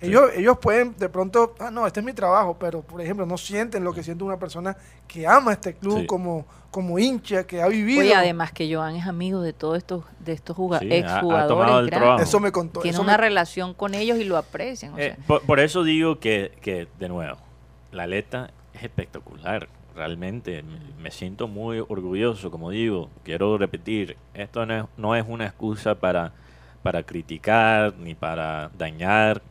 Ellos, 0.00 0.30
ellos 0.34 0.58
pueden 0.58 0.96
de 0.96 1.08
pronto, 1.08 1.54
ah, 1.58 1.70
no, 1.70 1.86
este 1.86 2.00
es 2.00 2.06
mi 2.06 2.12
trabajo, 2.12 2.56
pero 2.58 2.80
por 2.82 3.00
ejemplo 3.02 3.26
no 3.26 3.36
sienten 3.36 3.84
lo 3.84 3.92
que 3.92 4.02
siente 4.02 4.24
una 4.24 4.38
persona 4.38 4.76
que 5.06 5.26
ama 5.26 5.52
este 5.52 5.74
club 5.74 6.00
Sí. 6.00 6.06
como, 6.06 6.46
como 6.70 6.98
hincha, 6.98 7.44
que 7.46 7.60
ha 7.60 7.68
vivido. 7.68 8.00
Oye, 8.00 8.14
además 8.14 8.52
que 8.52 8.72
Joan 8.74 8.96
es 8.96 9.06
amigo 9.06 9.42
de 9.42 9.52
todos 9.52 9.76
estos 9.78 10.04
de 10.20 10.32
estos 10.32 10.56
juga- 10.56 10.78
Sí, 10.78 10.90
ha- 10.92 11.18
ha 11.18 11.20
tomado 11.20 11.40
exjugadores 11.48 11.92
el 11.92 12.00
grandes. 12.00 12.28
Eso 12.28 12.40
me 12.40 12.50
contó. 12.52 12.80
Tiene 12.80 12.94
eso 12.94 13.02
una 13.02 13.12
me- 13.12 13.18
relación 13.18 13.74
con 13.74 13.92
ellos 13.94 14.18
y 14.18 14.24
lo 14.24 14.36
aprecian. 14.38 14.94
o 14.94 14.98
Eh, 14.98 15.14
sea. 15.16 15.26
por, 15.26 15.42
por 15.42 15.60
eso 15.60 15.84
digo 15.84 16.18
que, 16.18 16.52
que, 16.62 16.88
de 16.98 17.08
nuevo, 17.08 17.36
la 17.92 18.04
aleta 18.04 18.50
es 18.72 18.82
espectacular. 18.84 19.68
Realmente 19.94 20.62
me, 20.62 20.78
me 21.02 21.10
siento 21.10 21.46
muy 21.48 21.80
orgulloso, 21.80 22.50
como 22.50 22.70
digo, 22.70 23.10
quiero 23.24 23.58
repetir, 23.58 24.16
esto 24.32 24.64
no 24.64 24.74
es, 24.78 24.84
no 24.96 25.14
es 25.16 25.24
una 25.28 25.44
excusa 25.44 25.96
para, 25.96 26.32
para 26.82 27.02
criticar 27.02 27.92
ni 27.98 28.14
para 28.14 28.70
dañar 28.78 29.42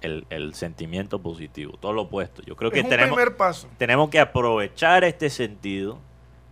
el, 0.00 0.26
el 0.30 0.54
sentimiento 0.54 1.18
positivo, 1.20 1.76
todo 1.80 1.92
lo 1.92 2.02
opuesto. 2.02 2.42
Yo 2.42 2.56
creo 2.56 2.70
que 2.70 2.80
es 2.80 2.88
tenemos, 2.88 3.16
primer 3.16 3.36
paso. 3.36 3.68
tenemos 3.78 4.08
que 4.10 4.20
aprovechar 4.20 5.04
este 5.04 5.30
sentido 5.30 5.98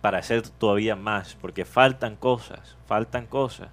para 0.01 0.19
hacer 0.19 0.41
todavía 0.49 0.95
más, 0.95 1.35
porque 1.41 1.65
faltan 1.65 2.15
cosas, 2.15 2.75
faltan 2.87 3.25
cosas. 3.25 3.69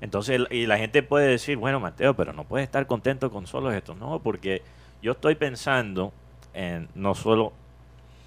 Entonces, 0.00 0.36
el- 0.36 0.48
y 0.50 0.66
la 0.66 0.78
gente 0.78 1.02
puede 1.02 1.26
decir, 1.26 1.56
bueno, 1.56 1.80
Mateo, 1.80 2.14
pero 2.14 2.32
no 2.32 2.44
puedes 2.44 2.64
estar 2.66 2.86
contento 2.86 3.30
con 3.30 3.46
solo 3.46 3.72
esto. 3.72 3.94
No, 3.94 4.20
porque 4.20 4.62
yo 5.02 5.12
estoy 5.12 5.34
pensando 5.34 6.12
en 6.54 6.88
no 6.94 7.14
solo 7.14 7.52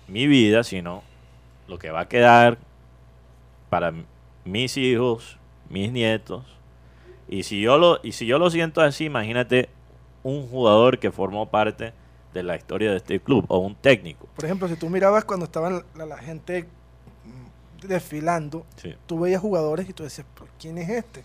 mi 0.08 0.28
vida, 0.28 0.64
sino 0.64 1.04
lo 1.68 1.80
que 1.80 1.89
va 1.91 2.02
a 2.02 2.08
quedar 2.10 2.58
para 3.70 3.93
mis 4.43 4.76
hijos, 4.76 5.38
mis 5.70 5.91
nietos. 5.91 6.43
Y 7.30 7.43
si 7.43 7.62
yo 7.62 7.78
lo, 7.78 7.99
y 8.04 8.12
si 8.12 8.26
yo 8.26 8.38
lo 8.38 8.49
siento 8.49 8.82
así, 8.82 9.06
imagínate 9.06 9.70
un 10.24 10.47
jugador 10.47 10.99
que 10.99 11.11
formó 11.11 11.49
parte 11.49 11.93
de 12.34 12.43
la 12.43 12.55
historia 12.55 12.91
de 12.91 12.97
este 12.97 13.19
club 13.19 13.45
o 13.47 13.57
un 13.59 13.76
técnico. 13.76 14.28
Por 14.36 14.45
ejemplo, 14.45 14.67
si 14.67 14.76
tú 14.76 14.89
mirabas 14.89 15.26
cuando 15.26 15.45
estaban 15.45 15.84
la, 15.95 16.05
la 16.05 16.17
gente 16.17 16.67
desfilando, 17.84 18.65
Sí. 18.76 18.95
tú 19.07 19.19
veías 19.19 19.41
jugadores 19.41 19.89
y 19.89 19.93
tú 19.93 20.03
decías, 20.03 20.28
"¿Pero 20.36 20.47
¿quién 20.59 20.78
es 20.78 20.89
este? 20.89 21.24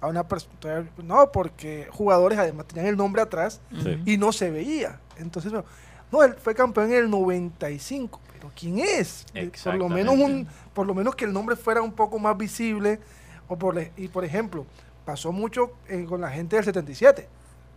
A 0.00 0.06
una 0.08 0.22
persona, 0.28 0.86
no, 1.02 1.32
porque 1.32 1.88
jugadores 1.90 2.38
además 2.38 2.66
tenían 2.66 2.86
el 2.88 2.96
nombre 2.96 3.22
atrás 3.22 3.60
Sí. 3.82 4.02
y 4.04 4.16
no 4.18 4.32
se 4.32 4.50
veía. 4.50 5.00
Entonces, 5.16 5.50
no, 5.50 5.64
no, 6.12 6.22
él 6.22 6.34
fue 6.34 6.54
campeón 6.54 6.92
en 6.92 6.98
el 7.04 7.10
95, 7.10 8.20
pero 8.32 8.50
¿quién 8.54 8.80
es? 8.80 9.24
Eh, 9.34 9.50
Por 9.64 9.76
lo 9.76 9.88
menos 9.88 10.14
un, 10.14 10.46
por 10.74 10.86
lo 10.86 10.94
menos 10.94 11.14
que 11.14 11.24
el 11.24 11.32
nombre 11.32 11.56
fuera 11.56 11.80
un 11.80 11.92
poco 11.92 12.18
más 12.18 12.36
visible 12.36 13.00
o 13.48 13.56
por 13.56 13.74
le- 13.74 13.92
y 13.96 14.08
por 14.08 14.24
ejemplo, 14.24 14.66
pasó 15.06 15.32
mucho 15.32 15.72
eh, 15.88 16.04
con 16.06 16.20
la 16.20 16.28
gente 16.30 16.56
del 16.56 16.64
77. 16.66 17.26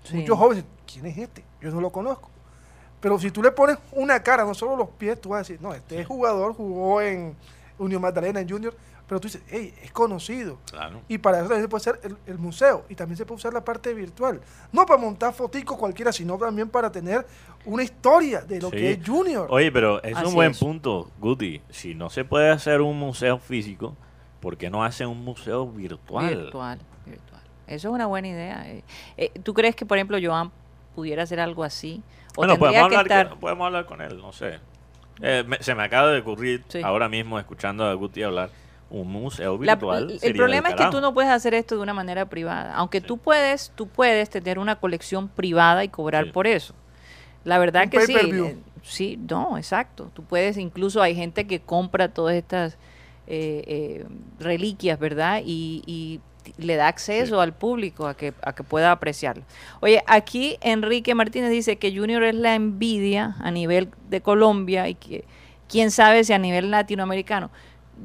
Sí. 0.07 0.17
Muchos 0.17 0.37
jóvenes, 0.37 0.65
¿quién 0.91 1.05
es 1.05 1.17
este? 1.17 1.43
Yo 1.61 1.71
no 1.71 1.81
lo 1.81 1.91
conozco. 1.91 2.29
Pero 2.99 3.19
si 3.19 3.29
tú 3.31 3.43
le 3.43 3.51
pones 3.51 3.77
una 3.91 4.21
cara, 4.23 4.43
no 4.45 4.53
solo 4.53 4.75
los 4.75 4.89
pies, 4.89 5.19
tú 5.21 5.29
vas 5.29 5.37
a 5.37 5.39
decir, 5.41 5.61
no, 5.61 5.73
este 5.73 6.03
jugador 6.03 6.53
jugó 6.53 7.01
en 7.01 7.35
Unión 7.77 8.01
Magdalena, 8.01 8.39
en 8.39 8.49
Junior, 8.49 8.75
pero 9.07 9.21
tú 9.21 9.27
dices, 9.27 9.41
hey, 9.47 9.73
es 9.83 9.91
conocido. 9.91 10.57
Claro. 10.69 11.01
Y 11.07 11.17
para 11.19 11.37
eso 11.37 11.47
también 11.47 11.63
se 11.63 11.69
puede 11.69 11.81
hacer 11.81 11.99
el, 12.03 12.17
el 12.25 12.37
museo 12.39 12.83
y 12.89 12.95
también 12.95 13.15
se 13.15 13.25
puede 13.25 13.37
usar 13.37 13.53
la 13.53 13.63
parte 13.63 13.93
virtual. 13.93 14.41
No 14.71 14.85
para 14.85 14.99
montar 14.99 15.33
foticos 15.33 15.77
cualquiera, 15.77 16.11
sino 16.11 16.37
también 16.37 16.69
para 16.69 16.91
tener 16.91 17.25
una 17.65 17.83
historia 17.83 18.41
de 18.41 18.59
lo 18.59 18.69
Sí. 18.71 18.75
que 18.77 18.91
es 18.93 18.99
Junior. 19.07 19.47
Oye, 19.49 19.71
pero 19.71 20.01
es 20.03 20.17
Así 20.17 20.25
un 20.27 20.33
buen 20.33 20.51
es. 20.51 20.59
punto, 20.59 21.09
Guti. 21.19 21.61
Si 21.69 21.93
no 21.95 22.09
se 22.09 22.25
puede 22.25 22.49
hacer 22.49 22.81
un 22.81 22.97
museo 22.99 23.37
físico, 23.37 23.95
¿por 24.41 24.57
qué 24.57 24.69
no 24.69 24.83
hacen 24.83 25.07
un 25.07 25.23
museo? 25.23 25.67
Virtual, 25.67 26.35
virtual. 26.35 26.79
Eso 27.67 27.89
es 27.89 27.93
una 27.93 28.05
buena 28.05 28.27
idea. 28.29 28.63
eh. 28.67 28.83
Eh, 29.17 29.31
¿Tú 29.43 29.53
crees 29.53 29.75
que, 29.75 29.85
por 29.85 29.97
ejemplo, 29.97 30.17
Joan 30.21 30.51
pudiera 30.95 31.23
hacer 31.23 31.39
algo 31.39 31.63
así? 31.63 32.01
¿O 32.31 32.37
Bueno, 32.37 32.53
tendría 32.53 32.69
podemos 32.81 32.89
que 32.89 32.95
hablar, 32.97 33.17
estar... 33.19 33.29
con, 33.29 33.39
podemos 33.39 33.65
hablar 33.65 33.85
con 33.85 34.01
él, 34.01 34.17
no 34.17 34.31
sé. 34.33 34.59
Eh, 35.21 35.43
me- 35.47 35.57
se 35.61 35.73
me 35.75 35.83
acaba 35.83 36.09
de 36.11 36.19
ocurrir 36.19 36.63
Sí. 36.67 36.81
ahora 36.83 37.09
mismo, 37.09 37.39
escuchando 37.39 37.85
a 37.85 37.93
Guti 37.93 38.23
hablar, 38.23 38.49
un 38.89 39.11
museo 39.11 39.53
La- 39.61 39.75
virtual. 39.75 40.17
el 40.21 40.33
problema 40.35 40.69
es 40.69 40.75
que 40.75 40.85
tú 40.89 41.01
no 41.01 41.13
puedes 41.13 41.29
hacer 41.31 41.53
esto 41.53 41.75
de 41.75 41.81
una 41.81 41.93
manera 41.93 42.25
privada. 42.27 42.73
Aunque 42.75 43.01
Sí. 43.01 43.07
tú 43.07 43.17
puedes, 43.17 43.71
tú 43.75 43.87
puedes 43.87 44.29
tener 44.29 44.59
una 44.59 44.77
colección 44.77 45.27
privada 45.27 45.83
y 45.83 45.89
cobrar 45.89 46.25
Sí. 46.25 46.31
por 46.31 46.47
eso. 46.47 46.73
La 47.43 47.57
verdad 47.59 47.83
Un 47.85 47.89
que 47.89 48.01
sí. 48.01 48.15
eh, 48.15 48.57
Sí, 48.83 49.19
no, 49.29 49.57
exacto. 49.57 50.09
Tú 50.13 50.23
puedes, 50.23 50.57
incluso 50.57 51.01
hay 51.01 51.13
gente 51.15 51.45
que 51.47 51.59
compra 51.59 52.07
todas 52.13 52.35
estas 52.35 52.77
eh, 53.29 53.63
eh, 53.67 54.05
reliquias, 54.39 54.97
¿verdad? 54.97 55.41
Y, 55.45 55.83
y 55.85 56.21
le 56.57 56.75
da 56.75 56.87
acceso 56.87 57.41
al 57.41 57.53
público 57.53 58.07
a 58.07 58.15
que, 58.15 58.33
a 58.41 58.53
que 58.53 58.63
pueda 58.63 58.91
apreciarlo. 58.91 59.43
Oye, 59.81 60.03
aquí 60.07 60.57
Enrique 60.61 61.13
Martínez 61.15 61.49
dice 61.51 61.77
que 61.77 61.95
Junior 61.95 62.23
es 62.23 62.35
la 62.35 62.55
envidia 62.55 63.35
a 63.39 63.51
nivel 63.51 63.89
de 64.09 64.21
Colombia 64.21 64.87
y 64.89 64.95
que 64.95 65.23
quién 65.69 65.91
sabe 65.91 66.23
si 66.23 66.33
a 66.33 66.37
nivel 66.39 66.71
latinoamericano. 66.71 67.49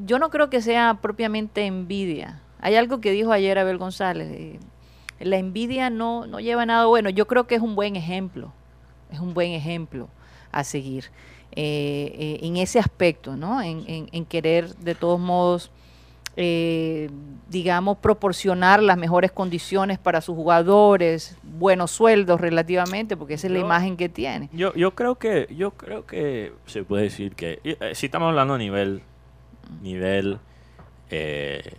Yo 0.06 0.18
no 0.18 0.30
creo 0.30 0.50
que 0.50 0.62
sea 0.62 0.98
propiamente 1.00 1.66
envidia. 1.66 2.40
Hay 2.60 2.76
algo 2.76 3.00
que 3.00 3.10
dijo 3.10 3.32
ayer 3.32 3.58
Abel 3.58 3.78
González. 3.78 4.28
eh, 4.30 4.58
la 5.20 5.36
envidia 5.36 5.90
no, 5.90 6.26
no 6.26 6.40
lleva 6.40 6.62
a 6.62 6.66
nada 6.66 6.86
bueno. 6.86 7.08
Yo 7.10 7.26
creo 7.26 7.46
que 7.46 7.54
es 7.54 7.60
un 7.62 7.74
buen 7.76 7.94
ejemplo. 7.96 8.52
Es 9.10 9.20
un 9.20 9.34
buen 9.34 9.52
ejemplo 9.52 10.08
a 10.50 10.64
seguir 10.64 11.04
eh, 11.54 12.12
eh, 12.18 12.38
en 12.42 12.56
ese 12.56 12.78
aspecto, 12.78 13.36
¿no? 13.36 13.60
En, 13.62 13.84
en- 13.86 14.08
en 14.12 14.24
querer 14.24 14.74
de 14.76 14.94
todos 14.94 15.20
modos, 15.20 15.70
eh, 16.36 17.10
digamos, 17.50 17.98
proporcionar 17.98 18.82
las 18.82 18.96
mejores 18.96 19.32
condiciones 19.32 19.98
para 19.98 20.20
sus 20.20 20.34
jugadores, 20.34 21.36
buenos 21.42 21.90
sueldos 21.90 22.40
relativamente, 22.40 23.16
porque 23.16 23.34
esa 23.34 23.48
es 23.48 23.52
la 23.52 23.58
imagen 23.58 23.96
que 23.96 24.08
tiene. 24.08 24.48
Yo, 24.52 24.72
yo 24.74 24.94
creo 24.94 25.16
que 25.16 25.48
yo 25.54 25.72
creo 25.72 26.06
que 26.06 26.52
se 26.66 26.84
puede 26.84 27.04
decir 27.04 27.34
que 27.34 27.60
eh, 27.64 27.94
si 27.94 28.06
estamos 28.06 28.28
hablando 28.28 28.54
a 28.54 28.58
nivel 28.58 29.02
nivel 29.82 30.38
eh, 31.10 31.74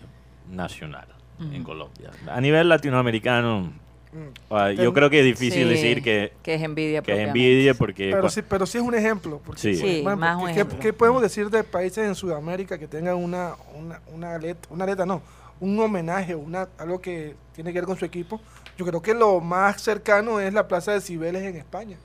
nacional 0.50 1.08
en. 1.40 1.64
Colombia 1.64 2.12
a 2.28 2.40
nivel 2.40 2.70
latinoamericano 2.70 3.74
Mm. 4.14 4.72
yo 4.82 4.94
creo 4.94 5.10
que 5.10 5.20
es 5.20 5.26
difícil 5.26 5.64
Sí, 5.64 5.70
decir 5.70 6.04
que, 6.04 6.34
que 6.44 6.54
es 6.54 6.62
envidia. 6.62 7.02
que 7.02 7.14
es 7.14 7.28
envidia 7.28 7.74
porque 7.74 8.12
Pero 8.12 8.30
sí, 8.30 8.42
pero 8.42 8.66
sí 8.66 8.78
es 8.78 8.84
un 8.84 8.94
ejemplo. 8.96 9.42
Porque, 9.44 9.62
Sí. 9.62 9.70
por 9.70 9.78
Sí, 9.80 9.92
ejemplo, 10.00 10.18
más 10.18 10.38
un 10.38 10.46
¿qué- 10.46 10.52
ejemplo. 10.52 10.80
¿qué, 10.80 10.94
podemos 10.94 11.22
decir 11.22 11.50
de 11.50 11.64
países 11.64 12.06
en 12.08 12.16
Sudamérica 12.16 12.78
que 12.78 12.88
tengan 12.88 13.16
una, 13.16 13.56
una, 13.76 14.02
una 14.14 14.36
aleta, 14.36 14.68
una 14.70 14.84
aleta 14.84 15.06
no, 15.06 15.22
un 15.60 15.80
homenaje, 15.80 16.36
una, 16.36 16.68
algo 16.78 17.02
que 17.02 17.36
tiene 17.54 17.74
que 17.74 17.80
ver 17.80 17.86
con 17.88 17.98
su 17.98 18.06
equipo? 18.06 18.40
Yo 18.78 18.86
creo 18.86 19.02
que 19.02 19.14
lo 19.14 19.40
más 19.40 19.82
cercano 19.82 20.40
es 20.40 20.54
la 20.54 20.68
Plaza 20.68 20.92
de 20.94 21.02
Cibeles 21.02 21.42
en 21.44 21.56
España. 21.56 21.98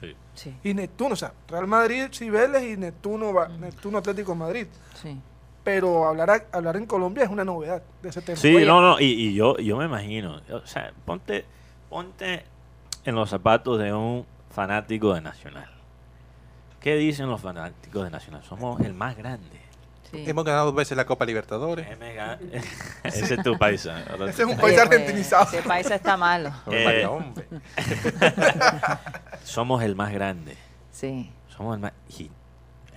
sí. 0.00 0.14
Sí, 0.34 0.54
Y 0.64 0.72
Neptuno, 0.72 1.12
o 1.12 1.16
sea, 1.16 1.32
Real 1.48 1.66
Madrid, 1.66 2.04
Cibeles 2.12 2.62
y 2.62 2.76
Neptuno, 2.76 3.34
va- 3.34 3.48
Neptuno 3.48 3.98
Atlético 3.98 4.34
Madrid. 4.34 4.66
sí. 5.02 5.18
Pero 5.72 6.08
hablar, 6.08 6.30
a- 6.30 6.46
hablar 6.56 6.76
en 6.76 6.86
Colombia 6.86 7.22
es 7.22 7.30
una 7.30 7.44
novedad 7.44 7.80
de 8.02 8.08
ese 8.08 8.20
tema. 8.22 8.36
Sí, 8.36 8.56
Oye. 8.56 8.66
no, 8.66 8.80
no, 8.80 8.98
y, 8.98 9.04
y 9.04 9.34
yo, 9.34 9.56
yo 9.58 9.76
me 9.76 9.84
imagino, 9.84 10.40
o 10.52 10.66
sea, 10.66 10.92
ponte, 11.04 11.44
ponte 11.88 12.44
en 13.04 13.14
los 13.14 13.30
zapatos 13.30 13.78
de 13.78 13.92
un 13.92 14.26
fanático 14.50 15.14
de 15.14 15.20
Nacional. 15.20 15.70
¿Qué 16.80 16.96
dicen 16.96 17.28
los 17.28 17.40
fanáticos 17.40 18.02
de 18.02 18.10
Nacional? 18.10 18.42
Somos 18.42 18.80
el 18.80 18.94
más 18.94 19.16
grande. 19.16 19.60
Sí. 20.10 20.24
Hemos 20.26 20.44
ganado 20.44 20.66
dos 20.66 20.74
veces 20.74 20.96
la 20.96 21.06
Copa 21.06 21.24
Libertadores. 21.24 21.86
Ese 23.04 23.34
es 23.34 23.42
tu 23.44 23.56
paisa. 23.56 24.00
Ese 24.26 24.42
es 24.42 24.48
un 24.48 24.56
país 24.56 24.74
pues, 24.74 24.78
argentinizado. 24.80 25.44
Ese 25.44 25.62
país 25.62 25.88
está 25.88 26.16
malo. 26.16 26.50
Eh. 26.72 27.06
Somos 29.44 29.84
el 29.84 29.94
más 29.94 30.12
grande. 30.12 30.56
Sí. 30.90 31.30
Somos 31.48 31.76
el 31.76 31.80
más. 31.80 31.92
y 32.18 32.28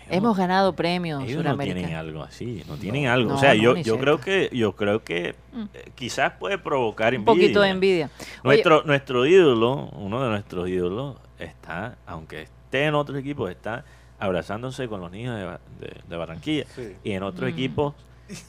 Hemos 0.09 0.37
ganado 0.37 0.73
premios 0.73 1.23
ellos 1.23 1.43
no 1.43 1.57
tienen 1.57 1.93
algo 1.95 2.23
así, 2.23 2.63
no 2.67 2.75
tienen 2.75 3.07
algo. 3.07 3.29
no, 3.29 3.35
o 3.35 3.39
sea, 3.39 3.53
no, 3.55 3.61
yo, 3.61 3.77
yo 3.77 3.99
creo 3.99 4.19
que 4.19 4.49
yo 4.51 4.75
creo 4.75 5.03
que 5.03 5.29
eh, 5.29 5.91
quizás 5.95 6.33
puede 6.39 6.57
provocar 6.57 7.13
Un 7.13 7.19
envidia. 7.21 7.33
poquito 7.33 7.61
de 7.61 7.69
envidia. 7.69 8.09
Oye, 8.43 8.63
Nuestro 8.63 8.83
nuestro 8.83 9.25
ídolo, 9.25 9.89
uno 9.93 10.21
de 10.23 10.29
nuestros 10.29 10.67
ídolos 10.69 11.15
está, 11.39 11.97
aunque 12.05 12.43
esté 12.43 12.85
en 12.85 12.95
otro 12.95 13.17
equipo, 13.17 13.47
está 13.49 13.83
abrazándose 14.19 14.87
con 14.87 15.01
los 15.01 15.11
niños 15.11 15.37
de, 15.37 15.45
Ba- 15.45 15.59
de- 15.79 16.01
de 16.07 16.15
Barranquilla 16.15 16.65
Sí. 16.75 16.95
y 17.03 17.11
en 17.11 17.23
otros 17.23 17.49
Mm. 17.49 17.53
equipos 17.53 17.93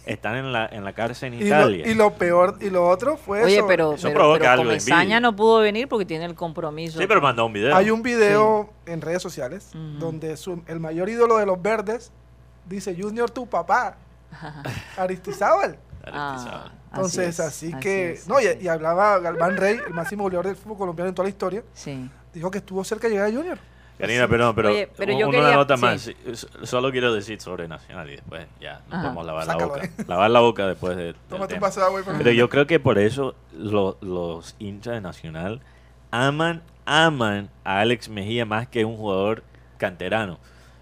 están 0.07 0.37
en 0.37 0.53
la 0.53 0.67
en 0.67 0.85
la 0.85 0.93
cárcel 0.93 1.33
en 1.35 1.41
Y 1.41 1.41
lo, 1.43 1.47
Italia. 1.47 1.89
y 1.89 1.95
lo 1.95 2.13
peor, 2.15 2.57
y 2.61 2.71
lo 2.71 2.89
otro 2.89 3.17
fue 3.17 3.43
Oye, 3.43 3.57
eso. 3.59 3.67
pero, 3.67 3.95
Eso 3.95 4.09
pero, 4.09 4.21
provoca 4.21 4.41
pero 4.53 4.57
Comesaña 4.63 5.21
no 5.21 5.35
pudo 5.37 5.59
venir 5.61 5.89
porque 5.89 6.05
tiene 6.07 6.25
el 6.25 6.35
compromiso. 6.35 6.99
sí, 6.99 7.07
pero 7.07 7.21
mandó 7.21 7.47
un 7.47 7.53
video. 7.53 7.75
Hay 7.77 7.91
un 7.91 8.03
video 8.03 8.71
en 8.87 9.01
redes 9.01 9.23
sociales 9.23 9.71
donde 9.99 10.37
su- 10.37 10.63
el 10.67 10.81
mayor 10.81 11.09
ídolo 11.09 11.37
de 11.39 11.47
los 11.47 11.61
verdes 11.61 12.13
dice 12.67 12.97
Junior 12.99 13.31
tu 13.31 13.47
papá, 13.47 13.97
Aristizábal. 14.97 15.79
Aristizábal. 16.05 16.73
Ah, 16.73 16.73
Entonces, 16.97 17.41
así, 17.41 17.71
que... 17.81 18.11
así 18.13 18.23
es, 18.23 18.29
no, 18.29 18.41
y, 18.41 18.47
así 18.47 18.59
y 18.63 18.69
hablaba 18.69 19.19
Galván 19.19 19.57
Rey, 19.57 19.79
el 19.87 19.95
máximo 19.95 20.23
goleador 20.25 20.47
del 20.47 20.57
fútbol 20.57 20.79
colombiano 20.79 21.09
en 21.09 21.15
toda 21.15 21.25
la 21.25 21.31
historia, 21.31 21.63
Sí. 21.73 22.09
dijo 22.33 22.51
que 22.51 22.59
estuvo 22.59 22.85
cerca 22.85 23.09
de 23.09 23.15
llegar 23.15 23.31
a 23.31 23.33
Junior. 23.33 23.59
Karina, 23.99 24.27
perdón, 24.29 24.55
pero, 24.57 24.69
Oye, 24.71 24.89
pero 24.97 25.13
un- 25.15 25.19
yo 25.21 25.29
una 25.29 25.39
quería- 25.39 25.55
nota 25.57 25.77
sí. 25.77 25.83
más. 25.83 26.11
Solo 26.65 26.91
quiero 26.91 27.13
decir 27.15 27.41
sobre 27.41 27.69
Nacional 27.69 28.09
y 28.11 28.17
después 28.17 28.47
ya 28.61 28.81
nos 28.87 28.95
Ajá. 28.95 29.03
podemos 29.03 29.27
lavar 29.27 29.45
Sácalo, 29.47 29.61
la 29.61 29.67
boca. 29.75 29.85
eh. 29.87 30.05
Lavar 30.09 30.31
la 30.31 30.41
boca 30.41 30.67
después 30.67 30.97
de. 30.97 31.05
del 31.05 31.15
Tómate 31.29 31.55
un 31.55 31.59
tema. 31.59 31.67
vaso 31.69 31.81
de 31.81 31.87
agua 31.87 32.01
y 32.01 32.03
por 32.03 32.19
Pero 32.19 32.31
yo 32.33 32.49
creo 32.49 32.67
que 32.67 32.81
por 32.81 32.99
eso 32.99 33.35
lo- 33.57 33.97
los 34.01 34.57
hinchas 34.59 34.95
de 34.95 35.01
Nacional 35.01 35.61
aman, 36.11 36.63
aman 36.87 37.51
a 37.65 37.81
Alex 37.81 38.09
Mejía 38.09 38.45
más 38.45 38.67
que 38.69 38.85
un 38.85 38.97
jugador 38.97 39.43
canterano. 39.79 40.39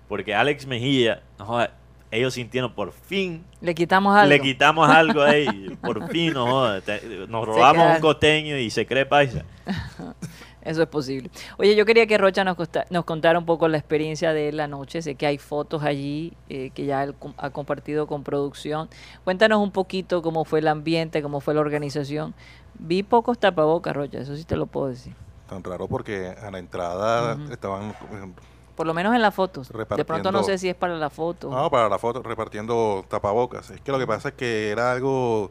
Porque 0.08 0.34
Alex 0.34 0.66
Mejía, 0.66 1.22
no 1.38 1.44
joda, 1.46 1.70
ellos 2.10 2.34
sintieron 2.34 2.72
por 2.72 2.92
fin, 2.92 3.44
Le 3.60 3.74
quitamos 3.74 4.14
algo. 4.16 4.28
le 4.28 4.40
quitamos 4.40 4.88
algo 4.88 5.22
ahí, 5.22 5.46
por 5.82 6.08
fin, 6.10 6.32
no 6.34 6.46
joda, 6.46 6.80
te- 6.80 7.26
nos 7.28 7.46
robamos 7.46 7.94
un 7.96 8.00
costeño 8.00 8.56
y 8.58 8.70
se 8.70 8.86
cree 8.86 9.04
paisa. 9.06 9.44
Eso 10.64 10.82
es 10.82 10.88
posible. 10.88 11.30
Oye, 11.58 11.74
yo 11.74 11.84
quería 11.84 12.06
que 12.06 12.16
Rocha 12.18 12.44
nos, 12.44 12.56
costa- 12.56 12.86
nos 12.90 13.04
contara 13.04 13.38
un 13.38 13.44
poco 13.46 13.66
la 13.68 13.78
experiencia 13.78 14.32
de 14.32 14.48
él 14.48 14.56
la 14.56 14.68
noche. 14.68 15.02
Sé 15.02 15.16
que 15.16 15.26
hay 15.26 15.38
fotos 15.38 15.82
allí 15.82 16.32
eh, 16.48 16.70
que 16.74 16.84
ya 16.86 17.02
él 17.02 17.14
ha 17.38 17.50
compartido 17.50 18.06
con 18.06 18.22
producción. 18.22 18.88
Cuéntanos 19.24 19.58
un 19.60 19.72
poquito 19.72 20.22
cómo 20.22 20.44
fue 20.44 20.60
el 20.60 20.68
ambiente, 20.68 21.20
cómo 21.22 21.40
fue 21.40 21.54
la 21.54 21.60
organización. 21.60 22.34
Vi 22.78 23.02
pocos 23.02 23.38
tapabocas, 23.38 23.94
Rocha, 23.94 24.18
eso 24.20 24.36
sí 24.36 24.44
te 24.44 24.56
lo 24.56 24.66
puedo 24.66 24.88
decir. 24.88 25.14
Tan 25.48 25.62
raro 25.64 25.86
porque 25.88 26.28
a 26.28 26.50
la 26.50 26.58
entrada 26.58 27.36
estaban 27.50 27.90
eh, 27.90 28.32
Por 28.76 28.86
lo 28.86 28.94
menos 28.94 29.14
en 29.14 29.20
las 29.20 29.34
fotos. 29.34 29.68
De 29.68 30.04
pronto 30.04 30.30
no 30.32 30.38
sé 30.44 30.58
si 30.58 30.68
es 30.68 30.74
para 30.74 30.96
la 30.96 31.10
foto. 31.10 31.50
No, 31.50 31.70
para 31.70 31.88
la 31.88 31.98
foto, 31.98 32.22
repartiendo 32.22 33.04
tapabocas. 33.08 33.68
Es 33.70 33.80
que 33.80 33.92
lo 33.92 33.98
que 33.98 34.06
pasa 34.06 34.28
es 34.30 34.34
que 34.34 34.70
era 34.70 34.92
algo, 34.92 35.50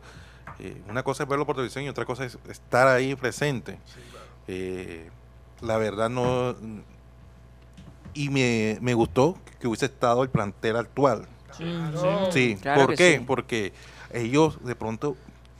eh, 0.59 0.81
una 0.89 1.03
cosa 1.03 1.23
es 1.23 1.29
verlo 1.29 1.45
por 1.45 1.55
televisión 1.55 1.83
y 1.85 1.89
otra 1.89 2.05
cosa 2.05 2.25
es 2.25 2.39
estar 2.49 2.87
ahí 2.87 3.13
presente. 3.15 3.77
Eh, 4.47 5.09
la 5.61 5.77
verdad 5.77 6.09
no... 6.09 6.55
Y 8.13 8.29
me, 8.29 8.77
me 8.81 8.93
gustó 8.93 9.37
que 9.59 9.67
hubiese 9.67 9.85
estado 9.85 10.23
el 10.23 10.29
plantel 10.29 10.75
actual. 10.75 11.27
Ujú. 11.59 12.31
Sí, 12.31 12.57
Claro 12.61 12.81
¿por 12.81 12.89
que 12.91 12.95
qué? 12.97 13.17
sí. 13.19 13.23
Porque 13.25 13.73
ellos 14.13 14.63
de 14.65 14.75
pronto 14.75 15.15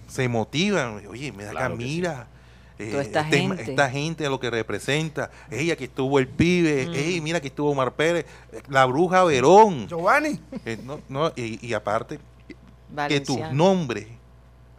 se 0.08 0.28
motivan. 0.28 1.06
Oye, 1.08 1.32
me 1.32 1.46
da 1.46 1.52
Claro 1.52 1.78
que 1.78 1.84
sí. 1.84 1.90
mira. 1.90 2.28
eh, 2.78 2.90
Toda 2.92 3.04
esta 3.04 3.22
este- 3.22 3.38
gente. 3.40 3.62
esta 3.70 3.90
gente 3.90 4.28
lo 4.30 4.40
que 4.40 4.50
representa. 4.50 5.32
Ey, 5.50 5.72
aquí 5.72 5.86
estuvo 5.86 6.20
el 6.20 6.28
pibe. 6.28 6.88
Mm. 6.88 6.94
Ey, 6.94 7.22
mira 7.22 7.40
que 7.40 7.48
estuvo 7.48 7.70
Omar 7.72 7.94
Pérez. 7.94 8.26
La 8.68 8.86
bruja 8.86 9.24
Verón. 9.24 9.88
Giovanni. 9.88 10.42
Eh, 10.66 10.78
no, 10.84 11.00
no, 11.08 11.32
y, 11.38 11.66
y 11.66 11.74
aparte, 11.74 12.20
que 12.48 12.54
tu 13.22 13.36
Valenciano. 13.38 13.54
nombre 13.54 14.08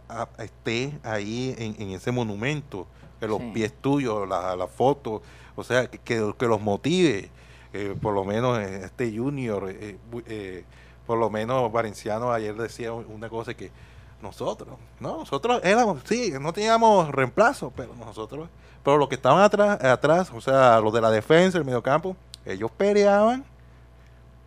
ah, 0.09 0.27
esté 0.37 0.93
ahí 1.03 1.55
en, 1.57 1.75
en 1.81 1.89
ese 1.91 2.11
monumento, 2.11 2.85
que 3.23 3.27
los 3.29 3.39
Sí. 3.39 3.51
pies 3.53 3.73
tuyos, 3.81 4.27
la, 4.27 4.55
la 4.55 4.67
foto, 4.67 5.21
o 5.55 5.63
sea, 5.63 5.87
que, 5.87 6.19
los 6.41 6.61
motive. 6.61 7.29
eh, 7.75 7.95
por 8.01 8.13
lo 8.13 8.23
menos 8.23 8.59
este 8.59 9.15
junior, 9.17 9.67
eh, 9.69 9.97
eh, 10.27 10.63
por 11.07 11.17
lo 11.17 11.29
menos 11.31 11.71
Valenciano 11.71 12.31
ayer 12.31 12.53
decía 12.55 12.93
una 12.93 13.29
cosa 13.29 13.53
que 13.55 13.71
nosotros, 14.21 14.77
no, 14.99 15.17
nosotros 15.19 15.59
éramos, 15.63 16.01
sí, 16.05 16.33
no 16.39 16.53
teníamos 16.53 17.09
reemplazo, 17.09 17.71
pero 17.75 17.95
nosotros, 17.95 18.47
pero 18.83 18.97
los 18.97 19.09
que 19.09 19.15
estaban 19.15 19.41
atrás, 19.43 19.83
atrás, 19.83 20.31
o 20.35 20.39
sea, 20.39 20.79
los 20.81 20.93
de 20.93 21.01
la 21.01 21.09
defensa, 21.09 21.57
el 21.57 21.65
mediocampo, 21.65 22.15
ellos 22.45 22.69
peleaban 22.71 23.43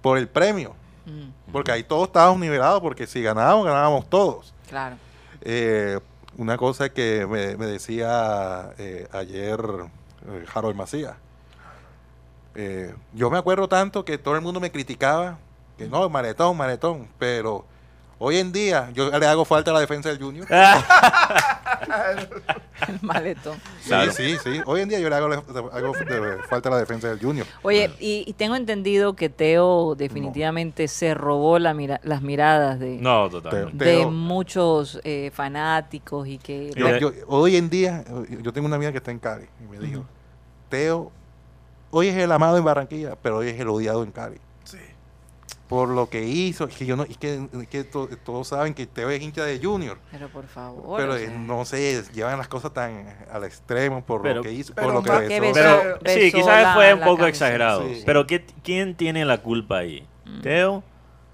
por 0.02 0.18
el 0.18 0.28
premio. 0.28 0.74
Mm, 1.06 1.50
Porque 1.52 1.72
ahí 1.72 1.82
todos 1.82 2.06
estábamos 2.08 2.38
nivelados, 2.40 2.80
porque 2.80 3.06
si 3.06 3.22
ganábamos, 3.22 3.64
ganábamos 3.66 4.08
todos. 4.08 4.54
claro. 4.68 4.96
Una 6.38 6.58
cosa 6.58 6.90
que 6.90 7.26
me, 7.26 7.56
me 7.56 7.64
decía 7.66 8.74
eh, 8.78 9.08
ayer 9.12 9.58
eh, 10.28 10.44
Harold 10.54 10.76
Macías. 10.76 11.16
Eh, 12.54 12.94
yo 13.14 13.30
me 13.30 13.38
acuerdo 13.38 13.68
tanto 13.68 14.04
que 14.04 14.18
todo 14.18 14.34
el 14.34 14.42
mundo 14.42 14.60
me 14.60 14.70
criticaba, 14.70 15.38
que 15.78 15.88
no, 15.88 16.08
maletón, 16.10 16.56
maletón, 16.56 17.08
pero 17.18 17.64
hoy 18.18 18.38
en 18.38 18.52
día 18.52 18.90
yo 18.92 19.10
le 19.16 19.26
hago 19.26 19.44
falta 19.44 19.70
a 19.70 19.74
la 19.74 19.80
defensa 19.80 20.08
del 20.08 20.18
Junior. 20.22 20.46
El 22.88 22.98
maletón. 23.02 23.58
Claro. 23.86 24.12
Sí, 24.12 24.36
sí, 24.36 24.38
sí. 24.42 24.60
Hoy 24.66 24.80
en 24.82 24.88
día 24.88 24.98
yo 25.00 25.08
le 25.08 25.14
hago, 25.16 25.42
falta 26.48 26.68
a 26.68 26.72
la 26.72 26.78
defensa 26.78 27.08
del 27.08 27.20
Junior. 27.20 27.46
Oye, 27.62 27.90
y, 28.00 28.24
y 28.26 28.32
tengo 28.34 28.56
entendido 28.56 29.14
que 29.14 29.28
Teo 29.28 29.94
definitivamente 29.94 30.88
se 30.88 31.14
robó 31.14 31.58
la 31.58 31.74
mira- 31.74 32.00
las 32.04 32.22
miradas 32.22 32.78
de, 32.78 32.98
No, 32.98 33.28
totalmente. 33.30 33.84
de 33.84 33.98
Teo- 34.02 34.10
muchos 34.10 35.00
eh, 35.04 35.30
fanáticos 35.32 36.26
y 36.28 36.38
que... 36.38 36.70
Yo- 37.00 37.10
hoy 37.28 37.56
en 37.56 37.70
día, 37.70 38.04
yo 38.42 38.52
tengo 38.52 38.66
una 38.66 38.76
amiga 38.76 38.92
que 38.92 38.98
está 38.98 39.10
en 39.10 39.18
Cali 39.18 39.46
y 39.64 39.70
me 39.70 39.78
dijo, 39.78 40.04
Teo, 40.68 41.10
hoy 41.90 42.08
es 42.08 42.16
el 42.16 42.30
amado 42.32 42.56
en 42.58 42.64
Barranquilla, 42.64 43.16
pero 43.22 43.38
hoy 43.38 43.48
es 43.48 43.60
el 43.60 43.68
odiado 43.68 44.02
en 44.02 44.10
Cali. 44.10 44.38
Por 45.68 45.88
lo 45.88 46.08
que 46.08 46.22
hizo, 46.22 46.64
es 46.68 46.76
que 46.76 46.86
yo 46.86 46.94
no, 46.94 47.02
es 47.02 47.18
que, 47.18 47.48
es 47.60 47.68
que 47.68 47.82
to- 47.82 48.08
todos 48.24 48.46
saben 48.48 48.72
que 48.72 48.86
Teo 48.86 49.10
es 49.10 49.20
hincha 49.20 49.44
de 49.44 49.58
Junior, 49.60 49.98
Pero 50.12 50.28
por 50.28 50.46
favor. 50.46 50.96
pero 50.96 51.14
o 51.14 51.16
eh, 51.16 51.26
sea, 51.26 51.38
no 51.38 51.64
sé, 51.64 52.04
llevan 52.14 52.38
las 52.38 52.46
cosas 52.46 52.72
tan 52.72 53.04
al 53.32 53.42
extremo 53.42 54.04
por 54.04 54.22
Pero- 54.22 54.36
lo 54.36 54.42
que 54.42 54.52
hizo, 54.52 54.72
pero 54.74 55.02
por 55.02 55.22
lo 55.22 55.28
que 55.28 55.40
besó. 55.40 55.54
Pero 55.54 55.98
besó 56.02 56.20
sí, 56.20 56.32
quizás 56.32 56.62
la- 56.62 56.74
fue 56.74 56.94
un 56.94 57.00
poco 57.00 57.16
camiseta. 57.16 57.28
exagerado. 57.46 57.88
Sí. 57.88 58.02
Pero 58.06 58.26
¿qué, 58.28 58.44
¿quién 58.62 58.94
tiene 58.94 59.24
la 59.24 59.38
culpa 59.42 59.78
ahí? 59.78 60.06
Mm. 60.24 60.40
Teo. 60.42 60.84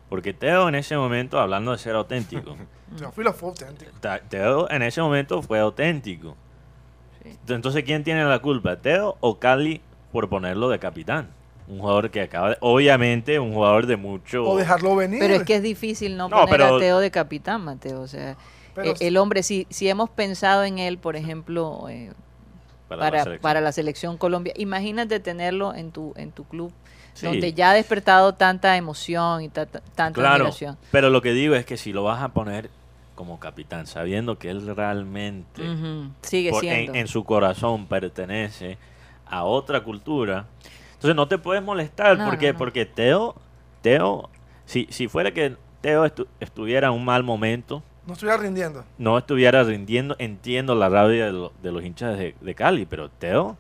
Porque 0.09 0.33
Teo 0.35 0.69
en 0.69 0.75
ese 0.77 0.97
momento, 0.97 1.39
hablando 1.39 1.73
de 1.73 1.79
ser 1.79 1.95
auténtico, 1.95 2.57
Yo 2.97 3.11
fui 3.13 3.25
lo 3.25 3.33
fue 3.35 3.51
auténtico. 3.51 3.91
Teo 4.31 4.71
en 4.71 4.83
ese 4.83 5.01
momento 5.03 5.41
fue 5.43 5.59
auténtico. 5.59 6.37
Sí. 7.23 7.37
Entonces, 7.49 7.85
¿quién 7.85 8.03
tiene 8.05 8.25
la 8.25 8.39
culpa? 8.41 8.77
¿Teo 8.77 9.17
o 9.21 9.39
Cali 9.39 9.81
por 10.11 10.29
ponerlo 10.29 10.69
de 10.71 10.79
capitán? 10.79 11.29
Un 11.69 11.79
jugador 11.81 12.11
que 12.11 12.21
acaba 12.23 12.51
de... 12.51 12.57
Obviamente, 12.61 13.39
un 13.39 13.53
jugador 13.55 13.87
de 13.87 13.97
mucho... 13.97 14.45
O 14.45 14.57
dejarlo 14.57 14.97
venir. 14.97 15.21
Pero 15.21 15.35
es 15.35 15.43
que 15.45 15.57
es 15.57 15.63
difícil 15.63 16.17
no, 16.17 16.29
No, 16.29 16.41
poner 16.41 16.51
pero- 16.51 16.77
a 16.77 16.79
Teo 16.79 16.99
de 16.99 17.11
capitán, 17.11 17.63
Mateo. 17.65 18.01
O 18.01 18.09
sea, 18.09 18.37
Pero 18.75 18.91
eh, 18.93 18.95
el 19.01 19.17
hombre, 19.17 19.43
si, 19.43 19.67
si 19.71 19.89
hemos 19.89 20.11
pensado 20.11 20.65
en 20.65 20.79
él, 20.79 20.99
por 20.99 21.17
ejemplo, 21.17 21.87
eh, 21.89 22.13
para, 22.89 23.01
para, 23.01 23.11
la 23.19 23.23
selección. 23.25 23.43
para 23.43 23.61
la 23.61 23.73
selección 23.73 24.17
Colombia, 24.19 24.53
imagínate 24.57 25.21
tenerlo 25.21 25.75
en 25.75 25.93
tu, 25.93 26.13
en 26.17 26.33
tu 26.33 26.45
club, 26.45 26.73
Sí. 27.15 27.27
donde 27.27 27.53
ya 27.53 27.71
ha 27.71 27.75
despertado 27.75 28.33
tanta 28.35 28.75
emoción 28.79 29.43
y 29.43 29.51
ta- 29.51 29.67
ta- 29.67 29.83
tanta 29.95 30.19
Claro, 30.19 30.35
admiración. 30.45 30.79
pero 30.91 31.11
lo 31.11 31.21
que 31.21 31.33
digo 31.35 31.55
es 31.55 31.67
que 31.67 31.77
si 31.77 31.93
lo 31.93 32.05
vas 32.05 32.23
a 32.23 32.29
poner 32.31 32.71
como 33.15 33.39
capitán, 33.39 33.87
sabiendo 33.87 34.39
que 34.39 34.49
él 34.49 34.75
realmente 34.75 35.63
Sigue 36.23 36.51
por- 36.51 36.61
siendo. 36.61 36.93
en, 36.95 37.01
en 37.01 37.09
su 37.09 37.25
corazón 37.25 37.87
pertenece 37.87 38.79
a 39.27 39.45
otra 39.45 39.83
cultura, 39.85 40.47
entonces 41.03 41.17
no 41.17 41.29
te 41.29 41.39
puedes 41.39 41.63
molestar. 41.63 42.17
No, 42.19 42.25
¿Por 42.27 42.39
qué? 42.39 42.49
no, 42.49 42.53
no. 42.55 42.59
Porque 42.59 42.87
Teo, 42.87 43.35
Teo 43.83 44.31
si, 44.65 44.87
si 44.91 45.09
fuera 45.09 45.33
que 45.33 45.57
Teo 45.81 46.05
estu- 46.07 46.27
estuviera 46.41 46.89
en 46.89 46.95
un 46.95 47.05
mal 47.05 47.23
momento, 47.25 47.83
No 48.07 48.13
estuviera 48.15 48.39
rindiendo. 48.41 48.85
no 48.99 49.19
estuviera 49.19 49.63
rindiendo, 49.65 50.15
entiendo 50.19 50.75
la 50.75 50.89
rabia 50.89 51.27
de, 51.27 51.33
lo- 51.33 51.53
de 51.63 51.73
los 51.73 51.85
hinchas 51.85 52.17
de, 52.17 52.35
de 52.41 52.55
Cali, 52.55 52.87
pero 52.87 53.11
Teo, 53.11 53.57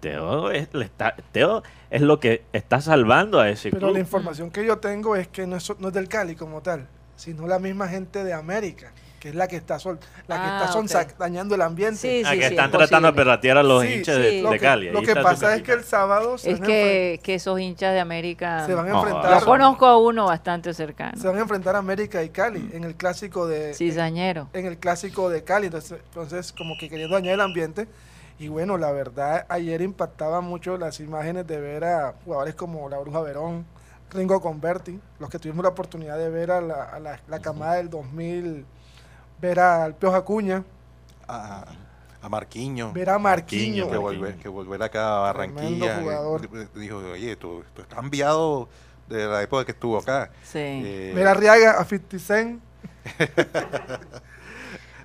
Teo 0.00 0.50
es, 0.50 0.72
le 0.74 0.84
está, 0.84 1.14
Teo 1.30 1.62
es 1.90 2.02
lo 2.02 2.18
que 2.18 2.42
está 2.52 2.80
salvando 2.80 3.38
a 3.40 3.48
ese 3.48 3.70
Pero 3.70 3.82
club. 3.86 3.92
la 3.94 4.00
información 4.00 4.50
que 4.50 4.66
yo 4.66 4.78
tengo 4.78 5.14
es 5.14 5.28
que 5.28 5.46
no 5.46 5.56
es, 5.56 5.78
no 5.78 5.88
es 5.88 5.94
del 5.94 6.08
Cali 6.08 6.34
como 6.34 6.60
tal, 6.60 6.88
sino 7.14 7.46
la 7.46 7.60
misma 7.60 7.86
gente 7.88 8.24
de 8.24 8.32
América. 8.32 8.92
Que 9.22 9.28
es 9.28 9.36
la 9.36 9.46
que 9.46 9.54
está 9.54 9.78
sol, 9.78 10.00
la 10.26 10.34
que 10.42 10.48
Ah, 10.48 10.58
está 10.64 10.72
son 10.72 10.86
ok. 10.86 11.16
dañando 11.16 11.54
el 11.54 11.62
ambiente. 11.62 11.96
Sí, 11.96 12.22
Ah, 12.26 12.32
sí, 12.32 12.38
que 12.40 12.48
sí, 12.48 12.54
están 12.54 12.70
es 12.72 12.76
tratando 12.76 13.06
de 13.06 13.14
perratear 13.14 13.56
a 13.56 13.62
los 13.62 13.84
Sí, 13.84 13.92
hinchas 13.94 14.16
sí. 14.16 14.20
de, 14.22 14.42
Lo 14.42 14.50
de 14.50 14.58
que, 14.58 14.64
Cali. 14.66 14.90
lo 14.90 14.98
Ahí 14.98 15.06
que 15.06 15.14
pasa 15.14 15.54
es 15.54 15.62
que 15.62 15.72
el 15.74 15.84
sábado 15.84 16.38
se, 16.38 16.50
Es 16.50 16.60
que, 16.60 17.20
que 17.22 17.34
esos 17.36 17.60
hinchas 17.60 17.92
de 17.94 18.00
América... 18.00 18.66
se 18.66 18.74
van 18.74 18.88
a 18.88 18.90
No, 18.90 18.98
enfrentar. 18.98 19.38
Yo 19.38 19.46
conozco 19.46 19.86
a 19.86 19.96
uno 19.96 20.26
bastante 20.26 20.74
cercano. 20.74 21.16
Se 21.20 21.28
van 21.28 21.36
a 21.36 21.40
enfrentar 21.42 21.76
a 21.76 21.78
América 21.78 22.20
y 22.24 22.30
Cali 22.30 22.68
en 22.72 22.82
el 22.82 22.96
clásico 22.96 23.46
de 23.46 23.74
Cizañero. 23.74 24.48
en 24.54 24.66
el 24.66 24.76
clásico 24.78 25.30
de 25.30 25.44
Cali, 25.44 25.66
entonces, 25.66 26.00
entonces 26.08 26.52
como 26.52 26.74
que 26.76 26.88
queriendo 26.88 27.14
dañar 27.14 27.34
el 27.34 27.42
ambiente 27.42 27.86
y 28.40 28.48
bueno, 28.48 28.76
la 28.76 28.90
verdad 28.90 29.46
ayer 29.50 29.82
impactaba 29.82 30.40
mucho 30.40 30.76
las 30.78 30.98
imágenes 30.98 31.46
de 31.46 31.60
ver 31.60 31.84
a 31.84 32.14
jugadores 32.24 32.56
como 32.56 32.88
la 32.88 32.98
Bruja 32.98 33.20
Verón, 33.20 33.64
Ringo 34.10 34.40
Converti, 34.40 34.98
los 35.20 35.30
que 35.30 35.38
tuvimos 35.38 35.62
la 35.62 35.68
oportunidad 35.68 36.18
de 36.18 36.28
ver 36.28 36.50
a 36.50 36.60
la, 36.60 36.82
a 36.82 36.98
la- 36.98 37.20
la 37.28 37.38
camada 37.38 37.74
del 37.74 37.88
2000, 37.88 38.66
ver 39.42 39.60
al 39.60 39.94
Pioja 39.96 40.18
Acuña, 40.18 40.64
A, 41.28 41.66
a 42.22 42.28
Marquiño. 42.30 42.92
ver 42.92 43.10
a 43.10 43.18
Marquinho, 43.18 43.90
que 43.90 43.96
volver, 43.98 44.36
que 44.36 44.48
volver 44.48 44.82
acá 44.82 45.18
a 45.18 45.20
Barranquilla. 45.20 46.00
Eh, 46.00 46.68
Dijo, 46.76 46.96
oye, 46.98 47.36
tú, 47.36 47.62
tú 47.74 47.82
estás 47.82 47.94
cambiado 47.98 48.68
de 49.08 49.26
la 49.26 49.42
época 49.42 49.64
que 49.66 49.72
estuvo 49.72 49.98
acá. 49.98 50.30
Sí. 50.44 50.58
Eh, 50.60 51.12
ver 51.14 51.26
a 51.26 51.32
Arriaga, 51.32 51.72
a 51.72 51.84
50 51.84 52.18
Cent, 52.18 52.62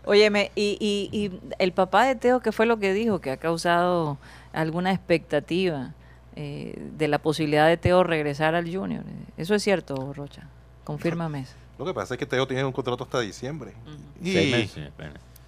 Óyeme, 0.06 0.52
y, 0.56 0.78
y, 0.80 1.10
y 1.18 1.40
el 1.60 1.74
papá 1.74 2.06
de 2.06 2.16
Teo, 2.16 2.40
¿qué 2.40 2.54
fue 2.54 2.66
lo 2.66 2.78
que 2.78 2.94
dijo? 2.94 3.20
Que 3.20 3.32
ha 3.32 3.38
causado 3.38 4.18
alguna 4.54 4.94
expectativa 4.94 5.94
eh, 6.38 6.80
de 6.98 7.08
la 7.10 7.20
posibilidad 7.20 7.68
de 7.68 7.76
Teo 7.76 8.04
regresar 8.04 8.56
al 8.56 8.74
Junior. 8.74 9.04
¿Eso 9.36 9.54
es 9.54 9.64
cierto, 9.64 10.14
Rocha? 10.14 10.48
Confírmame 10.86 11.42
eso. 11.42 11.56
Lo 11.78 11.86
que 11.86 11.94
pasa 11.94 12.14
es 12.16 12.18
que 12.20 12.26
Teo 12.26 12.48
tiene 12.48 12.64
un 12.66 12.72
contrato 12.72 13.04
hasta 13.04 13.20
diciembre. 13.20 13.74
Y 14.24 14.34
Seis 14.34 14.52
meses. 14.52 14.92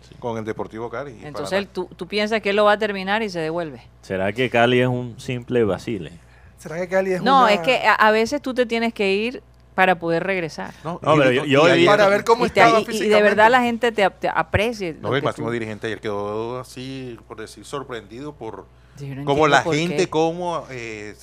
Sí. 0.07 0.15
con 0.19 0.37
el 0.37 0.43
Deportivo 0.45 0.89
Cali. 0.89 1.19
Entonces, 1.23 1.57
él- 1.59 1.67
tú, 1.67 1.87
tú 1.95 2.07
piensas 2.07 2.41
que 2.41 2.49
él 2.49 2.55
lo 2.55 2.65
va 2.65 2.73
a 2.73 2.77
terminar 2.79 3.21
y 3.21 3.29
se 3.29 3.39
devuelve. 3.39 3.81
¿Será 4.01 4.31
que 4.33 4.49
Cali 4.49 4.79
es 4.79 4.87
un 4.87 5.19
simple 5.19 5.63
vacile? 5.63 6.11
¿será 6.57 6.77
que 6.77 6.87
Cali 6.89 7.13
es 7.13 7.21
No, 7.21 7.43
una- 7.43 7.53
es 7.53 7.59
que 7.61 7.77
a, 7.85 7.93
a 7.93 8.11
veces 8.11 8.41
tú 8.41 8.53
te 8.53 8.65
tienes 8.65 8.93
que 8.93 9.13
ir 9.13 9.41
para 9.75 9.95
poder 9.99 10.23
regresar. 10.23 10.73
No, 10.83 10.99
No, 11.01 11.15
pero 11.15 11.31
yo- 11.31 11.45
yo 11.45 11.73
y 11.73 11.85
para 11.85 12.07
ver 12.09 12.25
cómo 12.25 12.43
Y, 12.43 12.47
estaba 12.47 12.81
y- 12.81 12.85
y 12.97 13.07
de 13.07 13.21
verdad 13.21 13.49
la 13.49 13.61
gente 13.61 13.91
te, 13.93 14.09
te 14.09 14.27
aprecie. 14.27 14.97
No, 14.99 15.15
el 15.15 15.23
máximo 15.23 15.47
tú- 15.47 15.53
dirigente 15.53 15.87
ayer 15.87 16.01
quedó 16.01 16.59
así, 16.59 17.17
por 17.27 17.39
decir, 17.39 17.63
sorprendido 17.63 18.33
por 18.33 18.65
Sí, 18.97 19.07
no 19.09 19.23
cómo 19.25 19.47
la 19.47 19.63
por 19.63 19.73
gente, 19.75 19.95
qué. 19.97 20.09
cómo 20.09 20.65
eh, 20.69 21.15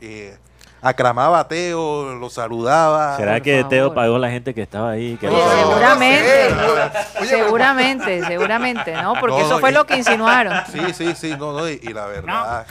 eh, 0.00 0.36
aclamaba 0.82 1.40
a 1.40 1.48
Teo, 1.48 2.14
lo 2.14 2.30
saludaba. 2.30 3.16
¿Será 3.16 3.40
que 3.40 3.64
Teo 3.64 3.84
favor. 3.84 3.94
pagó 3.94 4.16
a 4.16 4.18
la 4.20 4.30
gente 4.30 4.54
que 4.54 4.62
estaba 4.62 4.90
ahí? 4.90 5.16
Que 5.16 5.26
No, 5.28 5.36
seguramente. 5.50 6.50
no 6.54 7.24
seguramente, 7.26 8.24
seguramente, 8.24 8.92
¿no? 8.94 9.14
Porque 9.20 9.36
No, 9.38 9.46
eso 9.46 9.58
fue 9.58 9.70
y- 9.70 9.74
lo 9.74 9.84
que 9.86 9.96
insinuaron. 9.96 10.54
Sí, 10.72 10.80
sí, 10.94 11.14
sí, 11.14 11.30
no, 11.38 11.52
no, 11.52 11.68
y, 11.68 11.80
y 11.82 11.92
la 11.92 12.06
verdad. 12.06 12.66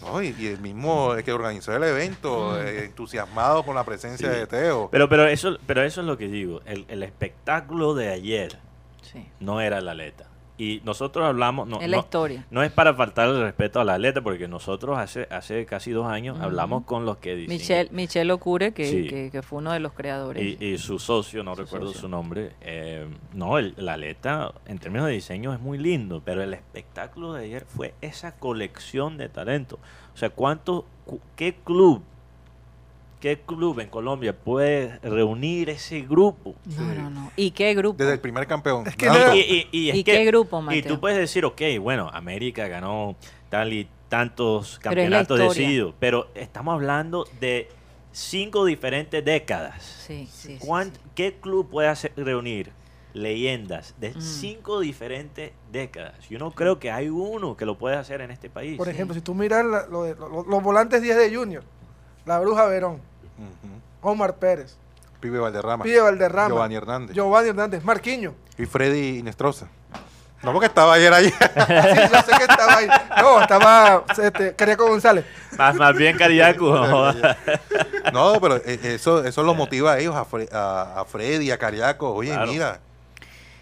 No, 0.00 0.22
y, 0.22 0.34
y 0.38 0.46
el 0.46 0.60
mismo 0.60 1.14
que 1.24 1.32
organizó 1.32 1.74
el 1.74 1.82
evento, 1.84 2.52
Mm. 2.52 2.66
eh, 2.66 2.84
entusiasmado 2.84 3.62
con 3.64 3.74
la 3.74 3.84
presencia 3.84 4.32
Sí. 4.32 4.38
de 4.38 4.46
Teo. 4.46 4.88
Pero, 4.90 5.08
pero, 5.08 5.26
eso, 5.26 5.58
pero 5.66 5.82
eso 5.82 6.00
es 6.00 6.06
lo 6.06 6.16
que 6.16 6.28
digo. 6.28 6.60
El, 6.64 6.84
el 6.88 7.02
espectáculo 7.02 7.94
de 7.94 8.10
ayer 8.12 8.58
Sí, 9.02 9.26
no 9.40 9.60
era 9.60 9.80
la 9.80 9.92
atleta. 9.92 10.24
Y 10.60 10.82
nosotros 10.84 11.24
hablamos... 11.24 11.66
No, 11.66 11.80
es 11.80 11.88
la 11.88 11.96
no- 11.96 12.02
historia. 12.02 12.44
no 12.50 12.62
es 12.62 12.70
para 12.70 12.92
faltar 12.92 13.28
el 13.30 13.40
respeto 13.40 13.80
a 13.80 13.84
la 13.84 13.94
atleta, 13.94 14.20
porque 14.20 14.46
nosotros 14.46 14.98
hace, 14.98 15.26
hace 15.30 15.64
casi 15.64 15.90
dos 15.90 16.06
años 16.06 16.38
hablamos 16.38 16.84
con 16.84 17.06
los 17.06 17.16
que 17.16 17.34
dicen... 17.34 17.56
Michelle, 17.56 17.88
Michelle 17.92 18.30
Ocure, 18.30 18.72
que, 18.74 18.84
Sí. 18.84 19.08
que, 19.08 19.30
que 19.30 19.40
fue 19.40 19.60
uno 19.60 19.72
de 19.72 19.80
los 19.80 19.94
creadores. 19.94 20.44
Y, 20.60 20.62
y 20.62 20.76
su 20.76 20.98
socio, 20.98 21.42
no 21.42 21.54
Su 21.56 21.62
recuerdo 21.62 21.86
socio. 21.86 22.00
su 22.02 22.08
nombre. 22.08 22.52
eh, 22.60 23.08
no, 23.32 23.56
el, 23.56 23.72
la 23.78 23.94
aleta 23.94 24.52
en 24.66 24.78
términos 24.78 25.06
de 25.06 25.14
diseño 25.14 25.54
es 25.54 25.60
muy 25.60 25.78
lindo, 25.78 26.20
pero 26.22 26.42
el 26.42 26.52
espectáculo 26.52 27.32
de 27.32 27.44
ayer 27.46 27.64
fue 27.66 27.94
esa 28.02 28.32
colección 28.32 29.16
de 29.16 29.30
talento. 29.30 29.78
O 30.12 30.16
sea, 30.18 30.28
¿cuánto, 30.28 30.84
cu- 31.06 31.20
qué 31.36 31.54
club, 31.64 32.02
qué 33.20 33.38
club 33.40 33.78
en 33.80 33.88
Colombia 33.88 34.36
puede 34.36 34.98
reunir 35.00 35.68
ese 35.70 36.00
grupo? 36.02 36.54
no, 36.76 36.94
no, 36.94 37.10
no. 37.10 37.32
¿Y 37.36 37.50
qué 37.52 37.74
grupo? 37.74 37.98
Desde 37.98 38.14
el 38.14 38.20
primer 38.20 38.46
campeón. 38.46 38.86
Es 38.86 38.96
que 38.96 39.06
no- 39.06 39.34
Y, 39.34 39.40
y- 39.40 39.68
y 39.70 39.90
es 39.90 39.96
¿Y 39.96 40.04
que- 40.04 40.12
qué 40.12 40.24
grupo, 40.24 40.58
Y 40.60 40.62
Mateo? 40.62 40.94
tú 40.94 41.00
puedes 41.00 41.18
decir, 41.18 41.44
ok, 41.44 41.60
bueno, 41.80 42.08
América 42.12 42.66
ganó 42.68 43.14
tal 43.48 43.72
y 43.72 43.88
tantos 44.08 44.78
campeonatos 44.80 45.38
decididos, 45.38 45.94
pero 46.00 46.28
estamos 46.34 46.74
hablando 46.74 47.26
de 47.40 47.68
cinco 48.12 48.64
diferentes 48.64 49.24
décadas. 49.24 49.82
Sí, 50.06 50.26
sí, 50.32 50.58
sí, 50.58 50.66
¿Cuán- 50.66 50.92
sí. 50.92 51.00
¿Qué 51.14 51.34
club 51.40 51.68
puede 51.70 51.88
hacer, 51.88 52.12
reunir 52.16 52.72
leyendas 53.12 53.94
de 54.00 54.10
Mm. 54.10 54.20
cinco 54.20 54.80
diferentes 54.80 55.52
décadas? 55.70 56.28
Yo 56.28 56.38
no 56.38 56.50
creo 56.52 56.78
que 56.78 56.90
hay 56.90 57.08
uno 57.08 57.56
que 57.56 57.66
lo 57.66 57.76
pueda 57.78 58.00
hacer 58.00 58.20
en 58.20 58.30
este 58.30 58.48
país. 58.50 58.76
por 58.78 58.88
ejemplo, 58.88 59.14
si 59.14 59.20
tú 59.20 59.34
miras 59.34 59.64
la- 59.64 59.86
lo 59.86 60.04
de- 60.04 60.14
lo- 60.14 60.42
los 60.44 60.62
volantes 60.62 61.02
10 61.02 61.16
de 61.16 61.34
Junior, 61.34 61.62
la 62.26 62.38
Bruja 62.40 62.66
Verón, 62.66 63.00
Omar 64.02 64.36
Pérez, 64.36 64.76
Pibe 65.20 65.38
Valderrama. 65.38 65.84
Pide 65.84 66.00
Valderrama, 66.00 66.48
Giovanni 66.48 66.74
Hernández. 66.76 67.14
Giovanni 67.14 67.48
Hernández, 67.50 67.84
Marquiño. 67.84 68.34
Y 68.58 68.66
Freddy 68.66 69.18
Inestrosa. 69.18 69.68
No, 70.42 70.52
porque 70.52 70.66
estaba 70.68 70.94
ayer 70.94 71.12
allí. 71.12 71.28
Sí, 71.40 72.00
yo 72.12 72.22
sé 72.22 72.32
que 72.38 72.44
estaba 72.48 72.76
ahí. 72.78 72.88
No, 73.20 73.42
estaba 73.42 74.04
este, 74.22 74.54
Cariaco 74.54 74.86
González. 74.88 75.26
Más, 75.58 75.74
más 75.74 75.94
bien 75.94 76.16
Cariaco. 76.16 76.74
no, 78.12 78.40
pero 78.40 78.56
eh, 78.56 78.80
eso, 78.94 79.22
eso 79.24 79.42
lo 79.42 79.54
motiva 79.54 79.92
a 79.92 79.98
ellos, 79.98 80.14
a, 80.16 80.24
Fre- 80.24 80.50
a, 80.52 81.00
a 81.00 81.04
Freddy, 81.04 81.50
a 81.50 81.58
Cariaco. 81.58 82.14
Oye, 82.14 82.30
Claro. 82.32 82.50
mira. 82.52 82.80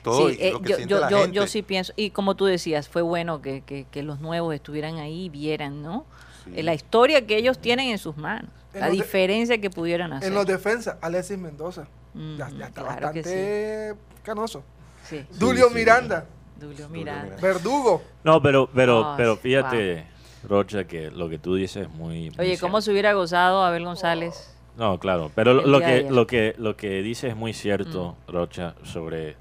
Todo 0.03 0.29
Sí, 0.29 0.37
eh, 0.41 0.53
lo 0.53 0.61
que 0.63 0.69
yo, 0.71 0.77
siente 0.77 0.95
yo, 0.95 1.01
la 1.01 1.11
yo, 1.11 1.19
gente. 1.23 1.37
yo 1.37 1.47
sí 1.49 1.63
pienso, 1.63 1.93
y 1.97 2.11
como 2.11 2.37
tú 2.37 2.45
decías, 2.45 2.89
fue 2.89 3.03
bueno 3.03 3.43
que, 3.43 3.63
que, 3.63 3.85
que 3.91 4.05
los 4.05 4.21
nuevos 4.21 4.55
estuvieran 4.55 4.97
ahí 4.99 5.25
y 5.25 5.29
vieran, 5.29 5.83
¿no? 5.83 6.07
Sí. 6.45 6.53
Eh, 6.55 6.63
La 6.63 6.73
historia 6.75 7.27
que 7.27 7.37
ellos 7.37 7.59
tienen 7.59 7.89
en 7.89 7.99
sus 7.99 8.17
manos, 8.17 8.51
la 8.81 8.87
de- 8.87 8.93
diferencia 8.93 9.59
que 9.61 9.71
pudieran 9.71 10.13
hacer. 10.13 10.29
En 10.29 10.35
los 10.35 10.47
defensas, 10.47 10.97
Alexis 11.01 11.39
Mendoza. 11.39 11.87
Ya, 12.15 12.47
Ujú, 12.47 12.57
ya 12.59 12.67
está 12.67 12.83
claro 12.83 13.01
bastante 13.07 13.95
canoso. 14.23 14.63
sí. 15.05 15.25
Dulio 15.39 15.69
sí. 15.69 15.75
Miranda, 15.75 16.27
Dulio 16.59 16.75
Dulio 16.75 16.89
Miranda. 16.89 17.23
Miranda. 17.25 17.43
Verdugo. 17.47 18.03
No, 18.25 18.43
pero, 18.43 18.69
pero, 18.75 19.15
pero 19.17 19.37
fíjate, 19.37 20.05
Rocha, 20.49 20.85
que 20.85 21.11
lo 21.11 21.29
que 21.29 21.39
tú 21.39 21.55
dices 21.55 21.87
es 21.87 21.91
muy... 21.93 22.31
muy 22.31 22.39
Oye, 22.39 22.59
¿cómo 22.59 22.73
cierto. 22.79 22.81
se 22.83 22.91
hubiera 22.93 23.13
gozado 23.13 23.63
Abel 23.65 23.85
González? 23.85 24.55
No, 24.77 24.99
claro, 24.99 25.31
pero 25.35 25.55
lo, 25.55 25.81
que, 25.81 26.07
lo, 26.09 26.27
que, 26.27 26.55
lo 26.59 26.77
que 26.77 27.03
dice 27.03 27.29
es 27.29 27.37
muy 27.37 27.53
cierto, 27.53 28.17
Rocha, 28.29 28.75
sobre 28.85 29.37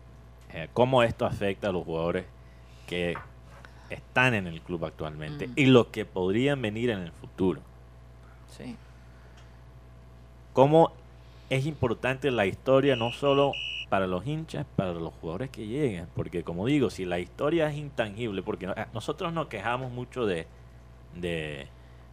eh, 0.51 0.67
cómo 0.73 1.03
esto 1.03 1.25
afecta 1.27 1.69
a 1.69 1.71
los 1.71 1.83
jugadores 1.85 2.25
que 2.87 3.15
están 3.91 4.33
en 4.33 4.47
el 4.47 4.61
club 4.61 4.83
actualmente 4.85 5.47
Mm. 5.47 5.51
y 5.55 5.65
los 5.67 5.87
que 5.87 6.05
podrían 6.05 6.61
venir 6.61 6.89
en 6.89 6.99
el 6.99 7.11
futuro. 7.11 7.61
Sí. 8.57 8.75
Cómo 10.57 10.91
es 11.51 11.67
importante 11.67 12.31
la 12.31 12.47
historia 12.47 12.95
no 12.95 13.11
solo 13.11 13.51
para 13.89 14.07
los 14.07 14.25
hinchas, 14.25 14.65
para 14.75 14.91
los 14.91 15.13
jugadores 15.21 15.51
que 15.51 15.67
lleguen, 15.67 16.07
porque 16.15 16.43
como 16.43 16.65
digo, 16.65 16.89
si 16.89 17.05
la 17.05 17.19
historia 17.19 17.69
es 17.69 17.77
intangible, 17.77 18.41
porque 18.41 18.65
ah, 18.65 18.87
nosotros 18.91 19.31
nos 19.33 19.49
quejamos 19.49 19.91
mucho 19.91 20.25
de, 20.25 20.47
de, 21.15 21.67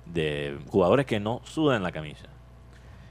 de 0.04 0.58
jugadores 0.68 1.06
que 1.06 1.20
no 1.20 1.40
sudan 1.44 1.82
la 1.82 1.90
camisa. 1.90 2.28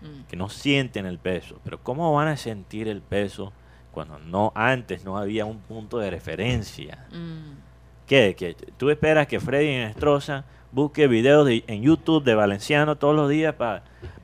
Mm. 0.04 0.28
que 0.28 0.36
no 0.36 0.50
sienten 0.50 1.08
el 1.08 1.18
peso. 1.18 1.60
Pero 1.64 1.80
¿cómo 1.82 2.14
van 2.14 2.28
a 2.28 2.38
sentir 2.38 2.88
el 2.88 3.02
peso 3.02 3.54
cuando 3.92 4.20
no 4.20 4.52
antes 4.54 5.04
no 5.04 5.18
había 5.18 5.46
un 5.46 5.60
punto 5.60 5.98
de 5.98 6.12
referencia? 6.12 7.08
Mm. 7.12 8.06
¿Qué? 8.06 8.36
¿Que 8.36 8.54
tú 8.54 8.92
esperas 8.92 9.26
que 9.26 9.40
Freddy 9.40 9.78
Nestroza 9.78 10.46
busque 10.74 11.08
videos 11.08 11.46
de- 11.46 11.64
en 11.68 11.82
YouTube 11.84 12.24
de 12.24 12.36
Valenciano 12.36 12.98
todos 12.98 13.16
los 13.16 13.30
días 13.30 13.54
para 13.56 13.84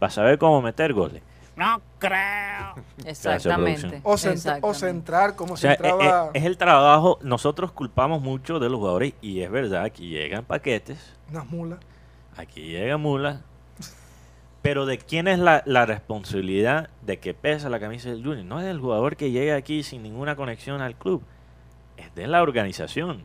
saber 0.09 0.37
cómo 0.37 0.61
meter 0.61 0.93
goles? 0.93 1.21
No 1.55 1.81
creo. 1.99 2.75
Exactamente. 3.05 4.01
O, 4.03 4.13
cent- 4.17 4.29
o 4.29 4.31
exactamente. 4.31 4.79
centrar, 4.79 5.35
como 5.35 5.53
O 5.53 5.57
sea, 5.57 5.75
se 5.75 5.83
e- 5.83 5.89
entraba 5.89 6.31
e- 6.33 6.37
es, 6.39 6.45
el 6.45 6.57
trabajo, 6.57 7.19
nosotros 7.21 7.71
culpamos 7.71 8.21
mucho 8.21 8.59
de 8.59 8.69
los 8.69 8.79
jugadores 8.79 9.13
y 9.21 9.41
es 9.41 9.51
verdad, 9.51 9.83
aquí 9.83 10.07
llegan 10.09 10.45
paquetes, 10.45 11.15
unas 11.29 11.45
mulas. 11.49 11.79
aquí 12.37 12.61
llegan 12.61 13.01
mulas, 13.01 13.41
pero 14.61 14.85
¿de 14.85 14.97
quién 14.97 15.27
es 15.27 15.39
la, 15.39 15.63
la 15.65 15.85
responsabilidad 15.85 16.89
de 17.01 17.19
que 17.19 17.33
pesa 17.33 17.69
la 17.69 17.79
camisa 17.79 18.09
del 18.09 18.23
Junior? 18.23 18.45
No 18.45 18.59
es 18.59 18.65
del 18.65 18.79
jugador 18.79 19.15
que 19.17 19.31
llega 19.31 19.55
aquí 19.55 19.83
sin 19.83 20.01
ninguna 20.03 20.35
conexión 20.35 20.81
al 20.81 20.95
club, 20.95 21.23
es 21.97 22.13
de 22.15 22.27
la 22.27 22.41
organización 22.41 23.23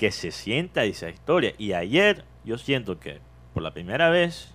que 0.00 0.10
se 0.12 0.30
sienta 0.30 0.84
esa 0.84 1.10
historia. 1.10 1.52
Y 1.58 1.74
ayer 1.74 2.24
yo 2.42 2.56
siento 2.56 2.98
que 2.98 3.18
por 3.52 3.62
la 3.62 3.70
primera 3.74 4.08
vez 4.08 4.48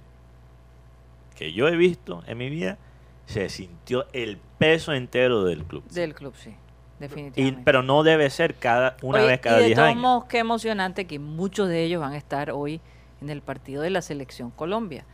que 1.38 1.54
yo 1.54 1.68
he 1.68 1.76
visto 1.78 2.24
en 2.26 2.40
mi 2.40 2.50
vida, 2.50 2.80
se 3.28 3.48
sintió 3.50 4.08
el 4.12 4.40
peso 4.58 4.92
entero 4.94 5.44
del 5.44 5.64
club. 5.64 5.84
Del 5.90 6.16
club, 6.16 6.34
sí. 6.36 6.50
Y- 6.50 6.56
Definitivamente. 6.98 7.62
pero 7.64 7.84
no 7.84 8.02
debe 8.02 8.28
ser 8.32 8.56
cada 8.56 8.98
una 9.04 9.20
Oye, 9.20 9.28
vez 9.28 9.40
cada 9.42 9.58
y 9.58 9.62
de 9.62 9.66
10 9.68 9.76
todos 9.76 9.90
años. 9.90 10.02
modos, 10.02 10.26
qué 10.26 10.40
emocionante 10.40 11.06
que 11.06 11.20
muchos 11.20 11.68
de 11.70 11.84
ellos 11.84 12.02
van 12.02 12.14
a 12.14 12.18
estar 12.18 12.50
hoy 12.50 12.82
en 13.22 13.30
el 13.30 13.42
partido 13.44 13.84
de 13.84 13.92
la 13.92 14.02
selección 14.02 14.50
Colombia. 14.50 15.06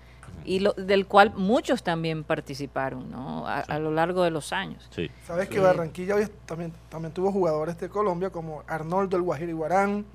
Y 0.45 0.59
lo, 0.59 0.73
del 0.73 1.05
cual 1.05 1.33
muchos 1.35 1.83
también 1.83 2.23
participaron 2.23 3.11
¿no? 3.11 3.47
a, 3.47 3.59
a 3.59 3.79
lo 3.79 3.91
largo 3.91 4.23
de 4.23 4.31
los 4.31 4.51
años. 4.53 4.87
Sí. 4.95 5.09
Sabes 5.27 5.47
que. 5.49 5.59
Barranquilla 5.59 6.15
hoy 6.15 6.27
también, 6.45 6.73
también 6.89 7.13
tuvo 7.13 7.31
jugadores 7.31 7.77
de 7.79 7.89
Colombia 7.89 8.29
como 8.31 8.63
Arnoldo 8.67 9.17
el 9.17 9.23
Guajiro 9.23 9.49
Iguarán, 9.51 10.05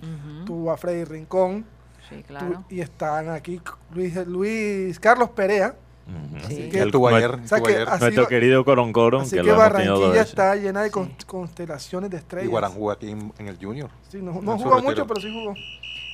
tuvo 0.45 0.71
a 0.73 0.77
Freddy 0.77 1.05
Rincón, 1.05 1.65
Sí, 2.09 2.17
tu- 2.23 2.29
claro. 2.29 2.65
y 2.69 2.81
están 2.81 3.29
aquí 3.31 3.61
Luis, 3.95 4.15
Luis 4.27 4.99
Carlos 5.01 5.31
Perea. 5.31 5.75
Ujú. 6.07 6.47
Sí. 6.49 6.69
que- 6.69 6.79
El- 6.79 6.93
Tu 6.93 6.99
Guayer, 7.01 7.31
O 7.35 7.49
sea 7.49 7.59
tu 7.59 7.65
que 7.65 7.73
Guayer. 7.73 7.89
así 7.89 8.01
nuestro 8.05 8.29
querido 8.29 8.65
Coroncoron, 8.65 9.23
Así 9.23 9.35
que, 9.37 9.43
que, 9.43 9.51
Barranquilla 9.51 10.23
está 10.23 10.55
llena 10.55 10.83
de 10.83 10.93
constelaciones 11.27 12.11
de 12.11 12.17
Y 12.17 12.21
estrellas. 12.21 12.49
Guarán 12.51 12.73
jugó 12.73 12.93
aquí 12.93 13.11
en, 13.11 13.33
en 13.39 13.49
el 13.49 13.59
Junior. 13.61 13.91
Sí, 14.09 14.19
no, 14.19 14.41
no 14.41 14.57
jugó 14.57 14.81
mucho, 14.83 15.05
pero 15.07 15.21
sí 15.21 15.29
jugó. 15.33 15.55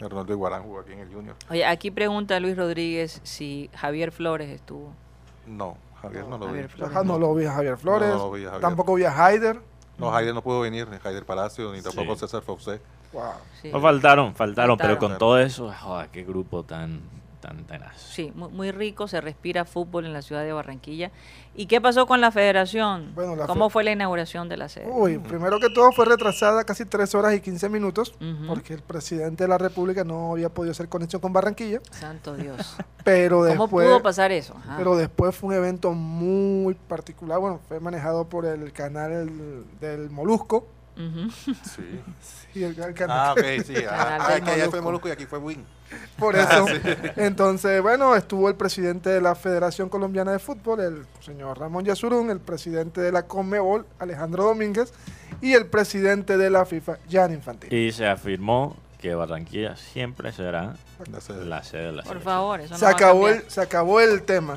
Hernando 0.02 0.32
Iguarán 0.32 0.62
jugó 0.62 0.80
aquí 0.80 0.92
en 0.92 1.00
el 1.00 1.12
Junior. 1.12 1.36
Oye, 1.50 1.64
aquí 1.64 1.90
pregunta 1.90 2.38
Luis 2.40 2.56
Rodríguez 2.56 3.20
si 3.22 3.70
Javier 3.74 4.12
Flores 4.12 4.48
estuvo. 4.50 4.92
No, 5.46 5.76
Javier 6.00 6.26
no, 6.26 6.38
lo 6.38 6.46
Javier 6.46 6.66
vi. 6.68 6.72
Flores. 6.74 7.04
No 7.04 7.18
lo 7.18 7.34
vi 7.34 7.44
a 7.46 7.52
Javier 7.52 7.76
Flores, 7.76 8.08
No, 8.10 8.16
no 8.18 8.24
lo 8.26 8.32
vi 8.32 8.42
a 8.42 8.46
Javier. 8.46 8.60
tampoco 8.60 8.94
vi 8.94 9.04
a 9.04 9.24
Haider. 9.26 9.60
No, 9.98 10.10
Javier 10.10 10.34
no 10.34 10.42
pudo 10.42 10.60
venir, 10.60 10.88
ni 10.88 10.98
Javier 10.98 11.24
Palacio, 11.24 11.72
ni 11.72 11.82
tampoco 11.82 12.14
Sí. 12.14 12.20
César 12.20 12.42
Faucet. 12.42 12.80
Wow. 13.12 13.22
Sí, 13.60 13.70
No 13.70 13.80
faltaron, 13.80 14.34
faltaron, 14.34 14.76
pero 14.78 14.90
Faltaron. 14.94 15.10
con 15.10 15.18
todo 15.18 15.38
eso, 15.38 15.70
joder, 15.72 16.08
qué 16.08 16.24
grupo 16.24 16.62
tan, 16.62 17.00
tan 17.42 17.64
tenaz. 17.66 18.00
sí, 18.00 18.32
muy, 18.34 18.48
muy 18.50 18.70
rico, 18.70 19.06
se 19.06 19.20
respira 19.20 19.66
fútbol 19.66 20.06
en 20.06 20.14
la 20.14 20.22
ciudad 20.22 20.42
de 20.42 20.52
Barranquilla. 20.54 21.10
¿Y 21.54 21.66
qué 21.66 21.82
pasó 21.82 22.06
con 22.06 22.22
la 22.22 22.30
federación? 22.30 23.12
Bueno, 23.14 23.36
la 23.36 23.46
¿Cómo 23.46 23.68
fe- 23.68 23.72
fue 23.74 23.84
la 23.84 23.90
inauguración 23.92 24.48
de 24.48 24.56
la 24.56 24.70
sede? 24.70 24.86
Uy, 24.90 25.18
primero 25.18 25.58
que 25.60 25.68
todo 25.74 25.92
fue 25.92 26.06
retrasada 26.06 26.64
casi 26.64 26.86
3 26.86 27.14
horas 27.14 27.34
y 27.34 27.40
15 27.42 27.68
minutos 27.68 28.14
porque 28.46 28.72
el 28.72 28.80
presidente 28.80 29.44
de 29.44 29.48
la 29.48 29.58
República 29.58 30.02
no 30.04 30.32
había 30.32 30.48
podido 30.48 30.70
hacer 30.72 30.88
conexión 30.88 31.20
con 31.20 31.34
Barranquilla, 31.34 31.80
Santo 31.90 32.34
Dios. 32.36 32.76
pero 33.04 33.40
¿Cómo 33.40 33.44
después 33.66 33.86
pudo 33.88 34.02
pasar 34.02 34.32
eso? 34.32 34.54
Ajá. 34.56 34.76
pero 34.78 34.96
después 34.96 35.36
fue 35.36 35.48
un 35.50 35.54
evento 35.56 35.92
muy 35.92 36.74
particular, 36.74 37.38
bueno, 37.38 37.60
fue 37.68 37.80
manejado 37.80 38.28
por 38.28 38.46
el 38.46 38.72
canal 38.72 39.10
del, 39.26 39.64
del 39.80 40.08
Ujú. 40.96 41.30
Sí. 41.30 42.00
Sí, 42.52 42.62
el, 42.64 42.78
el 42.78 42.94
canal 42.94 43.18
Ah, 43.18 43.32
ok, 43.32 43.64
sí. 43.64 43.74
Ah, 43.88 44.18
ah, 44.20 44.28
del 44.28 44.38
es 44.38 44.44
que 44.44 44.50
allá 44.50 44.70
fue 44.70 44.80
Molusco. 44.80 45.08
Y 45.08 45.10
aquí 45.10 45.24
fue 45.26 45.38
Win. 45.38 45.64
Por 46.18 46.36
eso. 46.36 46.66
Entonces, 47.16 47.80
bueno, 47.82 48.14
estuvo 48.16 48.48
el 48.48 48.54
presidente 48.56 49.10
de 49.10 49.20
la 49.20 49.34
Federación 49.34 49.88
Colombiana 49.88 50.32
de 50.32 50.38
Fútbol, 50.38 50.80
el 50.80 51.06
señor 51.20 51.58
Ramón 51.58 51.84
Yasurún, 51.84 52.30
el 52.30 52.40
presidente 52.40 53.00
de 53.00 53.10
la 53.12 53.22
Conmebol, 53.26 53.86
Alejandro 53.98 54.44
Domínguez, 54.44 54.92
y 55.40 55.52
el 55.54 55.66
presidente 55.66 56.36
de 56.36 56.50
la 56.50 56.64
FIFA, 56.66 56.98
Jan 57.10 57.32
Infantino. 57.32 57.74
Y 57.76 57.92
se 57.92 58.06
afirmó 58.06 58.76
que 58.98 59.14
Barranquilla 59.14 59.76
siempre 59.76 60.30
será 60.32 60.74
La 61.10 61.20
sede. 61.20 61.44
la 61.44 61.62
sede 61.64 61.86
de 61.86 61.92
la 61.92 62.02
Por 62.02 62.08
selección. 62.12 62.22
favor, 62.22 62.60
eso 62.60 62.70
no 62.74 62.78
Se 62.78 62.84
va 62.84 62.90
a 62.90 62.94
acabó, 62.94 63.28
el, 63.28 63.50
se 63.50 63.60
acabó 63.60 64.00
el 64.00 64.22
tema. 64.22 64.54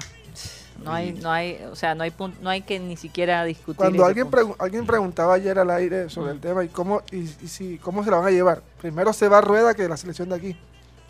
No 0.86 0.94
hay, 0.94 1.14
no 1.14 1.32
hay, 1.32 1.60
o 1.72 1.76
sea, 1.76 1.96
no 1.96 2.04
hay 2.04 2.14
no 2.42 2.50
hay 2.50 2.62
que 2.62 2.80
ni 2.80 2.96
siquiera 2.96 3.44
discutir. 3.44 3.76
Cuando 3.78 4.06
alguien, 4.06 4.30
pregu- 4.30 4.56
alguien 4.60 4.86
preguntaba 4.86 5.34
ayer 5.34 5.58
al 5.60 5.70
aire 5.72 6.10
sobre 6.10 6.32
el 6.32 6.40
tema 6.40 6.64
y 6.64 6.70
cómo 6.70 7.02
y, 7.12 7.22
y 7.22 7.48
si, 7.48 7.78
cómo 7.80 8.04
se 8.04 8.12
la 8.12 8.18
van 8.18 8.28
a 8.28 8.32
llevar. 8.32 8.62
Primero 8.80 9.12
se 9.12 9.28
va 9.28 9.40
a 9.40 9.42
rueda 9.42 9.74
que 9.74 9.90
la 9.90 9.98
selección 9.98 10.30
de 10.30 10.36
aquí. 10.36 10.56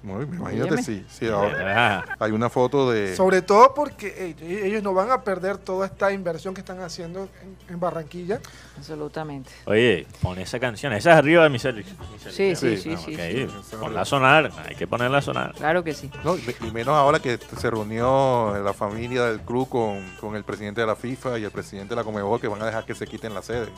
Muy, 0.05 0.23
imagínate, 0.25 0.83
sí. 0.83 1.03
sí 1.09 1.27
ahora 1.27 2.05
hay 2.19 2.31
una 2.31 2.47
foto 2.47 2.91
de... 2.91 3.15
Sobre 3.15 3.41
todo 3.41 3.73
porque 3.73 4.35
ellos 4.39 4.83
no 4.83 4.93
van 4.93 5.09
a 5.09 5.23
perder 5.23 5.57
toda 5.57 5.87
esta 5.87 6.11
inversión 6.11 6.53
que 6.53 6.61
están 6.61 6.79
haciendo 6.81 7.27
en, 7.41 7.73
en 7.73 7.79
Barranquilla. 7.79 8.39
Absolutamente. 8.77 9.49
Oye, 9.65 10.05
pon 10.21 10.37
esa 10.37 10.59
canción, 10.59 10.93
esa 10.93 11.13
es 11.13 11.17
arriba 11.17 11.41
de 11.41 11.49
mi 11.49 11.57
selección. 11.57 11.97
Sí, 12.19 12.55
sí, 12.55 12.77
sí, 12.77 12.95
sí, 12.97 13.15
ok. 13.15 13.49
sí. 13.63 13.75
Ponla 13.79 14.01
a 14.01 14.05
sonar, 14.05 14.51
hay 14.63 14.75
que 14.75 14.85
ponerla 14.85 15.17
a 15.17 15.21
sonar. 15.23 15.53
Claro 15.55 15.83
que 15.83 15.95
sí. 15.95 16.11
No, 16.23 16.35
y 16.37 16.71
menos 16.71 16.93
ahora 16.93 17.17
que 17.17 17.39
se 17.57 17.71
reunió 17.71 18.55
la 18.63 18.73
familia 18.73 19.25
del 19.25 19.41
club 19.41 19.67
con, 19.69 20.07
con 20.21 20.35
el 20.35 20.43
presidente 20.43 20.81
de 20.81 20.87
la 20.87 20.95
FIFA 20.95 21.39
y 21.39 21.45
el 21.45 21.51
presidente 21.51 21.89
de 21.89 21.95
la 21.95 22.03
Comebol 22.03 22.39
que 22.39 22.47
van 22.47 22.61
a 22.61 22.67
dejar 22.67 22.85
que 22.85 22.93
se 22.93 23.07
quiten 23.07 23.33
la 23.33 23.41
sede. 23.41 23.69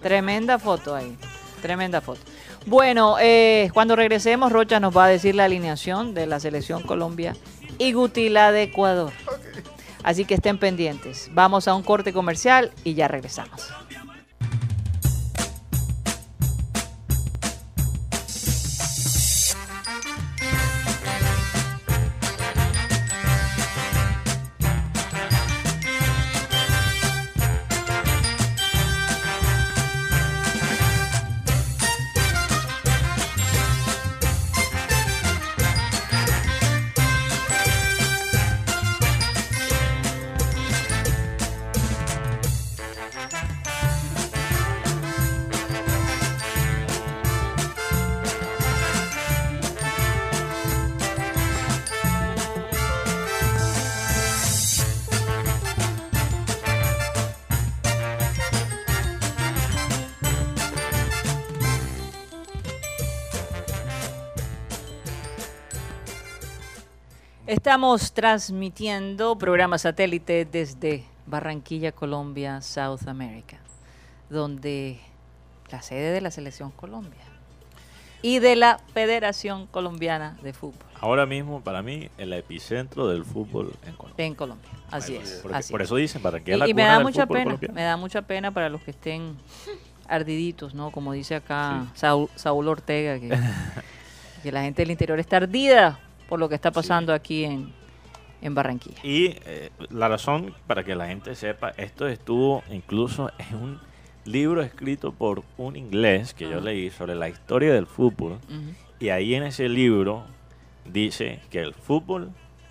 Tremenda 0.00 0.60
foto 0.60 0.94
ahí. 0.94 1.18
Tremenda 1.62 2.00
foto. 2.00 2.20
Bueno, 2.66 3.16
eh, 3.20 3.70
cuando 3.72 3.96
regresemos, 3.96 4.52
Rocha 4.52 4.80
nos 4.80 4.96
va 4.96 5.06
a 5.06 5.08
decir 5.08 5.34
la 5.34 5.44
alineación 5.44 6.14
de 6.14 6.26
la 6.26 6.40
selección 6.40 6.82
Colombia 6.82 7.36
y 7.78 7.92
Guti 7.92 8.28
la 8.28 8.52
de 8.52 8.64
Ecuador. 8.64 9.12
Así 10.02 10.24
que 10.24 10.34
estén 10.34 10.58
pendientes. 10.58 11.30
Vamos 11.32 11.66
a 11.66 11.74
un 11.74 11.82
corte 11.82 12.12
comercial 12.12 12.72
y 12.84 12.94
ya 12.94 13.08
regresamos. 13.08 13.72
Estamos 67.46 68.12
transmitiendo 68.12 69.36
programa 69.38 69.78
satélite 69.78 70.44
desde 70.50 71.04
Barranquilla, 71.26 71.92
Colombia, 71.92 72.60
South 72.60 73.06
America, 73.06 73.58
donde 74.28 74.98
la 75.70 75.80
sede 75.82 76.10
de 76.12 76.20
la 76.20 76.30
selección 76.32 76.70
Colombia 76.72 77.20
y 78.22 78.40
de 78.40 78.56
la 78.56 78.78
Federación 78.92 79.66
Colombiana 79.66 80.36
de 80.42 80.52
Fútbol 80.52 80.80
Ahora 81.00 81.26
mismo, 81.26 81.60
para 81.60 81.82
mí, 81.82 82.08
el 82.18 82.32
epicentro 82.32 83.06
del 83.08 83.24
fútbol 83.24 83.72
en 83.86 83.94
Colombia. 83.94 84.24
en 84.26 84.34
Colombia. 84.34 84.70
Así 84.90 85.14
es. 85.14 85.40
Porque- 85.42 85.58
así 85.58 85.70
por 85.72 85.82
es. 85.82 85.88
eso 85.88 85.96
dicen, 85.96 86.22
para 86.22 86.40
que 86.40 86.54
Y, 86.54 86.58
la 86.58 86.68
y 86.68 86.74
me 86.74 86.82
da 86.84 86.94
del 86.94 87.04
mucha 87.04 87.26
pena, 87.26 87.44
colombiano. 87.44 87.74
me 87.74 87.82
da 87.82 87.96
mucha 87.96 88.22
pena 88.22 88.50
para 88.50 88.70
los 88.70 88.80
que 88.82 88.90
estén 88.92 89.36
ardiditos, 90.08 90.74
¿no? 90.74 90.90
Como 90.90 91.12
dice 91.12 91.34
acá 91.36 91.86
Saúl, 91.94 92.28
Saúl 92.34 92.66
Ortega, 92.68 93.20
que, 93.20 93.38
que 94.42 94.50
la 94.52 94.62
gente 94.62 94.82
del 94.82 94.90
interior 94.90 95.20
está 95.20 95.36
ardida 95.36 96.00
por 96.28 96.38
lo 96.40 96.48
que 96.48 96.54
está 96.54 96.70
pasando 96.70 97.12
aquí 97.12 97.44
en, 97.44 97.72
en 98.42 98.54
Barranquilla. 98.54 98.98
Y 99.02 99.36
eh, 99.46 99.70
la 99.90 100.08
razón, 100.08 100.54
para 100.66 100.84
que 100.84 100.94
la 100.94 101.06
gente 101.06 101.34
sepa, 101.34 101.70
esto 101.76 102.06
estuvo 102.08 102.62
incluso 102.70 103.30
en 103.38 103.56
un 103.56 103.80
libro 104.24 104.62
escrito 104.62 105.12
por 105.12 105.42
un 105.56 105.76
inglés 105.76 106.34
que 106.34 106.48
yo 106.48 106.60
leí 106.60 106.90
sobre 106.90 107.14
la 107.14 107.28
historia 107.28 107.72
del 107.72 107.86
fútbol. 107.86 108.38
Y 108.98 109.10
ahí 109.10 109.34
en 109.34 109.44
ese 109.44 109.68
libro 109.68 110.24
dice 110.84 111.40
que 111.50 111.60
el 111.60 111.74
fútbol 111.74 112.30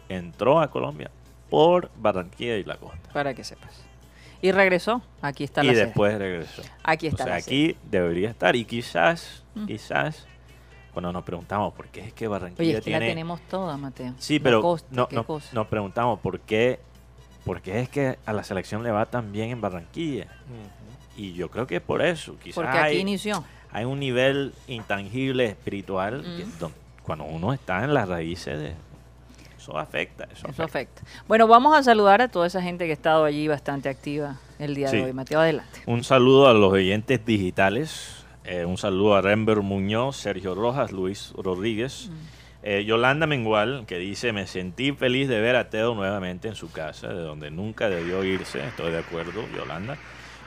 entró 0.09 0.59
a 0.59 0.69
Colombia 0.69 1.11
por 1.49 1.89
Barranquilla 1.97 2.57
y 2.57 2.63
la 2.63 2.75
costa. 2.77 3.09
Para 3.13 3.33
que 3.33 3.43
sepas. 3.43 3.83
Y 4.41 4.51
regresó. 4.51 5.01
Aquí 5.21 5.43
está 5.45 5.63
y 5.63 5.67
la 5.67 5.73
sede. 5.73 5.85
después 5.85 6.17
regresó. 6.17 6.61
Aquí 6.83 7.07
O 7.07 7.09
está 7.09 7.23
sea, 7.23 7.33
la 7.35 7.41
sede. 7.41 7.55
aquí 7.71 7.77
debería 7.89 8.29
estar. 8.29 8.55
Y 8.55 8.65
quizás, 8.65 9.43
quizás, 9.65 10.27
cuando 10.95 11.11
nos 11.11 11.23
preguntamos 11.23 11.73
por 11.73 11.87
qué 11.89 11.99
es 12.07 12.13
que 12.13 12.27
Barranquilla 12.27 12.61
Oye, 12.69 12.77
es 12.79 12.83
que 12.85 12.89
la 12.91 12.97
tiene... 12.99 13.11
tenemos 13.11 13.41
toda, 13.41 13.75
Mateo. 13.77 14.13
Sí, 14.17 14.39
pero 14.39 14.61
costa, 14.61 14.87
no, 14.91 15.07
no- 15.11 15.25
nos 15.53 15.67
preguntamos 15.67 16.19
por 16.21 16.39
qué, 16.39 16.79
por 17.43 17.61
qué 17.61 17.81
es 17.81 17.89
que 17.89 18.17
a 18.25 18.33
la 18.33 18.43
selección 18.43 18.81
le 18.81 18.89
va 18.91 19.05
tan 19.05 19.31
bien 19.31 19.49
en 19.51 19.59
Barranquilla. 19.61 20.27
Y 21.17 21.33
yo 21.33 21.51
creo 21.51 21.67
que 21.67 21.75
es 21.75 21.81
por 21.81 22.01
eso. 22.01 22.37
Quizás 22.41 22.55
Porque 22.55 22.69
aquí 22.77 22.95
hay, 22.95 22.99
inició. 22.99 23.43
hay 23.71 23.85
un 23.85 23.99
nivel 23.99 24.53
intangible, 24.67 25.45
espiritual, 25.45 26.21
que 26.23 26.45
cuando 27.03 27.25
uno 27.25 27.51
está 27.53 27.83
en 27.83 27.93
las 27.93 28.07
raíces 28.09 28.57
de... 28.57 28.73
Eso 29.57 29.77
afecta, 29.77 30.25
eso, 30.25 30.47
Eso 30.47 30.63
afecta. 30.63 30.63
afecta. 31.01 31.01
Bueno, 31.27 31.47
vamos 31.47 31.75
a 31.75 31.81
saludar 31.83 32.21
a 32.21 32.27
toda 32.27 32.45
esa 32.47 32.61
gente 32.61 32.85
que 32.85 32.91
ha 32.91 32.93
estado 32.93 33.23
allí 33.25 33.47
bastante 33.47 33.89
activa 33.89 34.37
el 34.59 34.75
día 34.75 34.87
Sí. 34.89 34.97
de 34.97 35.03
hoy. 35.05 35.13
Mateo, 35.13 35.39
adelante. 35.39 35.81
Un 35.87 36.03
saludo 36.03 36.47
a 36.47 36.53
los 36.53 36.71
oyentes 36.71 37.25
digitales. 37.25 38.14
Eh, 38.45 38.65
un 38.65 38.77
saludo 38.77 39.15
a 39.15 39.21
Rember 39.21 39.61
Muñoz, 39.61 40.17
Sergio 40.17 40.55
Rojas, 40.55 40.91
Luis 40.91 41.33
Rodríguez. 41.37 42.09
eh, 42.63 42.83
Yolanda 42.85 43.27
Mengual, 43.27 43.85
que 43.85 43.97
dice, 43.99 44.33
me 44.33 44.47
sentí 44.47 44.91
feliz 44.91 45.27
de 45.27 45.39
ver 45.39 45.55
a 45.55 45.69
Teo 45.69 45.93
nuevamente 45.93 46.47
en 46.47 46.55
su 46.55 46.71
casa, 46.71 47.09
de 47.09 47.21
donde 47.21 47.51
nunca 47.51 47.89
debió 47.89 48.23
irse. 48.23 48.65
Estoy 48.65 48.91
de 48.91 48.99
acuerdo, 48.99 49.43
Yolanda. 49.55 49.97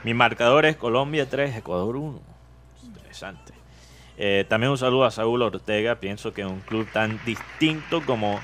Mi 0.03 0.13
marcador 0.13 0.65
es 0.65 0.75
Colombia 0.75 1.29
3, 1.29 1.55
Ecuador 1.55 1.95
1. 1.95 2.19
Interesante. 2.83 3.53
Eh, 4.17 4.45
también 4.49 4.71
un 4.71 4.77
saludo 4.77 5.05
a 5.05 5.11
Saúl 5.11 5.41
Ortega. 5.41 5.95
Pienso 5.95 6.33
que 6.33 6.45
un 6.45 6.59
club 6.59 6.87
tan 6.91 7.19
distinto 7.25 8.01
como 8.05 8.39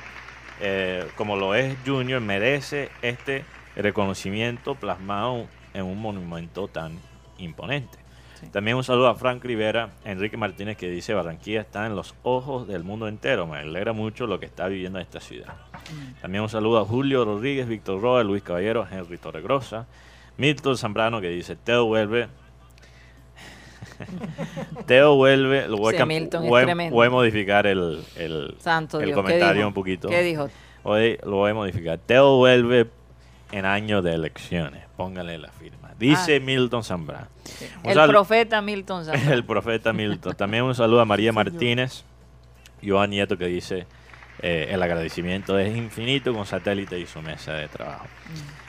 eh, 0.61 1.07
como 1.15 1.35
lo 1.35 1.53
es 1.53 1.75
Junior, 1.85 2.21
merece 2.21 2.89
este 3.01 3.43
reconocimiento 3.75 4.75
plasmado 4.75 5.47
en 5.73 5.83
un 5.83 5.99
monumento 5.99 6.67
tan 6.67 6.97
imponente. 7.37 7.97
Sí. 8.39 8.47
También 8.47 8.77
un 8.77 8.83
saludo 8.83 9.07
a 9.07 9.15
Frank 9.15 9.43
Rivera, 9.43 9.91
Enrique 10.03 10.37
Martínez, 10.37 10.77
que 10.77 10.89
dice 10.89 11.13
Barranquilla 11.13 11.61
está 11.61 11.85
en 11.85 11.95
los 11.95 12.15
ojos 12.23 12.67
del 12.67 12.83
mundo 12.83 13.07
entero. 13.07 13.47
Me 13.47 13.59
alegra 13.59 13.93
mucho 13.93 14.27
lo 14.27 14.39
que 14.39 14.45
está 14.45 14.67
viviendo 14.67 14.99
esta 14.99 15.19
ciudad. 15.19 15.53
También 16.21 16.43
un 16.43 16.49
saludo 16.49 16.79
a 16.79 16.85
Julio 16.85 17.23
Rodríguez, 17.25 17.67
Víctor 17.67 18.01
Roa, 18.01 18.23
Luis 18.23 18.43
Caballero, 18.43 18.87
Henry 18.89 19.17
Torregrosa, 19.17 19.87
Milton 20.37 20.77
Zambrano, 20.77 21.21
que 21.21 21.29
dice 21.29 21.55
Teo 21.55 21.85
vuelve. 21.85 22.27
Teo 24.85 25.15
vuelve. 25.15 25.67
Lo 25.67 25.77
voy, 25.77 25.95
a 25.95 26.05
Sí, 26.05 26.29
voy 26.47 26.89
voy 26.89 27.07
a 27.07 27.09
modificar 27.09 27.67
el, 27.67 28.03
el, 28.17 28.55
Santo 28.59 28.99
el 28.99 29.05
Dios, 29.05 29.15
¿qué 29.17 29.23
comentario 29.23 29.67
un 29.67 29.73
poquito. 29.73 30.09
¿Qué 30.09 30.21
dijo? 30.21 30.49
Hoy 30.83 31.17
lo 31.23 31.37
voy 31.37 31.51
a 31.51 31.53
modificar. 31.53 31.97
Teo 31.97 32.37
vuelve 32.37 32.87
en 33.51 33.65
año 33.65 34.01
de 34.01 34.13
elecciones. 34.13 34.83
Póngale 34.95 35.37
la 35.37 35.49
firma. 35.49 35.84
Dice 35.99 36.37
Ah. 36.37 36.39
Milton 36.45 36.83
Zambrano. 36.83 37.27
Un 37.83 37.91
El 37.91 38.07
profeta 38.09 38.61
Milton 38.61 39.05
Zambrano. 39.05 39.33
el 39.33 39.43
profeta 39.45 39.93
Milton. 39.93 40.35
También 40.35 40.63
un 40.63 40.75
saludo 40.75 41.01
a 41.01 41.05
María 41.05 41.31
Martínez, 41.31 42.03
Joan 42.83 43.09
Nieto, 43.11 43.37
que 43.37 43.47
dice 43.47 43.87
eh, 44.41 44.67
el 44.71 44.83
agradecimiento 44.83 45.57
es 45.57 45.75
infinito 45.75 46.33
con 46.33 46.45
satélite 46.45 46.99
y 46.99 47.05
su 47.05 47.21
mesa 47.21 47.53
de 47.53 47.67
trabajo. 47.67 48.05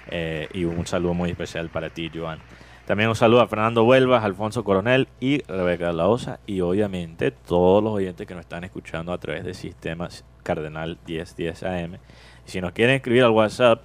Eh, 0.09 0.49
y 0.55 0.65
un 0.65 0.87
saludo 0.87 1.15
muy 1.15 1.31
especial 1.31 1.69
para 1.69 1.91
ti, 1.91 2.11
Joan. 2.15 2.39
También 2.87 3.09
un 3.09 3.17
saludo 3.17 3.41
a 3.41 3.49
Fernando 3.49 3.83
Huelvas, 3.83 4.23
Alfonso 4.25 4.63
Coronel 4.63 5.09
y 5.19 5.43
Rebeca 5.43 5.93
Laosa. 5.93 6.39
Y 6.47 6.61
obviamente 6.61 7.33
todos 7.33 7.83
los 7.83 7.93
oyentes 7.95 8.29
que 8.29 8.35
nos 8.35 8.43
están 8.43 8.63
escuchando 8.63 9.13
a 9.13 9.19
través 9.19 9.45
de 9.45 9.55
Sistemas 9.55 10.25
Cardenal 10.45 10.97
1010 11.05 11.65
AM. 11.65 11.95
Y 12.47 12.51
si 12.51 12.61
nos 12.61 12.71
quieren 12.71 12.95
escribir 12.95 13.25
al 13.25 13.33
WhatsApp, 13.33 13.83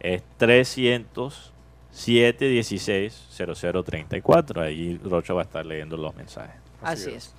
es 0.00 0.24
300 0.38 1.51
716 1.92 3.28
0034. 3.36 4.62
Ahí 4.62 4.98
Rocha 5.04 5.32
va 5.34 5.42
a 5.42 5.44
estar 5.44 5.64
leyendo 5.64 5.96
los 5.96 6.14
mensajes. 6.16 6.56
Así 6.82 7.10
es. 7.10 7.32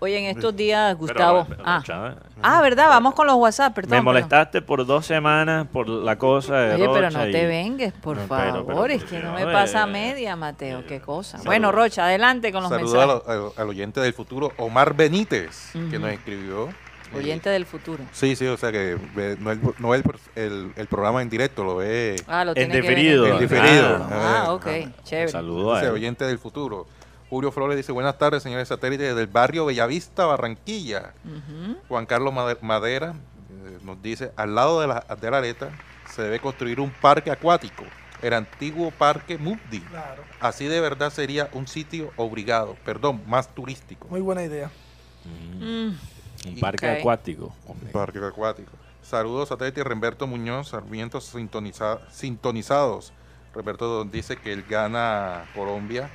Oye, 0.00 0.16
en 0.16 0.24
estos 0.36 0.54
días, 0.56 0.96
Gustavo. 0.96 1.44
Pero, 1.44 1.56
pero, 1.58 1.68
ah. 1.68 1.78
Rocha, 1.78 2.16
ah, 2.40 2.62
¿verdad? 2.62 2.88
Vamos 2.88 3.14
con 3.14 3.26
los 3.26 3.36
WhatsApp, 3.36 3.74
perdón. 3.74 3.98
me 3.98 4.00
molestaste 4.02 4.62
por 4.62 4.86
dos 4.86 5.04
semanas 5.04 5.66
por 5.70 5.88
la 5.88 6.16
cosa 6.16 6.56
de 6.60 6.74
Oye, 6.76 6.88
pero 6.94 7.10
no 7.10 7.24
te 7.24 7.46
vengues, 7.46 7.92
por 7.92 8.16
No, 8.16 8.26
favor. 8.28 8.64
pero- 8.66 8.86
es 8.86 9.04
que 9.04 9.18
no 9.18 9.34
me 9.34 9.44
pasa 9.44 9.82
eh, 9.82 9.86
media, 9.88 10.36
Mateo. 10.36 10.86
Qué 10.86 11.00
cosa. 11.00 11.32
saludos. 11.32 11.46
Bueno, 11.46 11.72
Rocha, 11.72 12.04
adelante 12.06 12.52
con 12.52 12.62
los 12.62 12.70
Saludos 12.70 12.94
mensajes. 12.94 13.22
al, 13.28 13.36
al- 13.42 13.52
al 13.56 13.68
oyente 13.68 14.00
del 14.00 14.14
futuro, 14.14 14.52
Omar 14.56 14.94
Benítez, 14.94 15.72
que 15.90 15.98
nos 15.98 16.10
escribió. 16.12 16.68
Oyente 17.14 17.50
del 17.50 17.64
futuro. 17.66 18.04
Sí, 18.12 18.36
sí, 18.36 18.46
o 18.46 18.56
sea 18.56 18.70
que 18.72 18.98
ve- 19.14 19.36
no, 19.40 19.50
el, 19.50 19.60
no 19.78 19.94
el, 19.94 20.02
el, 20.34 20.72
el 20.76 20.86
programa 20.86 21.22
en 21.22 21.30
directo, 21.30 21.64
lo 21.64 21.76
ve 21.76 22.16
Ah, 22.26 22.44
lo 22.44 22.50
En 22.50 22.54
tiene 22.56 22.72
que 22.74 22.80
ver 22.80 22.88
diferido. 22.96 23.26
en 23.26 23.38
diferido. 23.38 23.96
Ah, 24.10 24.44
Ah, 24.46 24.52
ok. 24.52 24.66
ah. 24.66 25.02
Chévere. 25.04 25.28
Saludo 25.28 25.74
a 25.74 25.78
Dice, 25.78 25.88
él. 25.88 25.94
oyente 25.94 26.24
del 26.24 26.38
futuro. 26.38 26.86
Julio 27.30 27.52
Flores 27.52 27.76
dice, 27.76 27.92
buenas 27.92 28.16
tardes, 28.18 28.42
señores 28.42 28.68
satélites 28.68 29.14
del 29.14 29.26
barrio 29.26 29.66
Bellavista, 29.66 30.24
Barranquilla. 30.26 31.12
Juan 31.88 32.06
Carlos 32.06 32.32
Made- 32.32 32.58
Madera 32.62 33.14
eh, 33.50 33.78
nos 33.84 34.00
dice, 34.02 34.32
al 34.36 34.54
lado 34.54 34.80
de 34.80 34.86
la, 34.86 35.04
de 35.20 35.30
la 35.30 35.38
areta 35.38 35.68
se 36.10 36.22
debe 36.22 36.40
construir 36.40 36.80
un 36.80 36.90
parque 36.90 37.30
acuático, 37.30 37.84
el 38.22 38.32
antiguo 38.32 38.90
parque 38.90 39.36
Mubdi. 39.36 39.80
Claro, 39.80 40.22
Así 40.40 40.66
de 40.66 40.80
verdad 40.80 41.10
sería 41.12 41.50
un 41.52 41.66
sitio 41.68 42.12
obligado, 42.16 42.76
perdón, 42.84 43.22
más 43.26 43.54
turístico. 43.54 44.08
muy 44.08 44.20
buena 44.22 44.42
idea. 44.42 44.70
Mm, 45.24 45.88
Mm, 45.88 45.98
Un 46.46 46.58
parque 46.60 46.90
Ok. 46.90 46.98
acuático. 47.00 47.54
hombre. 47.66 47.90
Parque 47.90 48.18
acuático. 48.18 48.70
Saludos 49.02 49.48
satélite 49.48 49.82
Remberto 49.84 50.26
Muñoz, 50.26 50.68
Sarmientos 50.68 51.34
sintoniza- 51.34 52.00
sintonizados. 52.10 53.12
Roberto 53.54 54.04
dice 54.04 54.36
que 54.36 54.52
él 54.52 54.64
gana 54.68 55.46
Colombia 55.54 56.10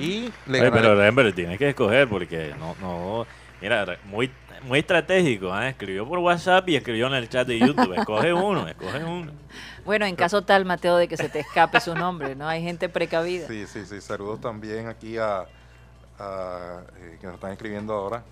y 0.00 0.30
le 0.46 0.60
Oye, 0.60 0.70
gana 0.70 0.72
pero 0.72 0.94
Rember 0.96 1.32
tienes 1.34 1.58
que 1.58 1.68
escoger 1.68 2.08
porque 2.08 2.54
no, 2.58 2.74
no, 2.80 3.26
mira, 3.60 3.98
muy, 4.04 4.30
muy 4.62 4.78
estratégico, 4.78 5.52
¿ah? 5.52 5.68
escribió 5.68 6.08
por 6.08 6.18
WhatsApp 6.20 6.68
y 6.70 6.76
escribió 6.76 7.06
en 7.08 7.14
el 7.14 7.28
chat 7.28 7.46
de 7.46 7.58
YouTube, 7.58 7.92
escoge 7.98 8.32
uno, 8.32 8.66
escoge 8.66 9.04
uno. 9.04 9.32
Bueno, 9.84 10.06
en 10.06 10.16
caso 10.16 10.42
tal, 10.42 10.64
Mateo, 10.64 10.96
de 10.96 11.06
que 11.08 11.16
se 11.18 11.28
te 11.28 11.40
escape 11.40 11.78
su 11.80 11.94
nombre, 11.94 12.34
¿no? 12.34 12.48
Hay 12.48 12.62
gente 12.62 12.88
precavida. 12.88 13.46
Sí, 13.46 13.66
sí, 13.66 13.84
sí. 13.84 14.00
Saludos 14.00 14.40
también 14.40 14.88
aquí 14.88 15.18
a, 15.18 15.44
a, 16.18 16.80
eh, 16.98 17.18
que 17.20 17.26
nos 17.26 17.34
están 17.34 17.52
escribiendo 17.52 17.92
ahora. 17.92 18.24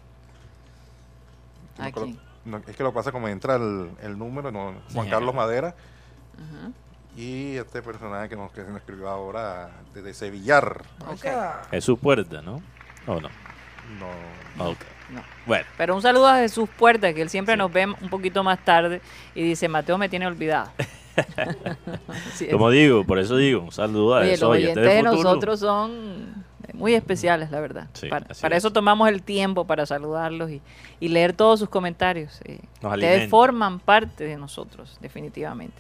Es 2.67 2.77
que 2.77 2.83
lo 2.83 2.93
pasa 2.93 3.13
como 3.13 3.29
entra 3.29 3.57
el, 3.57 3.91
el 4.03 4.19
número, 4.19 4.51
no, 4.51 4.75
Juan 4.93 5.07
Sí. 5.07 5.11
Carlos 5.11 5.35
Madera 5.35 5.75
y 7.17 7.57
este 7.57 7.83
personaje 7.83 8.29
que 8.29 8.37
nos, 8.37 8.51
que 8.53 8.63
nos 8.63 8.77
escribió 8.77 9.09
ahora 9.09 9.71
desde 9.95 10.15
Sevillar. 10.15 10.83
Ok. 11.07 11.25
Oiga, 11.25 11.63
Es 11.71 11.85
su 11.85 11.99
puerta, 11.99 12.41
¿no? 12.43 12.63
¿O 13.07 13.21
no? 13.21 13.29
No, 14.57 14.71
Ok. 14.71 14.79
No. 15.11 15.23
Bueno, 15.45 15.67
Pero 15.77 15.95
un 15.95 16.01
saludo 16.01 16.27
a 16.27 16.37
Jesús 16.39 16.71
Puerta, 16.79 17.13
que 17.13 17.21
él 17.21 17.29
siempre 17.29 17.55
nos 17.55 17.71
ve 17.71 17.87
un 17.87 18.09
poquito 18.09 18.43
más 18.43 18.65
tarde 18.65 19.03
y 19.35 19.43
dice, 19.43 19.69
Mateo 19.69 19.99
me 19.99 20.09
tiene 20.09 20.25
es. 22.41 22.49
como 22.51 22.71
digo, 22.71 23.05
por 23.05 23.19
eso 23.19 23.37
digo, 23.37 23.61
un 23.61 23.73
saludo 23.73 24.15
a 24.15 24.21
Oye, 24.21 24.29
los 24.29 24.37
esos 24.39 24.49
oyentes 24.49 24.83
de 24.83 25.03
nosotros 25.03 25.61
son 25.61 26.45
muy 26.75 26.95
especiales, 26.95 27.51
la 27.51 27.61
verdad. 27.61 27.89
Sí, 27.95 28.09
para 28.09 28.27
así 28.31 28.41
para 28.43 28.57
es. 28.57 28.63
eso 28.65 28.73
tomamos 28.73 29.09
el 29.09 29.23
tiempo 29.23 29.65
para 29.67 29.85
saludarlos 29.87 30.51
y, 30.51 30.61
y 31.01 31.09
leer 31.09 31.33
todos 31.33 31.61
sus 31.61 31.69
comentarios. 31.69 32.41
eh. 32.45 32.59
Nos 32.83 32.93
Ustedes 32.95 33.11
alimentan. 33.11 33.29
forman 33.31 33.79
parte 33.81 34.25
de 34.25 34.37
nosotros, 34.37 34.97
definitivamente. 35.01 35.77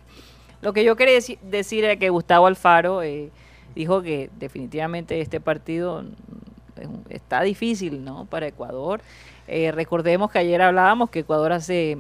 Lo 0.60 0.72
que 0.72 0.84
yo 0.84 0.94
quería 0.96 1.16
deci- 1.18 1.38
decir 1.40 1.84
era 1.84 1.96
que 1.96 2.08
Gustavo 2.10 2.46
Alfaro 2.46 3.02
eh, 3.02 3.30
dijo 3.74 4.02
que 4.02 4.30
definitivamente 4.38 5.20
este 5.20 5.40
partido 5.40 6.02
mm, 6.02 7.10
está 7.10 7.42
difícil 7.42 8.04
¿no? 8.04 8.26
para 8.26 8.46
Ecuador. 8.46 9.00
Eh, 9.48 9.72
recordemos 9.72 10.30
que 10.30 10.38
ayer 10.38 10.62
hablábamos 10.62 11.10
que 11.10 11.20
Ecuador 11.20 11.52
hace 11.52 11.98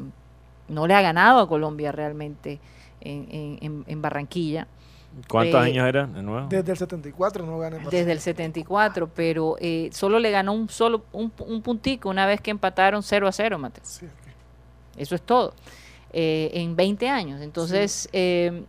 no 0.68 0.86
le 0.86 0.94
ha 0.94 1.02
ganado 1.02 1.40
a 1.40 1.48
Colombia 1.48 1.90
realmente 1.92 2.60
en, 3.00 3.26
en- 3.30 3.58
en- 3.60 3.84
en 3.86 4.02
Barranquilla 4.02 4.68
¿Cuántos 5.28 5.60
Eh, 5.64 5.70
años 5.70 5.86
eran 5.88 6.14
de 6.14 6.22
nuevo? 6.22 6.46
desde 6.48 6.72
el 6.72 6.78
74 6.78 7.44
no 7.46 7.58
gana 7.58 7.78
desde 7.90 8.12
el 8.12 8.20
74, 8.20 9.08
pero 9.14 9.56
eh, 9.60 9.90
solo 9.92 10.18
le 10.18 10.30
ganó 10.30 10.52
un 10.52 10.68
solo 10.68 11.04
un, 11.12 11.32
un 11.46 11.62
puntico 11.62 12.08
una 12.08 12.26
vez 12.26 12.40
que 12.40 12.50
empataron 12.50 13.02
0 13.02 13.28
a 13.28 13.32
0, 13.32 13.58
Mateo. 13.58 13.84
Sí, 13.84 14.06
ok. 14.06 14.98
Eso 14.98 15.14
es 15.14 15.22
todo. 15.22 15.54
Eh, 16.12 16.50
en 16.54 16.76
20 16.76 17.08
años. 17.08 17.40
Entonces, 17.40 18.08
eh, 18.12 18.64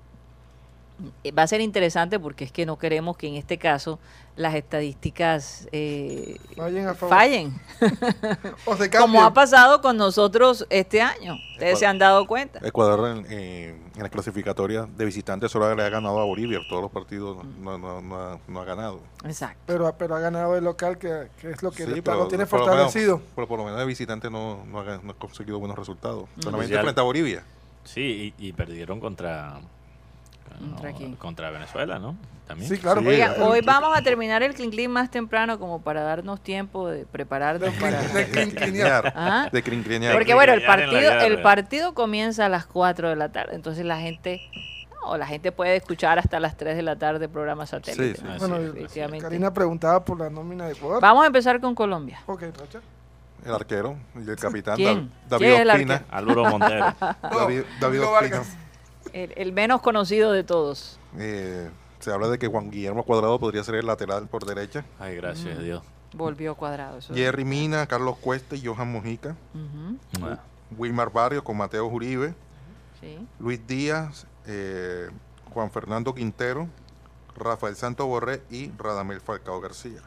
va 1.38 1.44
a 1.44 1.48
ser 1.48 1.62
interesante 1.62 2.20
porque 2.20 2.44
es 2.46 2.52
que 2.52 2.66
no 2.66 2.78
queremos 2.78 3.18
que 3.18 3.28
en 3.28 3.36
este 3.36 3.58
caso 3.58 4.00
las 4.36 4.56
estadísticas 4.56 5.68
eh, 5.72 6.38
Fallen 6.56 6.88
a 6.88 6.94
favor. 6.96 7.16
fallen, 7.18 7.54
O 8.66 8.76
se 8.76 8.90
como 8.90 9.24
ha 9.24 9.34
pasado 9.34 9.82
con 9.82 9.96
nosotros 9.98 10.66
este 10.70 11.02
año. 11.02 11.36
Ustedes 11.54 11.78
se 11.80 11.86
han 11.86 12.00
dado 12.00 12.26
cuenta. 12.26 12.60
Ecuador 12.64 13.18
en, 13.18 13.32
en- 13.32 13.84
en 13.96 14.02
la 14.02 14.10
clasificatoria 14.10 14.88
de 14.98 15.06
visitantes 15.06 15.52
solo 15.52 15.76
le 15.76 15.84
ha 15.84 15.90
ganado 15.90 16.20
a 16.20 16.26
Bolivia. 16.26 16.60
Todos 16.68 16.82
los 16.82 16.92
partidos 16.92 17.46
no, 17.60 17.78
no- 17.78 18.02
no 18.02 18.16
ha, 18.20 18.40
no 18.48 18.60
ha 18.62 18.66
ganado. 18.66 19.02
Exacto. 19.24 19.62
Pero, 19.68 19.94
pero 20.00 20.16
ha 20.16 20.20
ganado 20.20 20.58
el 20.58 20.64
local, 20.64 20.98
que, 20.98 21.28
que 21.40 21.52
es 21.52 21.62
lo 21.62 21.70
que 21.72 21.86
Sí, 21.86 21.92
le- 21.94 22.02
pero 22.02 22.18
lo 22.18 22.28
tiene 22.28 22.48
por 22.48 22.62
lo 22.62 22.66
menos- 22.66 22.82
fortalecido. 22.86 23.22
pero 23.36 23.48
por 23.48 23.60
lo 23.60 23.66
menos 23.66 23.80
de 23.80 23.86
visitante 23.86 24.32
no, 24.32 24.66
no, 24.66 24.80
ha, 24.80 24.98
no 24.98 25.12
ha 25.12 25.14
conseguido 25.14 25.60
buenos 25.60 25.78
resultados. 25.78 26.24
Solamente 26.40 26.66
Especial. 26.74 26.84
frente 26.86 27.02
a 27.02 27.04
Bolivia. 27.04 27.44
Sí, 27.84 28.34
y, 28.40 28.48
y 28.48 28.54
perdieron 28.54 29.00
contra, 29.00 29.60
¿Contra 30.60 30.92
quién? 30.94 31.16
Venezuela, 31.52 32.00
¿no? 32.00 32.16
También. 32.48 32.70
Sí, 32.70 32.78
claro. 32.78 33.02
Sí, 33.02 33.08
Oiga, 33.08 33.34
el- 33.36 33.42
hoy 33.42 33.62
vamos 33.66 33.98
a 33.98 34.02
terminar 34.02 34.44
el 34.44 34.54
clean 34.54 34.92
más 34.92 35.10
temprano 35.10 35.58
como 35.60 35.82
para 35.82 36.02
darnos 36.04 36.42
tiempo 36.42 36.90
de 36.90 37.06
prepararnos 37.06 37.74
para... 37.76 38.02
De 38.02 38.26
clinclinear. 38.28 39.14
¿Ah? 39.16 39.50
De 39.52 39.64
crinclinear. 39.64 40.14
Porque 40.14 40.34
bueno, 40.34 40.54
el 40.54 40.64
partido, 40.64 41.22
el 41.22 41.42
comienza 41.94 42.46
a 42.46 42.50
las 42.50 42.66
4 42.66 43.10
de 43.10 43.16
la 43.16 43.32
tarde, 43.32 43.56
entonces 43.56 43.86
la 43.86 43.98
gente, 44.00 44.42
no, 45.06 45.16
la 45.18 45.26
gente 45.26 45.52
puede 45.54 45.78
escuchar 45.78 46.20
hasta 46.20 46.40
las 46.42 46.58
3 46.58 46.76
de 46.76 46.82
la 46.82 46.98
tarde 46.98 47.30
programas 47.30 47.70
satélite. 47.70 48.16
Sí, 48.20 48.24
Bueno. 48.40 48.58
Karina 49.22 49.54
preguntaba 49.54 50.04
por 50.04 50.20
la 50.20 50.30
nómina 50.30 50.66
de 50.66 50.74
Ecuador. 50.74 51.02
Vamos 51.02 51.24
a 51.24 51.28
empezar 51.28 51.62
con 51.62 51.74
Colombia. 51.74 52.20
Ok, 52.26 52.44
Rocha. 52.58 52.82
El 53.46 53.54
arquero 53.54 53.98
y 54.16 54.30
el 54.30 54.36
capitán 54.38 54.78
¿Quién? 54.78 55.12
Dav- 55.30 55.38
¿Quién 55.38 55.50
David 55.52 55.54
es 55.54 55.60
el 55.60 55.70
Ospina. 55.70 56.04
Álvaro 56.10 56.46
Montero. 56.46 56.94
David, 57.22 57.62
David 57.82 58.02
Ospina. 58.04 58.42
El, 59.14 59.32
el 59.36 59.54
menos 59.54 59.82
conocido 59.82 60.32
de 60.32 60.44
todos. 60.44 61.00
Eh, 61.18 61.70
se 62.00 62.12
habla 62.12 62.28
de 62.30 62.38
que 62.40 62.48
Juan 62.48 62.70
Guillermo 62.72 63.04
Cuadrado 63.04 63.40
podría 63.40 63.64
ser 63.64 63.76
el 63.76 63.86
lateral 63.86 64.28
por 64.28 64.46
derecha. 64.46 64.84
Ay, 65.00 65.16
gracias 65.16 65.58
a 65.58 65.62
Dios. 65.62 65.84
Volvió 66.14 66.56
cuadrado. 66.56 66.98
Eso. 66.98 67.14
Jerry 67.14 67.46
Mina, 67.46 67.88
Carlos 67.88 68.18
Cuesta 68.18 68.56
y 68.56 68.66
Johan 68.66 68.92
Mojica. 68.92 69.36
Ujú, 69.54 70.26
Ah, 70.26 70.40
Wilmar 70.78 71.12
Barrio 71.12 71.44
con 71.44 71.58
Mateo 71.58 71.86
Uribe. 71.88 72.34
sí. 73.00 73.26
Luis 73.40 73.66
Díaz, 73.66 74.26
eh, 74.48 75.10
Juan 75.54 75.72
Fernando 75.72 76.14
Quintero, 76.16 76.68
Rafael 77.36 77.76
Santo 77.76 78.06
Borré 78.08 78.42
y 78.52 78.72
Radamel 78.78 79.22
Falcao 79.22 79.60
García. 79.62 80.02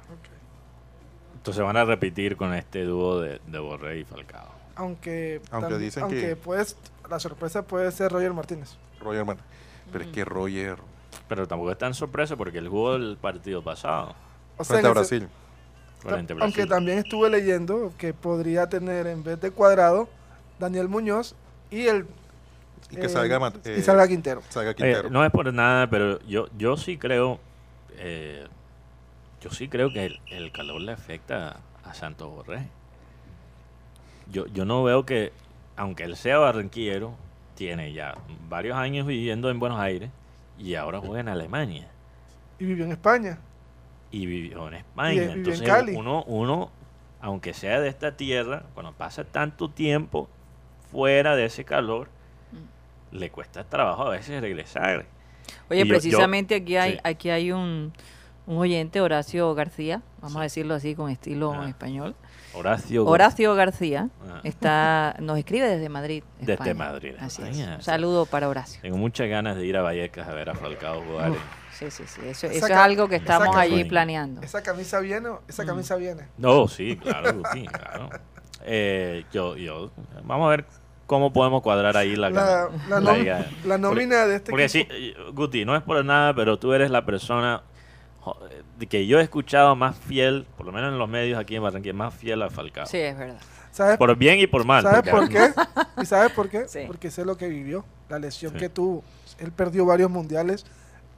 Entonces 1.36 1.62
van 1.62 1.76
a 1.76 1.84
repetir 1.84 2.36
con 2.36 2.52
este 2.54 2.84
dúo 2.84 3.20
de, 3.20 3.40
de 3.46 3.58
Borré 3.58 4.00
y 4.00 4.04
Falcao. 4.04 4.48
Aunque, 4.74 5.40
Aunque 5.50 5.78
dicen 5.78 6.02
aunque 6.04 6.20
que- 6.20 6.36
puedes 6.36 6.76
la 7.08 7.18
sorpresa 7.20 7.62
puede 7.62 7.90
ser 7.92 8.10
Roger 8.12 8.32
Martínez. 8.34 8.76
Roger 9.00 9.24
Man. 9.24 9.38
Pero 9.92 10.04
es 10.04 10.10
que 10.10 10.24
Roger. 10.24 10.78
Pero 11.28 11.46
tampoco 11.48 11.72
es 11.72 11.78
tan 11.78 11.94
sorpresa 11.94 12.36
porque 12.36 12.58
él 12.58 12.68
jugó 12.68 12.94
el 12.96 13.16
partido 13.16 13.62
pasado 13.62 14.14
O 14.58 14.64
sea, 14.64 14.76
Frente 14.76 14.86
a 14.86 14.90
ese- 14.90 14.98
Brasil. 15.18 15.28
frente 16.00 16.32
a 16.32 16.36
aunque 16.40 16.66
también 16.66 16.98
estuve 16.98 17.30
leyendo 17.30 17.92
que 17.98 18.14
podría 18.14 18.68
tener 18.68 19.06
en 19.08 19.24
vez 19.24 19.40
de 19.40 19.50
Cuadrado 19.50 20.08
Daniel 20.58 20.88
Muñoz 20.88 21.34
y 21.70 21.86
el 21.88 22.06
Y 22.90 22.96
que 22.96 23.06
eh, 23.06 23.08
salga, 23.08 23.38
Mat- 23.40 23.66
y 23.66 23.70
eh, 23.70 23.82
salga 23.82 24.06
Quintero. 24.06 24.42
salga 24.50 24.70
Oye, 24.70 24.76
Quintero. 24.76 25.10
no 25.10 25.24
es 25.24 25.30
por 25.32 25.52
nada, 25.52 25.88
pero 25.90 26.20
yo, 26.26 26.46
yo 26.56 26.76
sí 26.76 26.96
creo, 26.96 27.40
eh, 27.96 28.46
yo 29.40 29.50
sí 29.50 29.68
creo 29.68 29.92
que 29.92 30.06
el, 30.06 30.20
el 30.28 30.52
calor 30.52 30.80
le 30.80 30.92
afecta 30.92 31.56
a 31.84 31.94
Santos 31.94 32.28
Borré. 32.30 32.68
Yo, 34.30 34.46
yo 34.46 34.64
no 34.64 34.82
veo 34.84 35.04
que, 35.06 35.32
aunque 35.76 36.04
él 36.04 36.16
sea 36.16 36.38
barranquillero, 36.38 37.14
tiene 37.56 37.92
ya 37.92 38.14
varios 38.48 38.76
años 38.76 39.06
viviendo 39.06 39.50
en 39.50 39.58
Buenos 39.58 39.80
Aires 39.80 40.10
y 40.58 40.74
ahora 40.76 41.00
juega 41.00 41.20
en 41.20 41.28
Alemania 41.28 41.88
Y 42.60 42.64
vivió 42.66 42.84
en 42.84 42.92
España. 42.92 43.38
y 44.12 44.26
vivió 44.26 44.68
en 44.68 44.74
Y 44.74 44.76
España. 44.76 45.10
vivió 45.10 45.30
en 45.32 45.38
Entonces 45.38 45.62
Cali. 45.66 45.94
uno, 45.96 46.22
uno, 46.28 46.70
aunque 47.20 47.52
sea 47.54 47.80
de 47.80 47.88
esta 47.88 48.16
tierra, 48.16 48.62
cuando 48.74 48.92
pasa 48.92 49.24
tanto 49.24 49.68
tiempo 49.70 50.28
fuera 50.92 51.34
de 51.34 51.46
ese 51.46 51.64
calor, 51.64 52.08
le 53.10 53.30
cuesta 53.30 53.64
trabajo 53.64 54.02
a 54.04 54.10
veces 54.10 54.40
regresar. 54.40 55.06
Oye, 55.70 55.80
Y 55.80 55.84
yo- 55.84 55.84
yo- 55.86 55.88
precisamente 55.94 56.54
aquí 56.56 56.76
hay, 56.76 56.92
sí. 56.92 56.98
aquí 57.04 57.30
hay 57.30 57.52
un, 57.52 57.92
un 58.46 58.58
oyente, 58.58 59.00
Horacio 59.00 59.54
García, 59.54 60.02
vamos 60.20 60.36
a 60.38 60.42
decirlo 60.42 60.74
así 60.74 60.94
con 60.94 61.10
estilo 61.10 61.52
Ah. 61.52 61.68
español. 61.68 62.14
Horacio. 62.56 63.04
Horacio 63.06 63.54
García 63.54 64.08
Ah. 64.28 64.40
está, 64.44 65.16
nos 65.20 65.38
escribe 65.38 65.68
desde 65.68 65.88
Madrid. 65.88 66.22
Desde. 66.40 66.74
Madrid, 66.74 67.14
Así 67.20 67.42
es. 67.42 67.56
Un 67.58 67.82
saludo 67.82 68.26
para 68.26 68.48
Horacio. 68.48 68.80
Tengo 68.82 68.96
muchas 68.96 69.28
ganas 69.28 69.56
de 69.56 69.66
ir 69.66 69.76
a 69.76 69.82
Vallecas 69.82 70.26
a 70.28 70.32
ver 70.32 70.50
a 70.50 70.54
Falcao 70.54 71.02
jugar. 71.02 71.32
Sí, 71.72 71.90
sí, 71.90 72.04
sí. 72.06 72.20
Eso, 72.24 72.46
es 72.46 72.62
algo 72.70 73.06
que 73.08 73.16
estamos 73.16 73.54
allí 73.54 73.82
Sí. 73.82 73.84
planeando. 73.84 74.40
¿Esa 74.42 74.62
camisa 74.62 74.98
viene? 75.00 75.28
o- 75.28 75.42
Esa 75.46 75.64
Mm. 75.64 75.66
camisa 75.66 75.96
viene. 75.96 76.22
No, 76.38 76.68
sí, 76.68 76.96
claro, 76.96 77.42
sí, 77.52 77.66
claro. 77.66 78.08
Eh, 78.64 79.24
yo, 79.32 79.56
yo, 79.56 79.90
vamos 80.24 80.46
a 80.46 80.50
ver 80.50 80.64
cómo 81.06 81.32
podemos 81.32 81.62
cuadrar 81.62 81.96
ahí 81.96 82.16
la, 82.16 82.30
La, 82.30 82.68
la, 83.64 83.78
nómina 83.78 84.26
de 84.26 84.36
este 84.36 84.50
Porque 84.50 84.68
sí, 84.68 84.80
equipo. 84.80 85.20
eh, 85.20 85.30
Guti, 85.32 85.64
no 85.64 85.76
es 85.76 85.82
por 85.82 86.02
nada, 86.04 86.34
pero 86.34 86.58
tú 86.58 86.72
eres 86.72 86.90
la 86.90 87.04
persona 87.04 87.62
que 88.88 89.06
yo 89.06 89.18
he 89.18 89.22
escuchado 89.22 89.74
más 89.76 89.96
fiel, 89.96 90.46
por 90.56 90.66
lo 90.66 90.72
menos 90.72 90.92
en 90.92 90.98
los 90.98 91.08
medios 91.08 91.38
aquí 91.38 91.56
en 91.56 91.62
Barranquilla, 91.62 91.94
más 91.94 92.14
fiel 92.14 92.42
a 92.42 92.50
Falcao. 92.50 92.86
Sí, 92.86 92.98
es 92.98 93.16
verdad. 93.16 93.40
¿Sabes, 93.72 93.98
Por 93.98 94.16
bien 94.16 94.38
y 94.38 94.46
por 94.46 94.64
mal. 94.64 94.82
¿sabes 94.82 95.10
por 95.10 95.28
qué? 95.28 95.50
¿Y 96.00 96.06
sabes 96.06 96.32
por 96.32 96.48
qué? 96.48 96.66
Sí. 96.66 96.80
Porque 96.86 97.10
sé 97.10 97.24
lo 97.26 97.36
que 97.36 97.46
vivió, 97.48 97.84
la 98.08 98.18
lesión 98.18 98.52
Sí. 98.54 98.58
que 98.58 98.68
tuvo. 98.70 99.04
Él 99.38 99.52
perdió 99.52 99.84
varios 99.84 100.10
mundiales 100.10 100.64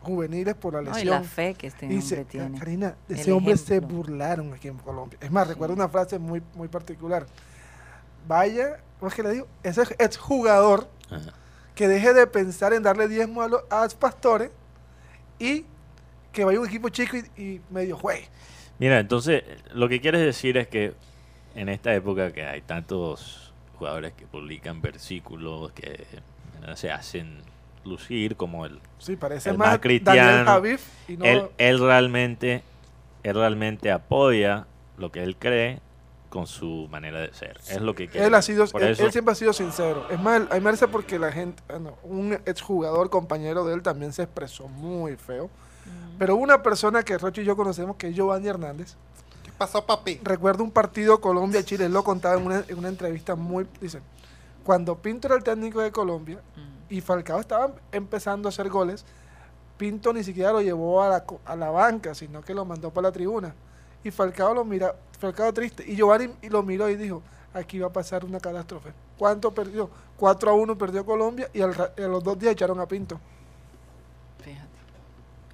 juveniles 0.02 0.54
por 0.56 0.74
la 0.74 0.82
No, 0.82 0.90
y 0.90 0.94
lesión. 0.94 1.22
la 1.22 1.28
fe 1.28 1.54
que 1.54 1.68
este 1.68 1.86
Y 1.86 1.90
hombre 1.90 2.02
se- 2.02 2.24
tiene. 2.24 2.58
Karina, 2.58 2.96
de 3.06 3.14
El 3.14 3.20
ese 3.20 3.30
hombre 3.32 3.56
se 3.56 3.78
burlaron 3.78 4.52
aquí 4.54 4.66
en 4.68 4.78
Colombia. 4.78 5.16
Es 5.22 5.30
más, 5.30 5.46
recuerdo 5.46 5.74
una 5.74 5.88
frase 5.88 6.18
muy, 6.18 6.42
muy 6.54 6.66
particular. 6.66 7.26
Vaya, 8.26 8.78
¿cómo 8.98 9.08
es 9.08 9.14
que 9.14 9.22
le 9.22 9.30
digo? 9.30 9.46
Ese 9.62 9.82
exjugador 9.98 10.88
Ajá. 11.10 11.32
que 11.74 11.86
deje 11.88 12.12
de 12.12 12.26
pensar 12.26 12.72
en 12.72 12.82
darle 12.82 13.06
diezmo 13.08 13.42
a 13.42 13.48
los 13.48 13.62
a 13.70 13.84
los 13.84 13.94
pastores 13.94 14.50
y 15.38 15.64
que 16.38 16.44
vaya 16.44 16.60
un 16.60 16.66
equipo 16.66 16.88
chico 16.88 17.16
y, 17.16 17.42
y 17.42 17.60
medio 17.70 17.96
juegue. 17.96 18.28
Mira, 18.78 19.00
entonces, 19.00 19.42
lo 19.74 19.88
que 19.88 20.00
quieres 20.00 20.20
decir 20.20 20.56
es 20.56 20.68
que 20.68 20.92
en 21.56 21.68
esta 21.68 21.92
época 21.94 22.30
que 22.32 22.44
hay 22.44 22.60
tantos 22.60 23.52
jugadores 23.76 24.12
que 24.12 24.24
publican 24.26 24.80
versículos 24.80 25.72
que 25.72 26.06
eh, 26.12 26.76
se 26.76 26.92
hacen 26.92 27.38
lucir 27.84 28.36
como 28.36 28.66
el 28.66 28.78
Sí, 28.98 29.16
parece 29.16 29.50
El 29.50 29.58
más, 29.58 29.70
más 29.70 29.78
cristiano, 29.80 30.62
y 31.08 31.16
no 31.16 31.24
él, 31.24 31.42
él 31.58 31.78
realmente 31.80 32.62
él 33.24 33.34
realmente 33.34 33.90
apoya 33.90 34.66
lo 34.96 35.10
que 35.10 35.24
él 35.24 35.34
cree 35.36 35.80
con 36.28 36.46
su 36.46 36.86
manera 36.90 37.20
de 37.20 37.32
ser. 37.32 37.56
Es 37.68 37.80
lo 37.80 37.94
que 37.96 38.06
quiere. 38.06 38.26
él 38.28 38.34
ha 38.34 38.42
sido 38.42 38.64
él, 38.64 38.82
eso- 38.82 39.06
él 39.06 39.12
siempre 39.12 39.32
ha 39.32 39.34
sido 39.34 39.52
sincero. 39.52 40.04
Es 40.08 40.20
más, 40.20 40.42
a 40.42 40.54
mí 40.54 40.60
me 40.60 40.60
parece 40.60 40.86
porque 40.86 41.18
la 41.18 41.32
gente, 41.32 41.62
bueno, 41.68 41.94
un 42.04 42.34
exjugador 42.46 43.10
compañero 43.10 43.64
de 43.64 43.74
él 43.74 43.82
también 43.82 44.12
se 44.12 44.22
expresó 44.22 44.68
muy 44.68 45.16
feo. 45.16 45.50
Pero 46.18 46.36
una 46.36 46.62
persona 46.62 47.02
que 47.02 47.16
Rocho 47.18 47.40
y 47.40 47.44
yo 47.44 47.56
conocemos 47.56 47.96
que 47.96 48.08
es 48.08 48.14
Giovanni 48.14 48.48
Hernández. 48.48 48.94
¿Qué 49.44 49.52
pasó, 49.56 49.84
papi? 49.86 50.20
Recuerdo 50.22 50.64
un 50.64 50.70
partido 50.70 51.20
Colombia-Chile, 51.20 51.86
él 51.86 51.92
lo 51.92 52.02
contaba 52.04 52.36
en 52.40 52.46
una, 52.46 52.64
en 52.66 52.78
una 52.78 52.88
entrevista 52.88 53.34
muy... 53.36 53.66
Dice, 53.80 54.00
cuando 54.64 54.96
Pinto 54.98 55.28
era 55.28 55.36
el 55.36 55.42
técnico 55.44 55.80
de 55.80 55.90
Colombia 55.92 56.40
Mm. 56.56 56.92
y 56.94 57.00
Falcao 57.00 57.40
estaba 57.40 57.70
empezando 57.92 58.48
a 58.48 58.50
hacer 58.50 58.68
goles, 58.68 59.04
Pinto 59.76 60.12
ni 60.12 60.24
siquiera 60.24 60.50
lo 60.52 60.60
llevó 60.60 61.02
a 61.02 61.08
la, 61.08 61.24
co- 61.24 61.40
a 61.44 61.54
la 61.54 61.70
banca, 61.70 62.14
sino 62.14 62.40
que 62.42 62.52
lo 62.52 62.64
mandó 62.64 62.90
para 62.90 63.08
la 63.08 63.12
tribuna. 63.12 63.54
Y 64.02 64.10
Falcao 64.10 64.52
lo 64.54 64.64
mira, 64.64 64.94
Falcao 65.18 65.52
triste. 65.52 65.84
Y 65.86 65.94
Giovanni 65.96 66.30
lo 66.50 66.62
miró 66.64 66.88
y 66.90 66.96
dijo, 66.96 67.22
aquí 67.54 67.78
va 67.78 67.86
a 67.88 67.92
pasar 67.92 68.24
una 68.24 68.40
catástrofe. 68.40 68.92
¿Cuánto 69.16 69.52
perdió? 69.52 69.88
4 70.16 70.50
a 70.50 70.54
1 70.54 70.76
perdió 70.76 71.06
Colombia 71.06 71.48
y 71.54 71.60
al 71.60 71.74
a 71.74 72.00
los 72.08 72.24
dos 72.24 72.38
días 72.38 72.52
echaron 72.52 72.80
a 72.80 72.86
Pinto. 72.86 73.20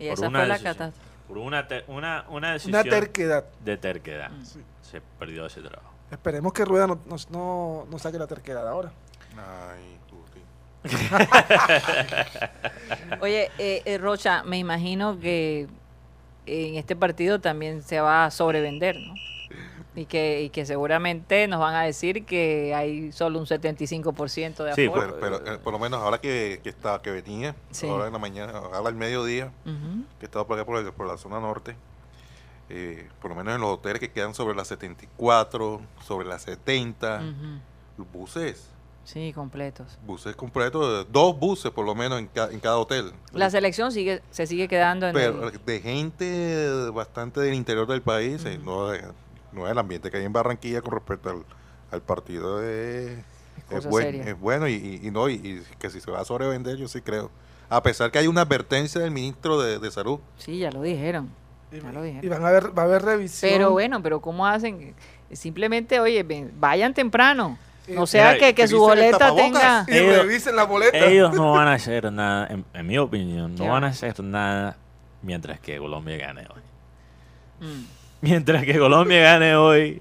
Y 0.04 0.08
por 0.08 0.18
esa 0.18 0.28
una 0.28 0.38
fue 0.40 0.48
la 0.48 0.54
decisión. 0.54 0.74
catástrofe. 0.74 1.08
por 1.28 1.38
una, 1.38 1.68
te- 1.68 1.84
una, 1.88 2.24
una 2.28 2.52
decisión 2.52 2.80
Una 2.80 2.90
terquedad. 2.90 3.44
de 3.64 3.76
terquedad. 3.76 4.30
Mm. 4.30 4.44
Se 4.82 5.00
perdió 5.18 5.46
ese 5.46 5.60
trabajo. 5.62 5.92
Esperemos 6.10 6.52
que 6.52 6.64
Rueda 6.64 6.86
no, 6.86 6.98
no, 7.06 7.16
no- 7.30 7.86
no 7.90 7.98
saque 7.98 8.18
la 8.18 8.26
terquedad 8.26 8.66
ahora. 8.68 8.92
Ay, 9.36 9.98
Guti. 10.10 10.40
Oye, 13.20 13.50
eh, 13.58 13.82
eh, 13.84 13.98
Rocha, 13.98 14.42
me 14.44 14.58
imagino 14.58 15.18
que 15.18 15.66
en 16.46 16.76
este 16.76 16.94
partido 16.94 17.40
también 17.40 17.82
se 17.82 18.00
va 18.00 18.26
a 18.26 18.30
sobrevender, 18.30 18.96
¿no? 18.96 19.14
Y 19.96 20.06
que, 20.06 20.42
y 20.42 20.50
que 20.50 20.66
seguramente 20.66 21.46
nos 21.46 21.60
van 21.60 21.74
a 21.76 21.82
decir 21.82 22.24
que 22.26 22.74
hay 22.74 23.12
solo 23.12 23.38
un 23.38 23.46
75% 23.46 24.64
de 24.64 24.74
Sí, 24.74 24.86
aforo. 24.86 25.16
Pero, 25.20 25.40
pero, 25.40 25.54
eh, 25.54 25.58
por 25.62 25.72
lo 25.72 25.78
menos 25.78 26.00
ahora 26.00 26.18
que, 26.20 26.58
que, 26.64 26.68
está, 26.68 27.00
que 27.00 27.10
venía, 27.12 27.54
Sí. 27.70 27.88
ahora 27.88 28.08
en 28.08 28.12
la 28.12 28.18
mañana, 28.18 28.52
ahora 28.58 28.88
al 28.88 28.94
mediodía, 28.96 29.52
Ujú. 29.64 30.02
que 30.18 30.26
estaba 30.26 30.46
por 30.46 30.58
acá 30.58 30.66
por, 30.66 30.78
el- 30.78 30.92
por 30.92 31.06
la 31.06 31.16
zona 31.16 31.38
norte, 31.38 31.76
eh, 32.70 33.08
por 33.20 33.30
lo 33.30 33.36
menos 33.36 33.54
en 33.54 33.60
los 33.60 33.70
hoteles 33.70 34.00
que 34.00 34.10
quedan 34.10 34.34
sobre 34.34 34.56
las 34.56 34.66
74, 34.68 35.80
sobre 36.04 36.26
las 36.26 36.42
70, 36.42 37.22
Ujú. 37.98 38.06
buses, 38.12 38.70
Sí, 39.04 39.32
completos. 39.32 39.98
buses 40.06 40.34
completos, 40.34 41.06
dos 41.12 41.38
buses 41.38 41.70
por 41.70 41.84
lo 41.86 41.94
menos 41.94 42.18
en, 42.18 42.26
ca- 42.26 42.48
en 42.50 42.58
cada 42.58 42.78
hotel. 42.78 43.12
La 43.32 43.48
selección 43.50 43.92
sigue, 43.92 44.22
se 44.30 44.46
sigue 44.48 44.66
quedando 44.66 45.06
en 45.06 45.12
Pero 45.12 45.48
el- 45.50 45.64
de 45.64 45.80
gente 45.80 46.90
bastante 46.92 47.40
del 47.40 47.54
interior 47.54 47.86
del 47.86 48.02
país, 48.02 48.44
eh, 48.44 48.58
no, 48.64 48.88
de- 48.88 49.04
no 49.54 49.66
es 49.66 49.72
el 49.72 49.78
ambiente 49.78 50.10
que 50.10 50.16
hay 50.18 50.24
en 50.24 50.32
Barranquilla 50.32 50.80
con 50.82 50.92
respecto 50.92 51.30
al, 51.30 51.44
al 51.90 52.02
partido 52.02 52.62
es, 52.62 53.18
es, 53.70 53.86
buen- 53.86 54.26
es 54.28 54.38
bueno 54.38 54.66
y, 54.68 54.74
y- 54.74 55.06
y 55.06 55.10
no 55.10 55.28
y, 55.28 55.34
y 55.34 55.62
que 55.78 55.90
si 55.90 56.00
se 56.00 56.10
va 56.10 56.20
a 56.20 56.24
sobrevender 56.24 56.76
yo 56.76 56.88
sí 56.88 57.00
creo. 57.00 57.30
A 57.70 57.82
pesar 57.82 58.10
que 58.10 58.18
hay 58.18 58.26
una 58.26 58.42
advertencia 58.42 59.00
del 59.00 59.10
ministro 59.10 59.60
de, 59.60 59.78
de 59.78 59.90
salud. 59.90 60.18
Sí, 60.36 60.58
ya 60.58 60.70
lo 60.70 60.82
dijeron. 60.82 61.30
Y, 61.72 61.80
Ya 61.80 61.92
lo 61.92 62.02
dijeron. 62.02 62.24
y 62.24 62.28
van 62.28 62.44
a 62.44 62.50
ver, 62.50 62.76
va 62.78 62.82
a 62.82 62.84
haber 62.84 63.02
revisión. 63.02 63.50
Pero 63.50 63.70
bueno, 63.70 64.02
pero 64.02 64.20
¿cómo 64.20 64.46
hacen? 64.46 64.94
Simplemente, 65.32 65.98
oye, 65.98 66.22
ven, 66.22 66.52
vayan 66.58 66.92
temprano. 66.94 67.58
No 67.88 68.06
sea 68.06 68.32
mira, 68.34 68.38
que, 68.46 68.54
que 68.54 68.66
su 68.68 68.78
boleta 68.78 69.34
tenga... 69.34 69.84
Y 69.88 69.96
Ellos- 69.96 70.18
revisen 70.22 70.56
la 70.56 70.64
boleta. 70.64 70.98
Ellos 70.98 71.34
no 71.34 71.52
van 71.52 71.68
a 71.68 71.72
hacer 71.74 72.10
nada, 72.12 72.46
en, 72.48 72.64
en 72.72 72.86
mi 72.86 72.96
opinión, 72.98 73.54
¿Qué 73.56 73.62
no 73.64 73.70
van 73.72 73.82
va? 73.82 73.88
a 73.88 73.90
hacer 73.90 74.22
nada 74.22 74.76
mientras 75.22 75.58
que 75.60 75.76
Colombia 75.78 76.16
gane 76.16 76.42
hoy. 76.42 77.66
Mm. 77.66 77.84
Mientras 78.24 78.64
que 78.64 78.78
Colombia 78.78 79.20
gane 79.20 79.54
hoy. 79.56 80.00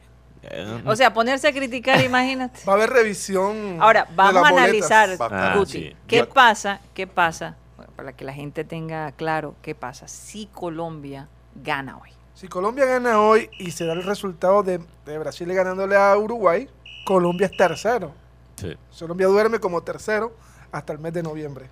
O 0.86 0.96
sea, 0.96 1.14
ponerse 1.14 1.48
a 1.48 1.54
criticar, 1.54 2.02
imagínate. 2.02 2.60
Va 2.68 2.74
a 2.74 2.76
haber 2.76 2.90
revisión. 2.90 3.78
Ahora, 3.82 4.06
de 4.06 4.16
vamos 4.16 4.44
a 4.46 4.48
analizar. 4.50 5.10
Ah, 5.20 5.56
Guti, 5.58 5.72
sí. 5.72 5.96
¿qué 6.08 6.18
Yo- 6.18 6.30
pasa? 6.30 6.80
¿Qué 6.94 7.08
pasa? 7.08 7.56
Bueno, 7.78 7.92
para 7.96 8.14
que 8.14 8.24
la 8.26 8.34
gente 8.34 8.64
tenga 8.64 9.12
claro 9.14 9.56
qué 9.62 9.74
pasa 9.76 10.08
si 10.08 10.48
Colombia 10.48 11.28
gana 11.56 11.98
hoy. 11.98 12.10
Si 12.34 12.48
Colombia 12.48 12.86
gana 12.86 13.20
hoy 13.22 13.50
y 13.60 13.72
se 13.72 13.86
da 13.86 13.94
el 13.94 14.04
resultado 14.04 14.64
de, 14.64 14.80
de 15.06 15.18
Brasil 15.18 15.52
ganándole 15.54 15.96
a 15.96 16.16
Uruguay, 16.18 16.68
Colombia 17.06 17.48
es 17.48 17.58
tercero. 17.58 18.14
sí. 18.56 18.76
Colombia 19.00 19.28
duerme 19.28 19.60
como 19.60 19.82
tercero 19.82 20.36
hasta 20.72 20.94
el 20.94 21.00
mes 21.00 21.14
de 21.14 21.24
noviembre. 21.24 21.68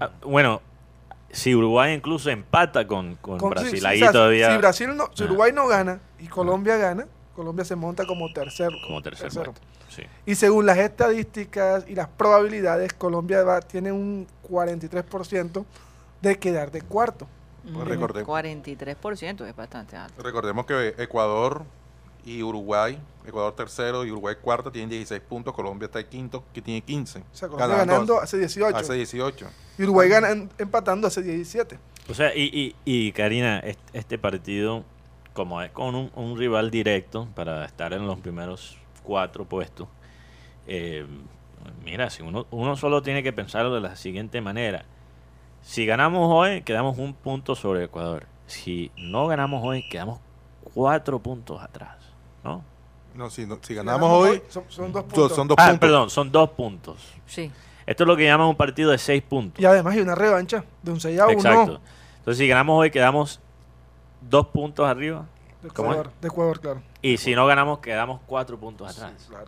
Ah, 0.00 0.10
bueno, 0.22 0.60
si 1.30 1.54
Uruguay 1.54 1.94
incluso 1.94 2.30
empata 2.30 2.86
con, 2.86 3.16
con, 3.16 3.38
Con- 3.38 3.50
Brasil, 3.50 3.78
sí, 3.80 3.86
ahí 3.86 3.98
o 4.00 4.04
sea, 4.04 4.12
todavía 4.12 4.50
Si, 4.52 4.56
Brasil 4.58 4.96
no, 4.96 5.10
si 5.14 5.22
Ah. 5.22 5.26
Uruguay 5.26 5.52
no 5.52 5.66
gana 5.66 6.00
y 6.18 6.26
Colombia 6.28 6.76
gana, 6.76 7.06
Colombia 7.36 7.64
se 7.64 7.76
monta 7.76 8.06
como 8.06 8.32
tercero. 8.32 8.76
como 8.86 9.00
tercer 9.02 9.24
tercero. 9.30 9.54
Sí. 9.88 10.02
Y 10.26 10.34
según 10.34 10.66
las 10.66 10.78
estadísticas 10.78 11.84
y 11.88 11.94
las 11.94 12.08
probabilidades, 12.08 12.92
Colombia 12.92 13.42
va- 13.42 13.60
tiene 13.60 13.90
un 13.92 14.26
43% 14.48 15.64
de 16.20 16.38
quedar 16.38 16.70
de 16.70 16.82
cuarto. 16.82 17.26
Pues 17.72 17.86
recordé- 17.86 18.24
43% 18.24 19.46
es 19.46 19.54
bastante 19.56 19.96
alto. 19.96 20.22
Recordemos 20.22 20.66
que 20.66 20.94
Ecuador 20.98 21.64
y 22.28 22.42
Uruguay, 22.42 22.98
Ecuador 23.26 23.54
tercero 23.54 24.04
y 24.04 24.10
Uruguay 24.10 24.36
cuarto, 24.40 24.70
tienen 24.70 24.90
16 24.90 25.20
puntos. 25.22 25.54
Colombia 25.54 25.86
está 25.86 26.00
en 26.00 26.06
quinto, 26.06 26.44
que 26.52 26.60
tiene 26.62 26.80
15. 26.82 27.18
O 27.20 27.22
sea, 27.32 27.48
Colombia 27.48 27.76
ganando 27.78 28.20
hace 28.20 28.38
18. 28.38 28.76
hace 28.76 28.94
18. 28.94 29.46
Y 29.78 29.82
Uruguay 29.84 30.08
ganan, 30.08 30.50
empatando 30.58 31.06
hace 31.06 31.22
17. 31.22 31.78
O 32.10 32.14
sea, 32.14 32.34
y, 32.34 32.44
y, 32.44 32.74
y 32.84 33.12
Karina, 33.12 33.58
est- 33.60 33.78
este 33.92 34.18
partido, 34.18 34.84
como 35.34 35.60
es 35.62 35.70
con 35.70 35.94
un, 35.94 36.10
un 36.14 36.38
rival 36.38 36.70
directo 36.70 37.28
para 37.34 37.64
estar 37.64 37.92
en 37.92 38.06
los 38.06 38.18
primeros 38.18 38.76
cuatro 39.02 39.44
puestos, 39.44 39.88
eh, 40.66 41.06
mira, 41.84 42.10
si 42.10 42.22
uno, 42.22 42.46
uno 42.50 42.76
solo 42.76 43.02
tiene 43.02 43.22
que 43.22 43.32
pensarlo 43.32 43.74
de 43.74 43.80
la 43.80 43.96
siguiente 43.96 44.40
manera. 44.40 44.84
Si 45.62 45.84
ganamos 45.86 46.28
hoy, 46.32 46.62
quedamos 46.62 46.98
un 46.98 47.14
punto 47.14 47.54
sobre 47.54 47.84
Ecuador. 47.84 48.26
Si 48.46 48.90
no 48.96 49.26
ganamos 49.26 49.62
hoy, 49.64 49.86
quedamos 49.88 50.20
cuatro 50.74 51.18
puntos 51.18 51.60
atrás. 51.62 51.96
¿No? 52.44 52.62
No, 53.14 53.30
si, 53.30 53.46
no- 53.46 53.58
si 53.62 53.74
ganamos 53.74 54.10
hoy, 54.10 54.42
Son, 54.48 54.64
son 54.68 54.92
dos 54.92 55.02
son, 55.02 55.08
puntos. 55.10 55.34
son 55.34 55.48
dos 55.48 55.56
Ah, 55.58 55.64
puntos. 55.66 55.80
perdón, 55.80 56.10
son 56.10 56.30
dos 56.30 56.50
puntos. 56.50 56.96
Sí. 57.26 57.50
Esto 57.86 58.04
es 58.04 58.06
lo 58.06 58.16
que 58.16 58.24
llaman 58.24 58.46
un 58.48 58.56
partido 58.56 58.90
de 58.90 58.98
seis 58.98 59.22
puntos. 59.22 59.60
Y 59.62 59.66
además 59.66 59.94
hay 59.94 60.00
una 60.00 60.14
revancha 60.14 60.62
de 60.82 60.92
un 60.92 61.00
6 61.00 61.18
a 61.20 61.24
1 61.26 61.32
Exacto. 61.32 61.80
Entonces, 62.18 62.38
si 62.38 62.46
ganamos 62.48 62.78
hoy, 62.78 62.90
quedamos 62.90 63.40
dos 64.20 64.46
puntos 64.48 64.86
arriba. 64.86 65.24
de. 65.62 65.68
Ecuador, 65.68 66.10
de 66.20 66.28
Ecuador, 66.28 66.60
claro. 66.60 66.82
Y 67.02 67.16
si 67.16 67.34
no 67.34 67.46
ganamos, 67.46 67.78
quedamos 67.80 68.20
cuatro 68.26 68.58
puntos 68.58 68.90
atrás. 68.96 69.26
Claro. 69.28 69.46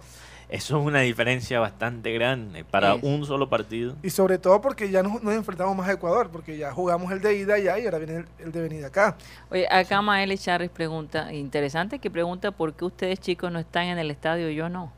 Eso 0.51 0.81
es 0.81 0.85
una 0.87 1.01
diferencia 1.01 1.61
bastante 1.61 2.13
grande 2.13 2.65
para 2.65 2.95
Es. 2.95 3.03
un 3.05 3.25
solo 3.25 3.49
partido. 3.49 3.95
Y 4.03 4.11
sobre 4.11 4.39
todo 4.39 4.61
porque 4.61 4.91
ya 4.91 5.03
nos, 5.03 5.23
nos 5.23 5.33
enfrentamos 5.35 5.77
más 5.77 5.89
a 5.89 5.93
Ecuador, 5.93 6.29
porque 6.31 6.57
ya 6.59 6.73
jugamos 6.73 7.13
el 7.13 7.21
de 7.21 7.37
ida 7.39 7.59
ya 7.59 7.79
y 7.79 7.85
ahora 7.85 7.99
viene 7.99 8.17
el, 8.17 8.27
el 8.41 8.51
de 8.53 8.61
venida 8.63 8.89
acá. 8.89 9.17
Oye, 9.51 9.67
acá 9.71 10.03
Maeli 10.03 10.37
Charris 10.37 10.71
pregunta, 10.71 11.33
interesante 11.33 11.99
que 12.01 12.11
pregunta 12.11 12.51
por 12.51 12.75
qué 12.75 12.85
ustedes 12.85 13.21
chicos 13.21 13.53
no 13.53 13.59
están 13.61 13.85
en 13.85 13.99
el 13.99 14.11
estadio 14.11 14.51
y 14.51 14.57
yo 14.57 14.69
no. 14.69 14.93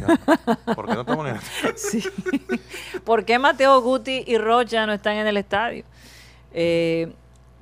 Ya. 0.00 0.74
¿Por 0.74 0.86
qué 0.86 0.94
no 0.94 1.00
estamos 1.02 1.26
en 1.28 1.36
el- 1.36 1.40
Sí. 1.78 2.02
¿Por 3.04 3.24
qué 3.24 3.38
Mateo 3.38 3.80
Guti 3.80 4.24
y 4.26 4.36
Rocha 4.36 4.84
no 4.86 4.92
están 4.92 5.14
en 5.16 5.26
el 5.26 5.36
estadio? 5.36 5.84
Eh, 6.52 7.12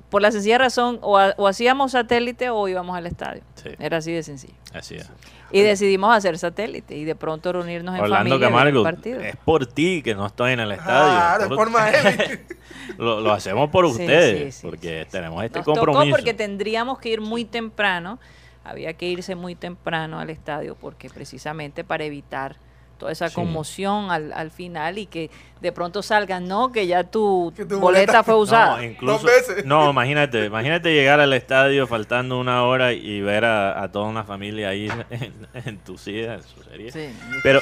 por 0.09 0.21
la 0.21 0.31
sencilla 0.31 0.57
razón, 0.57 0.99
o, 1.01 1.17
ha- 1.17 1.33
o 1.37 1.47
hacíamos 1.47 1.91
satélite 1.91 2.49
o 2.49 2.67
íbamos 2.67 2.97
al 2.97 3.05
estadio. 3.07 3.43
Sí. 3.55 3.69
Era 3.79 3.97
así 3.97 4.11
de 4.11 4.23
sencillo. 4.23 4.55
Así 4.73 4.95
es. 4.95 5.09
Y 5.51 5.61
decidimos 5.61 6.15
hacer 6.15 6.37
satélite 6.37 6.95
y 6.95 7.05
de 7.05 7.15
pronto 7.15 7.53
reunirnos 7.53 7.95
en 7.95 8.01
Orlando 8.01 8.31
familia. 8.31 8.47
Camargo, 8.49 8.83
partido. 8.83 9.19
es 9.21 9.35
por 9.37 9.65
ti 9.65 10.01
que 10.01 10.13
no 10.13 10.25
estoy 10.25 10.53
en 10.53 10.59
el 10.59 10.71
estadio. 10.73 11.13
Claro, 11.15 11.43
es 11.45 11.49
por 11.49 11.69
Maeli. 11.69 12.39
lo, 12.97 13.21
lo 13.21 13.31
hacemos 13.31 13.69
por 13.69 13.85
Sí, 13.87 13.91
ustedes, 13.91 14.55
sí, 14.55 14.61
sí, 14.61 14.67
porque 14.67 15.03
sí. 15.05 15.09
tenemos 15.11 15.43
este 15.43 15.59
Nos 15.59 15.65
compromiso. 15.65 16.01
tocó 16.03 16.11
porque 16.11 16.33
tendríamos 16.33 16.99
que 16.99 17.09
ir 17.09 17.21
muy 17.21 17.45
temprano. 17.45 18.19
Había 18.63 18.93
que 18.93 19.05
irse 19.07 19.35
muy 19.35 19.55
temprano 19.55 20.19
al 20.19 20.29
estadio 20.29 20.75
porque 20.75 21.09
precisamente 21.09 21.85
para 21.85 22.03
evitar 22.03 22.57
toda 22.97 23.11
esa 23.11 23.29
Sí. 23.29 23.35
conmoción 23.35 24.11
al, 24.11 24.33
al 24.33 24.51
final 24.51 24.97
y 24.97 25.05
que 25.05 25.29
de 25.61 25.71
pronto 25.71 26.01
salgan, 26.03 26.47
no, 26.47 26.71
que 26.71 26.87
ya 26.87 27.03
tu, 27.03 27.53
Que 27.55 27.65
tu 27.65 27.79
boleta, 27.79 28.21
boleta- 28.21 28.23
fue 28.23 28.35
usada. 28.39 28.77
No, 28.77 28.83
incluso, 28.83 29.13
Dos 29.13 29.23
veces. 29.23 29.65
no, 29.65 29.89
imagínate, 29.89 30.45
imagínate 30.45 30.93
llegar 30.93 31.19
al 31.19 31.33
estadio 31.33 31.87
faltando 31.87 32.39
una 32.39 32.63
hora 32.63 32.93
y 32.93 33.21
ver 33.21 33.45
a, 33.45 33.81
a 33.81 33.91
toda 33.91 34.05
una 34.05 34.23
familia 34.23 34.69
ahí 34.69 34.87
en, 35.09 35.33
en 35.53 35.77
tu 35.79 35.97
silla, 35.97 36.35
eso 36.35 36.63
sería. 36.63 36.91
Sí. 36.91 37.09
Pero, 37.43 37.59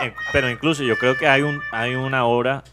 en- 0.00 0.14
pero 0.32 0.50
incluso 0.50 0.82
yo 0.82 0.96
creo 0.96 1.16
que 1.16 1.26
hay 1.28 1.42
un, 1.42 1.60
hay 1.72 1.94
una 1.94 2.24
hora, 2.26 2.64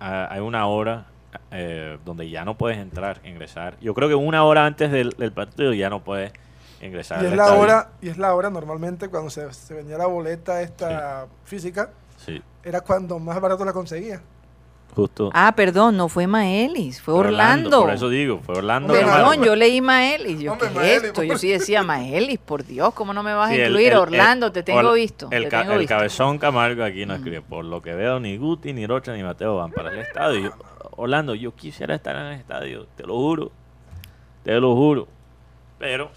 hay 0.00 0.40
una 0.40 0.66
hora 0.66 1.06
eh, 1.50 1.98
donde 2.04 2.30
ya 2.30 2.44
no 2.44 2.56
puedes 2.56 2.78
entrar, 2.78 3.20
ingresar. 3.24 3.76
Yo 3.80 3.94
creo 3.94 4.08
que 4.08 4.14
una 4.14 4.44
hora 4.44 4.64
antes 4.64 4.90
del, 4.90 5.10
del 5.10 5.32
partido 5.32 5.72
ya 5.74 5.90
no 5.90 6.02
puedes 6.02 6.32
ingresar. 6.80 7.22
Y 7.22 7.26
es 7.26 7.32
la 7.36 7.44
estadio. 7.44 7.60
hora, 7.62 7.90
y 8.00 8.08
es 8.08 8.18
la 8.18 8.34
hora 8.34 8.50
normalmente 8.50 9.08
cuando 9.08 9.30
se, 9.30 9.52
se 9.52 9.74
vendía 9.74 9.98
la 9.98 10.06
boleta 10.06 10.62
esta 10.62 11.26
física, 11.44 11.90
Sí, 12.16 12.42
era 12.64 12.80
cuando 12.80 13.18
más 13.18 13.40
barato 13.40 13.64
la 13.64 13.72
conseguía. 13.72 14.20
justo. 14.94 15.30
Ah, 15.32 15.52
perdón, 15.54 15.96
no 15.96 16.08
fue 16.08 16.26
Maelis, 16.26 17.00
fue 17.00 17.14
Fue 17.14 17.20
Orlando. 17.26 17.82
Por 17.82 17.90
eso 17.92 18.08
digo, 18.08 18.40
fue 18.44 18.56
Orlando. 18.56 18.92
Perdón, 18.92 19.44
yo 19.44 19.54
leí 19.54 19.80
Maelis. 19.80 20.40
Yo, 20.40 20.52
Hombre, 20.52 20.68
¿qué 20.68 20.74
Maelis, 20.74 20.96
es 20.96 21.04
esto? 21.04 21.22
Yo 21.22 21.38
sí 21.38 21.48
decía 21.50 21.82
Maelis, 21.84 22.38
por 22.40 22.64
Dios, 22.64 22.92
¿cómo 22.94 23.12
no 23.12 23.22
me 23.22 23.32
vas 23.34 23.50
Sí, 23.52 23.60
a 23.60 23.66
incluir? 23.66 23.92
el- 23.92 23.98
Orlando, 23.98 24.46
el- 24.46 24.52
te 24.52 24.62
tengo 24.64 24.80
Or- 24.80 24.94
visto. 24.96 25.28
El, 25.30 25.44
te 25.44 25.48
ca- 25.50 25.60
tengo 25.60 25.74
el 25.74 25.78
visto. 25.80 25.94
cabezón 25.94 26.38
Camargo 26.38 26.82
aquí 26.82 27.06
no 27.06 27.14
escribe. 27.14 27.42
Por 27.42 27.64
lo 27.64 27.80
que 27.80 27.94
veo, 27.94 28.18
ni 28.18 28.36
Guti, 28.38 28.72
ni 28.72 28.86
Rocha, 28.86 29.12
ni 29.14 29.22
Mateo 29.22 29.56
van 29.56 29.70
para 29.70 29.90
el 29.92 29.98
estadio. 29.98 30.52
Orlando, 30.96 31.36
yo 31.36 31.54
quisiera 31.54 31.94
estar 31.94 32.16
en 32.16 32.22
el 32.32 32.40
estadio, 32.40 32.86
te 32.96 33.04
lo 33.06 33.14
juro. 33.14 33.52
Te 34.42 34.58
lo 34.58 34.74
juro. 34.74 35.06
Pero 35.78 36.10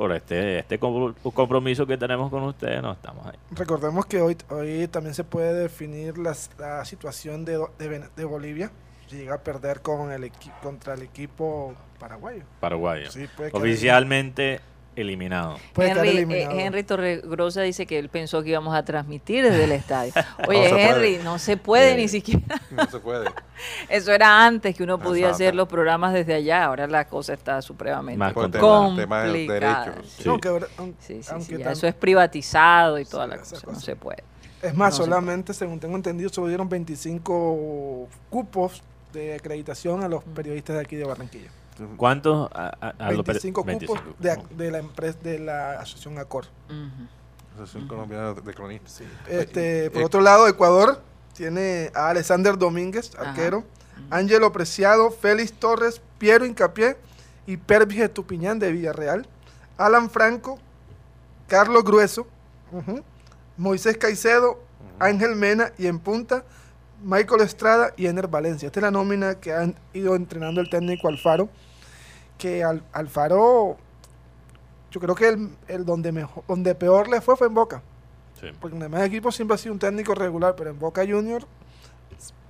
por 0.00 0.12
este, 0.12 0.60
este 0.60 0.80
compro- 0.80 1.14
compromiso 1.34 1.86
que 1.86 1.98
tenemos 1.98 2.30
con 2.30 2.42
ustedes, 2.44 2.80
no 2.80 2.92
estamos 2.92 3.26
ahí. 3.26 3.36
Recordemos 3.50 4.06
que 4.06 4.22
hoy, 4.22 4.34
hoy 4.48 4.88
también 4.88 5.14
se 5.14 5.24
puede 5.24 5.52
definir 5.52 6.16
las- 6.16 6.48
la 6.58 6.82
situación 6.86 7.44
de, 7.44 7.62
de, 7.78 8.08
de 8.16 8.24
Bolivia. 8.24 8.70
Si 9.08 9.16
llega 9.16 9.34
a 9.34 9.38
perder 9.42 9.82
con 9.82 10.10
el 10.10 10.32
contra 10.62 10.94
el 10.94 11.02
equipo 11.02 11.74
paraguayo. 11.98 12.44
Paraguayo. 12.60 13.10
Sí, 13.10 13.26
Oficialmente 13.52 14.60
eliminado. 14.96 15.56
Puede 15.72 15.90
quedar 15.92 16.06
Henry, 16.06 16.18
eh, 16.18 16.22
eliminado. 16.22 16.58
Henry 16.58 16.82
Torregrosa 16.82 17.62
dice 17.62 17.86
que 17.86 17.98
él 17.98 18.08
pensó 18.08 18.42
que 18.42 18.50
íbamos 18.50 18.74
a 18.74 18.84
transmitir 18.84 19.44
desde 19.44 19.64
el 19.64 19.72
estadio. 19.72 20.12
Oye, 20.48 20.58
No 20.58 20.68
se 20.68 20.70
puede. 20.70 20.88
Henry, 20.88 21.20
no 21.24 21.38
se 21.38 21.56
puede 21.56 21.92
Eh, 21.92 21.96
ni 21.96 22.08
siquiera. 22.08 22.42
No 22.70 22.86
se 22.90 22.98
puede. 22.98 23.30
Eso 23.88 24.12
era 24.12 24.44
antes 24.44 24.76
que 24.76 24.82
uno 24.82 24.98
podía 24.98 25.26
Exacto. 25.26 25.34
hacer 25.44 25.54
los 25.54 25.68
programas 25.68 26.12
desde 26.12 26.34
allá. 26.34 26.64
Ahora 26.64 26.86
la 26.86 27.06
cosa 27.06 27.32
está 27.34 27.62
supremamente 27.62 28.18
Más 28.18 28.34
de 28.34 28.58
complicada. 28.58 29.84
derechos. 29.86 30.12
Sí. 30.18 30.28
Aunque 30.28 30.48
ahora- 30.48 30.66
aun- 30.76 30.94
Sí, 31.00 31.22
sí, 31.22 31.28
aunque 31.32 31.56
sí, 31.56 31.58
ya 31.62 31.68
tam- 31.68 31.72
eso 31.72 31.86
es 31.86 31.94
privatizado 31.94 32.98
y 32.98 33.04
toda 33.04 33.24
Sí, 33.24 33.30
la 33.30 33.38
cosa. 33.38 33.58
No 33.66 33.80
se 33.80 33.96
puede. 33.96 34.24
Es 34.62 34.74
más, 34.74 34.90
No 34.92 34.96
se 34.96 35.04
solamente, 35.04 35.54
según 35.54 35.80
tengo 35.80 35.96
entendido, 35.96 36.28
solo 36.28 36.48
dieron 36.48 36.68
25 36.68 38.08
cupos 38.28 38.82
de 39.12 39.34
acreditación 39.34 40.02
a 40.04 40.08
los 40.08 40.22
periodistas 40.24 40.76
de 40.76 40.82
aquí 40.82 40.96
de 40.96 41.04
Barranquilla. 41.04 41.50
¿Cuántos? 41.96 42.50
A, 42.52 42.66
a- 42.80 43.06
a 43.06 43.12
los 43.12 43.20
peri- 43.24 43.40
25 43.40 43.60
cupos 43.62 43.66
25 43.66 44.46
de, 44.56 44.70
la 44.70 44.78
empresa 44.78 45.18
de 45.22 45.38
la 45.38 45.72
asociación 45.80 46.18
ACOR. 46.18 46.46
Asociación 47.54 47.88
Colombiana 47.88 48.32
de 48.34 48.54
Cronistas. 48.54 49.02
Este, 49.28 49.90
por 49.90 50.02
Eh, 50.02 50.04
otro 50.04 50.20
lado, 50.20 50.46
Ecuador 50.48 51.02
tiene 51.34 51.90
a 51.94 52.10
Alexander 52.10 52.56
Domínguez, 52.58 53.12
Ajá. 53.18 53.30
arquero, 53.30 53.64
Ángelo 54.10 54.50
Preciado, 54.52 55.10
Félix 55.10 55.52
Torres, 55.52 56.00
Piero 56.18 56.46
Incapié 56.46 56.96
y 57.46 57.56
Pervis 57.56 58.00
Estupiñán 58.00 58.58
de 58.58 58.72
Villarreal, 58.72 59.26
Alan 59.76 60.08
Franco, 60.10 60.58
Carlos 61.48 61.84
Grueso, 61.84 62.26
Moisés 63.56 63.96
Caicedo, 63.98 64.60
Ángel 64.98 65.34
Mena 65.36 65.72
y 65.78 65.86
en 65.86 65.98
punta 65.98 66.44
Michael 67.02 67.40
Estrada 67.42 67.92
y 67.96 68.06
Ener 68.06 68.28
Valencia. 68.28 68.66
Esta 68.66 68.80
es 68.80 68.82
la 68.82 68.90
nómina 68.90 69.34
que 69.36 69.52
han 69.52 69.74
ido 69.94 70.14
entrenando 70.14 70.60
el 70.60 70.68
técnico 70.70 71.08
Alfaro, 71.08 71.48
que 72.40 72.64
al, 72.64 72.82
Alfaro, 72.92 73.76
yo 74.90 75.00
creo 75.00 75.14
que 75.14 75.28
el, 75.28 75.50
el 75.68 75.84
donde, 75.84 76.10
mejor, 76.10 76.42
donde 76.48 76.74
peor 76.74 77.08
le 77.08 77.20
fue 77.20 77.36
fue 77.36 77.46
en 77.46 77.54
Boca. 77.54 77.82
Sí. 78.40 78.48
Porque 78.58 78.74
en 78.74 78.82
el 78.82 78.90
demás 78.90 79.06
equipos 79.06 79.36
siempre 79.36 79.54
ha 79.54 79.58
sido 79.58 79.74
un 79.74 79.78
técnico 79.78 80.14
regular, 80.14 80.56
pero 80.56 80.70
en 80.70 80.78
Boca 80.78 81.02
Junior 81.06 81.44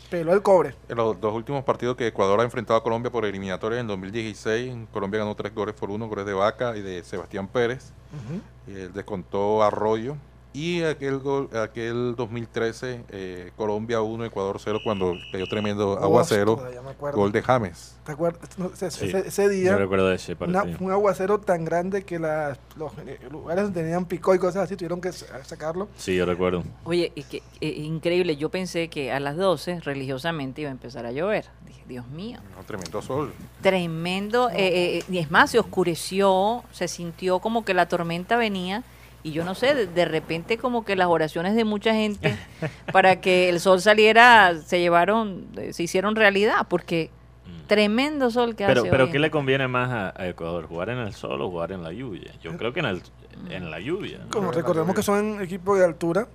peló 0.09 0.33
el 0.33 0.43
cobre. 0.43 0.75
En 0.89 0.97
los 0.97 1.21
dos 1.21 1.35
últimos 1.35 1.65
partidos 1.65 1.97
que 1.97 2.07
Ecuador 2.07 2.41
ha 2.41 2.45
enfrentado 2.45 2.79
a 2.79 2.83
Colombia 2.83 3.11
por 3.11 3.25
eliminatoria 3.25 3.81
en 3.81 3.87
2016, 3.87 4.89
Colombia 4.93 5.21
ganó 5.21 5.35
tres 5.35 5.55
goles 5.55 5.75
por 5.75 5.91
uno, 5.91 6.09
goles 6.09 6.27
de 6.27 6.33
Vaca 6.35 6.77
y 6.77 6.83
de 6.83 7.03
Sebastián 7.05 7.49
Pérez. 7.49 7.93
Y 8.67 8.73
él 8.73 8.93
descontó 8.93 9.63
Arroyo. 9.63 10.17
Y 10.53 10.83
aquel 10.83 11.21
gol, 11.21 11.49
aquel 11.57 12.15
2013, 12.17 13.05
eh, 13.11 13.53
Colombia 13.57 14.01
1, 14.01 14.25
Ecuador 14.25 14.57
0, 14.59 14.81
cuando 14.83 15.15
cayó 15.31 15.47
tremendo 15.47 15.97
aguacero, 16.03 16.61
gol 17.13 17.31
de 17.31 17.41
James. 17.41 17.97
¿Te 18.05 18.11
acuerdas? 18.13 18.59
No, 18.59 18.67
ese, 18.75 18.91
Sí. 18.91 19.13
ese- 19.15 19.49
día, 19.49 19.77
recuerdo 19.77 20.13
ese 20.13 20.37
una- 20.41 20.65
un 20.81 20.91
aguacero 20.91 21.39
tan 21.39 21.65
grande 21.65 22.03
que 22.03 22.19
las- 22.19 22.59
los 22.77 22.91
eh, 23.07 23.21
lugares 23.31 23.63
donde 23.63 23.81
tenían 23.83 24.05
picó 24.07 24.35
y 24.35 24.39
cosas 24.41 24.65
así 24.65 24.75
tuvieron 24.75 25.01
que 25.01 25.13
sa- 25.13 25.45
sacarlo. 25.45 25.89
Sí, 25.97 26.17
yo 26.17 26.27
recuerdo. 26.27 26.65
Oye, 26.83 27.13
y 27.15 27.23
que, 27.23 27.43
eh, 27.61 27.69
increíble. 27.69 28.37
Yo 28.37 28.49
pensé 28.49 28.89
que 28.89 29.13
a 29.13 29.21
las 29.21 29.37
12 29.37 29.79
religiosamente 29.79 30.63
iba 30.63 30.71
a 30.71 30.73
empezar 30.73 31.07
a 31.07 31.13
llover. 31.13 31.45
Dije, 31.65 31.85
Dios 31.87 32.09
mío. 32.09 32.41
Un 32.59 32.65
tremendo 32.65 33.01
sol. 33.03 33.33
Tremendo. 33.63 34.51
eh, 34.51 34.99
eh, 34.99 35.05
y 35.09 35.19
es 35.19 35.31
más, 35.31 35.51
se 35.53 35.61
oscureció, 35.61 36.65
se 36.73 36.89
sintió 36.89 37.39
como 37.39 37.65
que 37.65 37.73
la 37.73 37.87
tormenta 37.87 38.37
venía. 38.37 38.83
Y 39.23 39.33
yo 39.33 39.45
no 39.45 39.55
sé, 39.55 39.75
de, 39.75 39.87
de 39.87 40.05
repente 40.07 40.57
como 40.57 40.85
que 40.85 40.97
las 40.97 41.09
oraciones 41.09 41.55
de 41.55 41.65
mucha 41.65 41.93
gente 41.95 42.35
para 42.93 43.21
que 43.21 43.49
el 43.51 43.61
sol 43.61 43.81
saliera 43.81 44.55
se 44.65 44.81
llevaron, 44.81 45.47
eh, 45.57 45.73
se 45.73 45.83
hicieron 45.83 46.17
realidad, 46.17 46.67
porque 46.69 47.11
Mm. 47.47 47.67
tremendo 47.67 48.31
sol 48.31 48.55
que 48.55 48.65
Pero, 48.67 48.83
hace 48.83 48.91
pero 48.91 49.05
hoy. 49.05 49.11
¿qué 49.11 49.19
le 49.19 49.31
conviene 49.31 49.67
más 49.67 49.91
a, 49.91 50.15
a 50.23 50.29
Ecuador? 50.29 50.67
¿Jugar 50.67 50.91
en 50.91 50.99
el 50.99 51.15
sol 51.15 51.41
o 51.41 51.51
jugar 51.51 51.73
en 51.73 51.83
la 51.83 51.91
lluvia? 51.93 52.33
Yo 52.43 52.57
creo 52.59 52.73
que 52.75 52.81
en, 52.81 52.87
el, 52.87 53.03
en 53.49 53.71
la 53.71 53.81
lluvia. 53.81 54.19
¿no? 54.19 54.29
Como 54.31 54.53
recordemos 54.53 54.89
lluvia. 54.89 54.95
que 54.97 55.03
son 55.03 55.41
equipos 55.43 55.79
de 55.79 55.85
altura, 55.87 56.29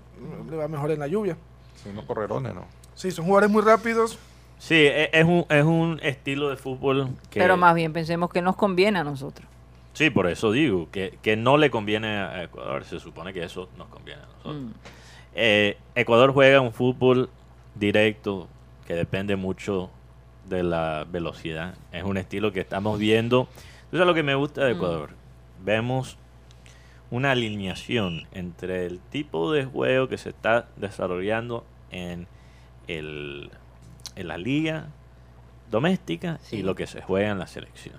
le 0.49 0.55
va 0.57 0.67
mejor 0.67 0.91
en 0.91 0.99
la 0.99 1.07
lluvia. 1.07 1.37
Son 1.81 1.91
unos 1.93 2.05
correrones, 2.05 2.53
¿no? 2.55 2.65
Sí, 2.95 3.11
son 3.11 3.25
jugadores 3.25 3.49
muy 3.51 3.61
rápidos. 3.61 4.17
Sí, 4.57 4.75
e- 4.75 5.09
es 5.13 5.25
un, 5.25 5.45
es 5.49 5.63
un 5.63 5.99
estilo 6.01 6.49
de 6.49 6.57
fútbol 6.57 7.09
que... 7.29 7.39
Pero 7.39 7.55
más 7.55 7.75
bien 7.75 7.93
pensemos 7.93 8.29
que 8.31 8.41
nos 8.41 8.55
conviene 8.55 8.99
a 8.99 9.03
nosotros. 9.03 9.47
Sí, 9.95 10.09
por 10.11 10.27
eso 10.27 10.51
digo 10.51 10.89
que, 10.91 11.17
que 11.21 11.35
no 11.35 11.57
le 11.57 11.71
conviene 11.71 12.07
a 12.17 12.43
Ecuador. 12.43 12.83
Se 12.85 12.99
supone 12.99 13.33
que 13.33 13.43
eso 13.43 13.69
nos 13.77 13.87
conviene 13.87 14.21
a 14.21 14.25
nosotros. 14.25 14.55
Mm. 14.55 14.71
Eh, 15.33 15.77
Ecuador 15.95 16.31
juega 16.33 16.61
un 16.61 16.71
fútbol 16.73 17.29
directo 17.75 18.47
que 18.87 18.93
depende 18.93 19.35
mucho 19.35 19.89
de 20.47 20.63
la 20.63 21.05
velocidad. 21.09 21.75
Es 21.91 22.03
un 22.03 22.17
estilo 22.17 22.51
que 22.51 22.59
estamos 22.59 22.99
viendo. 22.99 23.47
Eso 23.91 24.01
es 24.01 24.07
lo 24.07 24.13
que 24.13 24.21
me 24.23 24.35
gusta 24.35 24.65
de 24.65 24.73
Mm. 24.73 24.77
Ecuador. 24.77 25.09
Vemos 25.63 26.17
una 27.09 27.31
alineación 27.31 28.27
entre 28.33 28.85
el 28.85 28.99
tipo 28.99 29.51
de 29.53 29.65
juego 29.65 30.07
que 30.09 30.17
se 30.17 30.29
está 30.29 30.67
desarrollando 30.75 31.63
en, 31.91 32.27
el, 32.87 33.49
en 34.15 34.27
la 34.27 34.37
liga 34.37 34.87
doméstica 35.71 36.37
Sí. 36.41 36.57
y 36.57 36.63
lo 36.63 36.75
que 36.75 36.85
se 36.87 37.01
juega 37.01 37.31
en 37.31 37.39
la 37.39 37.47
selección. 37.47 37.95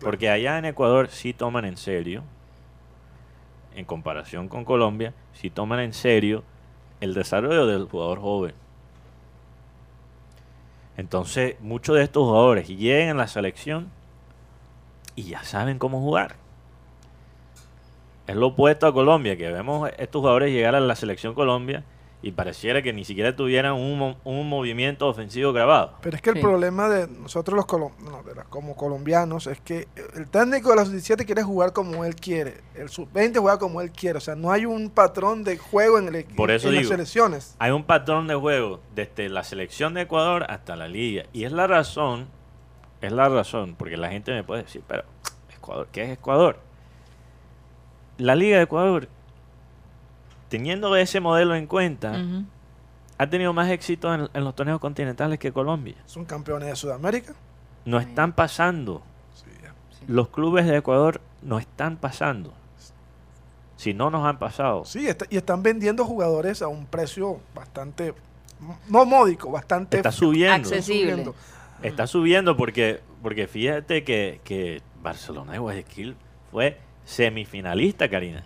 Porque 0.00 0.30
allá 0.30 0.58
en 0.58 0.66
Ecuador 0.66 1.08
sí 1.08 1.32
toman 1.32 1.64
en 1.64 1.76
serio, 1.76 2.22
en 3.74 3.84
comparación 3.84 4.48
con 4.48 4.64
Colombia, 4.64 5.14
sí 5.32 5.50
toman 5.50 5.80
en 5.80 5.92
serio 5.92 6.44
el 7.00 7.14
desarrollo 7.14 7.66
del 7.66 7.86
jugador 7.86 8.20
joven. 8.20 8.54
Entonces, 10.96 11.56
muchos 11.60 11.96
de 11.96 12.02
estos 12.02 12.24
jugadores 12.24 12.68
llegan 12.68 13.16
a 13.16 13.22
la 13.22 13.26
selección 13.26 13.90
y 15.16 15.24
ya 15.24 15.42
saben 15.44 15.78
cómo 15.78 16.00
jugar. 16.00 16.36
Es 18.26 18.36
lo 18.36 18.48
opuesto 18.48 18.86
a 18.86 18.92
Colombia, 18.92 19.36
que 19.36 19.50
vemos 19.50 19.90
estos 19.98 20.20
jugadores 20.20 20.52
llegar 20.52 20.74
a 20.74 20.80
la 20.80 20.94
selección 20.94 21.34
Colombia 21.34 21.84
y 22.22 22.32
pareciera 22.32 22.82
que 22.82 22.92
ni 22.92 23.04
siquiera 23.06 23.34
tuvieran 23.34 23.72
un, 23.72 24.14
un 24.24 24.48
movimiento 24.48 25.08
ofensivo 25.08 25.52
grabado. 25.54 25.94
Pero 26.02 26.16
es 26.16 26.22
que 26.22 26.30
el 26.30 26.36
Sí. 26.36 26.42
problema 26.42 26.88
de 26.88 27.08
nosotros 27.08 27.56
los 27.56 27.66
colom- 27.66 27.96
no, 28.00 28.22
de 28.22 28.34
la- 28.34 28.44
como 28.44 28.76
colombianos 28.76 29.46
es 29.46 29.58
que 29.60 29.88
el 30.14 30.28
técnico 30.28 30.68
de 30.70 30.76
la 30.76 30.84
sub-17 30.84 31.24
quiere 31.24 31.42
jugar 31.42 31.72
como 31.72 32.04
él 32.04 32.14
quiere, 32.14 32.60
el 32.74 32.90
sub-20 32.90 33.38
juega 33.40 33.58
como 33.58 33.80
él 33.80 33.90
quiere, 33.90 34.18
o 34.18 34.20
sea, 34.20 34.34
no 34.36 34.52
hay 34.52 34.66
un 34.66 34.90
patrón 34.90 35.44
de 35.44 35.56
juego 35.56 35.98
en, 35.98 36.14
el, 36.14 36.24
Por 36.24 36.50
eso 36.50 36.68
en 36.68 36.74
las 36.76 36.88
selecciones. 36.88 37.56
Hay 37.58 37.70
un 37.70 37.84
patrón 37.84 38.26
de 38.26 38.34
juego 38.34 38.80
desde 38.94 39.30
la 39.30 39.42
selección 39.42 39.94
de 39.94 40.02
Ecuador 40.02 40.44
hasta 40.50 40.76
la 40.76 40.88
liga. 40.88 41.24
Y 41.32 41.44
es 41.44 41.52
la 41.52 41.66
razón, 41.66 42.28
es 43.00 43.12
la 43.12 43.30
razón, 43.30 43.76
porque 43.78 43.96
la 43.96 44.10
gente 44.10 44.30
me 44.32 44.44
puede 44.44 44.64
decir, 44.64 44.82
pero 44.86 45.04
Ecuador, 45.56 45.88
¿qué 45.90 46.02
es 46.04 46.10
Ecuador? 46.10 46.58
La 48.18 48.34
liga 48.34 48.58
de 48.58 48.64
Ecuador, 48.64 49.08
teniendo 50.50 50.94
ese 50.96 51.20
modelo 51.20 51.54
en 51.54 51.66
cuenta, 51.66 52.22
ha 53.16 53.26
tenido 53.28 53.54
más 53.54 53.70
éxito 53.70 54.12
en, 54.12 54.28
en 54.34 54.44
los 54.44 54.54
torneos 54.54 54.78
continentales 54.80 55.38
que 55.38 55.50
Colombia. 55.52 55.94
Son 56.04 56.26
campeones 56.26 56.68
de 56.68 56.76
Sudamérica. 56.76 57.32
No 57.86 57.98
están 57.98 58.32
pasando. 58.34 59.00
Sí. 59.34 59.46
Los 60.06 60.28
clubes 60.28 60.66
de 60.66 60.76
Ecuador 60.76 61.22
no 61.40 61.58
están 61.58 61.96
pasando. 61.96 62.52
Si 63.76 63.94
no 63.94 64.10
nos 64.10 64.26
han 64.26 64.38
pasado. 64.38 64.84
Sí, 64.84 65.06
está- 65.08 65.24
y 65.30 65.38
están 65.38 65.62
vendiendo 65.62 66.04
jugadores 66.04 66.60
a 66.60 66.68
un 66.68 66.84
precio 66.84 67.40
bastante, 67.54 68.12
no 68.88 69.06
módico, 69.06 69.50
bastante 69.50 69.96
Está 69.96 70.12
subiendo. 70.12 70.68
Accesible. 70.68 71.12
subiendo. 71.12 71.34
Está 71.82 72.06
subiendo 72.06 72.56
porque, 72.58 73.00
porque 73.22 73.46
fíjate 73.46 74.04
que, 74.04 74.40
que 74.44 74.82
Barcelona 75.02 75.52
de 75.52 75.58
Guayaquil 75.58 76.14
fue 76.50 76.78
semifinalista, 77.06 78.10
Karina, 78.10 78.44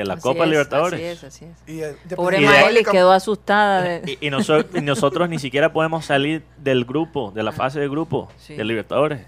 de 0.00 0.04
la 0.04 0.14
Así 0.14 0.22
Copa 0.22 0.44
es, 0.44 0.50
Libertadores. 0.50 1.00
Así 1.00 1.04
es, 1.04 1.24
así 1.24 1.44
es. 1.46 1.74
Y, 1.74 1.80
eh, 1.82 1.96
Pobre 2.14 2.40
Maelis 2.40 2.86
quedó 2.86 3.12
asustada. 3.12 3.80
de- 3.82 4.18
Y, 4.20 4.26
y 4.26 4.30
noso- 4.30 4.64
y 4.74 4.80
nosotros 4.82 5.28
ni 5.28 5.38
siquiera 5.38 5.72
podemos 5.72 6.04
salir 6.04 6.44
del 6.58 6.84
grupo, 6.84 7.30
de 7.32 7.42
la 7.42 7.52
fase 7.52 7.80
de 7.80 7.88
grupo 7.88 8.28
Sí. 8.36 8.54
de 8.54 8.64
Libertadores. 8.64 9.26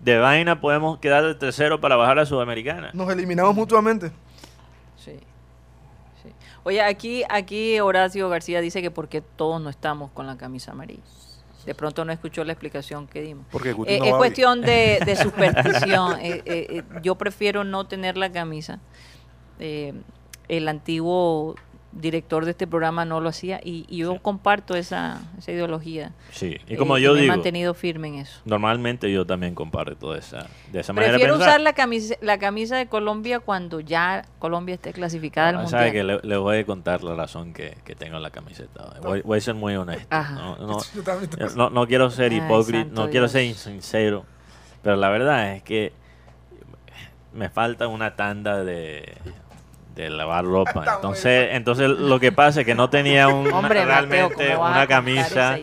De 0.00 0.18
vaina 0.18 0.60
podemos 0.60 0.98
quedar 0.98 1.24
de 1.24 1.34
tercero 1.34 1.80
para 1.80 1.96
bajar 1.96 2.18
a 2.18 2.26
Sudamericana. 2.26 2.90
Nos 2.94 3.10
eliminamos 3.10 3.54
mutuamente. 3.54 4.10
Sí, 4.96 5.12
sí. 6.22 6.30
Oye, 6.64 6.82
aquí, 6.82 7.22
aquí 7.28 7.80
Horacio 7.80 8.28
García 8.28 8.60
dice 8.60 8.82
que 8.82 8.90
por 8.90 9.08
qué 9.08 9.20
todos 9.22 9.60
no 9.60 9.70
estamos 9.70 10.10
con 10.12 10.26
la 10.26 10.36
camisa 10.36 10.72
amarilla. 10.72 11.02
De 11.66 11.74
pronto 11.74 12.04
no 12.04 12.12
escuchó 12.12 12.44
la 12.44 12.52
explicación 12.52 13.06
que 13.06 13.20
dimos. 13.20 13.44
Porque 13.50 13.70
Eh, 13.86 13.98
no 13.98 14.04
es 14.06 14.14
cuestión 14.14 14.62
de, 14.62 15.00
de 15.04 15.16
superstición. 15.96 16.18
Eh, 16.20 16.42
eh, 16.46 16.82
yo 17.02 17.16
prefiero 17.16 17.62
no 17.62 17.86
tener 17.86 18.16
la 18.16 18.30
camisa. 18.32 18.78
Eh, 19.58 19.92
el 20.48 20.68
antiguo 20.68 21.54
director 21.90 22.44
de 22.44 22.50
este 22.50 22.66
programa 22.66 23.06
no 23.06 23.18
lo 23.20 23.30
hacía 23.30 23.60
y, 23.64 23.86
y 23.88 23.98
yo 23.98 24.12
Sí. 24.12 24.18
comparto 24.22 24.76
esa, 24.76 25.22
esa 25.38 25.52
ideología. 25.52 26.12
Sí, 26.30 26.58
y 26.68 26.76
como 26.76 26.98
Eh, 26.98 27.00
yo 27.02 27.12
me 27.14 27.18
he 27.20 27.22
digo, 27.22 27.34
mantenido 27.34 27.72
firme 27.74 28.08
en 28.08 28.14
eso. 28.16 28.40
normalmente 28.44 29.10
yo 29.10 29.24
también 29.26 29.54
comparto 29.54 30.14
esa, 30.14 30.46
de 30.70 30.80
esa 30.80 30.92
manera 30.92 31.14
de 31.14 31.18
Prefiero 31.18 31.36
usar 31.38 31.60
la 31.62 31.72
camisa, 31.72 32.14
la 32.20 32.38
camisa 32.38 32.76
de 32.76 32.86
Colombia 32.88 33.40
cuando 33.40 33.80
ya 33.80 34.26
Colombia 34.38 34.74
esté 34.74 34.92
clasificada 34.92 35.48
al 35.48 35.56
Ah, 35.56 35.62
mundial. 35.62 35.92
que 35.92 36.04
le, 36.04 36.20
le 36.22 36.36
voy 36.36 36.58
a 36.58 36.66
contar 36.66 37.02
la 37.02 37.14
razón 37.14 37.54
que, 37.54 37.76
que 37.84 37.94
tengo 37.94 38.16
en 38.18 38.22
la 38.22 38.30
camiseta. 38.30 38.94
Voy, 39.02 39.22
voy 39.22 39.38
a 39.38 39.40
ser 39.40 39.54
muy 39.54 39.74
honesto. 39.74 40.06
Ajá. 40.10 40.34
No, 40.34 41.70
no- 41.70 41.86
quiero 41.88 42.10
ser 42.10 42.32
hipócrita, 42.34 42.90
no 42.92 43.08
quiero 43.08 43.28
ser 43.28 43.44
insincero, 43.44 44.24
pero 44.82 44.96
la 44.96 45.08
verdad 45.08 45.54
es 45.54 45.62
que 45.62 45.92
me 47.32 47.48
falta 47.48 47.88
una 47.88 48.14
tanda 48.14 48.62
de, 48.62 49.16
de 49.98 50.10
lavar 50.10 50.44
ropa. 50.44 50.78
Está 50.80 50.94
Entonces, 50.94 51.48
entonces 51.52 51.88
lo 51.88 52.20
que 52.20 52.30
pasa 52.30 52.60
es 52.60 52.66
que 52.66 52.74
no 52.76 52.88
tenía 52.88 53.26
un, 53.26 53.48
Hombre, 53.52 53.84
realmente 53.84 54.50
¿cómo 54.50 54.60
vas 54.60 54.70
a 54.70 54.76
una 54.76 54.86
camisa, 54.86 55.58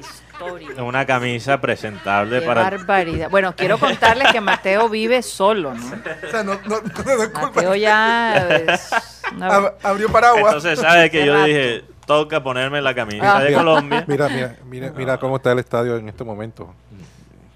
una 0.77 1.05
camisa 1.05 1.61
presentable 1.61 2.41
Qué 2.41 2.45
para 2.45 2.63
barbaridad. 2.63 3.29
Bueno, 3.29 3.55
quiero 3.57 3.77
contarles 3.77 4.33
que 4.33 4.41
Mateo 4.41 4.89
vive 4.89 5.21
solo, 5.23 5.73
¿no? 5.73 5.85
O 5.85 6.29
sea, 6.29 6.43
no, 6.43 6.55
no, 6.65 6.81
no. 6.81 7.41
Mateo 7.41 7.75
ya 7.75 8.47
es 8.49 8.91
una- 9.35 9.71
abrió 9.81 10.11
paraguas. 10.11 10.55
Entonces, 10.55 10.79
¿sabes 10.79 11.09
que 11.11 11.25
yo 11.25 11.33
rato. 11.33 11.45
dije, 11.45 11.85
toca 12.05 12.43
ponerme 12.43 12.81
la 12.81 12.93
camisa 12.93 13.37
Ah. 13.37 13.41
de 13.41 13.53
Colombia? 13.53 14.03
Mira, 14.05 14.27
mira, 14.27 14.55
mira, 14.65 14.91
mira 14.91 15.17
cómo 15.17 15.37
está 15.37 15.53
el 15.53 15.59
estadio 15.59 15.95
en 15.95 16.09
este 16.09 16.25
momento. 16.25 16.73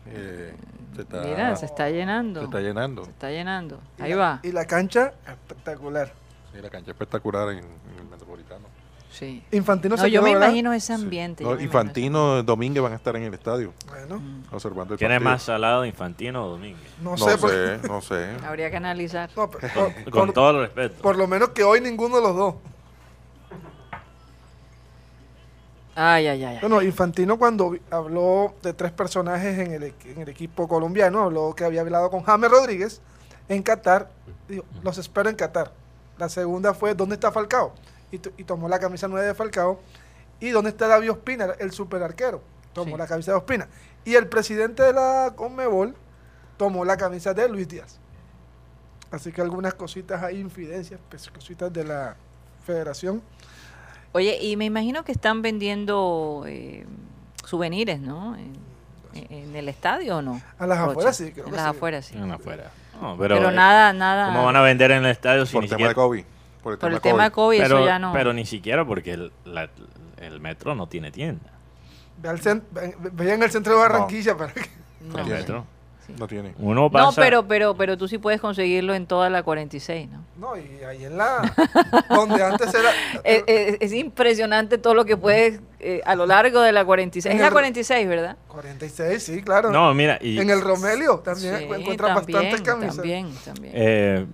Eh, 0.08 0.54
se 0.96 1.02
está, 1.02 1.22
Mira, 1.24 1.56
se 1.58 1.66
está 1.66 1.90
llenando. 1.90 2.40
se 2.40 2.46
está 2.46 2.60
llenando. 2.62 3.04
Se 3.04 3.12
está 3.12 3.30
llenando. 3.32 3.82
Y 3.98 4.02
Ahí 4.04 4.10
la- 4.12 4.16
va. 4.18 4.40
Y 4.44 4.54
la 4.54 4.64
cancha, 4.66 5.12
espectacular. 5.28 6.14
Sí, 6.54 6.62
la 6.62 6.70
cancha 6.70 6.92
espectacular 6.92 7.50
en, 7.50 7.60
en 7.60 7.66
el 8.00 8.06
Metropolitano. 8.10 8.66
Sí. 9.12 9.44
Infantino 9.52 9.96
No, 9.96 10.02
se 10.04 10.12
yo 10.12 10.22
quedó, 10.22 10.28
me 10.28 10.34
¿verdad? 10.36 10.48
imagino 10.50 10.72
ese 10.74 10.96
Sí. 10.96 11.02
ambiente. 11.02 11.44
No, 11.44 11.50
yo 11.52 11.56
me 11.58 11.64
imagino 11.64 11.80
Infantino, 11.80 12.44
Domínguez 12.44 12.84
van 12.84 12.94
a 12.94 12.96
estar 12.96 13.16
en 13.16 13.24
el 13.24 13.34
estadio 13.34 13.74
Bueno, 13.88 14.20
Mm. 14.20 14.44
observando 14.54 14.94
el 14.94 15.00
¿Quién 15.00 15.12
es 15.12 15.16
partido. 15.18 15.32
más 15.32 15.42
salado, 15.44 15.84
Infantino 15.86 16.46
o 16.46 16.50
Domínguez? 16.52 16.92
no, 17.02 17.12
No 17.12 17.18
sé. 17.18 17.38
por- 17.38 17.50
sé, 17.50 17.80
no 17.88 18.02
sé. 18.02 18.30
Habría 18.46 18.70
que 18.70 18.78
analizar. 18.78 19.30
no, 19.36 19.50
pero 19.50 19.68
por, 19.74 19.94
Con 20.12 20.26
por- 20.28 20.34
todo 20.34 20.50
el 20.52 20.58
respeto. 20.68 21.02
por 21.02 21.18
lo 21.18 21.28
menos 21.28 21.50
que 21.50 21.64
hoy 21.64 21.82
ninguno 21.82 22.18
de 22.18 22.22
los 22.22 22.36
dos. 22.36 22.56
Ay, 25.96 26.28
ay, 26.28 26.44
ay. 26.44 26.54
ay. 26.56 26.58
Bueno, 26.62 26.82
Infantino 26.82 27.38
cuando 27.38 27.72
vi- 27.72 27.82
habló 27.92 28.54
de 28.62 28.74
tres 28.74 28.92
personajes 28.92 29.58
en 29.60 29.74
el, 29.74 29.84
equ- 29.84 30.06
en 30.16 30.22
el 30.22 30.30
equipo 30.30 30.68
colombiano, 30.68 31.24
habló 31.24 31.54
que 31.56 31.66
había 31.66 31.82
hablado 31.82 32.10
con 32.10 32.22
James 32.24 32.50
Rodríguez 32.50 33.02
en 33.50 33.64
Qatar, 33.64 34.10
dijo, 34.48 34.64
los 34.84 34.98
espero 34.98 35.30
en 35.30 35.36
Qatar. 35.36 35.72
La 36.20 36.30
segunda 36.30 36.74
fue, 36.76 36.94
¿dónde 36.94 37.16
está 37.16 37.32
Falcao? 37.32 37.74
Y, 38.12 38.20
to- 38.20 38.32
y 38.38 38.44
tomó 38.44 38.68
la 38.70 38.78
camisa 38.78 39.08
9 39.08 39.26
de 39.26 39.34
Falcao. 39.34 39.80
¿Y 40.40 40.50
dónde 40.50 40.70
está 40.72 40.88
David 40.88 41.12
Ospina, 41.12 41.46
el 41.60 41.72
super 41.72 42.04
arquero? 42.04 42.42
Tomó 42.74 42.92
Sí. 42.92 42.98
la 42.98 43.08
camisa 43.08 43.32
de 43.32 43.38
Ospina. 43.38 43.68
Y 44.06 44.16
el 44.16 44.28
presidente 44.28 44.84
de 44.84 44.94
la 44.94 45.34
Conmebol 45.36 45.96
tomó 46.58 46.84
la 46.86 46.98
camisa 46.98 47.34
de 47.34 47.48
Luis 47.50 47.68
Díaz. 47.68 48.00
Así 49.12 49.32
que 49.32 49.42
algunas 49.42 49.74
cositas 49.74 50.22
hay, 50.22 50.40
infidencias, 50.40 51.00
pues, 51.10 51.30
cositas 51.32 51.72
de 51.74 51.84
la 51.84 52.16
federación. 52.66 53.22
Oye, 54.12 54.38
y 54.44 54.56
me 54.58 54.66
imagino 54.66 55.04
que 55.04 55.12
están 55.12 55.42
vendiendo 55.42 56.44
eh, 56.48 56.86
souvenirs, 57.46 58.00
¿no? 58.00 58.36
En, 58.36 58.54
en 59.14 59.56
el 59.56 59.68
estadio 59.70 60.18
o 60.18 60.22
no? 60.22 60.40
A 60.60 60.68
las 60.68 60.78
Rocha? 60.80 60.92
afueras 60.92 61.18
sí, 61.18 61.32
creo 61.32 61.46
En 61.46 61.52
que 61.52 61.56
las 61.58 61.66
sí. 61.66 61.70
afueras 61.78 62.06
sí. 62.06 62.18
En 62.18 62.32
afuera. 62.32 62.72
No, 63.02 63.16
Pero, 63.18 63.36
pero, 63.38 63.50
eh, 63.50 63.54
nada, 63.56 63.94
nada. 63.94 64.26
¿Cómo 64.28 64.46
van 64.46 64.56
a 64.56 64.62
vender 64.62 64.92
en 64.92 65.06
el 65.06 65.12
estadio 65.12 65.46
si 65.46 65.54
Por 65.54 65.64
ni 65.64 65.68
tema 65.70 65.78
siquiera... 65.78 65.90
de 65.90 65.96
COVID. 65.96 66.24
Por 66.64 66.74
el 66.74 66.80
Por 66.80 66.90
tema 66.90 66.96
el 66.98 67.02
tema 67.02 67.24
de 67.24 67.32
COVID, 67.32 67.58
pero, 67.62 67.78
eso 67.78 67.86
ya 67.86 68.00
no. 68.00 68.12
pero 68.14 68.34
ni 68.34 68.46
siquiera 68.46 68.84
porque 68.86 69.14
el, 69.14 69.32
la- 69.46 69.70
el 70.18 70.40
metro 70.42 70.76
no 70.76 70.88
tiene 70.88 71.10
tienda. 71.12 71.50
Ve 72.18 72.28
al 72.30 72.40
cen- 72.42 72.64
ve- 72.72 72.96
Veía 73.14 73.36
en 73.36 73.44
el 73.44 73.50
centro 73.52 73.74
de 73.74 73.80
Barranquilla 73.80 74.36
para 74.36 74.52
que... 74.54 74.62
No. 75.02 75.20
el 75.20 75.26
metro. 75.28 75.66
Sí. 76.10 76.16
No 76.20 76.28
tiene. 76.28 76.54
Uno 76.60 76.90
pasa... 76.90 77.06
No, 77.06 77.14
pero, 77.16 77.48
pero, 77.48 77.76
pero 77.76 77.98
tú 77.98 78.08
sí 78.08 78.18
puedes 78.18 78.42
conseguirlo 78.42 78.94
en 78.94 79.06
toda 79.08 79.30
la 79.30 79.44
46, 79.44 80.10
¿no? 80.10 80.24
No, 80.38 80.58
y 80.58 80.84
ahí 80.84 81.06
en 81.06 81.18
la... 81.18 81.42
donde 82.10 82.44
antes 82.44 82.74
era... 82.74 82.90
Es, 83.24 83.44
es- 83.48 83.78
es 83.80 83.94
impresionante 83.94 84.78
todo 84.78 84.94
lo 84.94 85.06
que 85.06 85.18
puedes 85.18 85.62
eh, 85.80 86.02
a 86.06 86.16
lo 86.16 86.26
largo 86.26 86.62
de 86.62 86.72
la 86.72 86.84
46. 86.86 87.26
En 87.32 87.38
Es 87.38 87.42
la 87.42 87.48
el- 87.48 87.54
46, 87.54 88.08
¿verdad? 88.08 88.38
46, 88.48 89.22
sí, 89.24 89.42
claro. 89.42 89.72
No, 89.72 89.94
mira, 89.94 90.18
y, 90.22 90.40
en 90.40 90.50
el 90.50 90.62
Romelio 90.62 91.20
también 91.20 91.58
Sí, 91.58 91.64
encuentras 91.64 92.16
bastantes 92.16 92.62
camisas. 92.62 92.96
También, 92.98 93.30
también. 93.46 93.74
eh, 93.76 94.26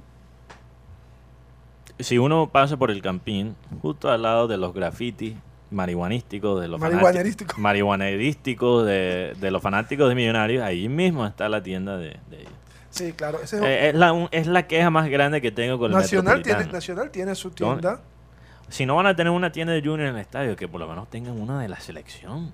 si 2.00 2.18
uno 2.18 2.50
pasa 2.52 2.76
por 2.78 2.92
el 2.92 3.02
campín, 3.02 3.56
justo 3.82 4.12
al 4.12 4.22
lado 4.24 4.48
de 4.48 4.58
los 4.58 4.74
grafitis 4.74 5.36
marihuanísticos, 5.72 6.62
de 6.62 6.68
los 6.68 6.80
Marihuanerístico. 6.80 7.50
fanáticos, 7.54 7.62
marihuanerísticos 7.62 8.86
de, 8.86 9.34
de 9.40 9.52
los 9.52 9.62
fanáticos 9.62 10.10
de 10.10 10.16
millonarios, 10.16 10.64
ahí 10.64 10.88
mismo 10.90 11.26
está 11.26 11.50
la 11.50 11.62
tienda 11.64 11.98
de, 11.98 12.18
de 12.30 12.42
ellos. 12.42 12.52
Sí, 12.92 13.12
claro. 13.14 13.40
ese 13.44 13.58
es- 13.58 13.64
Eh, 13.64 13.90
es, 13.90 13.96
la, 13.96 14.14
un- 14.14 14.30
es 14.32 14.48
la 14.48 14.68
queja 14.68 14.90
más 14.90 15.10
grande 15.10 15.42
que 15.42 15.52
tengo 15.52 15.78
con 15.78 15.92
el 15.92 15.98
Nacional, 15.98 16.42
tiene, 16.44 16.60
Metropolitano. 16.60 16.74
Nacional 16.78 17.12
tiene 17.12 17.36
su 17.36 17.52
tienda. 17.52 18.02
Si 18.70 18.86
no 18.86 18.96
van 18.96 19.06
a 19.08 19.16
tener 19.16 19.32
una 19.32 19.52
tienda 19.52 19.74
de 19.74 19.82
Junior 19.82 20.08
en 20.10 20.16
el 20.16 20.22
estadio, 20.22 20.56
que 20.56 20.68
por 20.68 20.80
lo 20.80 20.88
menos 20.88 21.10
tengan 21.10 21.40
una 21.40 21.60
de 21.62 21.68
la 21.68 21.80
selección. 21.80 22.52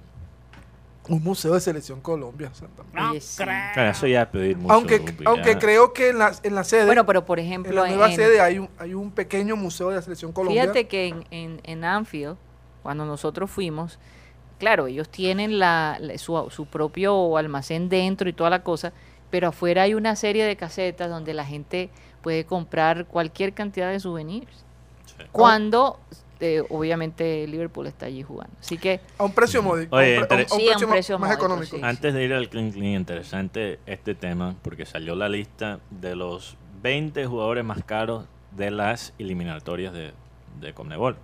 Un 1.08 1.24
museo 1.24 1.54
de 1.56 1.60
selección 1.62 2.00
Colombia. 2.02 2.52
Oye, 3.12 3.22
sí. 3.22 3.42
Ah, 3.46 3.90
Eso 3.90 4.06
ya 4.08 4.24
es 4.24 4.28
pedir 4.28 4.56
mucho. 4.58 4.74
aunque 4.74 5.02
aunque 5.26 5.54
ya. 5.54 5.60
creo 5.60 5.94
que 5.94 6.10
en 6.10 6.20
la, 6.20 6.32
en 6.44 6.54
la 6.56 6.64
sede, 6.64 6.86
Bueno, 6.86 7.06
pero 7.06 7.26
por 7.26 7.40
en 7.40 7.46
ejemplo, 7.48 7.74
la 7.74 7.88
nueva 7.88 8.10
en- 8.10 8.16
sede 8.16 8.40
hay 8.40 8.60
un, 8.60 8.70
hay 8.78 8.94
un 8.94 9.12
pequeño 9.12 9.56
museo 9.56 9.90
de 9.90 9.96
la 9.96 10.02
selección 10.02 10.32
Colombia. 10.32 10.62
Fíjate 10.64 10.88
que 10.88 11.08
en, 11.08 11.26
en, 11.32 11.60
en 11.64 11.84
Anfield, 11.84 12.38
cuando 12.84 13.06
nosotros 13.06 13.50
fuimos, 13.50 14.00
claro, 14.60 14.88
ellos 14.88 15.10
tienen 15.10 15.60
la, 15.60 15.98
la- 16.00 16.18
su, 16.18 16.48
su 16.50 16.66
propio 16.66 17.38
almacén 17.38 17.90
dentro 17.90 18.30
y 18.30 18.34
toda 18.34 18.50
la 18.50 18.64
cosa, 18.64 18.94
pero 19.30 19.48
afuera 19.50 19.84
hay 19.84 19.94
una 19.94 20.16
serie 20.16 20.44
de 20.46 20.56
casetas 20.56 21.10
donde 21.10 21.34
la 21.34 21.46
gente 21.46 21.90
puede 22.22 22.46
comprar 22.46 23.06
cualquier 23.06 23.54
cantidad 23.54 23.90
de 23.92 24.00
souvenirs. 24.00 24.66
Sí. 25.06 25.24
Cuando, 25.32 26.00
eh, 26.40 26.64
obviamente, 26.70 27.48
Liverpool 27.48 27.88
está 27.88 28.08
allí 28.08 28.24
jugando. 28.24 28.54
Así 28.60 28.78
que, 28.78 29.00
a 29.18 29.24
un 29.24 29.32
precio 29.34 29.64
módico. 29.64 29.96
Oye, 29.96 30.18
a 30.18 30.22
un, 30.22 30.28
pre- 30.28 30.44
a 30.44 30.48
Sí, 30.50 30.70
a 30.70 30.78
un 30.78 30.92
precio, 30.92 31.18
más 31.18 31.30
módico, 31.30 31.46
económico. 31.46 31.76
sí. 31.78 31.82
Antes 31.84 32.14
de 32.14 32.24
ir 32.24 32.34
al 32.34 32.50
Clean 32.50 32.72
Clean, 32.72 32.94
interesante 33.00 33.80
este 33.86 34.16
tema, 34.16 34.56
porque 34.62 34.86
salió 34.86 35.16
la 35.16 35.30
lista 35.30 35.80
de 35.90 36.16
los 36.16 36.58
20 36.84 37.26
jugadores 37.26 37.64
más 37.64 37.84
caros 37.84 38.26
de 38.56 38.70
las 38.72 39.14
eliminatorias 39.18 39.94
de, 39.94 40.12
de 40.60 40.74
Conmebol. 40.74 41.16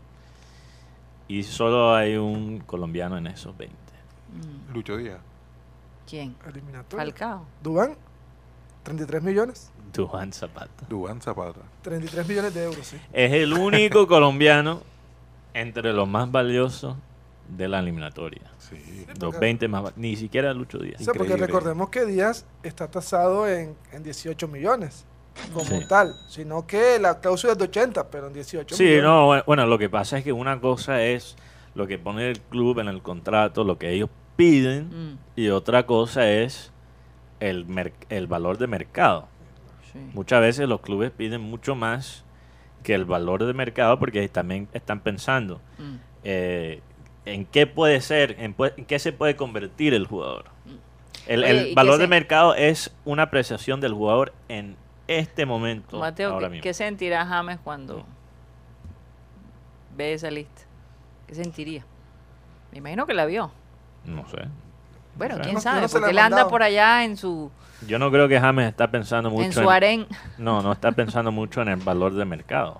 Y 1.28 1.44
solo 1.44 1.94
hay 1.94 2.16
un 2.16 2.60
colombiano 2.60 3.18
en 3.18 3.28
esos 3.28 3.56
20. 3.58 3.76
mm, 4.34 4.74
Lucho 4.74 4.98
Díaz. 4.98 5.20
¿quién? 6.10 6.36
Eliminatoria. 6.48 7.06
Falcao. 7.06 7.46
Dubán, 7.62 7.96
33 8.84 9.22
millones. 9.24 9.72
Duan 9.94 10.32
Zapata. 10.32 10.86
Dubán 10.88 11.22
Zapata. 11.22 11.60
33 11.82 12.28
millones 12.28 12.54
de 12.54 12.64
euros, 12.64 12.86
sí. 12.88 12.98
Es 13.12 13.32
el 13.34 13.54
único 13.54 14.08
colombiano 14.08 14.82
entre 15.54 15.92
los 15.92 16.08
más 16.08 16.32
valiosos 16.32 16.96
de 17.50 17.68
la 17.68 17.80
eliminatoria. 17.80 18.42
Sí. 18.60 19.06
Los 19.08 19.18
porque- 19.34 19.40
20 19.40 19.68
más 19.68 19.98
Ni 19.98 20.16
siquiera 20.16 20.54
Lucho 20.54 20.78
Díaz. 20.78 21.02
O 21.02 21.04
sea, 21.04 21.14
porque 21.14 21.36
recordemos 21.36 21.90
que 21.90 22.06
Díaz 22.06 22.46
está 22.64 22.90
tasado 22.90 23.48
en, 23.50 23.76
en 23.92 24.04
18 24.04 24.48
millones 24.48 25.06
como 25.54 25.66
Sí. 25.66 25.86
tal, 25.88 26.16
sino 26.28 26.66
que 26.68 27.00
la 27.00 27.20
cláusula 27.20 27.54
es 27.54 27.60
de 27.60 27.66
80, 27.66 28.10
pero 28.10 28.28
en 28.28 28.34
18 28.34 28.76
Sí, 28.76 28.84
millones. 28.84 29.04
no, 29.04 29.26
bueno, 29.28 29.44
bueno, 29.48 29.66
lo 29.66 29.78
que 29.78 29.90
pasa 29.90 30.18
es 30.18 30.24
que 30.24 30.32
una 30.34 30.60
cosa 30.60 31.02
es 31.04 31.36
lo 31.76 31.88
que 31.88 31.98
pone 32.00 32.30
el 32.30 32.40
club 32.40 32.80
en 32.80 32.88
el 32.88 33.02
contrato, 33.02 33.64
lo 33.64 33.78
que 33.78 33.92
ellos 33.92 34.10
piden, 34.36 34.90
Mm, 35.14 35.18
y 35.36 35.50
otra 35.50 35.86
cosa 35.86 36.30
es 36.30 36.72
el, 37.40 37.66
el 38.10 38.28
valor 38.28 38.58
de 38.58 38.68
mercado. 38.68 39.28
sí. 39.94 40.00
Muchas 40.14 40.42
veces 40.42 40.68
los 40.68 40.82
clubes 40.82 41.12
piden 41.12 41.42
mucho 41.42 41.76
más 41.76 42.24
que 42.84 42.94
el 42.94 43.06
valor 43.06 43.46
de 43.46 43.54
mercado 43.54 43.98
porque 44.00 44.28
también 44.30 44.68
están 44.74 45.00
pensando 45.02 45.60
Mm. 45.78 45.96
eh, 46.24 46.82
en 47.26 47.46
qué 47.46 47.68
puede 47.68 48.00
ser, 48.02 48.36
en, 48.40 48.56
qué 48.88 49.00
se 49.00 49.12
puede 49.12 49.36
convertir 49.36 49.94
el 49.94 50.08
jugador. 50.08 50.46
El, 51.28 51.44
Oye, 51.44 51.50
el 51.52 51.58
¿y 51.66 51.70
qué 51.70 51.76
valor 51.76 51.98
de 51.98 52.08
mercado 52.08 52.56
es 52.56 52.96
una 53.06 53.24
apreciación 53.24 53.82
del 53.82 53.94
jugador 53.94 54.32
en 54.48 54.76
este 55.08 55.46
momento. 55.46 56.00
Mateo, 56.00 56.34
ahora 56.34 56.48
¿qué, 56.48 56.52
mismo. 56.52 56.64
qué 56.64 56.74
sentirá 56.74 57.26
James 57.26 57.60
cuando 57.64 58.06
ve 59.96 60.14
esa 60.14 60.30
lista? 60.32 60.62
¿Qué 61.28 61.36
sentiría? 61.36 61.84
Me 62.72 62.80
imagino 62.80 63.06
que 63.06 63.14
la 63.14 63.26
vio. 63.26 63.52
No 64.06 64.28
sé. 64.30 64.38
Bueno, 65.18 65.38
No 65.38 65.42
quién 65.42 65.56
No, 65.56 65.62
sabe, 65.62 65.82
no 65.82 65.88
porque 65.90 66.12
él 66.12 66.20
anda 66.20 66.48
por 66.48 66.62
allá 66.62 67.04
en 67.04 67.18
su, 67.18 67.50
Yo 67.88 67.98
no 68.00 68.12
creo 68.12 68.28
que 68.28 68.40
James 68.40 68.68
está 68.70 68.90
pensando 68.92 69.30
mucho 69.32 69.44
en 69.46 69.54
su 69.54 69.70
harén. 69.70 70.08
No, 70.38 70.62
no 70.62 70.72
está 70.72 70.92
pensando 70.92 71.32
mucho 71.32 71.62
en 71.62 71.70
el 71.70 71.78
valor 71.78 72.14
de 72.14 72.24
mercado. 72.26 72.80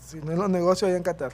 Si 0.00 0.20
no 0.20 0.32
en 0.32 0.38
los 0.38 0.48
negocios 0.48 0.88
allá 0.88 0.96
en 0.96 1.02
Qatar. 1.02 1.32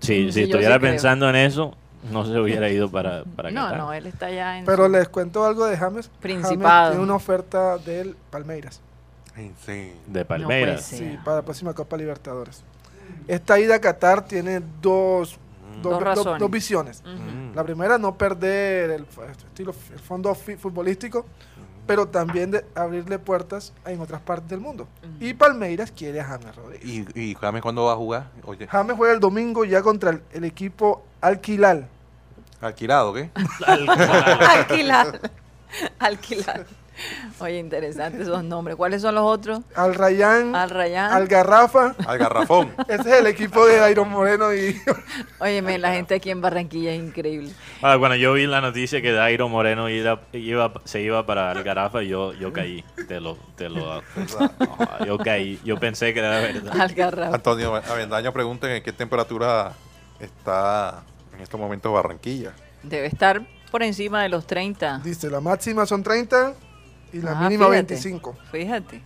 Si, 0.00 0.24
Mm, 0.24 0.26
si 0.26 0.32
sí, 0.32 0.40
yo 0.40 0.44
estuviera 0.46 0.74
sí 0.76 0.80
creo. 0.80 0.92
pensando 0.92 1.28
en 1.28 1.36
eso, 1.36 1.74
no 2.10 2.24
se 2.24 2.38
hubiera 2.38 2.68
ido 2.70 2.90
para, 2.90 3.24
para 3.36 3.50
No, 3.50 3.62
Qatar. 3.64 3.78
no, 3.78 3.92
él 3.92 4.06
está 4.06 4.26
allá 4.26 4.58
en 4.58 4.64
Pero 4.64 4.86
su- 4.86 4.92
les 4.92 5.08
cuento 5.08 5.44
algo 5.44 5.66
de 5.66 5.76
James. 5.76 6.08
Principado. 6.20 6.58
James 6.68 6.90
tiene 6.90 7.04
una 7.04 7.14
oferta 7.14 7.78
del 7.78 8.16
Palmeiras. 8.30 8.80
De 10.06 10.24
Palmeiras. 10.24 10.84
Sí, 10.84 11.18
para 11.24 11.38
la 11.38 11.42
próxima 11.42 11.72
Copa 11.74 11.96
Libertadores. 11.96 12.62
Esta 13.26 13.58
ida 13.58 13.76
a 13.76 13.80
Qatar 13.80 14.24
tiene 14.26 14.60
dos, 14.82 15.38
Mm. 15.38 15.82
dos, 15.82 15.82
Dos 15.82 15.92
dos- 15.92 16.02
razones. 16.02 16.40
dos 16.40 16.50
visiones. 16.50 17.02
Mm. 17.04 17.54
La 17.54 17.62
primera, 17.64 17.98
no 17.98 18.16
perder 18.16 18.90
el, 18.90 19.06
estilo, 19.48 19.74
el 19.92 19.98
fondo 20.00 20.34
futbolístico, 20.34 21.24
pero 21.86 22.06
también 22.08 22.50
de 22.50 22.64
abrirle 22.74 23.18
puertas 23.18 23.72
en 23.86 24.00
otras 24.00 24.20
partes 24.20 24.48
del 24.50 24.60
mundo. 24.60 24.86
Y 25.20 25.32
Palmeiras 25.34 25.90
quiere 25.90 26.20
a 26.20 26.24
James 26.24 26.54
Rodríguez. 26.56 26.84
¿Y, 27.14 27.20
y 27.30 27.34
James 27.34 27.62
cuándo 27.62 27.84
va 27.84 27.92
a 27.92 27.96
jugar? 27.96 28.30
Oye, 28.44 28.66
James 28.66 28.96
juega 28.96 29.14
el 29.14 29.20
domingo 29.20 29.64
ya 29.64 29.80
contra 29.82 30.10
el, 30.10 30.22
el 30.32 30.44
equipo 30.44 31.02
Alquilal. 31.20 31.86
alquilado, 32.60 33.12
¿qué? 33.14 33.30
Alquilar. 33.66 35.20
Alquilar. 35.98 36.66
Oye, 37.40 37.58
interesantes 37.58 38.22
esos 38.22 38.42
nombres. 38.44 38.76
¿Cuáles 38.76 39.02
son 39.02 39.14
los 39.14 39.24
otros? 39.24 39.60
Al 39.74 39.94
Rayán, 39.94 40.54
Al 40.54 40.70
Rayán. 40.70 41.12
al 41.12 41.26
Garrafa. 41.28 41.94
Al 42.06 42.18
garrafón. 42.18 42.72
Ese 42.88 43.00
es 43.10 43.20
el 43.20 43.26
equipo 43.26 43.64
de 43.66 43.76
Dairon 43.78 44.08
Moreno 44.08 44.52
y 44.54 44.80
Óyeme, 45.38 45.78
la 45.78 45.92
gente 45.92 46.14
aquí 46.16 46.30
en 46.30 46.40
Barranquilla 46.40 46.92
es 46.92 47.00
increíble. 47.00 47.50
Ah, 47.82 47.96
cuando 47.98 48.16
yo 48.16 48.32
vi 48.32 48.46
la 48.46 48.60
noticia 48.60 49.00
que 49.02 49.12
Dairo 49.12 49.48
Moreno 49.48 49.88
iba, 49.88 50.20
iba- 50.32 50.72
se 50.84 51.00
iba 51.00 51.24
para 51.26 51.52
el 51.52 51.62
Garafa, 51.62 52.02
yo, 52.02 52.32
yo 52.34 52.52
caí. 52.52 52.84
Te 53.06 53.20
lo, 53.20 53.36
te 53.56 53.68
lo, 53.68 54.02
yo 55.06 55.18
caí. 55.18 55.60
Yo 55.64 55.78
pensé 55.78 56.12
que 56.12 56.20
era 56.20 56.40
verdad. 56.40 56.80
Algarrabo. 56.80 57.34
Antonio 57.34 57.74
Avendaño 57.76 58.32
pregunta 58.32 58.74
en 58.74 58.82
qué 58.82 58.92
temperatura 58.92 59.72
está 60.20 61.02
en 61.34 61.40
estos 61.40 61.58
momentos 61.60 61.92
Barranquilla. 61.92 62.52
Debe 62.82 63.06
estar 63.06 63.46
por 63.70 63.82
encima 63.82 64.22
de 64.22 64.28
los 64.28 64.46
30. 64.46 65.00
dice, 65.04 65.28
la 65.30 65.40
máxima 65.40 65.84
son 65.86 66.02
30 66.02 66.54
y 67.12 67.18
la 67.20 67.32
Ah, 67.32 67.42
mínima 67.48 67.66
fíjate. 67.66 67.94
25. 67.94 68.36
Fíjate. 68.52 69.02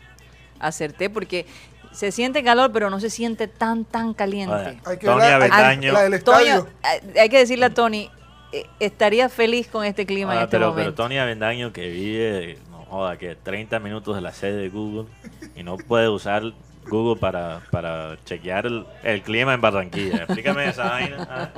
Acerté 0.59 1.11
porque 1.11 1.47
se 1.93 2.11
siente 2.13 2.43
calor, 2.43 2.73
pero 2.73 2.89
no 2.91 3.01
se 3.01 3.11
siente 3.11 3.49
tan, 3.49 3.85
tan 3.85 4.15
caliente. 4.15 4.79
Hay 4.85 4.97
que 4.99 5.07
Tony 5.07 5.21
ver 5.21 5.29
la, 5.31 5.45
hay- 5.45 5.51
Avendaño. 5.51 5.93
la 5.93 6.03
del 6.05 6.15
estadio. 6.15 6.65
Toño, 6.65 6.69
eh, 7.15 7.21
hay 7.21 7.29
que 7.29 7.39
decirle 7.39 7.67
a 7.67 7.75
Tony, 7.75 8.11
eh, 8.53 8.65
estaría 8.81 9.29
feliz 9.29 9.69
con 9.69 9.85
este 9.85 10.07
clima 10.07 10.33
en 10.35 10.39
Ah, 10.39 10.43
este 10.45 10.57
pero, 10.57 10.71
momento. 10.71 10.93
pero 10.95 10.95
Tony 10.95 11.19
Avendaño 11.19 11.73
que 11.73 11.89
vive, 11.89 12.59
no 12.71 12.85
joda, 12.85 13.17
que 13.19 13.35
30 13.35 13.79
minutos 13.81 14.15
de 14.15 14.21
la 14.23 14.33
sede 14.33 14.57
de 14.57 14.69
Google 14.69 15.09
y 15.55 15.63
no 15.63 15.77
puede 15.77 16.09
usar 16.09 16.43
Google 16.89 17.19
para, 17.21 17.61
para 17.71 18.17
chequear 18.25 18.67
el, 18.67 18.85
el 19.03 19.23
clima 19.23 19.55
en 19.55 19.61
Barranquilla. 19.61 20.25
Explícame 20.25 20.69
esa 20.69 20.85
vaina. 20.91 21.29
Ah. 21.31 21.49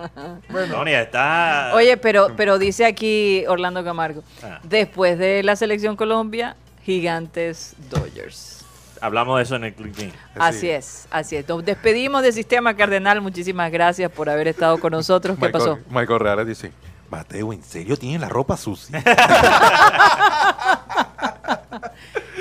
Tony 0.70 0.92
está... 0.92 1.72
Oye, 1.74 1.96
pero, 1.96 2.28
pero 2.36 2.59
dice 2.59 2.84
aquí 2.86 3.44
Orlando 3.48 3.82
Camargo, 3.82 4.22
Ah. 4.42 4.60
después 4.62 5.18
de 5.18 5.42
la 5.42 5.56
selección 5.56 5.96
Colombia, 5.96 6.56
gigantes 6.84 7.74
Dodgers. 7.90 8.64
Hablamos 9.01 9.36
de 9.38 9.42
eso 9.42 9.56
en 9.56 9.64
el 9.64 9.74
Click 9.74 9.94
Clean. 9.94 10.12
Así 10.36 10.70
es, 10.70 11.06
así 11.10 11.36
es. 11.36 11.46
Nos 11.48 11.64
despedimos 11.64 12.22
de 12.22 12.32
Sistema 12.32 12.74
Cardenal. 12.74 13.20
Muchísimas 13.20 13.70
gracias 13.70 14.10
por 14.10 14.30
haber 14.30 14.48
estado 14.48 14.78
con 14.78 14.92
nosotros. 14.92 15.36
¿Qué 15.38 15.48
pasó? 15.51 15.76
Michael, 15.76 15.94
Michael 15.94 16.20
Reales 16.20 16.46
dice, 16.46 16.72
Mateo, 17.10 17.52
¿en 17.52 17.62
serio 17.62 17.98
tiene 17.98 18.18
la 18.18 18.28
ropa 18.30 18.56
sucia? 18.56 19.02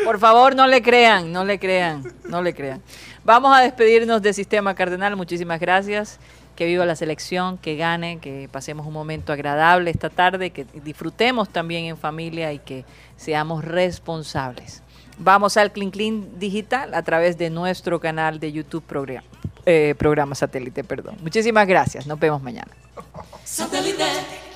Por 0.04 0.20
favor, 0.20 0.56
no 0.56 0.68
le 0.68 0.82
crean, 0.82 1.32
no 1.32 1.44
le 1.46 1.60
crean, 1.60 2.04
no 2.28 2.42
le 2.42 2.54
crean. 2.54 2.82
Vamos 3.24 3.56
a 3.56 3.62
despedirnos 3.62 4.22
de 4.22 4.34
Sistema 4.34 4.76
Cardenal. 4.76 5.16
Muchísimas 5.16 5.60
gracias. 5.60 6.20
Que 6.56 6.68
viva 6.68 6.86
la 6.86 6.96
selección, 6.96 7.58
que 7.58 7.76
gane, 7.78 8.20
que 8.20 8.48
pasemos 8.52 8.86
un 8.86 8.94
momento 8.94 9.34
agradable 9.34 9.90
esta 9.90 10.12
tarde, 10.12 10.52
que 10.52 10.66
disfrutemos 10.84 11.50
también 11.50 11.86
en 11.86 11.98
familia 11.98 12.54
y 12.54 12.60
que 12.60 12.86
seamos 13.18 13.66
responsables. 13.66 14.84
Vamos 15.18 15.58
al 15.58 15.72
Clean 15.72 15.90
Clean 15.90 16.40
Digital 16.40 16.94
a 16.94 17.02
través 17.02 17.38
de 17.38 17.50
nuestro 17.50 18.00
canal 18.00 18.40
de 18.40 18.52
YouTube 18.52 18.84
programa, 18.84 19.28
eh, 19.66 19.96
programa 19.98 20.36
satélite. 20.36 20.84
Perdón. 20.84 21.18
Muchísimas 21.22 21.68
gracias. 21.68 22.06
Nos 22.06 22.20
vemos 22.20 22.42
mañana. 22.42 22.72
Satellite. 23.44 24.53